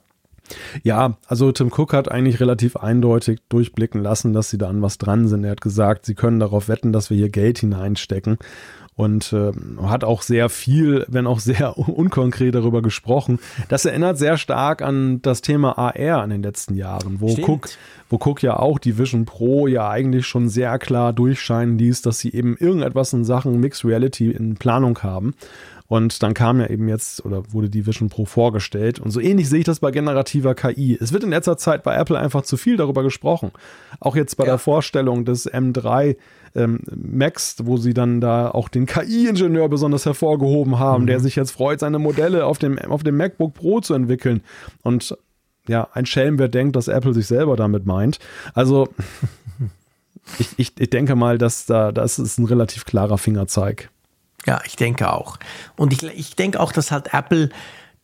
Ja, 0.84 1.18
also 1.28 1.52
Tim 1.52 1.72
Cook 1.76 1.94
hat 1.94 2.12
eigentlich 2.12 2.40
relativ 2.40 2.76
eindeutig 2.78 3.40
durchblicken 3.50 4.04
lassen, 4.04 4.34
dass 4.34 4.52
sie 4.52 4.60
da 4.60 4.70
an 4.70 4.84
was 4.84 5.00
dran 5.00 5.28
sind. 5.28 5.44
Er 5.44 5.52
hat 5.52 5.62
gesagt, 5.62 6.06
sie 6.06 6.14
können 6.14 6.40
darauf 6.40 6.68
wetten, 6.68 6.94
dass 6.94 7.10
wir 7.10 7.18
hier 7.18 7.30
Geld 7.30 7.60
hineinstecken 7.60 8.38
und 8.96 9.34
äh, 9.34 9.52
hat 9.84 10.04
auch 10.04 10.22
sehr 10.22 10.50
viel, 10.50 11.06
wenn 11.10 11.28
auch 11.28 11.40
sehr 11.40 11.78
unkonkret 11.78 12.56
darüber 12.56 12.82
gesprochen. 12.82 13.40
Das 13.68 13.86
erinnert 13.86 14.18
sehr 14.18 14.38
stark 14.38 14.82
an 14.82 15.22
das 15.22 15.42
Thema 15.42 15.78
AR 15.78 16.24
in 16.24 16.30
den 16.30 16.44
letzten 16.44 16.76
Jahren, 16.76 17.20
wo 17.20 17.36
Cook, 17.36 17.70
wo 18.10 18.18
Cook 18.18 18.42
ja 18.42 18.58
auch 18.58 18.80
die 18.80 18.98
Vision 18.98 19.26
Pro 19.26 19.68
ja 19.68 19.90
eigentlich 19.90 20.26
schon 20.28 20.48
sehr 20.48 20.80
klar 20.80 21.12
durchscheinen 21.12 21.78
ließ, 21.78 22.02
dass 22.02 22.20
sie 22.20 22.34
eben 22.34 22.56
irgendetwas 22.58 23.12
in 23.14 23.26
Sachen 23.26 23.60
Mixed 23.60 23.84
Reality 23.84 24.32
in 24.32 24.56
Planung 24.56 25.00
haben. 25.04 25.34
Und 25.88 26.24
dann 26.24 26.34
kam 26.34 26.60
ja 26.60 26.68
eben 26.68 26.88
jetzt 26.88 27.24
oder 27.26 27.44
wurde 27.54 27.70
die 27.70 27.86
Vision 27.86 28.10
Pro 28.10 28.26
vorgestellt. 28.26 29.00
Und 29.00 29.12
so 29.12 29.20
ähnlich 29.20 29.50
sehe 29.50 29.60
ich 29.60 29.66
das 29.66 29.80
bei 29.80 29.92
generativer 29.92 30.56
KI. 30.56 30.98
Es 31.00 31.14
wird 31.14 31.24
in 31.24 31.30
letzter 31.30 31.58
Zeit 31.58 31.84
bei 31.84 31.96
Apple 31.96 32.18
einfach 32.18 32.42
zu 32.42 32.58
viel 32.58 32.76
darüber 32.76 33.04
gesprochen. 33.04 33.52
Auch 34.00 34.16
jetzt 34.16 34.36
bei 34.36 34.46
ja. 34.46 34.54
der 34.54 34.58
Vorstellung 34.58 35.26
des 35.26 35.52
M3 35.52 36.16
ähm, 36.56 36.80
Max, 36.96 37.58
wo 37.64 37.78
sie 37.78 37.94
dann 37.94 38.22
da 38.22 38.50
auch 38.50 38.70
den 38.70 38.86
KI-Ingenieur 38.86 39.70
besonders 39.70 40.06
hervorgehoben 40.06 40.80
haben, 40.80 41.04
mhm. 41.04 41.08
der 41.08 41.20
sich 41.20 41.36
jetzt 41.36 41.52
freut, 41.52 41.80
seine 41.80 42.00
Modelle 42.00 42.46
auf 42.46 42.58
dem, 42.58 42.80
auf 42.80 43.04
dem 43.04 43.18
MacBook 43.18 43.54
Pro 43.54 43.82
zu 43.82 43.94
entwickeln. 43.94 44.42
Und 44.82 45.18
ja, 45.68 45.88
ein 45.94 46.06
Schelm, 46.06 46.40
wer 46.40 46.48
denkt, 46.48 46.76
dass 46.76 46.88
Apple 46.88 47.14
sich 47.14 47.28
selber 47.28 47.56
damit 47.56 47.86
meint. 47.86 48.20
Also, 48.54 48.90
ich, 50.40 50.50
ich, 50.58 50.80
ich 50.80 50.90
denke 50.90 51.16
mal, 51.16 51.38
dass 51.38 51.66
da, 51.66 51.92
das 51.92 52.20
ist 52.20 52.38
ein 52.38 52.46
relativ 52.46 52.86
klarer 52.86 53.18
Fingerzeig. 53.18 53.90
Ja, 54.46 54.62
ich 54.66 54.76
denke 54.76 55.12
auch. 55.12 55.38
Und 55.76 55.92
ich, 55.92 56.04
ich 56.04 56.36
denke 56.36 56.60
auch, 56.60 56.72
dass 56.72 56.92
halt 56.92 57.14
Apple 57.14 57.50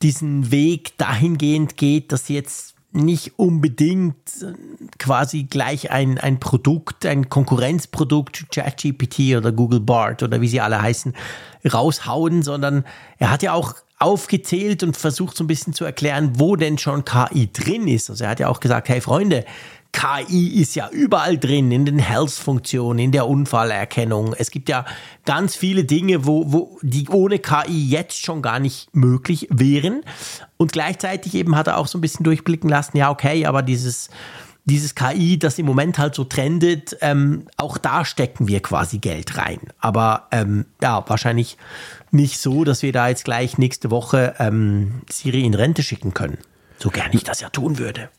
diesen 0.02 0.52
Weg 0.52 0.97
dahingehend 0.97 1.78
geht, 1.78 2.12
dass 2.12 2.26
sie 2.26 2.34
jetzt 2.34 2.71
nicht 2.92 3.39
unbedingt 3.39 4.16
äh, 4.42 4.54
quasi 4.98 5.44
gleich 5.44 5.92
ein, 5.92 6.18
ein 6.18 6.39
Produkt, 6.39 7.06
ein 7.06 7.30
Konkurrenzprodukt, 7.30 8.48
ChatGPT 8.52 9.36
oder 9.38 9.52
Google 9.52 9.80
Bart 9.80 10.24
oder 10.24 10.42
wie 10.42 10.48
sie 10.48 10.62
alle 10.62 10.82
heißen, 10.82 11.14
raushauen, 11.72 12.44
sondern 12.44 12.86
er 13.18 13.32
hat 13.32 13.44
ja 13.44 13.54
auch 13.54 13.76
aufgezählt 14.00 14.82
und 14.84 14.98
versucht 14.98 15.38
so 15.38 15.44
ein 15.44 15.48
bisschen 15.48 15.74
zu 15.74 15.86
erklären, 15.86 16.34
wo 16.39 16.56
denn 16.56 16.78
schon 16.78 17.06
KI 17.06 17.52
drin 17.54 17.88
ist. 17.88 18.10
Also 18.10 18.24
er 18.24 18.32
hat 18.32 18.39
ja 18.39 18.48
auch 18.48 18.60
gesagt, 18.60 18.89
hey 18.89 19.00
Freunde, 19.00 19.46
KI 19.92 20.62
ist 20.62 20.76
ja 20.76 20.89
überall 20.89 21.38
drin, 21.38 21.72
in 21.72 21.86
den 21.86 22.00
Health-Funktionen, 22.00 23.00
in 23.00 23.12
der 23.12 23.28
Unfallerkennung. 23.28 24.34
Es 24.38 24.52
gibt 24.52 24.70
ja 24.70 24.86
ganz 25.26 25.56
viele 25.56 25.84
Dinge, 25.84 26.26
wo, 26.26 26.52
wo 26.52 26.80
die 26.82 27.08
ohne 27.10 27.39
KI 27.39 27.89
jetzt 27.89 28.24
schon 28.24 28.42
gar 28.42 28.60
nicht 28.60 28.96
möglich 28.96 29.48
wären. 29.50 30.04
Und 30.58 30.72
gleichzeitig 30.72 31.36
eben 31.36 31.56
hat 31.56 31.68
er 31.68 31.78
auch 31.78 31.88
so 31.88 31.98
ein 31.98 32.02
bisschen 32.02 32.24
durchblicken 32.24 32.70
lassen, 32.70 32.98
ja, 32.98 33.10
okay, 33.10 33.46
aber 33.46 33.62
dieses, 33.62 34.10
dieses 34.66 34.96
KI, 34.96 35.38
das 35.38 35.60
im 35.60 35.66
Moment 35.66 35.98
halt 35.98 36.16
so 36.16 36.24
trendet, 36.24 36.98
ähm, 37.02 37.48
auch 37.58 37.78
da 37.78 38.06
stecken 38.06 38.48
wir 38.48 38.62
quasi 38.62 39.00
Geld 39.00 39.38
rein. 39.38 39.60
Aber 39.80 40.28
ähm, 40.32 40.66
ja, 40.82 41.04
wahrscheinlich 41.08 41.58
nicht 42.12 42.39
so, 42.39 42.64
dass 42.64 42.82
wir 42.82 42.92
da 42.92 43.10
jetzt 43.10 43.26
gleich 43.26 43.58
nächste 43.58 43.92
Woche 43.92 44.36
ähm, 44.39 45.02
Siri 45.10 45.46
in 45.46 45.54
Rente 45.54 45.84
schicken 45.84 46.14
können. 46.14 46.38
So 46.78 46.89
gern 46.89 47.12
ich 47.12 47.24
das 47.24 47.42
ja 47.42 47.50
tun 47.50 47.78
würde. 47.78 48.10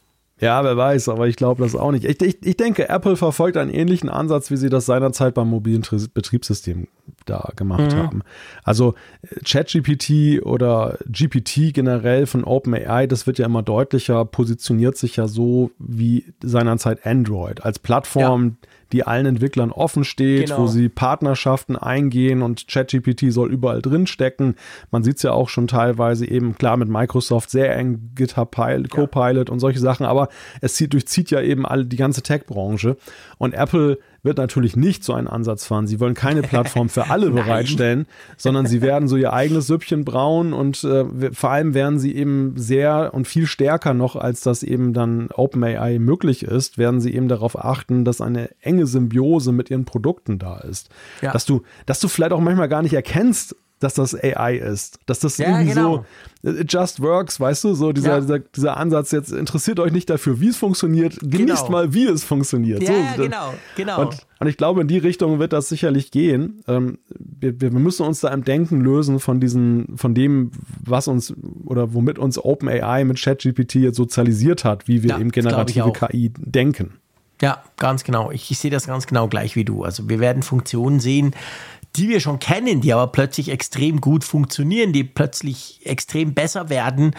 Ja, 0.43 0.65
wer 0.65 0.77
weiß, 0.77 1.09
aber 1.09 1.29
ich 1.29 1.37
glaube 1.37 1.63
das 1.63 1.77
auch 1.77 1.93
nicht. 1.93 2.05
Ich, 2.05 2.21
ich, 2.21 2.45
ich 2.45 2.57
denke, 2.57 2.89
Apple 2.89 3.15
verfolgt 3.15 3.57
einen 3.57 3.71
ähnlichen 3.71 4.09
Ansatz, 4.09 4.51
wie 4.51 4.57
sie 4.57 4.71
das 4.71 4.87
seinerzeit 4.87 5.35
beim 5.35 5.49
mobilen 5.49 5.83
Betriebssystem 6.13 6.89
da 7.27 7.53
gemacht 7.55 7.93
mhm. 7.93 7.97
haben. 7.97 8.23
Also 8.65 8.95
ChatGPT 9.45 10.45
oder 10.45 10.99
GPT 11.07 11.73
generell 11.73 12.27
von 12.27 12.43
OpenAI, 12.43 13.07
das 13.07 13.29
wird 13.29 13.39
ja 13.39 13.47
immer 13.47 13.63
deutlicher, 13.63 14.25
positioniert 14.25 14.97
sich 14.97 15.15
ja 15.15 15.29
so 15.29 15.71
wie 15.79 16.35
seinerzeit 16.43 17.07
Android 17.07 17.65
als 17.65 17.79
Plattform, 17.79 18.57
ja 18.61 18.69
die 18.93 19.05
allen 19.05 19.27
Entwicklern 19.27 19.73
offen 19.73 20.05
steht, 20.05 20.47
genau. 20.47 20.63
wo 20.63 20.67
sie 20.67 20.89
Partnerschaften 20.89 21.77
eingehen 21.77 22.43
und 22.43 22.69
ChatGPT 22.69 23.33
soll 23.33 23.51
überall 23.51 23.83
drin 23.83 24.07
stecken. 24.07 24.57
Man 24.91 25.03
sieht 25.03 25.17
es 25.17 25.23
ja 25.23 25.33
auch 25.33 25.49
schon 25.49 25.67
teilweise 25.67 26.29
eben 26.29 26.55
klar 26.57 26.77
mit 26.77 26.89
Microsoft 26.89 27.51
sehr 27.51 27.75
eng 27.77 28.11
GitHub 28.15 28.51
Pilot, 28.51 28.91
Copilot 28.91 29.49
ja. 29.49 29.53
und 29.53 29.61
solche 29.61 29.81
Sachen, 29.81 30.07
aber 30.07 30.29
es 30.61 30.75
zieht, 30.75 30.93
durchzieht 30.93 31.31
ja 31.31 31.41
eben 31.41 31.67
alle 31.67 31.87
die 31.87 31.97
ganze 31.97 32.23
Tech-Branche 32.23 32.97
und 33.39 33.55
Apple 33.55 33.99
wird 34.23 34.39
natürlich 34.39 34.77
nicht 34.77 35.03
so 35.03 35.15
einen 35.15 35.27
Ansatz 35.27 35.67
fahren. 35.67 35.87
Sie 35.87 35.99
wollen 35.99 36.15
keine 36.15 36.43
Plattform 36.43 36.89
für 36.89 37.11
alle 37.11 37.31
bereitstellen, 37.33 38.07
sondern 38.37 38.67
sie 38.67 38.81
werden 38.81 39.09
so 39.09 39.17
ihr 39.17 39.33
eigenes 39.33 39.67
Süppchen 39.67 40.05
brauen 40.05 40.53
und 40.53 40.85
äh, 40.85 41.33
vor 41.33 41.51
allem 41.51 41.75
werden 41.75 41.99
sie 41.99 42.15
eben 42.15 42.55
sehr 42.57 43.15
und 43.15 43.27
viel 43.27 43.47
stärker 43.47 43.95
noch, 43.95 44.15
als 44.15 44.41
das 44.43 44.63
eben 44.63 44.93
dann 44.93 45.29
OpenAI 45.33 45.99
möglich 45.99 46.45
ist, 46.45 46.79
werden 46.79 47.01
sie 47.01 47.15
eben 47.15 47.29
darauf 47.29 47.59
achten, 47.59 48.05
dass 48.05 48.21
eine 48.21 48.51
enge 48.61 48.87
Symbiose 48.87 49.51
mit 49.53 49.71
ihren 49.71 49.85
Produkten 49.85 50.39
da 50.39 50.59
ist. 50.59 50.89
Ja. 51.21 51.33
Dass 51.33 51.45
du, 51.45 51.63
dass 51.87 51.99
du 51.99 52.09
vielleicht 52.09 52.33
auch 52.33 52.41
manchmal 52.41 52.69
gar 52.69 52.83
nicht 52.83 52.95
erkennst, 52.95 53.57
dass 53.83 53.95
das 53.95 54.15
AI 54.15 54.57
ist. 54.57 54.99
Dass 55.07 55.21
das 55.21 55.39
Ja, 55.39 55.49
irgendwie 55.59 55.75
genau. 55.75 56.05
so, 56.43 56.51
it 56.51 56.73
just 56.73 57.01
works, 57.01 57.39
weißt 57.41 57.65
du, 57.65 57.75
so 57.75 57.93
dieser, 57.93 58.15
Ja. 58.15 58.21
dieser, 58.21 58.39
dieser 58.41 58.77
Ansatz, 58.77 59.11
jetzt 59.13 59.33
interessiert 59.33 59.79
euch 59.81 59.93
nicht 59.93 60.09
dafür, 60.11 60.41
wie 60.41 60.49
es 60.49 60.57
funktioniert, 60.57 61.19
genießt 61.21 61.67
Genau. 61.67 61.71
mal, 61.71 61.95
wie 61.95 62.07
es 62.07 62.25
funktioniert. 62.25 62.83
Ja, 62.83 63.15
so, 63.17 63.23
genau, 63.23 63.55
genau. 63.77 64.01
Und, 64.03 64.19
und 64.41 64.47
ich 64.49 64.57
glaube, 64.57 64.81
in 64.83 64.89
die 64.89 64.99
Richtung 64.99 65.39
wird 65.39 65.53
das 65.53 65.69
sicherlich 65.69 66.11
gehen. 66.11 66.63
Ähm, 66.69 66.99
wir, 67.19 67.61
wir 67.61 67.71
müssen 67.71 68.05
uns 68.07 68.21
da 68.21 68.29
im 68.29 68.45
Denken 68.45 68.81
lösen 68.81 69.21
von 69.21 69.41
diesen, 69.41 69.97
von 69.97 70.15
dem, 70.15 70.51
was 70.85 71.09
uns 71.09 71.33
oder 71.65 71.95
womit 71.95 72.19
uns 72.19 72.39
OpenAI 72.39 73.05
mit 73.05 73.21
ChatGPT 73.21 73.77
jetzt 73.77 73.97
sozialisiert 73.97 74.65
hat, 74.65 74.89
wie 74.89 75.03
wir 75.03 75.11
Ja, 75.11 75.19
eben 75.19 75.31
generative. 75.31 75.93
KI 75.93 76.33
denken. 76.39 76.95
Ja, 77.41 77.61
ganz 77.77 78.05
genau. 78.05 78.31
Ich, 78.31 78.53
ich 78.53 78.59
sehe 78.61 78.71
das 78.71 78.87
ganz 78.87 79.09
genau 79.09 79.27
gleich 79.27 79.57
wie 79.57 79.65
du. 79.65 79.83
Also 79.83 80.09
wir 80.09 80.21
werden 80.21 80.45
Funktionen 80.45 81.01
sehen, 81.01 81.35
die 81.97 82.09
wir 82.09 82.21
schon 82.21 82.39
kennen, 82.39 82.81
die 82.81 82.93
aber 82.93 83.09
plötzlich 83.09 83.51
extrem 83.51 84.01
gut 84.01 84.25
funktionieren, 84.25 84.93
die 84.93 85.05
plötzlich 85.05 85.81
extrem 85.85 86.35
besser 86.35 86.69
werden. 86.69 87.15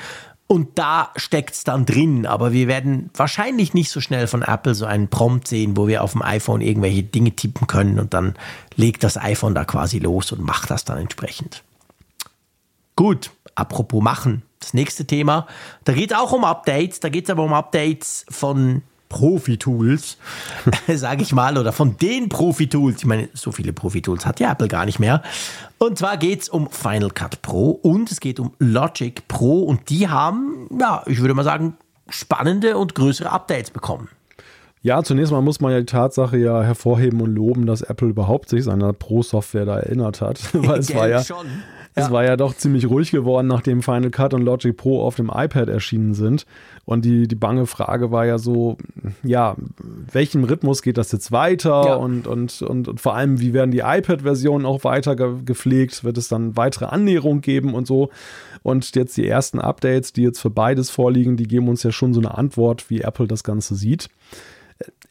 Und 0.48 0.78
da 0.78 1.12
steckt 1.16 1.56
es 1.56 1.64
dann 1.64 1.86
drin. 1.86 2.26
Aber 2.26 2.54
wir 2.54 2.68
werden 2.68 3.10
wahrscheinlich 3.16 3.74
nicht 3.74 3.90
so 3.90 4.02
schnell 4.02 4.28
von 4.28 4.42
Apple 4.42 4.76
so 4.76 4.86
einen 4.86 5.08
Prompt 5.08 5.48
sehen, 5.48 5.78
wo 5.78 5.88
wir 5.88 6.04
auf 6.04 6.12
dem 6.14 6.22
iPhone 6.22 6.62
irgendwelche 6.62 7.04
Dinge 7.04 7.32
tippen 7.32 7.68
können 7.68 8.00
und 8.00 8.14
dann 8.14 8.36
legt 8.76 9.04
das 9.04 9.18
iPhone 9.18 9.56
da 9.56 9.66
quasi 9.66 10.00
los 10.00 10.32
und 10.32 10.42
macht 10.42 10.70
das 10.70 10.86
dann 10.86 10.98
entsprechend. 10.98 11.64
Gut, 12.96 13.32
apropos 13.56 14.02
machen. 14.02 14.44
Das 14.60 14.74
nächste 14.74 15.06
Thema, 15.06 15.48
da 15.84 15.94
geht 15.94 16.12
es 16.12 16.18
auch 16.18 16.32
um 16.32 16.46
Updates, 16.46 17.00
da 17.00 17.10
geht 17.10 17.26
es 17.26 17.30
aber 17.30 17.44
um 17.44 17.54
Updates 17.54 18.26
von 18.30 18.82
Profi-Tools, 19.14 20.18
sage 20.96 21.22
ich 21.22 21.34
mal, 21.34 21.60
oder 21.60 21.72
von 21.72 21.98
den 21.98 22.30
Profi-Tools. 22.30 22.98
Ich 22.98 23.06
meine, 23.06 23.30
so 23.34 23.52
viele 23.52 23.72
Profi-Tools 23.72 24.26
hat 24.26 24.40
ja 24.40 24.52
Apple 24.52 24.68
gar 24.68 24.86
nicht 24.86 25.00
mehr. 25.00 25.22
Und 25.78 26.00
zwar 26.00 26.18
geht 26.18 26.42
es 26.42 26.50
um 26.50 26.68
Final 26.72 27.12
Cut 27.12 27.44
Pro 27.44 27.70
und 27.70 28.12
es 28.12 28.20
geht 28.20 28.40
um 28.40 28.54
Logic 28.58 29.28
Pro 29.28 29.62
und 29.62 29.92
die 29.92 30.10
haben, 30.10 30.68
ja, 30.80 31.04
ich 31.06 31.22
würde 31.22 31.36
mal 31.36 31.44
sagen, 31.44 31.78
spannende 32.10 32.76
und 32.76 32.96
größere 32.96 33.30
Updates 33.30 33.70
bekommen. 33.70 34.10
Ja, 34.82 35.04
zunächst 35.04 35.32
mal 35.32 35.42
muss 35.42 35.62
man 35.62 35.72
ja 35.72 35.80
die 35.80 35.86
Tatsache 35.86 36.38
ja 36.38 36.64
hervorheben 36.64 37.22
und 37.22 37.36
loben, 37.36 37.68
dass 37.68 37.84
Apple 37.84 38.10
überhaupt 38.10 38.50
sich 38.50 38.64
seiner 38.64 38.94
Pro-Software 38.94 39.66
da 39.66 39.78
erinnert 39.78 40.22
hat. 40.22 40.42
Weil 40.54 40.80
es 40.80 40.94
war 40.94 41.08
ja, 41.08 41.24
schon. 41.24 41.46
Es 41.96 42.12
war 42.12 42.24
ja 42.24 42.38
doch 42.38 42.56
ziemlich 42.56 42.90
ruhig 42.90 43.12
geworden, 43.12 43.48
nachdem 43.48 43.82
Final 43.82 44.10
Cut 44.10 44.34
und 44.34 44.42
Logic 44.42 44.76
Pro 44.76 45.02
auf 45.02 45.16
dem 45.16 45.32
iPad 45.34 45.70
erschienen 45.70 46.14
sind. 46.14 46.46
Und 46.86 47.06
die, 47.06 47.28
die 47.28 47.36
bange 47.36 47.66
Frage 47.66 48.12
war 48.12 48.26
ja 48.26 48.38
so, 48.38 48.78
ja, 49.24 49.56
welchem 50.12 50.44
Rhythmus 50.44 50.82
geht 50.82 50.98
das 50.98 51.12
jetzt 51.12 51.32
weiter? 51.32 51.84
Ja. 51.86 51.96
Und, 51.96 52.28
und, 52.28 52.62
und, 52.62 52.88
und 52.88 53.02
vor 53.02 53.16
allem, 53.16 53.40
wie 53.40 53.54
werden 53.54 53.72
die 53.72 53.80
iPad-Versionen 53.80 54.66
auch 54.66 54.84
weiter 54.84 55.16
ge 55.16 55.36
gepflegt? 55.46 56.04
Wird 56.04 56.18
es 56.18 56.28
dann 56.28 56.58
weitere 56.58 56.86
Annäherung 56.86 57.42
geben 57.42 57.74
und 57.74 57.88
so? 57.88 58.10
Und 58.64 58.96
jetzt 58.96 59.18
die 59.18 59.28
ersten 59.28 59.60
Updates, 59.60 60.14
die 60.14 60.24
jetzt 60.24 60.40
für 60.40 60.50
beides 60.50 60.90
vorliegen, 60.90 61.38
die 61.38 61.48
geben 61.48 61.68
uns 61.68 61.84
ja 61.84 61.92
schon 61.92 62.14
so 62.14 62.22
eine 62.22 62.38
Antwort, 62.38 62.90
wie 62.90 63.02
Apple 63.02 63.28
das 63.28 63.44
Ganze 63.44 63.76
sieht 63.76 64.10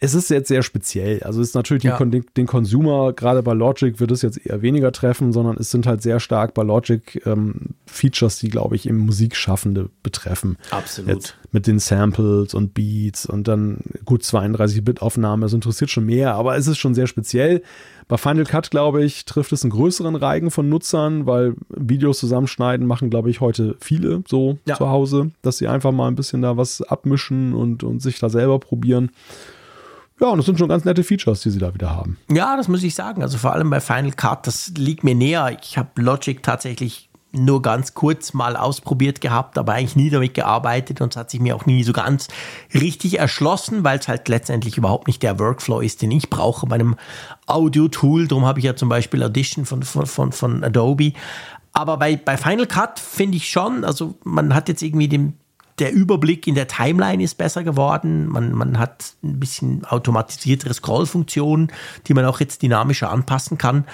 es 0.04 0.14
ist 0.14 0.30
jetzt 0.30 0.48
sehr 0.48 0.64
speziell. 0.64 1.22
Also 1.22 1.40
es 1.40 1.48
ist 1.50 1.54
natürlich 1.54 1.84
Ja. 1.84 1.96
den, 1.96 2.24
den, 2.36 2.46
Consumer, 2.48 3.12
gerade 3.12 3.40
bei 3.44 3.52
Logic 3.54 4.00
wird 4.00 4.10
es 4.10 4.20
jetzt 4.22 4.44
eher 4.44 4.60
weniger 4.60 4.90
treffen, 4.90 5.32
sondern 5.32 5.56
es 5.56 5.70
sind 5.70 5.86
halt 5.86 6.02
sehr 6.02 6.18
stark 6.18 6.54
bei 6.54 6.64
Logic 6.64 7.22
ähm, 7.24 7.76
Features, 7.86 8.40
die, 8.40 8.48
glaube 8.48 8.74
ich, 8.74 8.88
eben 8.88 8.98
Musikschaffende 8.98 9.90
betreffen. 10.02 10.56
Absolut. 10.70 11.08
Jetzt 11.08 11.36
mit 11.52 11.68
den 11.68 11.78
Samples 11.78 12.52
und 12.52 12.74
Beats 12.74 13.26
und 13.26 13.46
dann 13.46 13.78
gut 14.04 14.22
32-Bit-Aufnahme, 14.22 15.42
das 15.42 15.52
interessiert 15.52 15.90
schon 15.90 16.06
mehr, 16.06 16.34
aber 16.34 16.56
es 16.56 16.66
ist 16.66 16.78
schon 16.78 16.94
sehr 16.94 17.06
speziell. 17.06 17.62
Bei 18.08 18.16
Final 18.18 18.44
Cut, 18.44 18.72
glaube 18.72 19.04
ich, 19.04 19.24
trifft 19.24 19.52
es 19.52 19.62
einen 19.62 19.70
größeren 19.70 20.16
Reigen 20.16 20.50
von 20.50 20.68
Nutzern, 20.68 21.26
weil 21.26 21.54
Videos 21.68 22.18
zusammenschneiden 22.18 22.86
machen, 22.88 23.08
glaube 23.08 23.30
ich, 23.30 23.40
heute 23.40 23.76
viele 23.80 24.24
so 24.26 24.58
Ja. 24.66 24.74
zu 24.76 24.88
Hause, 24.88 25.30
dass 25.42 25.58
sie 25.58 25.68
einfach 25.68 25.92
mal 25.92 26.08
ein 26.08 26.16
bisschen 26.16 26.42
da 26.42 26.56
was 26.56 26.82
abmischen 26.82 27.54
und, 27.54 27.84
und 27.84 28.02
sich 28.02 28.18
da 28.18 28.28
selber 28.28 28.58
probieren. 28.58 29.10
Ja, 30.22 30.28
und 30.28 30.38
das 30.38 30.46
sind 30.46 30.56
schon 30.56 30.68
ganz 30.68 30.84
nette 30.84 31.02
Features, 31.02 31.40
die 31.40 31.50
sie 31.50 31.58
da 31.58 31.74
wieder 31.74 31.90
haben. 31.90 32.16
Ja, 32.30 32.56
das 32.56 32.68
muss 32.68 32.84
ich 32.84 32.94
sagen. 32.94 33.22
Also 33.22 33.38
vor 33.38 33.52
allem 33.52 33.70
bei 33.70 33.80
Final 33.80 34.12
Cut, 34.12 34.46
das 34.46 34.72
liegt 34.76 35.02
mir 35.02 35.16
näher. 35.16 35.58
Ich 35.60 35.76
habe 35.76 36.00
Logic 36.00 36.40
tatsächlich 36.40 37.10
nur 37.32 37.60
ganz 37.60 37.94
kurz 37.94 38.32
mal 38.32 38.56
ausprobiert 38.56 39.20
gehabt, 39.20 39.58
aber 39.58 39.72
eigentlich 39.72 39.96
nie 39.96 40.10
damit 40.10 40.34
gearbeitet 40.34 41.00
und 41.00 41.12
es 41.12 41.16
hat 41.16 41.30
sich 41.30 41.40
mir 41.40 41.56
auch 41.56 41.66
nie 41.66 41.82
so 41.82 41.92
ganz 41.92 42.28
richtig 42.72 43.18
erschlossen, 43.18 43.82
weil 43.82 43.98
es 43.98 44.06
halt 44.06 44.28
letztendlich 44.28 44.78
überhaupt 44.78 45.08
nicht 45.08 45.24
der 45.24 45.40
Workflow 45.40 45.80
ist, 45.80 46.02
den 46.02 46.12
ich 46.12 46.30
brauche 46.30 46.66
bei 46.68 46.76
einem 46.76 46.94
Audio-Tool. 47.46 48.28
Darum 48.28 48.44
habe 48.44 48.60
ich 48.60 48.64
ja 48.64 48.76
zum 48.76 48.88
Beispiel 48.88 49.24
Audition 49.24 49.64
von, 49.64 49.82
von, 49.82 50.06
von, 50.06 50.30
von 50.30 50.62
Adobe. 50.62 51.14
Aber 51.72 51.96
bei, 51.96 52.14
bei 52.16 52.36
Final 52.36 52.66
Cut 52.66 53.00
finde 53.00 53.38
ich 53.38 53.50
schon, 53.50 53.82
also 53.84 54.14
man 54.22 54.54
hat 54.54 54.68
jetzt 54.68 54.82
irgendwie 54.82 55.08
den, 55.08 55.38
der 55.82 55.92
Überblick 55.92 56.46
in 56.46 56.54
der 56.54 56.68
Timeline 56.68 57.20
ist 57.20 57.38
besser 57.38 57.64
geworden. 57.64 58.28
Man, 58.28 58.52
man 58.52 58.78
hat 58.78 59.14
ein 59.24 59.40
bisschen 59.40 59.84
automatisiertere 59.84 60.72
Scrollfunktionen, 60.72 61.72
die 62.06 62.14
man 62.14 62.24
auch 62.24 62.38
jetzt 62.38 62.62
dynamischer 62.62 63.10
anpassen 63.10 63.58
kann. 63.58 63.84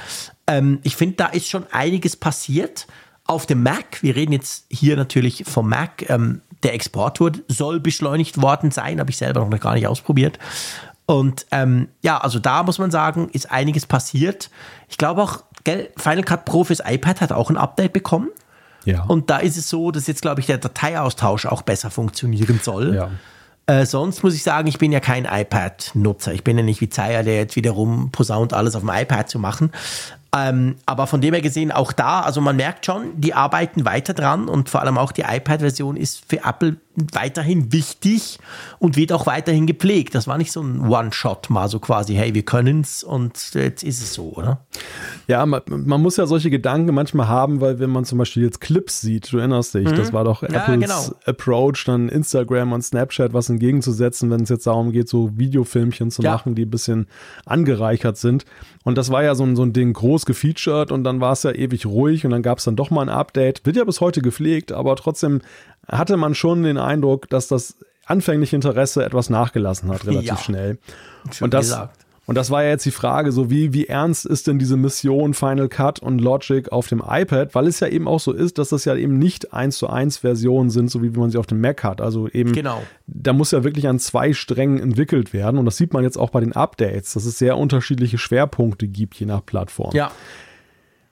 Ähm, 0.47 0.81
ich 0.82 0.97
finde, 0.97 1.16
da 1.16 1.27
ist 1.28 1.48
schon 1.48 1.65
einiges 1.73 2.15
passiert. 2.15 2.86
Auf 3.24 3.47
dem 3.47 3.62
Mac, 3.62 4.02
wir 4.02 4.16
reden 4.16 4.32
jetzt 4.32 4.66
hier 4.69 4.97
natürlich 4.97 5.44
vom 5.47 5.70
Mac, 5.70 6.10
ähm, 6.10 6.43
der 6.62 6.74
Export 6.74 7.19
soll 7.48 7.81
beschleunigt 7.81 8.43
worden 8.43 8.70
sein, 8.70 9.01
habe 9.01 9.10
ich 9.10 9.16
selber 9.16 9.47
noch 9.47 9.60
gar 9.60 9.73
nicht 9.73 9.86
ausprobiert. 9.86 10.39
Und 11.06 11.47
ähm, 11.52 11.89
ja, 12.02 12.19
also 12.19 12.39
da 12.39 12.65
muss 12.65 12.78
man 12.78 12.90
sagen, 12.90 13.31
ist 13.32 13.51
einiges 13.51 13.86
passiert. 13.86 14.51
Ich 14.90 14.98
glaube 14.98 15.23
auch, 15.23 15.43
gell, 15.65 15.89
Final 15.97 16.24
Cut 16.24 16.44
Pro 16.44 16.65
fürs 16.65 16.82
iPad 16.85 17.23
hat 17.23 17.32
auch 17.32 17.48
ein 17.48 17.56
Update 17.56 17.94
bekommen. 17.94 18.28
Ja. 18.89 19.05
Und 19.05 19.31
da 19.31 19.39
ist 19.39 19.56
es 19.56 19.69
so, 19.69 19.90
dass 19.90 20.06
jetzt, 20.06 20.23
glaube 20.23 20.40
ich, 20.40 20.47
der 20.47 20.59
Dateiaustausch 20.59 21.47
auch 21.47 21.62
besser 21.62 21.90
funktionieren 21.90 22.60
soll. 22.62 22.94
ja. 22.94 23.10
Äh, 23.66 23.85
sonst 23.85 24.24
muss 24.24 24.35
ich 24.35 24.43
sagen, 24.43 24.66
ich 24.66 24.78
bin 24.78 24.93
ja 24.93 25.01
kein 25.01 25.27
iPad-Nutzer. 25.27 26.32
Ich 26.32 26.43
bin 26.43 26.56
ja 26.56 26.65
nicht 26.65 26.81
wie 26.81 26.89
Zeier, 26.89 27.23
der 27.23 27.36
jetzt 27.36 27.55
wiederum 27.55 28.10
posaunt, 28.10 28.55
alles 28.55 28.74
auf 28.74 28.81
dem 28.81 28.89
iPad 28.89 29.28
zu 29.28 29.39
machen. 29.39 29.73
Ähm, 30.37 30.77
aber 30.85 31.07
von 31.07 31.21
dem 31.23 31.33
her 31.33 31.43
gesehen, 31.43 31.73
auch 31.73 31.93
da, 31.93 32.21
also 32.21 32.41
man 32.43 32.57
merkt 32.57 32.85
schon, 32.85 33.19
die 33.19 33.33
arbeiten 33.33 33.85
weiter 33.87 34.13
dran 34.13 34.49
und 34.49 34.69
vor 34.69 34.83
allem 34.83 34.99
auch 34.99 35.11
die 35.13 35.23
iPad-Version 35.23 35.97
ist 35.97 36.23
für 36.29 36.45
Apple 36.45 36.77
weiterhin 37.13 37.73
wichtig 37.73 38.39
und 38.81 38.97
wird 38.97 39.13
auch 39.13 39.25
weiterhin 39.27 39.67
gepflegt. 39.67 40.15
Das 40.17 40.27
war 40.27 40.37
nicht 40.37 40.51
so 40.53 40.61
ein 40.61 40.81
One-Shot 40.89 41.49
mal 41.49 41.69
so 41.69 41.79
quasi, 41.79 42.15
hey, 42.15 42.35
wir 42.35 42.43
können's 42.45 43.05
und 43.05 43.55
jetzt 43.55 43.85
ist 43.85 44.03
es 44.03 44.15
so, 44.15 44.33
oder? 44.35 44.67
Ja, 45.29 45.47
man, 45.47 45.63
man 45.69 46.03
muss 46.03 46.17
ja 46.17 46.27
solche 46.27 46.51
Gedanken 46.51 46.93
manchmal 46.95 47.29
haben, 47.29 47.61
weil 47.61 47.79
wenn 47.79 47.91
man 47.91 48.05
zum 48.05 48.19
Beispiel 48.19 48.43
jetzt 48.43 48.61
Clips 48.61 49.01
sieht, 49.01 49.33
du 49.33 49.39
erinnerst 49.39 49.75
dich, 49.75 49.91
das 49.93 50.13
war 50.13 50.25
doch 50.25 50.43
Mhm. 50.43 50.49
Ja, 50.53 50.65
Apples 50.65 50.81
genau. 50.81 51.17
Approach, 51.25 51.85
dann 51.87 52.09
Instagram 52.09 52.73
und 52.73 52.83
Snapchat 52.83 53.33
was 53.33 53.49
entgegenzusetzen, 53.49 54.31
wenn 54.31 54.43
es 54.43 54.49
jetzt 54.51 54.67
darum 54.67 54.93
geht, 54.93 55.09
so 55.09 55.31
Videofilmchen 55.39 56.11
zu 56.11 56.23
Ja. 56.23 56.33
machen, 56.33 56.55
die 56.55 56.65
ein 56.67 56.71
bisschen 56.71 57.07
angereichert 57.47 58.17
sind. 58.19 58.45
Und 58.85 58.99
das 58.99 59.11
war 59.11 59.23
ja 59.23 59.35
so 59.35 59.49
so 59.55 59.63
ein 59.63 59.73
Ding 59.73 59.93
groß 59.93 60.18
gefeatured 60.27 60.90
und 60.93 61.05
dann 61.05 61.20
war 61.20 61.32
es 61.32 61.43
ja 61.43 61.51
ewig 61.53 61.86
ruhig 61.86 62.24
und 62.24 62.31
dann 62.31 62.43
gab 62.43 62.59
es 62.59 62.65
dann 62.65 62.77
doch 62.77 62.90
mal 62.90 63.03
ein 63.03 63.09
Update. 63.09 63.65
Wird 63.66 63.77
ja 63.77 63.85
bis 63.85 64.01
heute 64.01 64.23
gepflegt, 64.23 64.73
aber 64.73 64.97
trotzdem 64.97 65.40
hatte 65.86 66.16
man 66.16 66.35
schon 66.35 66.62
den 66.62 66.78
Eindruck, 66.78 67.28
dass 67.28 67.49
das 67.49 67.77
anfängliche 68.07 68.57
Interesse 68.57 69.05
etwas 69.05 69.31
nachgelassen 69.31 69.90
hat, 69.90 70.07
relativ 70.07 70.28
Ja. 70.28 70.36
schnell. 70.36 70.78
Und 71.40 71.53
das, 71.55 71.66
gesagt. 71.66 72.05
Und 72.29 72.35
das 72.35 72.51
war 72.51 72.63
ja 72.63 72.69
jetzt 72.69 72.85
die 72.85 72.91
Frage, 72.91 73.33
so 73.33 73.49
wie, 73.49 73.73
wie 73.73 73.87
ernst 73.87 74.27
ist 74.27 74.47
denn 74.49 74.59
diese 74.59 74.77
Mission 74.77 75.33
Final 75.33 75.71
Cut 75.71 75.99
und 76.01 76.21
Logic 76.21 76.71
auf 76.71 76.87
dem 76.87 77.03
iPad? 77.03 77.55
Weil 77.55 77.67
es 77.67 77.81
ja 77.81 77.89
eben 77.89 78.07
auch 78.07 78.21
so 78.21 78.33
ist, 78.33 78.59
dass 78.59 78.69
das 78.69 78.85
ja 78.85 78.95
eben 78.95 79.19
nicht 79.19 79.55
eins 79.55 79.79
zu 79.79 79.89
eins 79.89 80.19
Versionen 80.19 80.69
sind, 80.69 80.91
so 80.91 81.03
wie 81.03 81.09
man 81.09 81.31
sie 81.31 81.39
auf 81.39 81.47
dem 81.47 81.63
Mac 81.63 81.83
hat. 81.85 82.03
Also 82.03 82.29
eben, 82.29 82.53
Genau. 82.53 82.83
da 83.07 83.33
muss 83.33 83.53
ja 83.53 83.65
wirklich 83.65 83.89
an 83.89 83.99
zwei 83.99 84.35
Strängen 84.35 84.79
entwickelt 84.79 85.33
werden. 85.33 85.57
Und 85.59 85.65
das 85.65 85.79
sieht 85.79 85.95
man 85.95 86.05
jetzt 86.05 86.19
auch 86.19 86.29
bei 86.29 86.41
den 86.41 86.53
Updates, 86.53 87.15
dass 87.15 87.25
es 87.25 87.39
sehr 87.39 87.57
unterschiedliche 87.57 88.19
Schwerpunkte 88.19 88.89
gibt, 88.89 89.15
je 89.15 89.25
nach 89.25 89.43
Plattform. 89.47 89.95
Ja, 89.95 90.11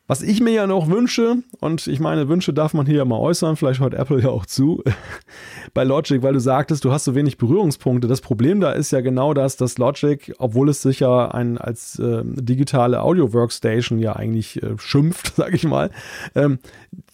Was 0.08 0.22
ich 0.22 0.40
mir 0.40 0.52
ja 0.52 0.66
noch 0.68 0.88
wünsche, 0.88 1.38
und 1.58 1.88
ich 1.88 1.98
meine, 1.98 2.28
Wünsche 2.28 2.52
darf 2.52 2.74
man 2.74 2.86
hier 2.86 2.98
ja 2.98 3.04
mal 3.04 3.18
äußern, 3.18 3.56
vielleicht 3.56 3.80
hört 3.80 3.94
Apple 3.94 4.22
ja 4.22 4.28
auch 4.28 4.46
zu, 4.46 4.84
bei 5.74 5.82
Logic, 5.82 6.22
weil 6.22 6.32
du 6.32 6.38
sagtest, 6.38 6.84
du 6.84 6.92
hast 6.92 7.04
so 7.04 7.16
wenig 7.16 7.38
Berührungspunkte. 7.38 8.06
Das 8.06 8.20
Problem 8.20 8.60
da 8.60 8.70
ist 8.72 8.92
ja 8.92 9.00
genau 9.00 9.34
das, 9.34 9.56
dass 9.56 9.78
Logic, 9.78 10.32
obwohl 10.38 10.68
es 10.68 10.82
sich 10.82 11.00
ja 11.00 11.28
ein, 11.28 11.58
als 11.58 11.98
äh, 11.98 12.22
digitale 12.24 13.02
Audio-Workstation 13.02 13.98
ja 13.98 14.14
eigentlich 14.14 14.62
äh, 14.62 14.78
schimpft, 14.78 15.32
sag 15.36 15.52
ich 15.54 15.64
mal, 15.64 15.90
ähm, 16.36 16.60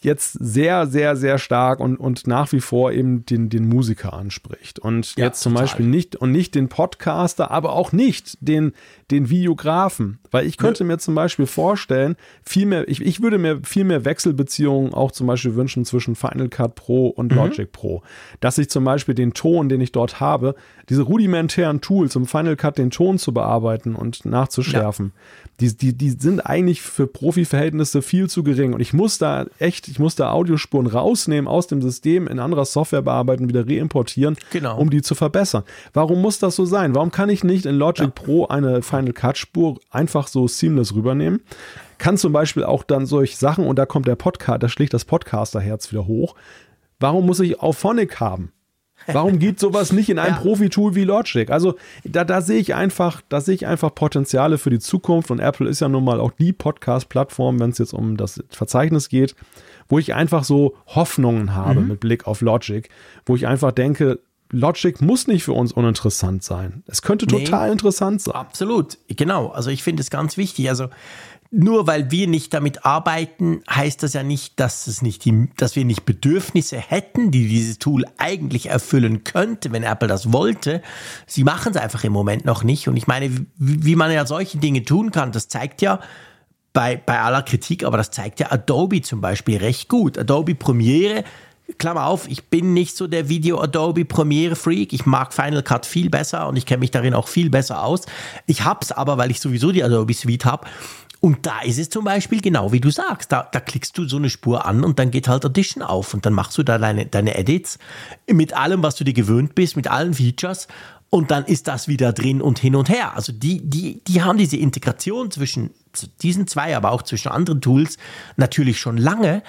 jetzt 0.02 0.32
sehr, 0.32 0.86
sehr, 0.86 1.16
sehr 1.16 1.38
stark 1.38 1.80
und, 1.80 1.96
und 1.96 2.26
nach 2.26 2.52
wie 2.52 2.60
vor 2.60 2.92
eben 2.92 3.24
den, 3.24 3.48
den 3.48 3.68
Musiker 3.68 4.12
anspricht. 4.12 4.78
Und 4.78 5.16
Ja, 5.16 5.26
jetzt 5.26 5.40
zum 5.40 5.52
total. 5.52 5.64
Beispiel 5.64 5.86
nicht, 5.86 6.16
und 6.16 6.32
nicht 6.32 6.54
den 6.54 6.68
Podcaster, 6.68 7.50
aber 7.50 7.72
auch 7.72 7.92
nicht 7.92 8.36
den, 8.40 8.72
den 9.12 9.30
Videografen. 9.30 10.18
Weil 10.30 10.46
ich 10.46 10.56
könnte 10.56 10.82
mir 10.84 10.98
zum 10.98 11.14
Beispiel 11.14 11.46
vorstellen, 11.46 12.16
viel 12.42 12.66
mehr 12.66 12.88
ich, 12.88 13.00
ich 13.00 13.22
würde 13.22 13.38
mir 13.38 13.60
viel 13.62 13.84
mehr 13.84 14.04
Wechselbeziehungen 14.04 14.94
auch 14.94 15.12
zum 15.12 15.26
Beispiel 15.26 15.54
wünschen 15.54 15.84
zwischen 15.84 16.16
Final 16.16 16.48
Cut 16.48 16.74
Pro 16.74 17.08
und 17.08 17.30
mhm. 17.30 17.38
Logic 17.38 17.70
Pro. 17.70 18.02
Dass 18.40 18.58
ich 18.58 18.70
zum 18.70 18.84
Beispiel 18.84 19.14
den 19.14 19.34
Ton, 19.34 19.68
den 19.68 19.80
ich 19.80 19.92
dort 19.92 20.20
habe, 20.20 20.54
diese 20.88 21.02
rudimentären 21.02 21.80
Tools, 21.80 22.16
um 22.16 22.26
Final 22.26 22.56
Cut 22.56 22.78
den 22.78 22.90
Ton 22.90 23.18
zu 23.18 23.32
bearbeiten 23.32 23.94
und 23.94 24.24
nachzuschärfen, 24.24 25.12
ja. 25.14 25.41
Die, 25.60 25.76
die, 25.76 25.96
die 25.96 26.10
sind 26.10 26.40
eigentlich 26.40 26.82
für 26.82 27.06
Profi-Verhältnisse 27.06 28.02
viel 28.02 28.28
zu 28.28 28.42
gering. 28.42 28.74
Und 28.74 28.80
ich 28.80 28.92
muss 28.92 29.18
da 29.18 29.46
echt, 29.58 29.88
ich 29.88 29.98
muss 29.98 30.16
da 30.16 30.32
Audiospuren 30.32 30.86
rausnehmen 30.86 31.46
aus 31.46 31.66
dem 31.66 31.82
System, 31.82 32.26
in 32.26 32.38
anderer 32.38 32.64
Software 32.64 33.02
bearbeiten, 33.02 33.48
wieder 33.48 33.66
reimportieren, 33.66 34.36
genau. 34.50 34.78
um 34.78 34.90
die 34.90 35.02
zu 35.02 35.14
verbessern. 35.14 35.62
Warum 35.92 36.20
muss 36.20 36.38
das 36.38 36.56
so 36.56 36.64
sein? 36.64 36.94
Warum 36.94 37.10
kann 37.10 37.28
ich 37.28 37.44
nicht 37.44 37.66
in 37.66 37.76
Logic 37.76 38.06
ja. 38.06 38.10
Pro 38.10 38.46
eine 38.46 38.82
Final 38.82 39.12
Cut 39.12 39.38
Spur 39.38 39.78
einfach 39.90 40.26
so 40.26 40.48
seamless 40.48 40.94
rübernehmen? 40.94 41.42
Kann 41.98 42.16
zum 42.16 42.32
Beispiel 42.32 42.64
auch 42.64 42.82
dann 42.82 43.06
solche 43.06 43.36
Sachen, 43.36 43.66
und 43.66 43.78
da 43.78 43.86
kommt 43.86 44.08
der 44.08 44.16
Podcast, 44.16 44.62
da 44.62 44.68
schlägt 44.68 44.94
das 44.94 45.04
Podcaster-Herz 45.04 45.92
wieder 45.92 46.06
hoch. 46.06 46.34
Warum 46.98 47.26
muss 47.26 47.40
ich 47.40 47.60
Auphonic 47.60 48.18
haben? 48.18 48.52
Warum 49.06 49.38
geht 49.38 49.58
sowas 49.58 49.92
nicht 49.92 50.08
in 50.08 50.18
ein 50.18 50.32
ja. 50.32 50.38
Profi-Tool 50.38 50.94
wie 50.94 51.04
Logic? 51.04 51.50
Also 51.50 51.76
da, 52.04 52.24
da 52.24 52.40
sehe 52.40 52.58
ich 52.58 52.74
einfach, 52.74 53.22
da 53.28 53.40
sehe 53.40 53.54
ich 53.54 53.66
einfach 53.66 53.94
Potenziale 53.94 54.58
für 54.58 54.70
die 54.70 54.78
Zukunft 54.78 55.30
und 55.30 55.38
Apple 55.38 55.68
ist 55.68 55.80
ja 55.80 55.88
nun 55.88 56.04
mal 56.04 56.20
auch 56.20 56.32
die 56.32 56.52
Podcast-Plattform, 56.52 57.60
wenn 57.60 57.70
es 57.70 57.78
jetzt 57.78 57.94
um 57.94 58.16
das 58.16 58.42
Verzeichnis 58.50 59.08
geht, 59.08 59.34
wo 59.88 59.98
ich 59.98 60.14
einfach 60.14 60.44
so 60.44 60.76
Hoffnungen 60.86 61.54
habe 61.54 61.80
mhm. 61.80 61.88
mit 61.88 62.00
Blick 62.00 62.26
auf 62.26 62.40
Logic, 62.40 62.88
wo 63.26 63.36
ich 63.36 63.46
einfach 63.46 63.72
denke, 63.72 64.20
Logic 64.52 65.00
muss 65.00 65.26
nicht 65.26 65.44
für 65.44 65.54
uns 65.54 65.72
uninteressant 65.72 66.44
sein. 66.44 66.82
Es 66.86 67.00
könnte 67.00 67.26
total 67.26 67.68
nee, 67.68 67.72
interessant 67.72 68.20
sein. 68.20 68.34
Absolut, 68.34 68.98
genau. 69.08 69.48
Also 69.48 69.70
ich 69.70 69.82
finde 69.82 70.02
es 70.02 70.10
ganz 70.10 70.36
wichtig. 70.36 70.68
Also 70.68 70.88
nur 71.54 71.86
weil 71.86 72.10
wir 72.10 72.26
nicht 72.28 72.54
damit 72.54 72.86
arbeiten, 72.86 73.62
heißt 73.70 74.02
das 74.02 74.14
ja 74.14 74.22
nicht, 74.22 74.58
dass, 74.58 74.86
es 74.86 75.02
nicht 75.02 75.26
die, 75.26 75.50
dass 75.58 75.76
wir 75.76 75.84
nicht 75.84 76.06
Bedürfnisse 76.06 76.78
hätten, 76.78 77.30
die 77.30 77.46
dieses 77.46 77.78
Tool 77.78 78.06
eigentlich 78.16 78.70
erfüllen 78.70 79.22
könnte, 79.22 79.70
wenn 79.70 79.82
Apple 79.82 80.08
das 80.08 80.32
wollte. 80.32 80.80
Sie 81.26 81.44
machen 81.44 81.74
es 81.74 81.80
einfach 81.80 82.04
im 82.04 82.12
Moment 82.12 82.46
noch 82.46 82.64
nicht. 82.64 82.88
Und 82.88 82.96
ich 82.96 83.06
meine, 83.06 83.30
wie, 83.30 83.46
wie 83.84 83.96
man 83.96 84.10
ja 84.10 84.24
solche 84.24 84.56
Dinge 84.56 84.82
tun 84.84 85.10
kann, 85.10 85.30
das 85.30 85.48
zeigt 85.48 85.82
ja, 85.82 86.00
bei, 86.72 86.96
bei 86.96 87.20
aller 87.20 87.42
Kritik, 87.42 87.84
aber 87.84 87.98
das 87.98 88.10
zeigt 88.10 88.40
ja 88.40 88.50
Adobe 88.50 89.02
zum 89.02 89.20
Beispiel 89.20 89.58
recht 89.58 89.90
gut. 89.90 90.16
Adobe 90.16 90.54
Premiere, 90.54 91.22
Klammer 91.78 92.06
auf, 92.06 92.28
ich 92.28 92.44
bin 92.44 92.74
nicht 92.74 92.96
so 92.96 93.06
der 93.06 93.28
Video 93.28 93.60
Adobe 93.60 94.04
Premiere 94.04 94.56
Freak. 94.56 94.92
Ich 94.92 95.06
mag 95.06 95.32
Final 95.32 95.62
Cut 95.62 95.86
viel 95.86 96.10
besser 96.10 96.48
und 96.48 96.56
ich 96.56 96.66
kenne 96.66 96.80
mich 96.80 96.90
darin 96.90 97.14
auch 97.14 97.28
viel 97.28 97.50
besser 97.50 97.82
aus. 97.82 98.02
Ich 98.46 98.64
hab's 98.64 98.92
aber, 98.92 99.18
weil 99.18 99.30
ich 99.30 99.40
sowieso 99.40 99.72
die 99.72 99.84
Adobe 99.84 100.14
Suite 100.14 100.44
habe. 100.44 100.66
Und 101.22 101.46
da 101.46 101.60
ist 101.60 101.78
es 101.78 101.88
zum 101.88 102.04
Beispiel 102.04 102.40
genau 102.40 102.72
wie 102.72 102.80
du 102.80 102.90
sagst. 102.90 103.30
Da, 103.30 103.48
da 103.50 103.60
klickst 103.60 103.96
du 103.96 104.08
so 104.08 104.16
eine 104.16 104.28
Spur 104.28 104.66
an 104.66 104.82
und 104.82 104.98
dann 104.98 105.12
geht 105.12 105.28
halt 105.28 105.46
Audition 105.46 105.80
auf 105.80 106.14
und 106.14 106.26
dann 106.26 106.32
machst 106.32 106.58
du 106.58 106.64
da 106.64 106.78
deine, 106.78 107.06
deine 107.06 107.38
Edits 107.38 107.78
mit 108.28 108.54
allem, 108.54 108.82
was 108.82 108.96
du 108.96 109.04
dir 109.04 109.14
gewöhnt 109.14 109.54
bist, 109.54 109.76
mit 109.76 109.86
allen 109.86 110.14
Features 110.14 110.66
und 111.10 111.30
dann 111.30 111.44
ist 111.44 111.68
das 111.68 111.86
wieder 111.86 112.12
drin 112.12 112.42
und 112.42 112.58
hin 112.58 112.74
und 112.74 112.88
her. 112.88 113.14
Also 113.14 113.32
die, 113.32 113.60
die, 113.62 114.02
die 114.02 114.22
haben 114.22 114.36
diese 114.36 114.56
Integration 114.56 115.30
zwischen 115.30 115.70
diesen 116.22 116.48
zwei, 116.48 116.76
aber 116.76 116.90
auch 116.90 117.02
zwischen 117.02 117.28
anderen 117.28 117.60
Tools 117.60 117.98
natürlich 118.36 118.80
schon 118.80 118.96
lange. 118.96 119.44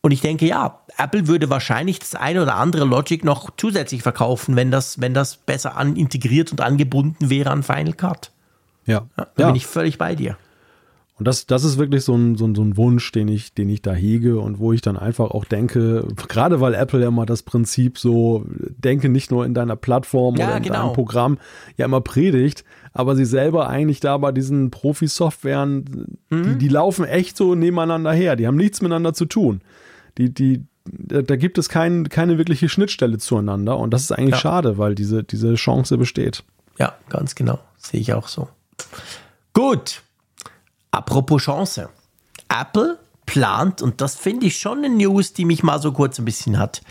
Und 0.00 0.10
ich 0.10 0.22
denke, 0.22 0.46
ja, 0.46 0.80
Apple 0.98 1.28
würde 1.28 1.48
wahrscheinlich 1.50 2.00
das 2.00 2.16
eine 2.16 2.42
oder 2.42 2.56
andere 2.56 2.84
Logic 2.84 3.22
noch 3.22 3.50
zusätzlich 3.56 4.02
verkaufen, 4.02 4.56
wenn 4.56 4.72
das, 4.72 5.00
wenn 5.00 5.14
das 5.14 5.36
besser 5.36 5.76
an, 5.76 5.94
integriert 5.94 6.50
und 6.50 6.60
angebunden 6.60 7.30
wäre 7.30 7.50
an 7.50 7.62
Final 7.62 7.92
Cut. 7.92 8.32
Ja. 8.86 9.06
ja 9.16 9.26
da 9.36 9.42
ja. 9.42 9.46
bin 9.46 9.54
ich 9.54 9.68
völlig 9.68 9.98
bei 9.98 10.16
dir. 10.16 10.36
Und 11.22 11.28
das, 11.28 11.46
das 11.46 11.62
ist 11.62 11.78
wirklich 11.78 12.02
so 12.02 12.16
ein, 12.16 12.34
so, 12.34 12.46
ein, 12.46 12.56
so 12.56 12.62
ein 12.62 12.76
Wunsch, 12.76 13.12
den 13.12 13.28
ich, 13.28 13.54
den 13.54 13.68
ich 13.68 13.80
da 13.80 13.92
hege 13.92 14.40
und 14.40 14.58
wo 14.58 14.72
ich 14.72 14.80
dann 14.80 14.96
einfach 14.96 15.30
auch 15.30 15.44
denke, 15.44 16.04
gerade 16.26 16.60
weil 16.60 16.74
Apple 16.74 17.00
ja 17.00 17.06
immer 17.06 17.26
das 17.26 17.44
Prinzip 17.44 17.96
so, 17.96 18.44
denke 18.48 19.08
nicht 19.08 19.30
nur 19.30 19.46
in 19.46 19.54
deiner 19.54 19.76
Plattform 19.76 20.34
ja, 20.34 20.48
oder 20.48 20.56
in 20.56 20.64
genau. 20.64 20.82
deinem 20.82 20.94
Programm 20.94 21.38
ja 21.76 21.84
immer 21.84 22.00
predigt, 22.00 22.64
aber 22.92 23.14
sie 23.14 23.24
selber 23.24 23.68
eigentlich 23.68 24.00
da 24.00 24.18
bei 24.18 24.32
diesen 24.32 24.72
Profi-Softwaren, 24.72 26.18
mhm. 26.28 26.42
die, 26.42 26.58
die 26.58 26.68
laufen 26.68 27.04
echt 27.04 27.36
so 27.36 27.54
nebeneinander 27.54 28.12
her, 28.12 28.34
die 28.34 28.48
haben 28.48 28.56
nichts 28.56 28.82
miteinander 28.82 29.14
zu 29.14 29.26
tun. 29.26 29.60
Die, 30.18 30.34
die, 30.34 30.64
da, 30.86 31.36
gibt 31.36 31.56
es 31.56 31.68
kein, 31.68 32.08
keine 32.08 32.36
wirkliche 32.36 32.68
Schnittstelle 32.68 33.18
zueinander 33.18 33.78
und 33.78 33.94
das 33.94 34.02
ist 34.02 34.10
eigentlich 34.10 34.30
ja. 34.30 34.38
schade, 34.38 34.76
weil 34.76 34.96
diese, 34.96 35.22
diese 35.22 35.54
Chance 35.54 35.98
besteht. 35.98 36.42
Ja, 36.80 36.96
ganz 37.10 37.36
genau. 37.36 37.60
Sehe 37.76 38.00
ich 38.00 38.12
auch 38.12 38.26
so. 38.26 38.48
Gut. 39.52 40.02
Apropos 40.92 41.42
Chance. 41.42 41.88
Apple 42.48 42.98
plant, 43.26 43.82
und 43.82 44.00
das 44.00 44.14
finde 44.14 44.46
ich 44.46 44.58
schon 44.58 44.78
eine 44.78 44.90
News, 44.90 45.32
die 45.32 45.44
mich 45.44 45.62
mal 45.62 45.80
so 45.80 45.90
kurz 45.92 46.18
ein 46.18 46.24
bisschen 46.24 46.58
hat 46.58 46.82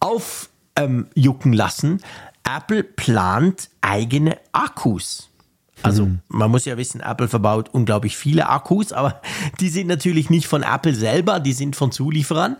aufjucken 0.00 1.52
ähm, 1.52 1.52
lassen. 1.52 2.02
Apple 2.44 2.84
plant 2.84 3.70
eigene 3.80 4.38
Akkus. 4.52 5.30
Also 5.82 6.06
mhm. 6.06 6.20
man 6.28 6.50
muss 6.50 6.64
ja 6.64 6.76
wissen, 6.76 7.00
Apple 7.00 7.28
verbaut 7.28 7.68
unglaublich 7.72 8.16
viele 8.16 8.48
Akkus, 8.48 8.92
aber 8.92 9.20
die 9.60 9.68
sind 9.68 9.86
natürlich 9.86 10.30
nicht 10.30 10.46
von 10.46 10.62
Apple 10.62 10.94
selber, 10.94 11.40
die 11.40 11.52
sind 11.52 11.76
von 11.76 11.90
Zulieferern. 11.90 12.56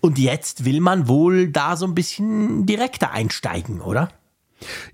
Und 0.00 0.18
jetzt 0.18 0.64
will 0.64 0.80
man 0.80 1.08
wohl 1.08 1.48
da 1.48 1.76
so 1.76 1.86
ein 1.86 1.94
bisschen 1.94 2.66
direkter 2.66 3.12
einsteigen, 3.12 3.80
oder? 3.80 4.08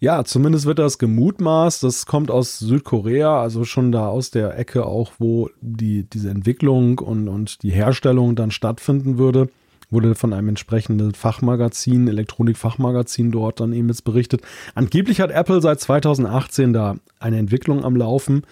Ja, 0.01 0.24
zumindest 0.24 0.66
wird 0.66 0.78
das 0.78 0.99
gemutmaßt. 0.99 1.82
Das 1.82 2.07
kommt 2.07 2.31
aus 2.31 2.59
Südkorea, 2.59 3.41
also 3.41 3.65
schon 3.65 3.93
da 3.93 4.09
aus 4.09 4.31
der 4.31 4.59
Ecke 4.59 4.86
auch, 4.86 5.12
wo 5.19 5.51
die, 5.61 6.05
diese 6.05 6.31
Entwicklung 6.31 6.99
und, 6.99 7.28
und 7.28 7.62
die 7.62 7.70
Herstellung 7.70 8.36
dann 8.36 8.51
stattfinden 8.51 9.19
würde. 9.19 9.49
Wurde 9.91 10.15
von 10.15 10.32
einem 10.32 10.49
entsprechenden 10.49 11.15
Fachmagazin, 11.15 12.09
Elektronikfachmagazin 12.09 13.31
dort 13.31 13.61
dann 13.61 13.73
eben 13.73 13.89
jetzt 13.89 14.05
berichtet. 14.05 14.43
Angeblich 14.74 15.20
hat 15.20 15.31
Apple 15.31 15.61
seit 15.61 15.81
2018 15.81 16.73
da 16.73 16.97
eine 17.20 17.39
Entwicklung 17.39 17.85
am 17.85 17.95
Laufen, 17.95 18.43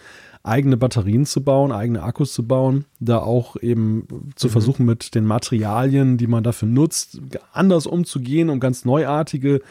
eigene 0.45 0.77
Batterien 0.77 1.25
zu 1.25 1.43
bauen, 1.43 1.73
eigene 1.73 2.03
Akkus 2.03 2.33
zu 2.33 2.47
bauen, 2.47 2.85
da 3.01 3.19
auch 3.19 3.57
eben 3.57 4.07
zu 4.35 4.49
mhm. 4.49 4.53
versuchen 4.53 4.87
mit 4.87 5.15
den 5.15 5.25
Materialien, 5.25 6.19
die 6.19 6.27
man 6.27 6.45
dafür 6.45 6.69
nutzt, 6.69 7.21
anders 7.53 7.87
umzugehen, 7.87 8.51
um 8.51 8.61
ganz 8.61 8.85
neuartige 8.85 9.63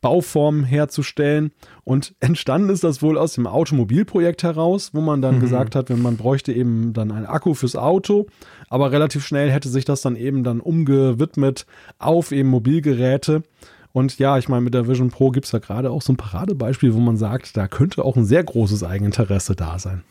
Bauformen 0.00 0.64
herzustellen. 0.64 1.52
Und 1.84 2.14
entstanden 2.20 2.70
ist 2.70 2.84
das 2.84 3.02
wohl 3.02 3.18
aus 3.18 3.34
dem 3.34 3.46
Automobilprojekt 3.46 4.42
heraus, 4.42 4.90
wo 4.92 5.00
man 5.00 5.22
dann 5.22 5.36
mhm. 5.36 5.40
gesagt 5.40 5.74
hat, 5.74 5.90
wenn 5.90 6.02
man 6.02 6.16
bräuchte 6.16 6.52
eben 6.52 6.92
dann 6.92 7.12
einen 7.12 7.26
Akku 7.26 7.54
fürs 7.54 7.76
Auto, 7.76 8.26
aber 8.68 8.92
relativ 8.92 9.26
schnell 9.26 9.50
hätte 9.50 9.68
sich 9.68 9.84
das 9.84 10.02
dann 10.02 10.16
eben 10.16 10.44
dann 10.44 10.60
umgewidmet 10.60 11.66
auf 11.98 12.32
eben 12.32 12.48
Mobilgeräte. 12.48 13.42
Und 13.92 14.18
ja, 14.18 14.38
ich 14.38 14.48
meine, 14.48 14.62
mit 14.62 14.74
der 14.74 14.86
Vision 14.86 15.10
Pro 15.10 15.30
gibt 15.30 15.46
es 15.46 15.52
ja 15.52 15.58
gerade 15.58 15.90
auch 15.90 16.02
so 16.02 16.12
ein 16.12 16.16
Paradebeispiel, 16.16 16.94
wo 16.94 17.00
man 17.00 17.16
sagt, 17.16 17.56
da 17.56 17.66
könnte 17.66 18.04
auch 18.04 18.16
ein 18.16 18.24
sehr 18.24 18.44
großes 18.44 18.84
Eigeninteresse 18.84 19.56
da 19.56 19.80
sein. 19.80 20.04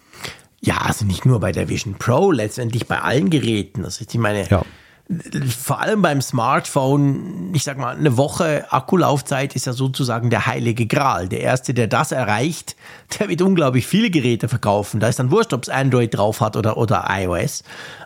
Ja, 0.59 0.79
also 0.79 1.05
nicht 1.05 1.25
nur 1.25 1.39
bei 1.39 1.53
der 1.53 1.69
Vision 1.69 1.95
Pro, 1.97 2.31
letztendlich 2.31 2.87
bei 2.87 2.99
allen 2.99 3.29
Geräten. 3.29 3.85
Also 3.85 4.03
ich 4.07 4.17
meine, 4.17 4.45
ja 4.49 4.63
vor 5.09 5.79
allem 5.79 6.03
beim 6.03 6.21
Smartphone, 6.21 7.51
ich 7.55 7.63
sag 7.63 7.79
mal, 7.79 7.95
eine 7.95 8.15
Woche 8.15 8.71
Akkulaufzeit 8.71 9.55
ist 9.55 9.65
ja 9.65 9.73
sozusagen 9.73 10.29
der 10.29 10.45
heilige 10.45 10.85
Gral. 10.85 11.27
Der 11.27 11.41
erste, 11.41 11.73
der 11.73 11.87
das 11.87 12.11
erreicht, 12.11 12.75
der 13.17 13.27
wird 13.27 13.41
unglaublich 13.41 13.87
viele 13.87 14.11
Geräte 14.11 14.47
verkaufen. 14.47 14.99
Da 14.99 15.07
ist 15.07 15.17
dann 15.17 15.31
wurscht, 15.31 15.53
ob 15.53 15.63
es 15.63 15.69
Android 15.69 16.15
drauf 16.15 16.41
hat 16.41 16.55
oder, 16.55 16.77
oder 16.77 17.07
iOS. 17.09 17.63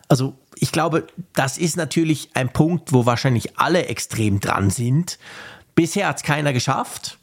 Also 0.08 0.36
ich 0.56 0.72
glaube, 0.72 1.06
das 1.34 1.58
ist 1.58 1.76
natürlich 1.76 2.30
ein 2.36 2.54
Punkt, 2.54 2.94
wo 2.94 3.06
wahrscheinlich 3.06 3.60
alle 3.60 3.88
extrem 3.88 4.40
dran 4.40 4.70
sind. 4.70 5.20
Bisher 5.76 6.08
hat 6.08 6.18
es 6.18 6.24
keiner 6.24 6.54
geschafft. 6.54 7.18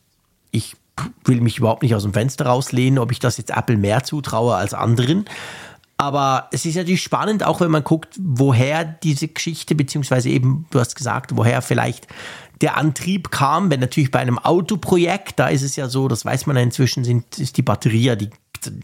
Ich 0.50 0.76
will 1.24 1.40
mich 1.40 1.56
überhaupt 1.56 1.82
nicht 1.82 1.94
aus 1.94 2.02
dem 2.02 2.12
Fenster 2.12 2.44
rauslehnen, 2.44 2.98
ob 2.98 3.12
ich 3.12 3.18
das 3.18 3.38
jetzt 3.38 3.56
Apple 3.56 3.78
mehr 3.78 4.02
zutraue 4.04 4.56
als 4.56 4.74
anderen. 4.74 5.24
Aber 6.00 6.48
es 6.50 6.64
ist 6.64 6.76
natürlich 6.76 7.02
spannend, 7.02 7.44
auch 7.44 7.60
wenn 7.60 7.70
man 7.70 7.84
guckt, 7.84 8.18
woher 8.18 8.86
diese 8.86 9.28
Geschichte, 9.28 9.74
beziehungsweise 9.74 10.30
eben, 10.30 10.64
du 10.70 10.80
hast 10.80 10.96
gesagt, 10.96 11.36
woher 11.36 11.60
vielleicht 11.60 12.06
der 12.62 12.78
Antrieb 12.78 13.30
kam, 13.30 13.70
wenn 13.70 13.80
natürlich 13.80 14.10
bei 14.10 14.18
einem 14.18 14.38
Autoprojekt, 14.38 15.38
da 15.38 15.48
ist 15.48 15.60
es 15.60 15.76
ja 15.76 15.90
so, 15.90 16.08
das 16.08 16.24
weiß 16.24 16.46
man 16.46 16.56
ja 16.56 16.62
inzwischen, 16.62 17.04
sind, 17.04 17.38
ist 17.38 17.58
die 17.58 17.62
Batterie 17.62 18.04
ja 18.04 18.16
die, 18.16 18.30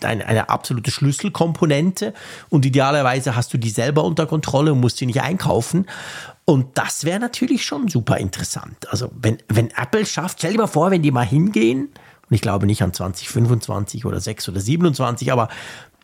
eine, 0.03 0.27
eine 0.27 0.51
absolute 0.51 0.91
Schlüsselkomponente 0.91 2.13
und 2.51 2.67
idealerweise 2.67 3.35
hast 3.35 3.51
du 3.55 3.57
die 3.57 3.71
selber 3.71 4.05
unter 4.05 4.27
Kontrolle 4.27 4.75
und 4.75 4.81
musst 4.81 4.99
sie 4.99 5.07
nicht 5.07 5.23
einkaufen. 5.23 5.87
Und 6.45 6.77
das 6.77 7.05
wäre 7.05 7.19
natürlich 7.19 7.65
schon 7.65 7.89
super 7.89 8.19
interessant. 8.19 8.91
Also 8.91 9.11
wenn, 9.19 9.39
wenn 9.49 9.71
Apple 9.71 10.05
schafft, 10.05 10.41
stell 10.41 10.53
dir 10.53 10.59
mal 10.59 10.67
vor, 10.67 10.91
wenn 10.91 11.01
die 11.01 11.13
mal 11.13 11.25
hingehen, 11.25 11.89
und 12.29 12.35
ich 12.35 12.41
glaube 12.41 12.67
nicht 12.67 12.83
an 12.83 12.93
2025 12.93 14.05
oder 14.05 14.21
6 14.21 14.49
oder 14.49 14.61
27, 14.61 15.31
aber 15.31 15.49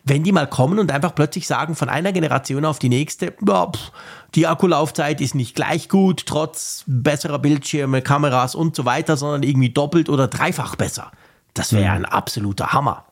wenn 0.05 0.23
die 0.23 0.31
mal 0.31 0.47
kommen 0.47 0.79
und 0.79 0.91
einfach 0.91 1.15
plötzlich 1.15 1.47
sagen, 1.47 1.75
von 1.75 1.89
einer 1.89 2.11
Generation 2.11 2.65
auf 2.65 2.79
die 2.79 2.89
nächste, 2.89 3.33
ja, 3.47 3.67
pff, 3.67 3.91
die 4.35 4.47
Akkulaufzeit 4.47 5.21
ist 5.21 5.35
nicht 5.35 5.55
gleich 5.55 5.87
gut, 5.89 6.25
trotz 6.25 6.83
besserer 6.87 7.39
Bildschirme, 7.39 8.01
Kameras 8.01 8.55
und 8.55 8.75
so 8.75 8.85
weiter, 8.85 9.15
sondern 9.15 9.43
irgendwie 9.43 9.69
doppelt 9.69 10.09
oder 10.09 10.27
dreifach 10.27 10.75
besser. 10.75 11.11
Das 11.53 11.71
wäre 11.71 11.85
mhm. 11.91 11.97
ein 11.97 12.05
absoluter 12.05 12.73
Hammer. 12.73 13.05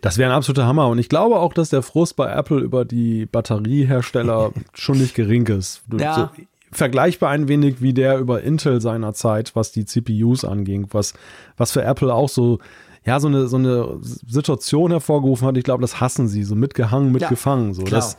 Das 0.00 0.16
wäre 0.16 0.30
ein 0.30 0.36
absoluter 0.36 0.66
Hammer. 0.66 0.88
Und 0.88 0.98
ich 0.98 1.08
glaube 1.08 1.36
auch, 1.36 1.52
dass 1.52 1.70
der 1.70 1.82
Frust 1.82 2.16
bei 2.16 2.32
Apple 2.32 2.60
über 2.60 2.84
die 2.84 3.26
Batteriehersteller 3.26 4.52
schon 4.74 4.98
nicht 4.98 5.14
gering 5.14 5.46
ist. 5.48 5.82
Ja. 5.98 6.32
So, 6.36 6.42
vergleichbar 6.72 7.30
ein 7.30 7.48
wenig 7.48 7.80
wie 7.80 7.92
der 7.92 8.18
über 8.18 8.42
Intel 8.42 8.80
seiner 8.80 9.14
Zeit, 9.14 9.54
was 9.54 9.72
die 9.72 9.84
CPUs 9.84 10.44
anging, 10.44 10.88
was, 10.90 11.14
was 11.56 11.72
für 11.72 11.82
Apple 11.82 12.12
auch 12.12 12.28
so, 12.28 12.58
ja, 13.06 13.20
so 13.20 13.28
eine, 13.28 13.46
so 13.46 13.56
eine 13.56 13.98
Situation 14.02 14.90
hervorgerufen 14.90 15.46
hat. 15.46 15.56
Ich 15.56 15.64
glaube, 15.64 15.80
das 15.80 16.00
hassen 16.00 16.28
sie, 16.28 16.42
so 16.42 16.54
mitgehangen, 16.54 17.12
mitgefangen. 17.12 17.72
So, 17.72 17.84
klar. 17.84 18.00
dass 18.00 18.16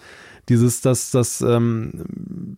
dieses, 0.50 0.82
dass, 0.82 1.12
dass, 1.12 1.42
ähm, 1.42 2.58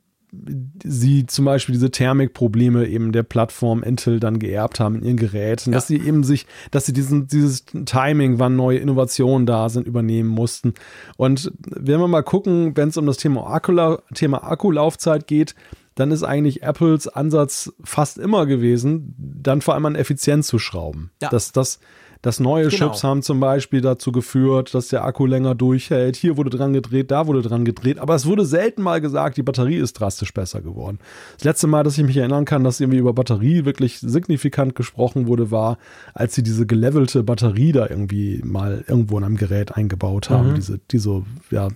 sie 0.84 1.26
zum 1.26 1.46
Beispiel 1.46 1.74
diese 1.74 1.90
Thermikprobleme 1.90 2.88
eben 2.88 3.12
der 3.12 3.24
Plattform 3.24 3.82
Intel 3.82 4.20
dann 4.20 4.38
geerbt 4.38 4.80
haben 4.80 4.96
in 4.98 5.04
ihren 5.04 5.18
Geräten, 5.18 5.72
Ja. 5.72 5.78
dass 5.78 5.88
sie 5.88 5.98
eben 5.98 6.24
sich, 6.24 6.46
dass 6.72 6.86
sie 6.86 6.94
diesen, 6.94 7.28
dieses 7.28 7.66
Timing, 7.66 8.38
wann 8.38 8.56
neue 8.56 8.78
Innovationen 8.78 9.48
da 9.48 9.70
sind, 9.70 9.88
übernehmen 9.88 10.30
mussten. 10.30 10.76
Und 11.18 11.52
wenn 11.66 12.00
wir 12.00 12.08
mal 12.08 12.22
gucken, 12.22 12.78
wenn 12.78 12.90
es 12.90 12.98
um 12.98 13.06
das 13.08 13.18
Thema, 13.18 13.48
Akkulau 13.48 13.98
Thema 14.14 14.44
Akkulaufzeit 14.44 15.26
geht, 15.26 15.56
dann 15.96 16.12
ist 16.12 16.24
eigentlich 16.24 16.62
Apples 16.64 17.08
Ansatz 17.08 17.74
fast 17.84 18.20
immer 18.20 18.46
gewesen, 18.46 19.16
dann 19.18 19.62
vor 19.62 19.74
allem 19.74 19.86
an 19.88 19.96
Effizienz 19.96 20.48
zu 20.48 20.60
schrauben. 20.60 21.12
Ja. 21.22 21.30
Dass 21.30 21.52
das 21.52 21.80
dass 22.22 22.40
neue 22.40 22.68
Genau. 22.68 22.90
Chips 22.90 23.04
haben 23.04 23.22
zum 23.22 23.40
Beispiel 23.40 23.80
dazu 23.82 24.12
geführt, 24.12 24.74
dass 24.74 24.90
der 24.90 25.06
Akku 25.06 25.26
länger 25.26 25.56
durchhält. 25.56 26.18
Hier 26.18 26.36
wurde 26.36 26.50
dran 26.50 26.74
gedreht, 26.74 27.12
da 27.12 27.28
wurde 27.28 27.42
dran 27.42 27.64
gedreht. 27.64 27.98
Aber 28.00 28.16
es 28.16 28.26
wurde 28.26 28.46
selten 28.46 28.82
mal 28.82 29.00
gesagt, 29.00 29.38
die 29.38 29.44
Batterie 29.44 29.78
ist 29.78 29.94
drastisch 29.94 30.34
besser 30.34 30.62
geworden. 30.62 31.00
Das 31.38 31.46
letzte 31.46 31.68
Mal, 31.68 31.84
dass 31.84 31.98
ich 31.98 32.04
mich 32.04 32.18
erinnern 32.18 32.44
kann, 32.44 32.64
dass 32.64 32.82
irgendwie 32.82 33.00
über 33.00 33.14
Batterie 33.14 33.64
wirklich 33.64 34.00
signifikant 34.00 34.76
gesprochen 34.76 35.28
wurde, 35.28 35.50
war, 35.50 35.78
als 36.14 36.36
sie 36.36 36.44
diese 36.44 36.66
gelevelte 36.66 37.24
Batterie 37.24 37.72
da 37.72 37.88
irgendwie 37.88 38.42
mal 38.44 38.84
irgendwo 38.88 39.18
in 39.18 39.24
einem 39.24 39.38
Gerät 39.38 39.76
eingebaut 39.76 40.30
haben, 40.30 40.56
diese, 40.56 40.80
die 40.92 41.00
so 41.00 41.26
ja, 41.52 41.70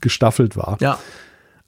gestaffelt 0.00 0.56
war. 0.56 0.78
Ja. 0.80 0.98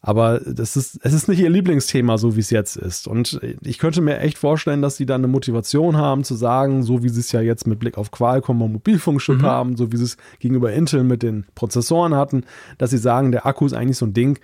Aber 0.03 0.39
das 0.41 0.77
ist, 0.77 1.01
es 1.03 1.13
ist 1.13 1.29
nicht 1.29 1.41
ihr 1.41 1.51
Lieblingsthema, 1.51 2.17
so 2.17 2.37
wie 2.37 2.41
es 2.41 2.51
jetzt 2.51 2.77
ist. 2.77 3.09
Und 3.09 3.41
ich 3.63 3.79
könnte 3.79 4.01
mir 4.01 4.21
echt 4.21 4.39
vorstellen, 4.39 4.81
dass 4.81 4.97
sie 4.97 5.07
da 5.07 5.17
eine 5.17 5.27
Motivation 5.27 5.97
haben, 5.97 6.23
zu 6.23 6.37
sagen, 6.37 6.85
so 6.85 7.03
wie 7.03 7.09
sie 7.09 7.21
es 7.21 7.33
ja 7.33 7.41
jetzt 7.41 7.67
mit 7.67 7.81
Blick 7.81 7.99
auf 7.99 8.13
Qualcomm 8.13 8.63
und 8.63 8.73
Mobilfunkchip 8.73 9.43
haben, 9.43 9.77
so 9.77 9.91
wie 9.91 9.97
sie 9.97 10.05
es 10.05 10.17
gegenüber 10.39 10.73
Intel 10.73 11.03
mit 11.03 11.23
den 11.23 11.45
Prozessoren 11.55 12.15
hatten, 12.15 12.45
dass 12.79 12.91
sie 12.91 12.99
sagen, 12.99 13.33
der 13.33 13.47
Akku 13.47 13.67
ist 13.67 13.73
eigentlich 13.73 13.99
so 13.99 14.07
ein 14.07 14.15
Ding, 14.15 14.39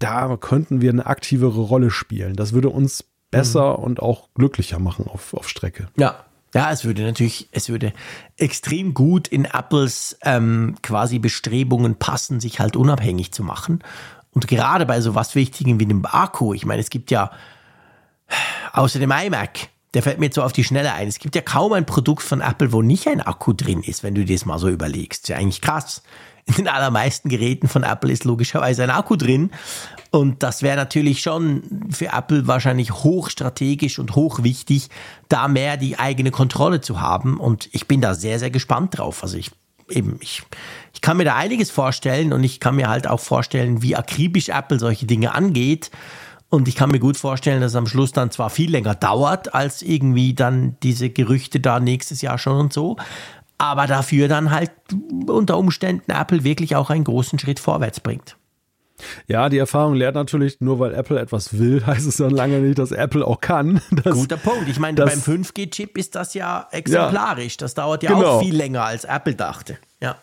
da 0.00 0.36
könnten 0.36 0.80
wir 0.80 0.90
eine 0.90 1.06
aktivere 1.06 1.60
Rolle 1.60 1.90
spielen. 1.90 2.34
Das 2.34 2.52
würde 2.52 2.68
uns 2.68 3.04
besser 3.30 3.78
und 3.78 4.00
auch 4.00 4.28
glücklicher 4.34 4.78
machen 4.78 5.06
auf, 5.06 5.34
auf 5.34 5.48
Strecke. 5.48 5.88
Ja. 5.96 6.24
Ja, 6.54 6.72
es 6.72 6.86
würde 6.86 7.02
natürlich, 7.02 7.50
es 7.52 7.68
würde 7.68 7.92
extrem 8.38 8.94
gut 8.94 9.28
in 9.28 9.44
Apples 9.44 10.16
ähm, 10.22 10.76
quasi 10.82 11.18
Bestrebungen 11.18 11.96
passen, 11.96 12.40
sich 12.40 12.58
halt 12.58 12.74
unabhängig 12.74 13.32
zu 13.32 13.44
machen. 13.44 13.80
Und 14.38 14.46
gerade 14.46 14.86
bei 14.86 15.00
so 15.00 15.16
was 15.16 15.34
Wichtigem 15.34 15.80
wie 15.80 15.86
dem 15.86 16.06
Akku, 16.06 16.54
ich 16.54 16.64
meine, 16.64 16.80
es 16.80 16.90
gibt 16.90 17.10
ja 17.10 17.32
außer 18.72 19.00
dem 19.00 19.10
iMac, 19.10 19.68
der 19.94 20.04
fällt 20.04 20.20
mir 20.20 20.26
jetzt 20.26 20.36
so 20.36 20.44
auf 20.44 20.52
die 20.52 20.62
Schnelle 20.62 20.92
ein. 20.92 21.08
Es 21.08 21.18
gibt 21.18 21.34
ja 21.34 21.42
kaum 21.42 21.72
ein 21.72 21.86
Produkt 21.86 22.22
von 22.22 22.40
Apple, 22.40 22.70
wo 22.70 22.80
nicht 22.80 23.08
ein 23.08 23.20
Akku 23.20 23.52
drin 23.52 23.82
ist, 23.82 24.04
wenn 24.04 24.14
du 24.14 24.24
dir 24.24 24.36
das 24.36 24.46
mal 24.46 24.60
so 24.60 24.68
überlegst. 24.68 25.24
Ist 25.24 25.28
ja 25.30 25.38
eigentlich 25.38 25.60
krass. 25.60 26.04
In 26.46 26.54
den 26.54 26.68
allermeisten 26.68 27.30
Geräten 27.30 27.66
von 27.66 27.82
Apple 27.82 28.12
ist 28.12 28.22
logischerweise 28.22 28.84
ein 28.84 28.90
Akku 28.90 29.16
drin. 29.16 29.50
Und 30.12 30.44
das 30.44 30.62
wäre 30.62 30.76
natürlich 30.76 31.20
schon 31.20 31.88
für 31.90 32.12
Apple 32.12 32.46
wahrscheinlich 32.46 32.92
hochstrategisch 32.92 33.98
und 33.98 34.14
hochwichtig, 34.14 34.88
da 35.28 35.48
mehr 35.48 35.76
die 35.76 35.98
eigene 35.98 36.30
Kontrolle 36.30 36.80
zu 36.80 37.00
haben. 37.00 37.40
Und 37.40 37.68
ich 37.72 37.88
bin 37.88 38.00
da 38.00 38.14
sehr, 38.14 38.38
sehr 38.38 38.50
gespannt 38.50 38.98
drauf. 38.98 39.24
Also 39.24 39.36
ich 39.36 39.50
eben, 39.90 40.18
ich, 40.20 40.42
ich 40.94 41.00
kann 41.00 41.16
mir 41.16 41.24
da 41.24 41.36
einiges 41.36 41.70
vorstellen 41.70 42.32
und 42.32 42.44
ich 42.44 42.60
kann 42.60 42.76
mir 42.76 42.88
halt 42.88 43.06
auch 43.06 43.20
vorstellen, 43.20 43.82
wie 43.82 43.96
akribisch 43.96 44.48
Apple 44.48 44.78
solche 44.78 45.06
Dinge 45.06 45.34
angeht. 45.34 45.90
Und 46.50 46.66
ich 46.66 46.76
kann 46.76 46.90
mir 46.90 46.98
gut 46.98 47.18
vorstellen, 47.18 47.60
dass 47.60 47.72
es 47.72 47.76
am 47.76 47.86
Schluss 47.86 48.12
dann 48.12 48.30
zwar 48.30 48.48
viel 48.48 48.70
länger 48.70 48.94
dauert, 48.94 49.54
als 49.54 49.82
irgendwie 49.82 50.32
dann 50.32 50.76
diese 50.82 51.10
Gerüchte 51.10 51.60
da 51.60 51.78
nächstes 51.78 52.22
Jahr 52.22 52.38
schon 52.38 52.58
und 52.58 52.72
so, 52.72 52.96
aber 53.58 53.86
dafür 53.86 54.28
dann 54.28 54.50
halt 54.50 54.70
unter 55.26 55.58
Umständen 55.58 56.10
Apple 56.10 56.44
wirklich 56.44 56.74
auch 56.74 56.88
einen 56.88 57.04
großen 57.04 57.38
Schritt 57.38 57.60
vorwärts 57.60 58.00
bringt. 58.00 58.37
Ja, 59.26 59.48
die 59.48 59.58
Erfahrung 59.58 59.94
lehrt 59.94 60.14
natürlich, 60.14 60.60
nur 60.60 60.78
weil 60.78 60.94
Apple 60.94 61.18
etwas 61.20 61.58
will, 61.58 61.82
heißt 61.86 62.06
es 62.06 62.16
dann 62.16 62.30
lange 62.30 62.58
nicht, 62.60 62.78
dass 62.78 62.90
Apple 62.92 63.24
auch 63.26 63.40
kann. 63.40 63.80
Das, 64.04 64.14
Guter 64.14 64.36
Punkt. 64.36 64.68
Ich 64.68 64.78
meine, 64.78 64.96
das- 64.96 65.24
beim 65.24 65.42
5G-Chip 65.42 65.96
ist 65.98 66.14
das 66.14 66.34
ja 66.34 66.66
exemplarisch. 66.72 67.56
Das 67.56 67.74
dauert 67.74 68.02
ja 68.02 68.10
Genau. 68.14 68.26
auch 68.36 68.42
viel 68.42 68.54
länger, 68.56 68.82
als 68.84 69.04
Apple 69.04 69.34
dachte. 69.34 69.78
Ja. 70.00 70.16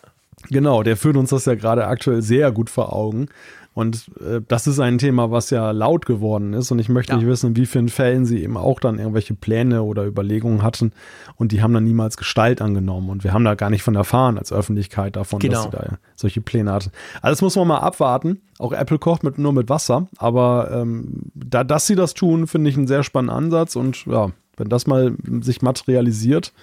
Genau, 0.49 0.83
der 0.83 0.95
führt 0.97 1.17
uns 1.17 1.31
das 1.31 1.45
ja 1.45 1.55
gerade 1.55 1.87
aktuell 1.87 2.21
sehr 2.21 2.51
gut 2.51 2.69
vor 2.69 2.93
Augen. 2.93 3.29
Und 3.75 4.09
äh, 4.21 4.39
das 4.47 4.67
ist 4.67 4.79
ein 4.79 4.97
Thema, 4.99 5.31
was 5.31 5.49
ja 5.49 5.71
laut 5.71 6.05
geworden 6.05 6.53
ist. 6.53 6.71
Und 6.71 6.79
ich 6.79 6.87
möchte 6.87 7.11
Ja. 7.11 7.17
nicht 7.17 7.27
wissen, 7.27 7.47
in 7.47 7.55
wie 7.57 7.65
vielen 7.65 7.89
Fällen 7.89 8.25
sie 8.25 8.41
eben 8.41 8.55
auch 8.55 8.79
dann 8.79 8.97
irgendwelche 8.99 9.35
Pläne 9.35 9.83
oder 9.83 10.05
Überlegungen 10.05 10.63
hatten. 10.63 10.93
Und 11.35 11.51
die 11.51 11.61
haben 11.61 11.73
dann 11.73 11.83
niemals 11.83 12.15
Gestalt 12.15 12.61
angenommen. 12.61 13.09
Und 13.09 13.25
wir 13.25 13.33
haben 13.33 13.43
da 13.43 13.53
gar 13.55 13.69
nicht 13.69 13.83
von 13.83 13.93
erfahren 13.95 14.37
als 14.37 14.53
Öffentlichkeit 14.53 15.17
davon, 15.17 15.39
Genau. 15.39 15.55
dass 15.55 15.63
sie 15.65 15.69
da 15.71 15.97
solche 16.15 16.39
Pläne 16.39 16.71
hatten. 16.71 16.91
Alles 17.21 17.41
muss 17.41 17.57
man 17.57 17.67
mal 17.67 17.79
abwarten. 17.79 18.39
Auch 18.59 18.71
Apple 18.71 18.97
kocht 18.97 19.23
mit, 19.25 19.37
nur 19.37 19.51
mit 19.51 19.67
Wasser. 19.67 20.07
Aber 20.17 20.69
ähm, 20.71 21.23
da, 21.35 21.65
dass 21.65 21.85
sie 21.85 21.95
das 21.95 22.13
tun, 22.13 22.47
finde 22.47 22.69
ich 22.69 22.77
einen 22.77 22.87
sehr 22.87 23.03
spannenden 23.03 23.35
Ansatz. 23.37 23.75
Und 23.75 24.05
ja, 24.05 24.31
wenn 24.57 24.69
das 24.69 24.87
mal 24.87 25.15
sich 25.41 25.61
materialisiert, 25.61 26.53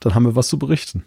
dann 0.00 0.14
haben 0.14 0.24
wir 0.24 0.36
was 0.36 0.48
zu 0.48 0.58
berichten. 0.58 1.04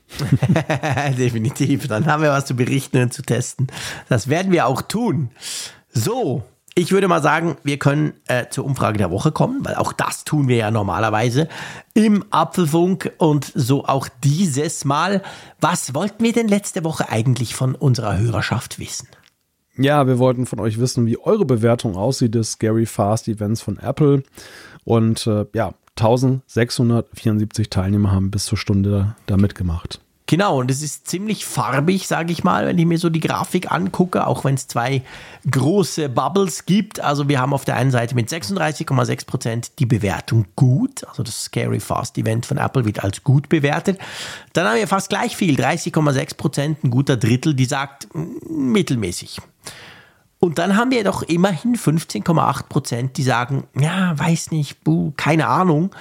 Definitiv. 1.17 1.87
Dann 1.87 2.05
haben 2.05 2.23
wir 2.23 2.31
was 2.31 2.45
zu 2.45 2.55
berichten 2.55 3.01
und 3.01 3.13
zu 3.13 3.21
testen. 3.21 3.67
Das 4.09 4.27
werden 4.27 4.51
wir 4.51 4.65
auch 4.67 4.81
tun. 4.81 5.29
So, 5.89 6.43
ich 6.77 6.91
würde 6.91 7.07
mal 7.07 7.23
sagen, 7.23 7.57
wir 7.63 7.79
können 7.79 8.13
äh, 8.27 8.49
zur 8.49 8.63
Umfrage 8.63 8.99
der 8.99 9.09
Woche 9.09 9.31
kommen, 9.31 9.65
weil 9.65 9.75
auch 9.75 9.93
das 9.93 10.25
tun 10.25 10.47
wir 10.47 10.57
ja 10.57 10.69
normalerweise 10.69 11.47
im 11.95 12.23
Apfelfunk 12.29 13.13
und 13.17 13.51
so 13.55 13.85
auch 13.85 14.07
dieses 14.23 14.85
Mal. 14.85 15.23
Was 15.59 15.95
wollten 15.95 16.23
wir 16.23 16.33
denn 16.33 16.47
letzte 16.47 16.83
Woche 16.83 17.09
eigentlich 17.09 17.55
von 17.55 17.73
unserer 17.73 18.19
Hörerschaft 18.19 18.77
wissen? 18.77 19.07
Ja, 19.75 20.05
wir 20.05 20.19
wollten 20.19 20.45
von 20.45 20.59
euch 20.59 20.79
wissen, 20.79 21.07
wie 21.07 21.17
eure 21.17 21.45
Bewertung 21.45 21.95
aussieht 21.95 22.35
des 22.35 22.53
Scary 22.53 22.85
Fast 22.85 23.27
Events 23.27 23.61
von 23.61 23.77
Apple. 23.77 24.21
Und 24.83 25.25
äh, 25.25 25.45
ja, 25.53 25.73
1674 25.97 27.69
Teilnehmer 27.69 28.11
haben 28.11 28.31
bis 28.31 28.45
zur 28.45 28.57
Stunde 28.57 29.15
da 29.25 29.37
mitgemacht. 29.37 29.99
Genau, 30.29 30.59
und 30.59 30.69
es 30.69 30.81
ist 30.81 31.07
ziemlich 31.07 31.45
farbig, 31.45 32.05
sage 32.05 32.33
ich 32.33 32.43
mal, 32.43 32.67
wenn 32.67 32.77
ich 32.77 32.85
mir 32.85 32.97
so 32.97 33.09
die 33.09 33.21
Grafik 33.21 33.71
angucke, 33.71 34.27
auch 34.27 34.43
wenn 34.43 34.55
es 34.55 34.67
zwei 34.67 35.01
große 35.49 36.09
Bubbles 36.09 36.65
gibt. 36.65 36.99
Also 36.99 37.29
wir 37.29 37.39
haben 37.39 37.53
auf 37.53 37.63
der 37.63 37.77
einen 37.77 37.91
Seite 37.91 38.13
mit 38.13 38.29
36,6 38.29 39.25
Prozent 39.25 39.79
die 39.79 39.85
Bewertung 39.85 40.45
gut, 40.57 41.05
also 41.07 41.23
das 41.23 41.45
Scary 41.45 41.79
Fast 41.79 42.17
Event 42.17 42.45
von 42.45 42.57
Apple 42.57 42.83
wird 42.83 43.05
als 43.05 43.23
gut 43.23 43.47
bewertet. 43.47 43.99
Dann 44.51 44.67
haben 44.67 44.75
wir 44.75 44.87
fast 44.89 45.07
gleich 45.07 45.37
viel, 45.37 45.55
30,6 45.55 46.35
Prozent, 46.35 46.83
ein 46.83 46.91
guter 46.91 47.15
Drittel, 47.15 47.53
die 47.53 47.65
sagt 47.65 48.13
mm, 48.13 48.73
mittelmäßig. 48.73 49.39
Und 50.47 50.57
dann 50.59 50.77
haben 50.77 50.91
wir 50.91 51.03
doch 51.03 51.23
immerhin 51.23 51.75
15,8 51.75 52.63
Prozent, 52.69 53.17
die 53.17 53.23
sagen, 53.23 53.65
ja, 53.77 54.17
weiß 54.17 54.51
nicht, 54.51 54.81
buh, 54.85 55.11
keine 55.17 55.47
Ahnung. 55.47 55.91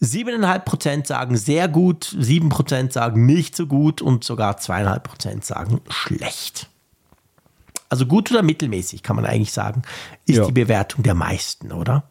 7,5 0.00 0.58
Prozent 0.60 1.06
sagen 1.06 1.36
sehr 1.36 1.68
gut, 1.68 2.14
7 2.18 2.48
Prozent 2.48 2.92
sagen 2.92 3.24
nicht 3.26 3.54
so 3.54 3.66
gut 3.68 4.02
und 4.02 4.24
sogar 4.24 4.56
2,5 4.58 4.98
Prozent 4.98 5.44
sagen 5.44 5.80
schlecht. 5.88 6.68
Also 7.88 8.06
gut 8.06 8.30
oder 8.32 8.42
mittelmäßig, 8.42 9.04
kann 9.04 9.14
man 9.14 9.24
eigentlich 9.24 9.52
sagen, 9.52 9.82
ist 10.26 10.38
Ja. 10.38 10.46
die 10.46 10.52
Bewertung 10.52 11.04
der 11.04 11.14
meisten, 11.14 11.70
oder? 11.70 12.02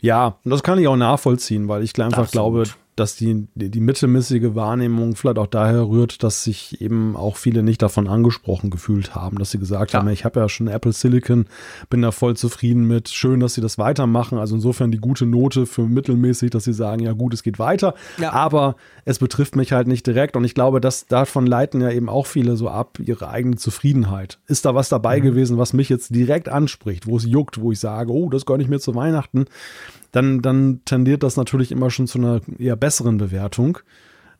Ja, 0.00 0.38
und 0.44 0.50
das 0.50 0.62
kann 0.64 0.78
ich 0.78 0.88
auch 0.88 0.96
nachvollziehen, 0.96 1.68
weil 1.68 1.84
ich 1.84 1.92
einfach 2.00 2.24
Absolut. 2.24 2.32
glaube, 2.32 2.83
dass 2.96 3.16
die, 3.16 3.46
die, 3.54 3.80
mittelmäßige 3.80 4.54
Wahrnehmung 4.54 5.16
vielleicht 5.16 5.38
auch 5.38 5.46
daher 5.46 5.88
rührt, 5.88 6.22
dass 6.22 6.44
sich 6.44 6.80
eben 6.80 7.16
auch 7.16 7.36
viele 7.36 7.62
nicht 7.62 7.82
davon 7.82 8.06
angesprochen 8.08 8.70
gefühlt 8.70 9.14
haben, 9.14 9.38
dass 9.38 9.50
sie 9.50 9.58
gesagt 9.58 9.92
Ja. 9.92 9.98
haben, 10.00 10.08
ich 10.08 10.24
habe 10.24 10.40
ja 10.40 10.48
schon 10.48 10.68
Apple 10.68 10.92
Silicon, 10.92 11.46
bin 11.90 12.02
da 12.02 12.10
voll 12.12 12.36
zufrieden 12.36 12.86
mit, 12.86 13.08
schön, 13.08 13.40
dass 13.40 13.54
sie 13.54 13.60
das 13.60 13.78
weitermachen. 13.78 14.38
Also 14.38 14.54
insofern 14.54 14.90
die 14.90 14.98
gute 14.98 15.26
Note 15.26 15.66
für 15.66 15.82
mittelmäßig, 15.82 16.50
dass 16.50 16.64
sie 16.64 16.72
sagen, 16.72 17.02
ja 17.02 17.12
gut, 17.12 17.34
es 17.34 17.42
geht 17.42 17.58
weiter, 17.58 17.94
Ja. 18.18 18.32
aber 18.32 18.76
es 19.04 19.18
betrifft 19.18 19.56
mich 19.56 19.72
halt 19.72 19.88
nicht 19.88 20.06
direkt 20.06 20.36
und 20.36 20.44
ich 20.44 20.54
glaube, 20.54 20.80
dass 20.80 21.06
davon 21.06 21.46
leiten 21.46 21.80
ja 21.80 21.90
eben 21.90 22.08
auch 22.08 22.26
viele 22.26 22.56
so 22.56 22.68
ab, 22.68 22.98
ihre 23.04 23.28
eigene 23.28 23.56
Zufriedenheit. 23.56 24.38
Ist 24.46 24.64
da 24.64 24.74
was 24.74 24.88
dabei 24.88 25.20
gewesen, 25.20 25.58
was 25.58 25.72
mich 25.72 25.88
jetzt 25.88 26.14
direkt 26.14 26.48
anspricht, 26.48 27.06
wo 27.06 27.16
es 27.16 27.24
juckt, 27.24 27.60
wo 27.60 27.72
ich 27.72 27.80
sage, 27.80 28.12
oh, 28.12 28.28
das 28.30 28.46
gönne 28.46 28.62
ich 28.62 28.68
mir 28.68 28.78
zu 28.80 28.94
Weihnachten, 28.94 29.46
dann, 30.14 30.42
dann 30.42 30.80
tendiert 30.84 31.24
das 31.24 31.36
natürlich 31.36 31.72
immer 31.72 31.90
schon 31.90 32.06
zu 32.06 32.18
einer 32.18 32.40
eher 32.58 32.76
besseren 32.76 33.18
Bewertung. 33.18 33.78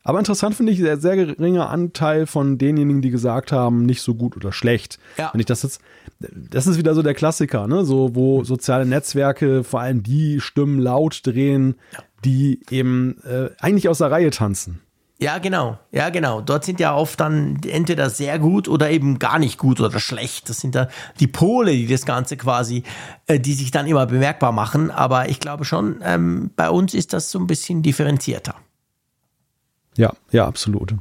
Aber 0.04 0.18
interessant 0.18 0.54
finde 0.54 0.70
ich, 0.70 0.78
sehr, 0.78 0.98
sehr 0.98 1.16
geringer 1.16 1.70
Anteil 1.70 2.26
von 2.26 2.58
denjenigen, 2.58 3.00
die 3.00 3.10
gesagt 3.10 3.52
haben, 3.52 3.86
nicht 3.86 4.02
so 4.02 4.14
gut 4.14 4.36
oder 4.36 4.52
schlecht. 4.52 4.98
Ja. 5.16 5.30
Wenn 5.32 5.40
ich 5.40 5.46
das 5.46 5.62
jetzt, 5.62 5.80
das 6.20 6.66
ist 6.66 6.78
wieder 6.78 6.94
so 6.94 7.02
der 7.02 7.14
Klassiker, 7.14 7.66
ne? 7.66 7.84
So, 7.84 8.14
wo 8.14 8.44
soziale 8.44 8.84
Netzwerke 8.84 9.64
vor 9.64 9.80
allem 9.80 10.02
die 10.02 10.40
Stimmen 10.40 10.78
laut 10.78 11.22
drehen, 11.24 11.76
die 12.24 12.60
eben 12.70 13.16
äh, 13.24 13.48
eigentlich 13.58 13.88
aus 13.88 13.98
der 13.98 14.10
Reihe 14.10 14.30
tanzen. 14.30 14.80
Ja, 15.24 15.38
genau. 15.38 15.78
Ja, 15.90 16.10
genau. 16.10 16.42
Dort 16.42 16.66
sind 16.66 16.80
ja 16.80 16.94
oft 16.94 17.18
dann 17.18 17.58
entweder 17.66 18.10
sehr 18.10 18.38
gut 18.38 18.68
oder 18.68 18.90
eben 18.90 19.18
gar 19.18 19.38
nicht 19.38 19.56
gut 19.56 19.80
oder 19.80 19.98
schlecht. 19.98 20.50
Das 20.50 20.60
sind 20.60 20.74
da 20.74 20.88
die 21.18 21.26
Pole, 21.26 21.72
die 21.72 21.86
das 21.86 22.04
Ganze 22.04 22.36
quasi, 22.36 22.82
äh, 23.26 23.40
die 23.40 23.54
sich 23.54 23.70
dann 23.70 23.86
immer 23.86 24.04
bemerkbar 24.04 24.52
machen. 24.52 24.90
Aber 24.90 25.30
ich 25.30 25.40
glaube 25.40 25.64
schon, 25.64 26.02
ähm, 26.02 26.50
bei 26.56 26.68
uns 26.68 26.92
ist 26.92 27.14
das 27.14 27.30
so 27.30 27.38
ein 27.38 27.46
bisschen 27.46 27.82
differenzierter. 27.82 28.54
Ja, 29.96 30.12
ja, 30.30 30.46
absolut. 30.46 30.94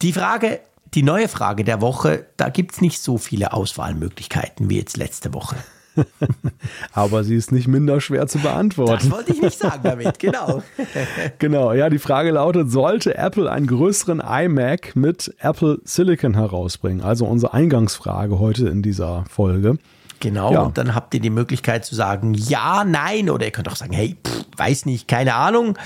Die 0.00 0.12
Frage, 0.12 0.58
die 0.94 1.04
neue 1.04 1.28
Frage 1.28 1.62
der 1.62 1.80
Woche, 1.80 2.26
da 2.36 2.48
gibt 2.48 2.72
es 2.72 2.80
nicht 2.80 3.00
so 3.00 3.18
viele 3.18 3.52
Auswahlmöglichkeiten 3.52 4.68
wie 4.68 4.78
jetzt 4.78 4.96
letzte 4.96 5.32
Woche. 5.32 5.54
Aber 6.92 7.24
sie 7.24 7.36
ist 7.36 7.52
nicht 7.52 7.68
minder 7.68 8.00
schwer 8.00 8.26
zu 8.26 8.38
beantworten. 8.38 9.08
Das 9.08 9.10
wollte 9.10 9.32
ich 9.32 9.42
nicht 9.42 9.58
sagen 9.58 9.80
damit, 9.82 10.18
genau. 10.18 10.62
genau, 11.38 11.72
ja, 11.72 11.90
die 11.90 11.98
Frage 11.98 12.30
lautet, 12.30 12.70
sollte 12.70 13.16
Apple 13.16 13.50
einen 13.50 13.66
größeren 13.66 14.20
iMac 14.20 14.96
mit 14.96 15.34
Apple 15.38 15.78
Silicon 15.84 16.34
herausbringen? 16.34 17.02
Also 17.02 17.26
unsere 17.26 17.54
Eingangsfrage 17.54 18.38
heute 18.38 18.68
in 18.68 18.82
dieser 18.82 19.24
Folge. 19.28 19.78
Genau, 20.20 20.52
ja. 20.52 20.60
und 20.62 20.78
dann 20.78 20.94
habt 20.94 21.14
ihr 21.14 21.20
die 21.20 21.30
Möglichkeit 21.30 21.84
zu 21.84 21.96
sagen 21.96 22.34
ja, 22.34 22.84
nein 22.84 23.28
oder 23.28 23.44
ihr 23.44 23.50
könnt 23.50 23.68
auch 23.68 23.76
sagen, 23.76 23.92
hey, 23.92 24.16
pff, 24.24 24.44
weiß 24.56 24.86
nicht, 24.86 25.08
keine 25.08 25.34
Ahnung. 25.34 25.76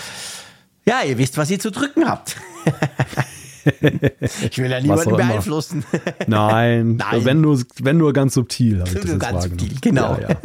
Ja, 0.85 1.01
ihr 1.07 1.19
wisst, 1.19 1.39
was 1.39 1.51
ihr 1.51 1.59
zu 1.59 1.71
drücken 1.71 2.09
habt. 2.09 2.37
ich 4.51 4.59
will 4.59 4.71
ja 4.71 4.81
niemanden 4.81 5.17
beeinflussen. 5.17 5.85
Nein, 6.27 6.97
Nein, 6.97 7.25
Wenn, 7.25 7.41
nur, 7.41 7.61
wenn 7.81 7.97
nur 7.97 8.13
ganz 8.13 8.35
subtil. 8.35 8.85
So 8.87 9.19
ganz 9.19 9.45
subtil, 9.45 9.77
genau. 9.81 10.19
Ja, 10.21 10.29
ja. 10.31 10.37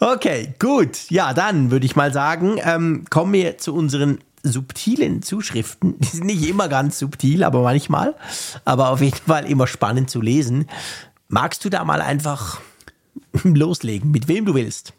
okay, 0.12 0.54
gut. 0.58 1.10
Ja, 1.10 1.32
dann 1.32 1.70
würde 1.70 1.86
ich 1.86 1.96
mal 1.96 2.12
sagen, 2.12 2.58
ähm, 2.64 3.04
kommen 3.10 3.32
wir 3.32 3.58
zu 3.58 3.74
unseren 3.74 4.18
subtilen 4.42 5.22
Zuschriften. 5.22 5.98
Die 5.98 6.08
sind 6.08 6.26
nicht 6.26 6.48
immer 6.48 6.68
ganz 6.68 6.98
subtil, 6.98 7.44
aber 7.44 7.62
manchmal. 7.62 8.14
Aber 8.64 8.90
auf 8.90 9.00
jeden 9.00 9.16
Fall 9.16 9.46
immer 9.46 9.66
spannend 9.66 10.10
zu 10.10 10.20
lesen. 10.20 10.66
Magst 11.28 11.64
du 11.64 11.70
da 11.70 11.84
mal 11.84 12.02
einfach 12.02 12.60
loslegen, 13.44 14.10
mit 14.10 14.28
wem 14.28 14.44
du 14.44 14.54
willst? 14.54 14.94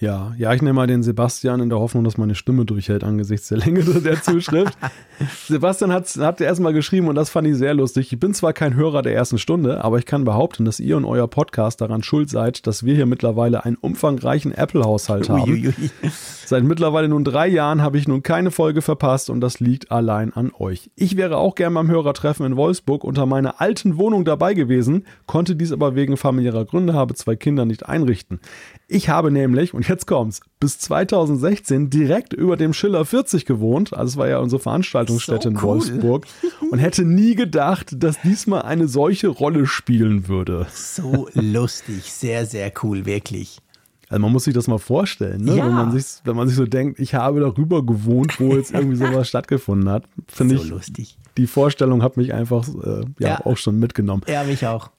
Ja, 0.00 0.32
ja, 0.38 0.54
ich 0.54 0.62
nehme 0.62 0.74
mal 0.74 0.86
den 0.86 1.02
Sebastian 1.02 1.60
in 1.60 1.70
der 1.70 1.80
Hoffnung, 1.80 2.04
dass 2.04 2.16
meine 2.16 2.36
Stimme 2.36 2.64
durchhält 2.64 3.02
angesichts 3.02 3.48
der 3.48 3.58
Länge 3.58 3.82
der 3.82 4.22
Zuschrift. 4.22 4.78
Sebastian 5.48 5.92
hat, 5.92 6.06
hat 6.16 6.40
erstmal 6.40 6.72
geschrieben 6.72 7.08
und 7.08 7.16
das 7.16 7.30
fand 7.30 7.48
ich 7.48 7.56
sehr 7.56 7.74
lustig. 7.74 8.12
Ich 8.12 8.20
bin 8.20 8.32
zwar 8.32 8.52
kein 8.52 8.74
Hörer 8.74 9.02
der 9.02 9.14
ersten 9.14 9.38
Stunde, 9.38 9.82
aber 9.82 9.98
ich 9.98 10.06
kann 10.06 10.24
behaupten, 10.24 10.64
dass 10.64 10.78
ihr 10.78 10.96
und 10.96 11.04
euer 11.04 11.26
Podcast 11.26 11.80
daran 11.80 12.04
schuld 12.04 12.30
seid, 12.30 12.68
dass 12.68 12.84
wir 12.84 12.94
hier 12.94 13.06
mittlerweile 13.06 13.64
einen 13.64 13.76
umfangreichen 13.76 14.52
Apple-Haushalt 14.52 15.28
haben. 15.28 15.42
Uiuiui. 15.42 15.74
Seit 16.48 16.64
mittlerweile 16.64 17.08
nun 17.08 17.24
drei 17.24 17.46
Jahren 17.46 17.82
habe 17.82 17.98
ich 17.98 18.08
nun 18.08 18.22
keine 18.22 18.50
Folge 18.50 18.80
verpasst 18.80 19.28
und 19.28 19.42
das 19.42 19.60
liegt 19.60 19.92
allein 19.92 20.32
an 20.32 20.50
euch. 20.58 20.90
Ich 20.96 21.18
wäre 21.18 21.36
auch 21.36 21.54
gern 21.54 21.74
beim 21.74 21.90
Hörertreffen 21.90 22.46
in 22.46 22.56
Wolfsburg 22.56 23.04
unter 23.04 23.26
meiner 23.26 23.60
alten 23.60 23.98
Wohnung 23.98 24.24
dabei 24.24 24.54
gewesen, 24.54 25.04
konnte 25.26 25.56
dies 25.56 25.72
aber 25.72 25.94
wegen 25.94 26.16
familiärer 26.16 26.64
Gründe, 26.64 26.94
habe 26.94 27.12
zwei 27.12 27.36
Kinder 27.36 27.66
nicht 27.66 27.84
einrichten. 27.84 28.40
Ich 28.86 29.10
habe 29.10 29.30
nämlich, 29.30 29.74
und 29.74 29.86
jetzt 29.88 30.06
kommt's, 30.06 30.40
bis 30.58 30.78
2016 30.78 31.90
direkt 31.90 32.32
über 32.32 32.56
dem 32.56 32.72
Schiller 32.72 33.04
40 33.04 33.44
gewohnt. 33.44 33.92
Also 33.92 34.12
es 34.12 34.16
war 34.16 34.28
ja 34.28 34.38
unsere 34.38 34.62
Veranstaltungsstätte 34.62 35.42
so 35.42 35.48
in 35.50 35.60
Wolfsburg. 35.60 36.26
Und 36.70 36.78
hätte 36.78 37.04
nie 37.04 37.34
gedacht, 37.34 38.02
dass 38.02 38.20
diesmal 38.22 38.62
eine 38.62 38.88
solche 38.88 39.28
Rolle 39.28 39.66
spielen 39.66 40.28
würde. 40.28 40.66
So 40.72 41.28
lustig, 41.34 42.12
sehr, 42.12 42.46
sehr 42.46 42.72
cool, 42.82 43.06
wirklich. 43.06 43.60
Also 44.08 44.20
man 44.22 44.32
muss 44.32 44.44
sich 44.44 44.54
das 44.54 44.68
mal 44.68 44.78
vorstellen, 44.78 45.44
ne? 45.44 45.56
ja. 45.56 45.66
wenn, 45.66 45.74
man 45.74 45.92
sich, 45.92 46.20
wenn 46.24 46.36
man 46.36 46.48
sich 46.48 46.56
so 46.56 46.64
denkt, 46.64 46.98
ich 46.98 47.14
habe 47.14 47.40
darüber 47.40 47.84
gewohnt, 47.84 48.40
wo 48.40 48.54
jetzt 48.54 48.72
irgendwie 48.72 48.96
sowas 49.04 49.28
stattgefunden 49.28 49.88
hat. 49.90 50.04
Finde 50.26 50.56
so 50.56 50.62
ich 50.62 50.70
lustig. 50.70 51.18
Die 51.36 51.46
Vorstellung 51.46 52.02
hat 52.02 52.16
mich 52.16 52.32
einfach 52.32 52.66
äh, 52.68 53.00
ja, 53.18 53.28
ja, 53.28 53.46
auch 53.46 53.56
schon 53.56 53.78
mitgenommen. 53.78 54.22
Ja, 54.26 54.44
mich 54.44 54.66
auch. 54.66 54.90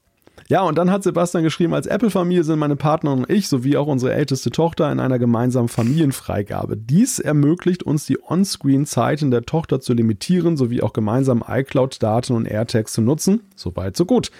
Ja, 0.47 0.63
und 0.63 0.79
dann 0.79 0.89
hat 0.89 1.03
Sebastian 1.03 1.43
geschrieben, 1.43 1.75
als 1.75 1.85
Apple-Familie 1.85 2.43
sind 2.43 2.57
meine 2.57 2.75
Partnerin 2.75 3.19
und 3.19 3.29
ich 3.29 3.47
sowie 3.47 3.77
auch 3.77 3.85
unsere 3.85 4.13
älteste 4.13 4.49
Tochter 4.49 4.91
in 4.91 4.99
einer 4.99 5.19
gemeinsamen 5.19 5.67
Familienfreigabe. 5.67 6.75
Dies 6.75 7.19
ermöglicht 7.19 7.83
uns, 7.83 8.07
die 8.07 8.17
On-Screen-Zeiten 8.19 9.29
der 9.29 9.43
Tochter 9.43 9.79
zu 9.79 9.93
limitieren, 9.93 10.57
sowie 10.57 10.81
auch 10.81 10.93
gemeinsam 10.93 11.43
iCloud-Daten 11.47 12.33
und 12.33 12.45
AirTags 12.45 12.93
zu 12.93 13.01
nutzen. 13.01 13.41
Soweit, 13.55 13.95
so 13.95 14.05
gut. 14.05 14.31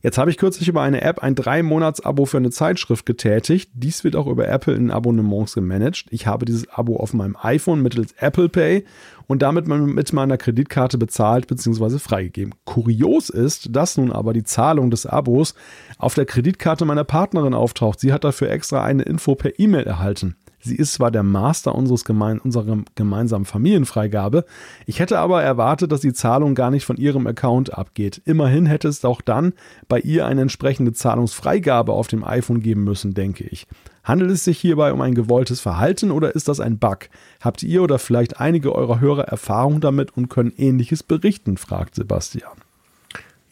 Jetzt 0.00 0.16
habe 0.16 0.30
ich 0.30 0.36
kürzlich 0.36 0.68
über 0.68 0.80
eine 0.82 1.02
App 1.02 1.18
ein 1.24 1.34
drei 1.34 1.64
Monats 1.64 2.00
Abo 2.00 2.24
für 2.24 2.36
eine 2.36 2.50
Zeitschrift 2.50 3.04
getätigt. 3.04 3.70
Dies 3.74 4.04
wird 4.04 4.14
auch 4.14 4.28
über 4.28 4.46
Apple 4.46 4.74
in 4.74 4.92
Abonnements 4.92 5.54
gemanagt. 5.54 6.06
Ich 6.10 6.28
habe 6.28 6.44
dieses 6.44 6.68
Abo 6.68 6.96
auf 6.96 7.14
meinem 7.14 7.36
iPhone 7.40 7.82
mittels 7.82 8.12
Apple 8.18 8.48
Pay 8.48 8.84
und 9.26 9.42
damit 9.42 9.66
mit 9.66 10.12
meiner 10.12 10.38
Kreditkarte 10.38 10.98
bezahlt 10.98 11.48
bzw. 11.48 11.98
freigegeben. 11.98 12.54
Kurios 12.64 13.28
ist, 13.28 13.74
dass 13.74 13.96
nun 13.96 14.12
aber 14.12 14.32
die 14.32 14.44
Zahlung 14.44 14.92
des 14.92 15.04
Abos 15.04 15.54
auf 15.98 16.14
der 16.14 16.26
Kreditkarte 16.26 16.84
meiner 16.84 17.04
Partnerin 17.04 17.54
auftaucht. 17.54 17.98
Sie 17.98 18.12
hat 18.12 18.22
dafür 18.22 18.50
extra 18.50 18.84
eine 18.84 19.02
Info 19.02 19.34
per 19.34 19.58
E-Mail 19.58 19.84
erhalten. 19.84 20.36
Sie 20.68 20.76
ist 20.76 20.92
zwar 20.92 21.10
der 21.10 21.22
Master 21.22 21.74
unseres 21.74 22.04
gemein, 22.04 22.38
unserer 22.38 22.78
gemeinsamen 22.94 23.46
Familienfreigabe, 23.46 24.44
ich 24.84 25.00
hätte 25.00 25.18
aber 25.18 25.42
erwartet, 25.42 25.90
dass 25.90 26.02
die 26.02 26.12
Zahlung 26.12 26.54
gar 26.54 26.70
nicht 26.70 26.84
von 26.84 26.98
ihrem 26.98 27.26
Account 27.26 27.72
abgeht. 27.72 28.20
Immerhin 28.26 28.66
hätte 28.66 28.86
es 28.86 29.04
auch 29.04 29.22
dann 29.22 29.54
bei 29.88 29.98
ihr 29.98 30.26
eine 30.26 30.42
entsprechende 30.42 30.92
Zahlungsfreigabe 30.92 31.92
auf 31.92 32.06
dem 32.06 32.22
iPhone 32.22 32.60
geben 32.60 32.84
müssen, 32.84 33.14
denke 33.14 33.44
ich. 33.44 33.66
Handelt 34.04 34.30
es 34.30 34.44
sich 34.44 34.58
hierbei 34.58 34.92
um 34.92 35.00
ein 35.00 35.14
gewolltes 35.14 35.60
Verhalten 35.60 36.10
oder 36.10 36.34
ist 36.34 36.48
das 36.48 36.60
ein 36.60 36.78
Bug? 36.78 37.08
Habt 37.40 37.62
ihr 37.62 37.82
oder 37.82 37.98
vielleicht 37.98 38.40
einige 38.40 38.74
eurer 38.74 39.00
Hörer 39.00 39.24
Erfahrung 39.24 39.80
damit 39.80 40.16
und 40.16 40.28
können 40.28 40.52
ähnliches 40.56 41.02
berichten? 41.02 41.56
fragt 41.56 41.94
Sebastian. 41.94 42.58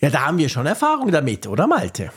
Ja, 0.01 0.10
da 0.10 0.26
haben 0.26 0.38
wir 0.38 0.51
schon 0.51 0.66
Erfahrung 0.66 1.10
damit, 1.10 1.47
oder 1.47 1.66
Malte? 1.66 2.10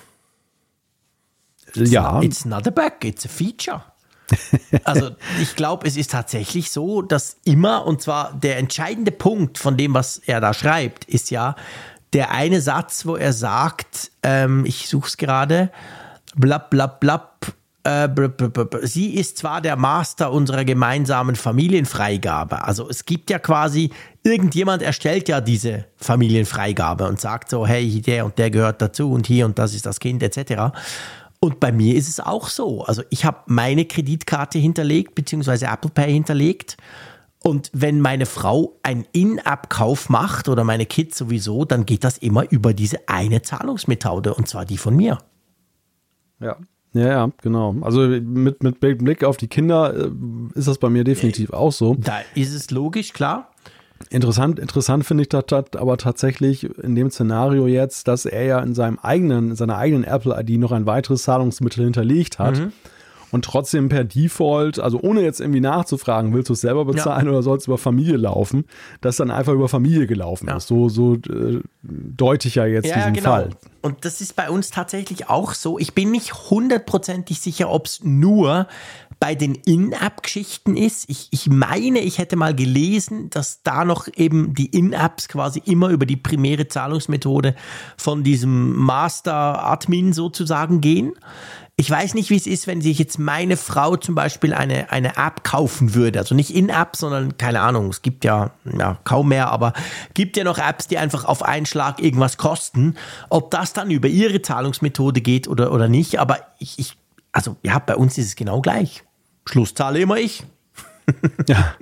It's 1.74 1.92
ja. 1.92 2.14
Not, 2.14 2.24
it's 2.26 2.46
not 2.46 2.68
a 2.68 2.72
bug, 2.72 3.04
it's 3.04 3.26
a 3.26 3.30
feature. 3.30 3.82
Also 4.84 5.12
ich 5.42 5.56
glaube, 5.56 5.88
es 5.88 5.98
ist 5.98 6.12
tatsächlich 6.12 6.72
so, 6.72 7.02
dass 7.02 7.38
immer, 7.46 7.86
und 7.86 8.02
zwar 8.02 8.34
der 8.34 8.58
entscheidende 8.58 9.12
Punkt 9.12 9.58
von 9.58 9.78
dem, 9.78 9.94
was 9.94 10.18
er 10.20 10.42
da 10.42 10.54
schreibt, 10.54 11.06
ist 11.06 11.32
ja 11.32 11.56
der 12.14 12.32
eine 12.32 12.62
Satz, 12.62 13.06
wo 13.06 13.16
er 13.16 13.34
sagt, 13.34 14.12
ähm, 14.24 14.66
ich 14.66 14.88
suche 14.88 15.08
es 15.08 15.18
gerade, 15.18 15.72
blab, 16.36 16.70
blab, 16.70 17.00
blab, 17.00 17.54
äh, 17.84 18.10
sie 18.82 19.16
ist 19.16 19.38
zwar 19.38 19.62
der 19.62 19.76
Master 19.76 20.32
unserer 20.32 20.66
gemeinsamen 20.66 21.36
Familienfreigabe. 21.36 22.64
Also 22.64 22.90
es 22.90 23.06
gibt 23.06 23.30
ja 23.30 23.40
quasi, 23.40 23.92
irgendjemand 24.24 24.82
erstellt 24.82 25.30
ja 25.30 25.40
diese 25.40 25.86
Familienfreigabe 25.98 27.08
und 27.08 27.22
sagt 27.22 27.50
so, 27.50 27.66
hey, 27.66 28.02
der 28.02 28.26
und 28.26 28.38
der 28.38 28.50
gehört 28.52 28.82
dazu 28.82 29.12
und 29.12 29.28
hier 29.28 29.46
und 29.46 29.60
das 29.60 29.74
ist 29.74 29.86
das 29.86 30.00
Kind 30.00 30.24
etc. 30.24 30.76
Und 31.42 31.60
bei 31.60 31.72
mir 31.72 31.96
ist 31.96 32.10
es 32.10 32.20
auch 32.20 32.50
so. 32.50 32.84
Also 32.84 33.04
ich 33.10 33.24
habe 33.24 33.40
meine 33.48 33.86
Kreditkarte 33.86 34.60
hinterlegt, 34.60 35.16
beziehungsweise 35.16 35.68
Apple 35.68 35.92
Pay 35.92 36.12
hinterlegt. 36.12 36.78
Und 37.42 37.72
wenn 37.74 38.02
meine 38.02 38.26
Frau 38.26 38.78
einen 38.84 39.06
In-App-Kauf 39.14 40.10
macht 40.10 40.50
oder 40.50 40.66
meine 40.66 40.86
Kids 40.86 41.18
sowieso, 41.18 41.64
dann 41.64 41.86
geht 41.86 42.04
das 42.04 42.18
immer 42.18 42.52
über 42.52 42.74
diese 42.74 43.08
eine 43.08 43.42
Zahlungsmethode 43.42 44.34
und 44.34 44.50
zwar 44.50 44.66
die 44.66 44.78
von 44.78 44.96
mir. 44.96 45.20
Ja. 46.42 46.58
Ja, 46.92 47.08
ja, 47.08 47.32
genau. 47.42 47.76
Also 47.82 48.02
mit, 48.02 48.64
mit 48.64 48.80
Blick 48.80 49.24
auf 49.24 49.38
die 49.38 49.48
Kinder 49.48 49.96
äh, 49.96 50.10
ist 50.56 50.68
das 50.68 50.80
bei 50.80 50.90
mir 50.90 51.04
definitiv 51.04 51.52
auch 51.52 51.72
so. 51.72 51.96
Da 51.96 52.22
ist 52.34 52.54
es 52.54 52.72
logisch, 52.72 53.14
klar. 53.14 53.52
Interessant, 54.10 54.60
interessant 54.60 55.06
finde 55.06 55.24
ich 55.24 55.30
das 55.30 55.44
aber 55.76 55.98
tatsächlich 55.98 56.64
in 56.80 56.96
dem 56.96 57.12
Szenario 57.12 57.68
jetzt, 57.68 58.08
dass 58.08 58.26
er 58.26 58.44
ja 58.44 58.60
in 58.60 58.74
seinem 58.74 58.98
eigenen, 59.00 59.52
in 59.52 59.56
seiner 59.56 59.78
eigenen 59.78 60.04
Apple-ID 60.04 60.60
noch 60.60 60.72
ein 60.72 60.86
weiteres 60.86 61.24
Zahlungsmittel 61.24 61.84
hinterlegt 61.84 62.40
hat. 62.40 62.58
Mhm. 62.58 62.72
Und 63.32 63.46
trotzdem 63.46 63.90
per 63.90 64.04
Default, 64.04 64.80
also 64.80 65.00
ohne 65.02 65.22
jetzt 65.22 65.40
irgendwie 65.40 65.60
nachzufragen, 65.60 66.34
willst 66.34 66.50
du 66.50 66.54
es 66.54 66.62
selber 66.62 66.86
bezahlen 66.86 67.26
ja. 67.26 67.32
oder 67.32 67.44
soll 67.44 67.58
es 67.58 67.68
über 67.68 67.78
Familie 67.78 68.18
laufen, 68.18 68.66
dass 69.02 69.18
dann 69.18 69.30
einfach 69.30 69.54
über 69.54 69.70
Familie 69.70 70.08
gelaufen 70.08 70.48
ja. 70.48 70.58
ist. 70.58 70.68
So, 70.68 70.90
so 70.90 71.16
äh, 71.16 71.62
deute 71.84 72.48
ich 72.48 72.56
ja 72.56 72.66
jetzt 72.66 72.88
ja, 72.88 72.96
diesen 72.96 73.14
genau. 73.14 73.30
Fall. 73.30 73.50
Und 73.82 74.04
das 74.04 74.22
ist 74.22 74.36
bei 74.36 74.50
uns 74.50 74.72
tatsächlich 74.72 75.30
auch 75.30 75.54
so. 75.54 75.78
Ich 75.78 75.94
bin 75.94 76.12
nicht 76.12 76.50
hundertprozentig 76.50 77.40
sicher, 77.40 77.70
ob 77.70 77.86
es 77.86 78.04
nur 78.04 78.68
bei 79.20 79.36
den 79.36 79.56
In-App-Geschichten 79.56 80.78
ist. 80.78 81.10
Ich, 81.10 81.28
ich 81.32 81.48
meine, 81.48 82.00
ich 82.00 82.20
hätte 82.20 82.38
mal 82.38 82.56
gelesen, 82.56 83.30
dass 83.30 83.62
da 83.64 83.84
noch 83.84 84.08
eben 84.16 84.54
die 84.54 84.68
In-Apps 84.68 85.28
quasi 85.28 85.62
immer 85.66 85.90
über 85.90 86.06
die 86.06 86.16
primäre 86.16 86.68
Zahlungsmethode 86.68 87.56
von 87.98 88.24
diesem 88.24 88.76
Master-Admin 88.78 90.14
sozusagen 90.14 90.80
gehen. 90.80 91.14
Ich 91.76 91.90
weiß 91.90 92.14
nicht, 92.14 92.30
wie 92.30 92.36
es 92.36 92.48
ist, 92.48 92.68
wenn 92.68 92.82
sich 92.82 93.00
jetzt 93.00 93.20
meine 93.20 93.58
Frau 93.58 93.96
zum 93.98 94.16
Beispiel 94.16 94.54
eine, 94.54 94.92
eine 94.92 95.18
App 95.18 95.44
kaufen 95.44 95.94
würde. 95.94 96.20
Also 96.20 96.36
nicht 96.36 96.54
in-App, 96.54 96.96
sondern 96.96 97.38
keine 97.38 97.62
Ahnung. 97.62 97.90
Es 97.90 98.02
gibt 98.02 98.24
ja, 98.24 98.52
ja 98.78 99.00
kaum 99.04 99.30
mehr, 99.30 99.50
aber 99.50 99.74
gibt 100.14 100.38
ja 100.38 100.44
noch 100.44 100.58
Apps, 100.58 100.88
die 100.88 100.98
einfach 100.98 101.26
auf 101.26 101.44
einen 101.44 101.66
Schlag 101.66 102.02
irgendwas 102.02 102.38
kosten. 102.38 102.96
Ob 103.30 103.52
das 103.52 103.74
dann 103.74 103.92
über 103.92 104.08
ihre 104.08 104.42
Zahlungsmethode 104.42 105.22
geht 105.22 105.48
oder, 105.48 105.74
oder 105.74 105.88
nicht. 105.90 106.20
Aber 106.20 106.40
ich, 106.60 106.80
ich 106.80 106.98
also 107.32 107.58
ja, 107.64 107.80
bei 107.80 107.96
uns 107.96 108.18
ist 108.18 108.28
es 108.28 108.36
genau 108.36 108.62
gleich. 108.62 109.04
Schluss 109.46 109.74
zahle 109.74 110.00
immer 110.00 110.18
ich. 110.18 110.44
ja. 111.48 111.76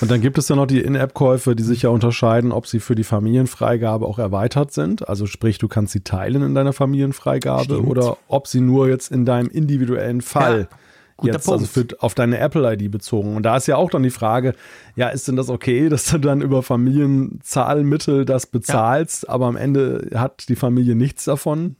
Und 0.00 0.10
dann 0.10 0.20
gibt 0.20 0.36
es 0.36 0.48
ja 0.48 0.56
noch 0.56 0.66
die 0.66 0.80
In-App-Käufe, 0.80 1.54
die 1.54 1.62
sich 1.62 1.82
ja 1.82 1.90
unterscheiden, 1.90 2.50
ob 2.50 2.66
sie 2.66 2.80
für 2.80 2.94
die 2.94 3.04
Familienfreigabe 3.04 4.04
auch 4.04 4.18
erweitert 4.18 4.72
sind. 4.72 5.08
Also 5.08 5.26
sprich, 5.26 5.58
du 5.58 5.68
kannst 5.68 5.92
sie 5.92 6.00
teilen 6.00 6.42
in 6.42 6.54
deiner 6.54 6.72
Familienfreigabe 6.72 7.64
Stimmt. 7.64 7.86
oder 7.86 8.16
ob 8.26 8.48
sie 8.48 8.60
nur 8.60 8.88
jetzt 8.88 9.12
in 9.12 9.24
deinem 9.24 9.48
individuellen 9.48 10.22
Fall 10.22 10.68
ja. 10.70 10.76
Guter 11.20 11.34
jetzt 11.34 11.44
Punkt. 11.44 11.60
also 11.60 11.66
für, 11.66 12.02
auf 12.02 12.14
deine 12.14 12.38
Apple-ID 12.38 12.90
bezogen. 12.90 13.36
Und 13.36 13.44
da 13.44 13.56
ist 13.56 13.66
ja 13.66 13.76
auch 13.76 13.90
dann 13.90 14.02
die 14.02 14.10
Frage, 14.10 14.54
ja, 14.96 15.08
ist 15.08 15.28
denn 15.28 15.36
das 15.36 15.48
okay, 15.48 15.88
dass 15.90 16.06
du 16.06 16.18
dann 16.18 16.40
über 16.40 16.62
Familienzahlmittel 16.62 18.24
das 18.24 18.46
bezahlst, 18.46 19.24
ja. 19.24 19.28
aber 19.28 19.46
am 19.46 19.56
Ende 19.56 20.10
hat 20.14 20.48
die 20.48 20.56
Familie 20.56 20.96
nichts 20.96 21.24
davon? 21.24 21.76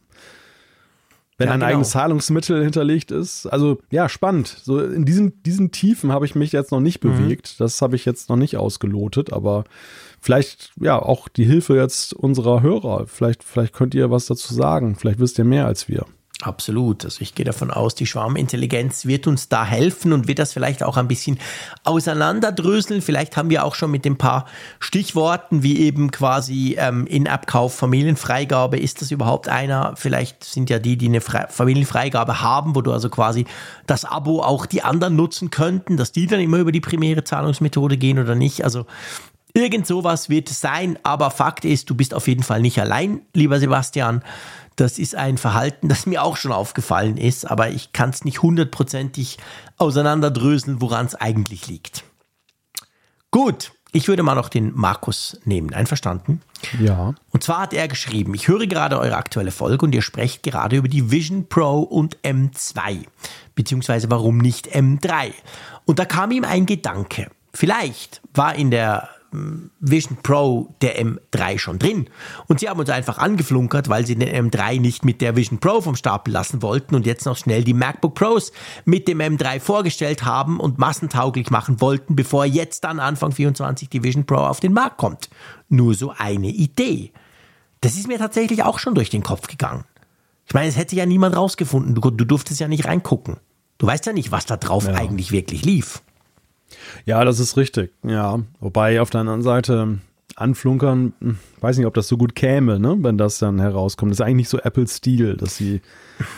Wenn 1.41 1.49
ja, 1.49 1.55
ein 1.55 1.61
genau. 1.61 1.71
eigenes 1.71 1.91
Zahlungsmittel 1.91 2.63
hinterlegt 2.63 3.11
ist. 3.11 3.47
Also 3.47 3.79
ja, 3.91 4.11
spannend. 4.11 4.59
So 4.63 4.79
in 4.79 5.07
diesen, 5.07 5.43
diesen 5.43 5.71
Tiefen 5.71 6.13
habe 6.13 6.27
ich 6.27 6.35
mich 6.35 6.53
jetzt 6.53 6.71
noch 6.71 6.81
nicht 6.81 7.03
mhm. 7.03 7.17
bewegt. 7.17 7.61
Das 7.61 7.81
habe 7.81 7.97
ich 7.97 8.05
jetzt 8.05 8.29
noch 8.29 8.37
nicht 8.37 8.59
ausgelotet, 8.59 9.33
aber 9.33 9.65
vielleicht 10.21 10.73
ja 10.79 11.01
auch 11.01 11.29
die 11.29 11.45
Hilfe 11.45 11.77
jetzt 11.77 12.13
unserer 12.13 12.61
Hörer. 12.61 13.07
Vielleicht, 13.07 13.43
vielleicht 13.43 13.73
könnt 13.73 13.95
ihr 13.95 14.11
was 14.11 14.27
dazu 14.27 14.53
sagen. 14.53 14.97
Vielleicht 14.97 15.19
wisst 15.19 15.39
ihr 15.39 15.47
mehr 15.47 15.65
als 15.65 15.89
wir. 15.89 16.05
Absolut. 16.43 17.05
Also 17.05 17.21
ich 17.21 17.35
gehe 17.35 17.45
davon 17.45 17.71
aus, 17.71 17.95
die 17.95 18.07
Schwarmintelligenz 18.07 19.05
wird 19.05 19.27
uns 19.27 19.49
da 19.49 19.65
helfen 19.65 20.13
und 20.13 20.27
wird 20.27 20.39
das 20.39 20.55
vielleicht 20.55 20.83
auch 20.83 20.97
ein 20.97 21.07
bisschen 21.07 21.39
auseinanderdröseln. 21.85 23.03
Vielleicht 23.03 23.37
haben 23.37 23.51
wir 23.51 23.65
auch 23.65 23.75
schon 23.75 23.91
mit 23.91 24.07
ein 24.07 24.17
paar 24.17 24.47
Stichworten 24.79 25.63
wie 25.63 25.81
eben 25.81 26.11
quasi 26.11 26.77
ähm, 26.79 27.07
In-App-Kauf, 27.07 27.75
Familienfreigabe. 27.75 28.79
Ist 28.79 29.03
das 29.03 29.11
überhaupt 29.11 29.49
einer? 29.49 29.95
Vielleicht 29.97 30.45
sind 30.45 30.71
ja 30.71 30.79
die, 30.79 30.97
die 30.97 31.09
eine 31.09 31.21
Fre 31.21 31.47
Familienfreigabe 31.51 32.41
haben, 32.41 32.75
wo 32.75 32.81
du 32.81 32.93
also 32.93 33.11
quasi 33.11 33.45
das 33.87 34.07
Abo 34.07 34.41
auch 34.41 34.65
die 34.65 34.83
anderen 34.83 35.17
nutzen 35.17 35.51
könnten, 35.51 35.99
dass 35.99 36.13
die 36.13 36.27
dann 36.27 36.41
immer 36.41 36.59
über 36.59 36.73
die 36.73 36.81
primäre 36.81 37.25
Zahlungsmethode 37.25 37.99
gehen 37.99 38.19
oder 38.19 38.35
nicht. 38.35 38.65
Also 38.65 38.87
Irgend 39.53 39.87
sowas 39.87 40.29
wird 40.29 40.51
es 40.51 40.61
sein, 40.61 40.99
aber 41.03 41.31
Fakt 41.31 41.65
ist, 41.65 41.91
du 41.91 41.95
bist 41.95 42.15
auf 42.15 42.29
jeden 42.29 42.45
Fall 42.45 42.61
nicht 42.61 42.81
allein, 42.81 43.23
lieber 43.35 43.59
Sebastian. 43.59 44.23
Das 44.77 44.99
ist 44.99 45.15
ein 45.15 45.37
Verhalten, 45.39 45.89
das 45.89 46.07
mir 46.07 46.23
auch 46.23 46.37
schon 46.37 46.53
aufgefallen 46.53 47.17
ist, 47.17 47.51
aber 47.51 47.71
ich 47.71 47.93
kann 47.93 48.11
es 48.11 48.25
nicht 48.25 48.43
hundertprozentig 48.43 49.39
auseinanderdröseln, 49.77 50.81
woran 50.81 51.07
es 51.07 51.15
eigentlich 51.15 51.67
liegt. 51.67 52.05
Gut, 53.31 53.73
ich 53.93 54.09
würde 54.09 54.23
mal 54.23 54.35
noch 54.35 54.49
den 54.49 54.73
Markus 54.75 55.39
nehmen. 55.45 55.75
Einverstanden? 55.75 56.43
Ja. 56.81 57.15
Und 57.31 57.43
zwar 57.43 57.61
hat 57.61 57.75
er 57.75 57.89
geschrieben, 57.89 58.35
ich 58.35 58.47
höre 58.47 58.67
gerade 58.67 58.99
eure 58.99 59.17
aktuelle 59.17 59.51
Folge 59.51 59.85
und 59.85 59.95
ihr 59.95 60.03
sprecht 60.03 60.43
gerade 60.43 60.77
über 60.77 60.89
die 60.89 61.11
Vision 61.11 61.49
Pro 61.49 61.81
und 61.81 62.17
M2. 62.19 63.05
Beziehungsweise 63.55 64.11
warum 64.11 64.39
nicht 64.39 64.75
M3? 64.75 65.33
Und 65.87 65.99
da 65.99 66.05
kam 66.05 66.31
ihm 66.31 66.45
ein 66.45 66.67
Gedanke. 66.67 67.31
Vielleicht 67.53 68.21
war 68.33 68.55
in 68.55 68.71
der 68.71 69.09
Vision 69.33 70.19
Pro 70.23 70.75
der 70.83 71.01
M3 71.01 71.59
schon 71.59 71.79
drin. 71.79 72.09
Und 72.49 72.61
sie 72.61 72.69
haben 72.69 72.81
uns 72.81 72.91
einfach 72.91 73.19
angeflunkert, 73.19 73.89
weil 73.89 74.07
sie 74.07 74.17
den 74.17 74.51
M3 74.51 74.81
nicht 74.81 75.05
mit 75.05 75.21
der 75.21 75.37
Vision 75.37 75.61
Pro 75.61 75.81
vom 75.81 75.97
Stapel 75.97 76.33
lassen 76.33 76.63
wollten 76.63 76.95
und 76.95 77.07
jetzt 77.07 77.27
noch 77.27 77.37
schnell 77.37 77.65
die 77.65 77.75
MacBook 77.75 78.15
Pros 78.15 78.53
mit 78.85 79.09
dem 79.09 79.19
M3 79.19 79.61
vorgestellt 79.61 80.25
haben 80.25 80.59
und 80.59 80.79
massentauglich 80.79 81.51
machen 81.51 81.81
wollten, 81.81 82.17
bevor 82.17 82.45
jetzt 82.45 82.85
dann 82.85 83.01
Anfang 83.01 83.33
24 83.33 83.89
die 83.89 84.03
Vision 84.03 84.27
Pro 84.27 84.37
auf 84.37 84.61
den 84.61 84.73
Markt 84.73 84.97
kommt. 84.97 85.31
Nur 85.69 85.95
so 85.95 86.13
eine 86.17 86.49
Idee. 86.49 87.13
Das 87.81 87.95
ist 87.95 88.09
mir 88.09 88.19
tatsächlich 88.19 88.63
auch 88.63 88.79
schon 88.79 88.95
durch 88.95 89.11
den 89.11 89.23
Kopf 89.23 89.47
gegangen. 89.47 89.85
Ich 90.47 90.55
meine, 90.55 90.69
es 90.69 90.77
hätte 90.77 90.97
ja 90.97 91.07
niemand 91.07 91.37
rausgefunden. 91.37 91.95
Du, 91.95 92.11
du 92.11 92.25
durftest 92.25 92.59
ja 92.59 92.69
nicht 92.69 92.85
reingucken. 92.85 93.37
Du 93.79 93.87
weißt 93.87 94.05
ja 94.07 94.13
nicht, 94.13 94.33
was 94.33 94.47
da 94.47 94.57
drauf 94.57 94.87
ja. 94.87 94.95
eigentlich 94.95 95.33
wirklich 95.33 95.65
lief. 95.65 96.03
Ja, 97.05 97.25
das 97.25 97.41
ist 97.41 97.57
richtig. 97.57 97.93
Ja, 98.03 98.41
wobei 98.61 99.01
auf 99.01 99.11
der 99.11 99.23
anderen 99.23 99.43
Seite 99.43 99.99
anflunkern, 100.37 101.13
hm, 101.21 101.39
weiß 101.61 101.77
nicht, 101.77 101.87
ob 101.87 101.95
das 101.95 102.09
so 102.09 102.17
gut 102.17 102.35
käme, 102.35 102.79
ne, 102.79 102.97
wenn 103.01 103.19
das 103.19 103.39
dann 103.39 103.61
herauskommt. 103.61 104.11
Das 104.11 104.21
ist 104.21 104.25
eigentlich 104.25 104.37
nicht 104.37 104.49
so 104.49 104.59
Apple-Stil, 104.59 105.37
dass 105.37 105.57
sie, 105.57 105.81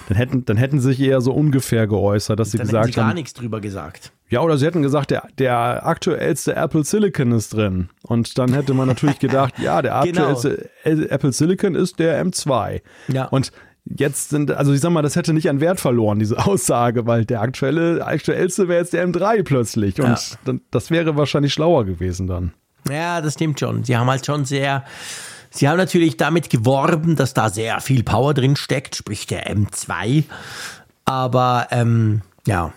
dann 0.09 0.17
hätten, 0.17 0.45
dann 0.45 0.57
hätten 0.57 0.81
sie 0.81 0.89
sich 0.89 1.01
eher 1.01 1.21
so 1.21 1.33
ungefähr 1.33 1.87
geäußert, 1.87 2.39
dass 2.39 2.51
sie 2.51 2.59
dann 2.59 2.67
gesagt 2.67 2.85
hätten 2.85 2.93
sie 2.93 2.97
gar 2.97 3.09
haben. 3.09 3.15
nichts 3.15 3.35
drüber 3.35 3.61
gesagt. 3.61 4.13
Ja, 4.29 4.41
oder 4.41 4.57
sie 4.57 4.67
hätten 4.67 4.83
gesagt, 4.83 5.11
der, 5.11 5.25
der 5.39 5.87
aktuellste 5.87 6.57
Apple 6.57 6.85
Silicon 6.85 7.33
ist 7.33 7.55
drin. 7.55 7.91
Und 8.03 8.39
dann 8.39 8.53
hätte 8.55 8.75
man 8.75 8.89
natürlich 8.89 9.19
gedacht, 9.19 9.59
ja, 9.59 9.83
der 9.83 10.01
genau. 10.05 10.29
aktuellste 10.31 10.71
genau. 10.85 11.07
Apple 11.09 11.33
Silicon 11.33 11.75
ist 11.75 11.99
der 11.99 12.25
M2. 12.25 12.81
Ja. 13.09 13.27
Und 13.27 13.53
Jetzt 13.85 14.31
sind, 14.31 14.53
also 14.53 14.73
ich 14.73 14.81
sag 14.81 14.91
mal, 14.91 15.03
das 15.03 15.17
hätte 15.17 15.33
nicht 15.33 15.51
an 15.51 15.61
Wert 15.61 15.81
verloren, 15.81 16.19
diese 16.19 16.45
Aussage, 16.47 17.07
weil 17.07 17.25
der 17.25 17.41
aktuelle, 17.41 18.07
aktuellste 18.07 18.69
wäre 18.69 18.81
jetzt 18.81 18.93
der 18.93 19.07
M3 19.07 19.43
plötzlich. 19.43 20.01
Und 20.01 20.39
ja. 20.47 20.55
das 20.71 20.91
wäre 20.91 21.17
wahrscheinlich 21.17 21.53
schlauer 21.53 21.85
gewesen 21.85 22.27
dann. 22.27 22.53
Ja, 22.89 23.21
das 23.21 23.35
stimmt 23.35 23.61
schon. 23.61 23.85
Sie 23.85 23.97
haben 23.97 24.09
halt 24.09 24.25
schon 24.25 24.45
sehr, 24.45 24.85
sie 25.51 25.69
haben 25.69 25.77
natürlich 25.77 26.17
damit 26.17 26.51
geworben, 26.51 27.17
dass 27.17 27.35
da 27.35 27.49
sehr 27.49 27.81
viel 27.81 28.03
Power 28.03 28.35
drin 28.35 28.57
steckt, 28.57 28.97
sprich 28.97 29.27
der 29.27 29.53
M2. 29.53 30.25
Aber 31.05 31.69
ähm, 31.71 32.23
ja, 32.47 32.73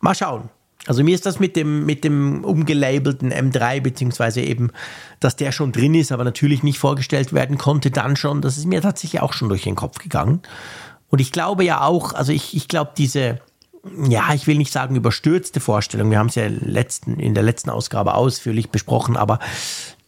mal 0.00 0.14
schauen. 0.14 0.50
Also 0.86 1.02
mir 1.02 1.14
ist 1.14 1.26
das 1.26 1.40
mit 1.40 1.56
dem, 1.56 1.86
mit 1.86 2.04
dem 2.04 2.44
umgelabelten 2.44 3.32
M3, 3.32 3.80
beziehungsweise 3.80 4.40
eben, 4.42 4.70
dass 5.20 5.36
der 5.36 5.52
schon 5.52 5.72
drin 5.72 5.94
ist, 5.94 6.12
aber 6.12 6.24
natürlich 6.24 6.62
nicht 6.62 6.78
vorgestellt 6.78 7.32
werden 7.32 7.58
konnte, 7.58 7.90
dann 7.90 8.16
schon, 8.16 8.42
das 8.42 8.58
ist 8.58 8.66
mir 8.66 8.82
tatsächlich 8.82 9.22
auch 9.22 9.32
schon 9.32 9.48
durch 9.48 9.62
den 9.62 9.76
Kopf 9.76 9.98
gegangen. 9.98 10.40
Und 11.08 11.20
ich 11.20 11.32
glaube 11.32 11.64
ja 11.64 11.82
auch, 11.82 12.12
also 12.12 12.32
ich, 12.32 12.56
ich 12.56 12.68
glaube, 12.68 12.92
diese, 12.96 13.40
ja, 14.08 14.32
ich 14.34 14.46
will 14.46 14.56
nicht 14.56 14.72
sagen 14.72 14.96
überstürzte 14.96 15.60
Vorstellung, 15.60 16.10
wir 16.10 16.18
haben 16.18 16.28
es 16.28 16.34
ja 16.34 16.46
letzten, 16.48 17.18
in 17.18 17.34
der 17.34 17.42
letzten 17.42 17.70
Ausgabe 17.70 18.14
ausführlich 18.14 18.70
besprochen, 18.70 19.16
aber 19.16 19.38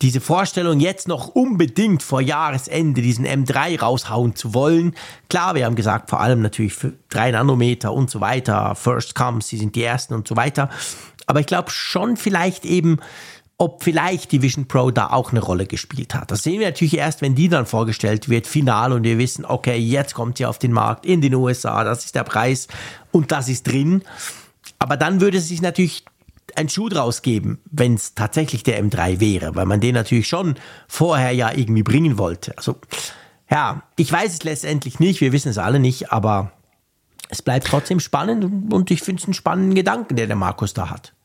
diese 0.02 0.20
Vorstellung, 0.20 0.80
jetzt 0.80 1.08
noch 1.08 1.28
unbedingt 1.28 2.02
vor 2.02 2.20
Jahresende 2.20 3.00
diesen 3.00 3.26
M3 3.26 3.80
raushauen 3.80 4.34
zu 4.34 4.52
wollen. 4.52 4.94
Klar, 5.30 5.54
wir 5.54 5.64
haben 5.64 5.76
gesagt, 5.76 6.10
vor 6.10 6.20
allem 6.20 6.42
natürlich 6.42 6.74
für 6.74 6.92
3 7.10 7.32
Nanometer 7.32 7.92
und 7.92 8.10
so 8.10 8.20
weiter, 8.20 8.74
First 8.74 9.14
Comes, 9.14 9.48
sie 9.48 9.56
sind 9.56 9.74
die 9.74 9.82
Ersten 9.82 10.14
und 10.14 10.28
so 10.28 10.36
weiter. 10.36 10.68
Aber 11.26 11.40
ich 11.40 11.46
glaube 11.46 11.70
schon 11.70 12.16
vielleicht 12.16 12.64
eben, 12.64 12.98
ob 13.58 13.82
vielleicht 13.82 14.32
die 14.32 14.42
Vision 14.42 14.68
Pro 14.68 14.90
da 14.90 15.08
auch 15.08 15.30
eine 15.30 15.40
Rolle 15.40 15.66
gespielt 15.66 16.14
hat. 16.14 16.30
Das 16.30 16.42
sehen 16.42 16.60
wir 16.60 16.66
natürlich 16.66 16.98
erst, 16.98 17.22
wenn 17.22 17.34
die 17.34 17.48
dann 17.48 17.64
vorgestellt 17.64 18.28
wird, 18.28 18.46
final, 18.46 18.92
und 18.92 19.04
wir 19.04 19.18
wissen, 19.18 19.46
okay, 19.46 19.78
jetzt 19.78 20.14
kommt 20.14 20.38
sie 20.38 20.46
auf 20.46 20.58
den 20.58 20.72
Markt 20.72 21.06
in 21.06 21.22
den 21.22 21.34
USA, 21.34 21.82
das 21.82 22.04
ist 22.04 22.14
der 22.14 22.24
Preis 22.24 22.68
und 23.12 23.32
das 23.32 23.48
ist 23.48 23.66
drin. 23.66 24.02
Aber 24.78 24.96
dann 24.96 25.20
würde 25.20 25.38
es 25.38 25.48
sich 25.48 25.62
natürlich 25.62 26.04
ein 26.54 26.68
Schuh 26.68 26.88
draus 26.88 27.22
geben, 27.22 27.58
wenn 27.70 27.94
es 27.94 28.14
tatsächlich 28.14 28.62
der 28.62 28.82
M3 28.82 29.20
wäre, 29.20 29.54
weil 29.54 29.66
man 29.66 29.80
den 29.80 29.94
natürlich 29.94 30.28
schon 30.28 30.56
vorher 30.86 31.32
ja 31.32 31.50
irgendwie 31.50 31.82
bringen 31.82 32.18
wollte. 32.18 32.56
Also, 32.58 32.76
ja, 33.50 33.82
ich 33.96 34.12
weiß 34.12 34.34
es 34.34 34.44
letztendlich 34.44 35.00
nicht, 35.00 35.20
wir 35.20 35.32
wissen 35.32 35.48
es 35.48 35.58
alle 35.58 35.80
nicht, 35.80 36.12
aber 36.12 36.52
es 37.28 37.42
bleibt 37.42 37.66
trotzdem 37.66 38.00
spannend 38.00 38.72
und 38.72 38.90
ich 38.90 39.02
finde 39.02 39.20
es 39.20 39.26
einen 39.26 39.34
spannenden 39.34 39.74
Gedanken, 39.74 40.16
der 40.16 40.26
der 40.26 40.36
Markus 40.36 40.74
da 40.74 40.90
hat. 40.90 41.15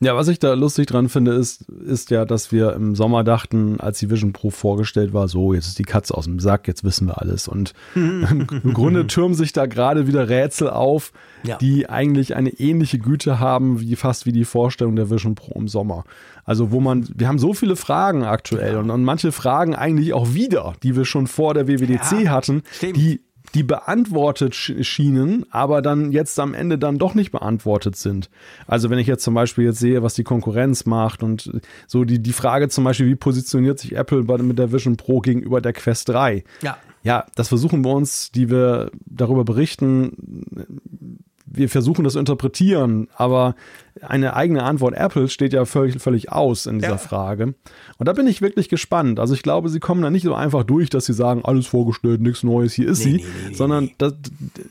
Ja, 0.00 0.14
was 0.14 0.28
ich 0.28 0.38
da 0.38 0.54
lustig 0.54 0.86
dran 0.86 1.08
finde, 1.08 1.32
ist, 1.32 1.62
ist 1.68 2.10
ja, 2.10 2.24
dass 2.24 2.52
wir 2.52 2.72
im 2.74 2.94
Sommer 2.94 3.24
dachten, 3.24 3.80
als 3.80 3.98
die 3.98 4.08
Vision 4.08 4.32
Pro 4.32 4.50
vorgestellt 4.50 5.12
war, 5.12 5.26
so, 5.26 5.54
jetzt 5.54 5.66
ist 5.66 5.78
die 5.78 5.84
Katze 5.84 6.16
aus 6.16 6.26
dem 6.26 6.38
Sack, 6.38 6.68
jetzt 6.68 6.84
wissen 6.84 7.08
wir 7.08 7.20
alles. 7.20 7.48
Und 7.48 7.72
im 7.96 8.46
Grunde 8.74 9.08
türmen 9.08 9.34
sich 9.34 9.52
da 9.52 9.66
gerade 9.66 10.06
wieder 10.06 10.28
Rätsel 10.28 10.70
auf, 10.70 11.12
ja. 11.42 11.56
die 11.56 11.88
eigentlich 11.88 12.36
eine 12.36 12.50
ähnliche 12.50 13.00
Güte 13.00 13.40
haben, 13.40 13.80
wie 13.80 13.96
fast 13.96 14.24
wie 14.24 14.32
die 14.32 14.44
Vorstellung 14.44 14.94
der 14.94 15.10
Vision 15.10 15.34
Pro 15.34 15.58
im 15.58 15.66
Sommer. 15.66 16.04
Also, 16.44 16.70
wo 16.70 16.80
man, 16.80 17.08
wir 17.16 17.26
haben 17.26 17.40
so 17.40 17.52
viele 17.52 17.74
Fragen 17.74 18.22
aktuell 18.22 18.74
ja. 18.74 18.78
und, 18.78 18.90
und 18.90 19.02
manche 19.02 19.32
Fragen 19.32 19.74
eigentlich 19.74 20.14
auch 20.14 20.32
wieder, 20.32 20.74
die 20.84 20.94
wir 20.94 21.06
schon 21.06 21.26
vor 21.26 21.54
der 21.54 21.66
WWDC 21.66 22.22
ja, 22.24 22.30
hatten, 22.30 22.62
stimmt. 22.70 22.96
die 22.96 23.20
die 23.54 23.62
beantwortet 23.62 24.54
schienen, 24.54 25.46
aber 25.50 25.82
dann 25.82 26.12
jetzt 26.12 26.38
am 26.38 26.54
Ende 26.54 26.78
dann 26.78 26.98
doch 26.98 27.14
nicht 27.14 27.30
beantwortet 27.30 27.96
sind. 27.96 28.30
Also 28.66 28.90
wenn 28.90 28.98
ich 28.98 29.06
jetzt 29.06 29.24
zum 29.24 29.34
Beispiel 29.34 29.64
jetzt 29.64 29.78
sehe, 29.78 30.02
was 30.02 30.14
die 30.14 30.24
Konkurrenz 30.24 30.86
macht 30.86 31.22
und 31.22 31.50
so 31.86 32.04
die, 32.04 32.20
die 32.20 32.32
Frage 32.32 32.68
zum 32.68 32.84
Beispiel, 32.84 33.06
wie 33.06 33.16
positioniert 33.16 33.78
sich 33.78 33.96
Apple 33.96 34.24
bei, 34.24 34.38
mit 34.38 34.58
der 34.58 34.72
Vision 34.72 34.96
Pro 34.96 35.20
gegenüber 35.20 35.60
der 35.60 35.72
Quest 35.72 36.08
3? 36.08 36.44
Ja. 36.62 36.76
Ja, 37.04 37.26
das 37.36 37.48
versuchen 37.48 37.84
wir 37.84 37.92
uns, 37.92 38.32
die 38.32 38.50
wir 38.50 38.90
darüber 39.06 39.44
berichten, 39.44 41.20
wir 41.50 41.68
versuchen 41.68 42.04
das 42.04 42.14
zu 42.14 42.18
interpretieren, 42.18 43.08
aber 43.16 43.54
eine 44.02 44.34
eigene 44.34 44.62
Antwort 44.62 44.94
Apple 44.94 45.28
steht 45.28 45.52
ja 45.52 45.64
völlig, 45.64 46.00
völlig 46.00 46.30
aus 46.30 46.66
in 46.66 46.78
dieser 46.78 46.92
ja. 46.92 46.98
Frage. 46.98 47.54
Und 47.98 48.06
da 48.06 48.12
bin 48.12 48.26
ich 48.26 48.40
wirklich 48.42 48.68
gespannt. 48.68 49.18
Also 49.18 49.34
ich 49.34 49.42
glaube, 49.42 49.68
sie 49.68 49.80
kommen 49.80 50.02
da 50.02 50.10
nicht 50.10 50.22
so 50.24 50.34
einfach 50.34 50.64
durch, 50.64 50.90
dass 50.90 51.06
sie 51.06 51.12
sagen, 51.12 51.44
alles 51.44 51.66
vorgestellt, 51.66 52.20
nichts 52.20 52.42
Neues, 52.42 52.72
hier 52.72 52.88
ist 52.88 53.04
nee, 53.04 53.04
sie, 53.04 53.16
nee, 53.16 53.48
nee, 53.48 53.54
sondern 53.54 53.90
das, 53.98 54.14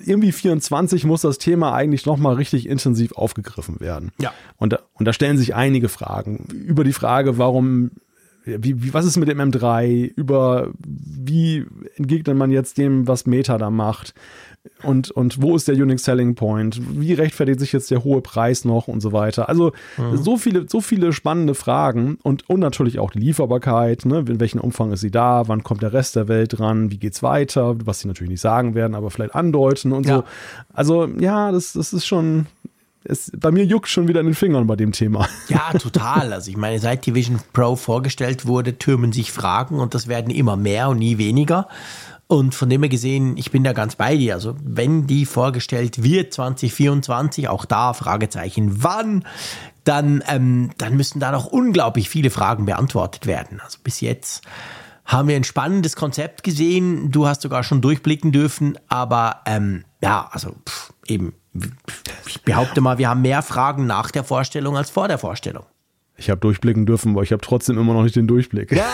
irgendwie 0.05 0.31
24 0.31 1.05
muss 1.05 1.21
das 1.21 1.37
Thema 1.37 1.73
eigentlich 1.73 2.05
nochmal 2.05 2.35
richtig 2.35 2.67
intensiv 2.67 3.11
aufgegriffen 3.13 3.79
werden. 3.79 4.11
Ja. 4.19 4.33
Und 4.57 4.73
da, 4.73 4.79
und 4.93 5.05
da 5.05 5.13
stellen 5.13 5.37
sich 5.37 5.55
einige 5.55 5.89
Fragen. 5.89 6.47
Über 6.53 6.83
die 6.83 6.93
Frage, 6.93 7.37
warum 7.37 7.91
wie, 8.47 8.81
wie, 8.81 8.93
was 8.93 9.05
ist 9.05 9.17
mit 9.17 9.27
dem 9.27 9.39
M3, 9.39 10.13
über 10.15 10.71
wie 10.85 11.65
entgegnet 11.95 12.37
man 12.37 12.51
jetzt 12.51 12.77
dem, 12.77 13.07
was 13.07 13.25
Meta 13.25 13.57
da 13.57 13.69
macht 13.69 14.13
und, 14.83 15.11
und 15.11 15.41
wo 15.41 15.55
ist 15.55 15.67
der 15.67 15.75
Unique 15.75 15.99
Selling 15.99 16.35
Point, 16.35 16.81
wie 16.99 17.13
rechtfertigt 17.13 17.59
sich 17.59 17.71
jetzt 17.73 17.91
der 17.91 18.03
hohe 18.03 18.21
Preis 18.21 18.65
noch 18.65 18.87
und 18.87 19.01
so 19.01 19.11
weiter. 19.11 19.49
Also 19.49 19.73
mhm. 19.97 20.17
so 20.17 20.37
viele, 20.37 20.67
so 20.69 20.81
viele 20.81 21.13
spannende 21.13 21.55
Fragen 21.55 22.17
und, 22.23 22.49
und 22.49 22.59
natürlich 22.59 22.99
auch 22.99 23.11
die 23.11 23.19
Lieferbarkeit, 23.19 24.05
ne? 24.05 24.19
in 24.27 24.39
welchem 24.39 24.59
Umfang 24.59 24.91
ist 24.91 25.01
sie 25.01 25.11
da, 25.11 25.47
wann 25.47 25.63
kommt 25.63 25.81
der 25.81 25.93
Rest 25.93 26.15
der 26.15 26.27
Welt 26.27 26.57
dran, 26.57 26.91
wie 26.91 26.97
geht's 26.97 27.23
weiter, 27.23 27.75
was 27.85 27.99
sie 27.99 28.07
natürlich 28.07 28.31
nicht 28.31 28.41
sagen 28.41 28.75
werden, 28.75 28.95
aber 28.95 29.11
vielleicht 29.11 29.35
andeuten 29.35 29.91
und 29.91 30.05
ja. 30.05 30.17
so. 30.17 30.23
Also 30.73 31.07
ja, 31.19 31.51
das, 31.51 31.73
das 31.73 31.93
ist 31.93 32.05
schon, 32.05 32.47
es, 33.03 33.31
bei 33.37 33.51
mir 33.51 33.65
juckt 33.65 33.87
schon 33.87 34.07
wieder 34.07 34.19
in 34.19 34.25
den 34.25 34.35
Fingern 34.35 34.67
bei 34.67 34.75
dem 34.75 34.91
Thema. 34.91 35.27
Ja, 35.47 35.71
total. 35.77 36.33
Also 36.33 36.51
ich 36.51 36.57
meine, 36.57 36.79
seit 36.79 37.05
die 37.05 37.15
Vision 37.15 37.39
Pro 37.53 37.75
vorgestellt 37.75 38.45
wurde, 38.45 38.77
türmen 38.77 39.11
sich 39.11 39.31
Fragen 39.31 39.79
und 39.79 39.93
das 39.93 40.07
werden 40.07 40.29
immer 40.29 40.57
mehr 40.57 40.89
und 40.89 40.99
nie 40.99 41.17
weniger. 41.17 41.67
Und 42.27 42.53
von 42.53 42.69
dem 42.69 42.83
her 42.83 42.89
gesehen, 42.89 43.37
ich 43.37 43.51
bin 43.51 43.63
da 43.63 43.71
ganz 43.71 43.95
bei 43.95 44.17
dir. 44.17 44.33
Also 44.33 44.55
wenn 44.61 45.07
die 45.07 45.25
vorgestellt 45.25 46.03
wird 46.03 46.33
2024, 46.33 47.47
auch 47.47 47.63
da 47.63 47.93
Fragezeichen, 47.93 48.83
wann, 48.83 49.23
dann, 49.85 50.21
ähm, 50.27 50.71
dann 50.77 50.97
müssen 50.97 51.21
da 51.21 51.31
noch 51.31 51.45
unglaublich 51.45 52.09
viele 52.09 52.29
Fragen 52.29 52.65
beantwortet 52.65 53.27
werden. 53.27 53.61
Also 53.61 53.77
bis 53.81 54.01
jetzt 54.01 54.43
haben 55.05 55.29
wir 55.29 55.37
ein 55.37 55.45
spannendes 55.45 55.95
Konzept 55.95 56.43
gesehen. 56.43 57.11
Du 57.11 57.27
hast 57.27 57.41
sogar 57.41 57.63
schon 57.63 57.81
durchblicken 57.81 58.33
dürfen, 58.33 58.77
aber 58.89 59.41
ähm, 59.45 59.85
ja, 60.01 60.27
also 60.29 60.53
pff, 60.67 60.91
eben, 61.07 61.33
ich 62.27 62.41
behaupte 62.41 62.81
mal, 62.81 62.97
wir 62.97 63.07
haben 63.07 63.21
mehr 63.21 63.41
Fragen 63.41 63.87
nach 63.87 64.11
der 64.11 64.25
Vorstellung 64.25 64.75
als 64.75 64.89
vor 64.89 65.07
der 65.07 65.17
Vorstellung. 65.17 65.65
Ich 66.19 66.31
habe 66.31 66.39
durchblicken 66.39 66.87
dürfen, 66.87 67.11
aber 67.11 67.21
ich 67.21 67.31
habe 67.31 67.41
trotzdem 67.41 67.77
immer 67.77 67.93
noch 67.93 68.01
nicht 68.01 68.15
den 68.15 68.25
Durchblick. 68.25 68.71
Ja, 68.71 68.87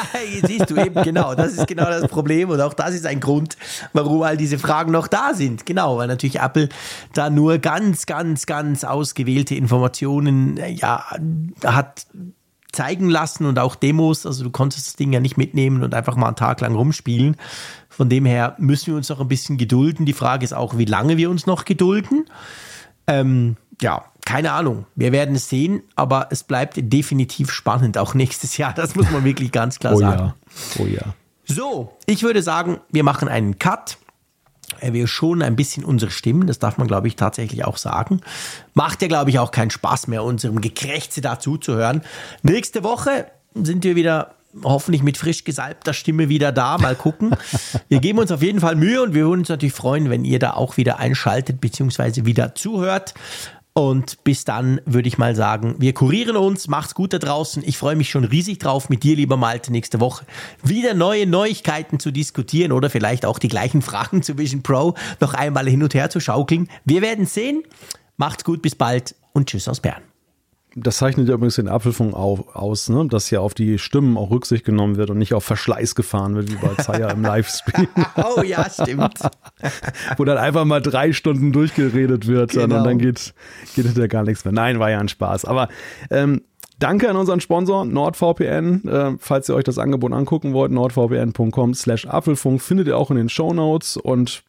siehst 0.45 0.69
du 0.69 0.75
eben, 0.75 1.01
genau. 1.03 1.35
Das 1.35 1.53
ist 1.53 1.67
genau 1.67 1.85
das 1.85 2.09
Problem. 2.09 2.49
Und 2.49 2.59
auch 2.59 2.73
das 2.73 2.93
ist 2.93 3.05
ein 3.05 3.21
Grund, 3.21 3.57
warum 3.93 4.23
all 4.23 4.35
diese 4.35 4.59
Fragen 4.59 4.91
noch 4.91 5.07
da 5.07 5.33
sind. 5.33 5.65
Genau, 5.65 5.97
weil 5.97 6.07
natürlich 6.07 6.41
Apple 6.41 6.67
da 7.13 7.29
nur 7.29 7.59
ganz, 7.59 8.05
ganz, 8.05 8.45
ganz 8.45 8.83
ausgewählte 8.83 9.55
Informationen 9.55 10.57
äh, 10.57 10.71
ja, 10.71 11.05
hat 11.63 12.07
zeigen 12.73 13.09
lassen 13.09 13.45
und 13.45 13.57
auch 13.57 13.75
Demos. 13.75 14.25
Also 14.25 14.43
du 14.43 14.49
konntest 14.49 14.87
das 14.87 14.95
Ding 14.97 15.13
ja 15.13 15.21
nicht 15.21 15.37
mitnehmen 15.37 15.81
und 15.83 15.93
einfach 15.93 16.17
mal 16.17 16.27
einen 16.27 16.35
Tag 16.35 16.59
lang 16.59 16.75
rumspielen. 16.75 17.37
Von 17.87 18.09
dem 18.09 18.25
her 18.25 18.55
müssen 18.57 18.87
wir 18.87 18.95
uns 18.95 19.07
noch 19.07 19.21
ein 19.21 19.27
bisschen 19.27 19.57
gedulden. 19.57 20.05
Die 20.05 20.13
Frage 20.13 20.43
ist 20.43 20.53
auch, 20.53 20.77
wie 20.77 20.85
lange 20.85 21.15
wir 21.15 21.29
uns 21.29 21.45
noch 21.45 21.63
gedulden. 21.63 22.25
Ähm, 23.07 23.55
ja, 23.81 24.05
keine 24.25 24.53
Ahnung. 24.53 24.85
Wir 24.95 25.11
werden 25.11 25.35
es 25.35 25.49
sehen, 25.49 25.83
aber 25.95 26.27
es 26.31 26.43
bleibt 26.43 26.75
definitiv 26.77 27.51
spannend, 27.51 27.97
auch 27.97 28.13
nächstes 28.13 28.57
Jahr. 28.57 28.73
Das 28.73 28.95
muss 28.95 29.11
man 29.11 29.23
wirklich 29.23 29.51
ganz 29.51 29.79
klar 29.79 29.93
oh 29.93 29.99
sagen. 29.99 30.33
Ja. 30.77 30.83
Oh 30.83 30.85
ja. 30.85 31.13
So, 31.45 31.97
ich 32.05 32.23
würde 32.23 32.41
sagen, 32.41 32.79
wir 32.89 33.03
machen 33.03 33.27
einen 33.27 33.59
Cut. 33.59 33.97
Wir 34.81 35.07
schonen 35.07 35.43
ein 35.43 35.55
bisschen 35.55 35.85
unsere 35.85 36.09
Stimmen, 36.09 36.47
das 36.47 36.57
darf 36.57 36.77
man, 36.77 36.87
glaube 36.87 37.07
ich, 37.07 37.15
tatsächlich 37.15 37.63
auch 37.63 37.77
sagen. 37.77 38.21
Macht 38.73 39.01
ja, 39.01 39.07
glaube 39.07 39.29
ich, 39.29 39.39
auch 39.39 39.51
keinen 39.51 39.69
Spaß 39.69 40.07
mehr, 40.07 40.23
unserem 40.23 40.61
Gekrächze 40.61 41.21
dazu 41.21 41.57
zu 41.57 41.75
hören. 41.75 42.01
Nächste 42.41 42.83
Woche 42.83 43.27
sind 43.53 43.83
wir 43.83 43.95
wieder 43.95 44.35
hoffentlich 44.63 45.03
mit 45.03 45.17
frisch 45.17 45.43
gesalbter 45.43 45.93
Stimme 45.93 46.29
wieder 46.29 46.51
da. 46.51 46.77
Mal 46.77 46.95
gucken. 46.95 47.35
Wir 47.89 47.99
geben 47.99 48.19
uns 48.19 48.31
auf 48.31 48.41
jeden 48.41 48.59
Fall 48.59 48.75
Mühe 48.75 49.01
und 49.01 49.13
wir 49.13 49.25
würden 49.25 49.41
uns 49.41 49.49
natürlich 49.49 49.73
freuen, 49.73 50.09
wenn 50.09 50.25
ihr 50.25 50.39
da 50.39 50.53
auch 50.53 50.77
wieder 50.77 50.99
einschaltet 50.99 51.59
bzw. 51.59 52.25
wieder 52.25 52.53
zuhört. 52.55 53.13
Und 53.73 54.23
bis 54.23 54.45
dann 54.45 54.81
würde 54.85 55.07
ich 55.07 55.17
mal 55.17 55.35
sagen, 55.35 55.75
wir 55.79 55.93
kurieren 55.93 56.37
uns, 56.37 56.67
macht's 56.67 56.93
gut 56.93 57.11
da 57.11 57.17
draußen. 57.17 57.63
Ich 57.65 57.77
freue 57.77 57.95
mich 57.95 58.09
schon 58.09 58.23
riesig 58.23 58.59
drauf, 58.59 58.87
mit 58.89 59.01
dir, 59.03 59.15
lieber 59.15 59.35
Malte, 59.35 59.71
nächste 59.71 59.99
Woche 59.99 60.25
wieder 60.61 60.93
neue 60.93 61.25
Neuigkeiten 61.25 61.99
zu 61.99 62.11
diskutieren 62.11 62.71
oder 62.71 62.91
vielleicht 62.91 63.25
auch 63.25 63.39
die 63.39 63.47
gleichen 63.47 63.81
Fragen 63.81 64.21
zu 64.21 64.37
Vision 64.37 64.61
Pro 64.61 64.93
noch 65.19 65.33
einmal 65.33 65.67
hin 65.67 65.81
und 65.81 65.95
her 65.95 66.11
zu 66.11 66.19
schaukeln. 66.19 66.69
Wir 66.85 67.01
werden 67.01 67.25
sehen. 67.25 67.63
Macht's 68.15 68.43
gut, 68.43 68.61
bis 68.61 68.75
bald 68.75 69.15
und 69.33 69.49
tschüss 69.49 69.67
aus 69.67 69.79
Bern 69.79 70.12
das 70.75 70.97
zeichnet 70.97 71.27
ja 71.27 71.35
übrigens 71.35 71.55
den 71.55 71.67
Apfelfunk 71.67 72.13
auf, 72.13 72.55
aus, 72.55 72.89
ne? 72.89 73.07
dass 73.07 73.27
hier 73.27 73.41
auf 73.41 73.53
die 73.53 73.77
Stimmen 73.77 74.17
auch 74.17 74.31
Rücksicht 74.31 74.65
genommen 74.65 74.97
wird 74.97 75.09
und 75.09 75.17
nicht 75.17 75.33
auf 75.33 75.43
Verschleiß 75.43 75.95
gefahren 75.95 76.35
wird, 76.35 76.51
wie 76.51 76.55
bei 76.55 76.73
Zaya 76.81 77.11
im 77.11 77.21
Livestream. 77.21 77.87
oh 78.37 78.41
ja, 78.41 78.67
stimmt. 78.69 79.19
Wo 80.17 80.25
dann 80.25 80.37
einfach 80.37 80.65
mal 80.65 80.81
drei 80.81 81.13
Stunden 81.13 81.51
durchgeredet 81.51 82.27
wird 82.27 82.51
genau. 82.51 82.77
und 82.77 82.83
dann 82.83 82.97
geht, 82.97 83.33
geht 83.75 83.95
ja 83.95 84.07
gar 84.07 84.23
nichts 84.23 84.45
mehr. 84.45 84.53
Nein, 84.53 84.79
war 84.79 84.89
ja 84.89 84.99
ein 84.99 85.09
Spaß. 85.09 85.45
Aber 85.45 85.69
ähm, 86.09 86.41
Danke 86.79 87.09
an 87.09 87.15
unseren 87.15 87.39
Sponsor 87.39 87.85
NordVPN. 87.85 88.87
Äh, 88.87 89.11
falls 89.19 89.47
ihr 89.47 89.55
euch 89.55 89.63
das 89.63 89.77
Angebot 89.77 90.11
angucken 90.11 90.53
wollt, 90.53 90.71
nordvpn.com 90.71 91.73
slash 91.75 92.05
Apfelfunk 92.07 92.61
findet 92.61 92.87
ihr 92.87 92.97
auch 92.97 93.09
in 93.09 93.15
den 93.15 93.29
Show 93.29 93.53
Notes 93.53 93.95
und 93.95 94.43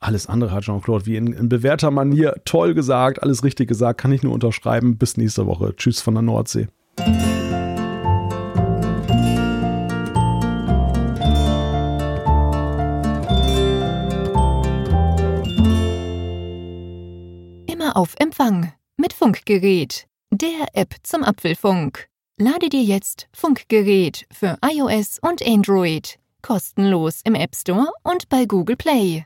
alles 0.00 0.26
andere 0.26 0.52
hat 0.52 0.64
Jean-Claude 0.64 1.06
wie 1.06 1.16
in, 1.16 1.32
in, 1.32 1.48
bewährter 1.48 1.90
Manier 1.90 2.34
toll 2.44 2.74
gesagt, 2.74 3.22
alles 3.22 3.44
richtig 3.44 3.68
gesagt, 3.68 4.00
kann 4.00 4.12
ich 4.12 4.22
nur 4.22 4.32
unterschreiben. 4.32 4.98
Bis 4.98 5.16
nächste 5.16 5.46
Woche. 5.46 5.74
Tschüss 5.76 6.00
von 6.00 6.14
der 6.14 6.22
Nordsee. 6.22 6.68
Immer 17.66 17.96
auf 17.96 18.14
Empfang 18.18 18.72
mit 18.96 19.12
Funkgerät, 19.12 20.06
der 20.30 20.68
App 20.74 20.94
zum 21.02 21.22
Apfelfunk. 21.24 22.08
Lade 22.38 22.68
dir 22.68 22.82
jetzt 22.82 23.28
Funkgerät 23.32 24.26
für 24.30 24.58
iOS 24.62 25.18
und 25.22 25.46
Android 25.46 26.18
kostenlos 26.42 27.22
im 27.24 27.34
App 27.34 27.56
Store 27.56 27.88
und 28.04 28.28
bei 28.28 28.44
Google 28.44 28.76
Play. 28.76 29.24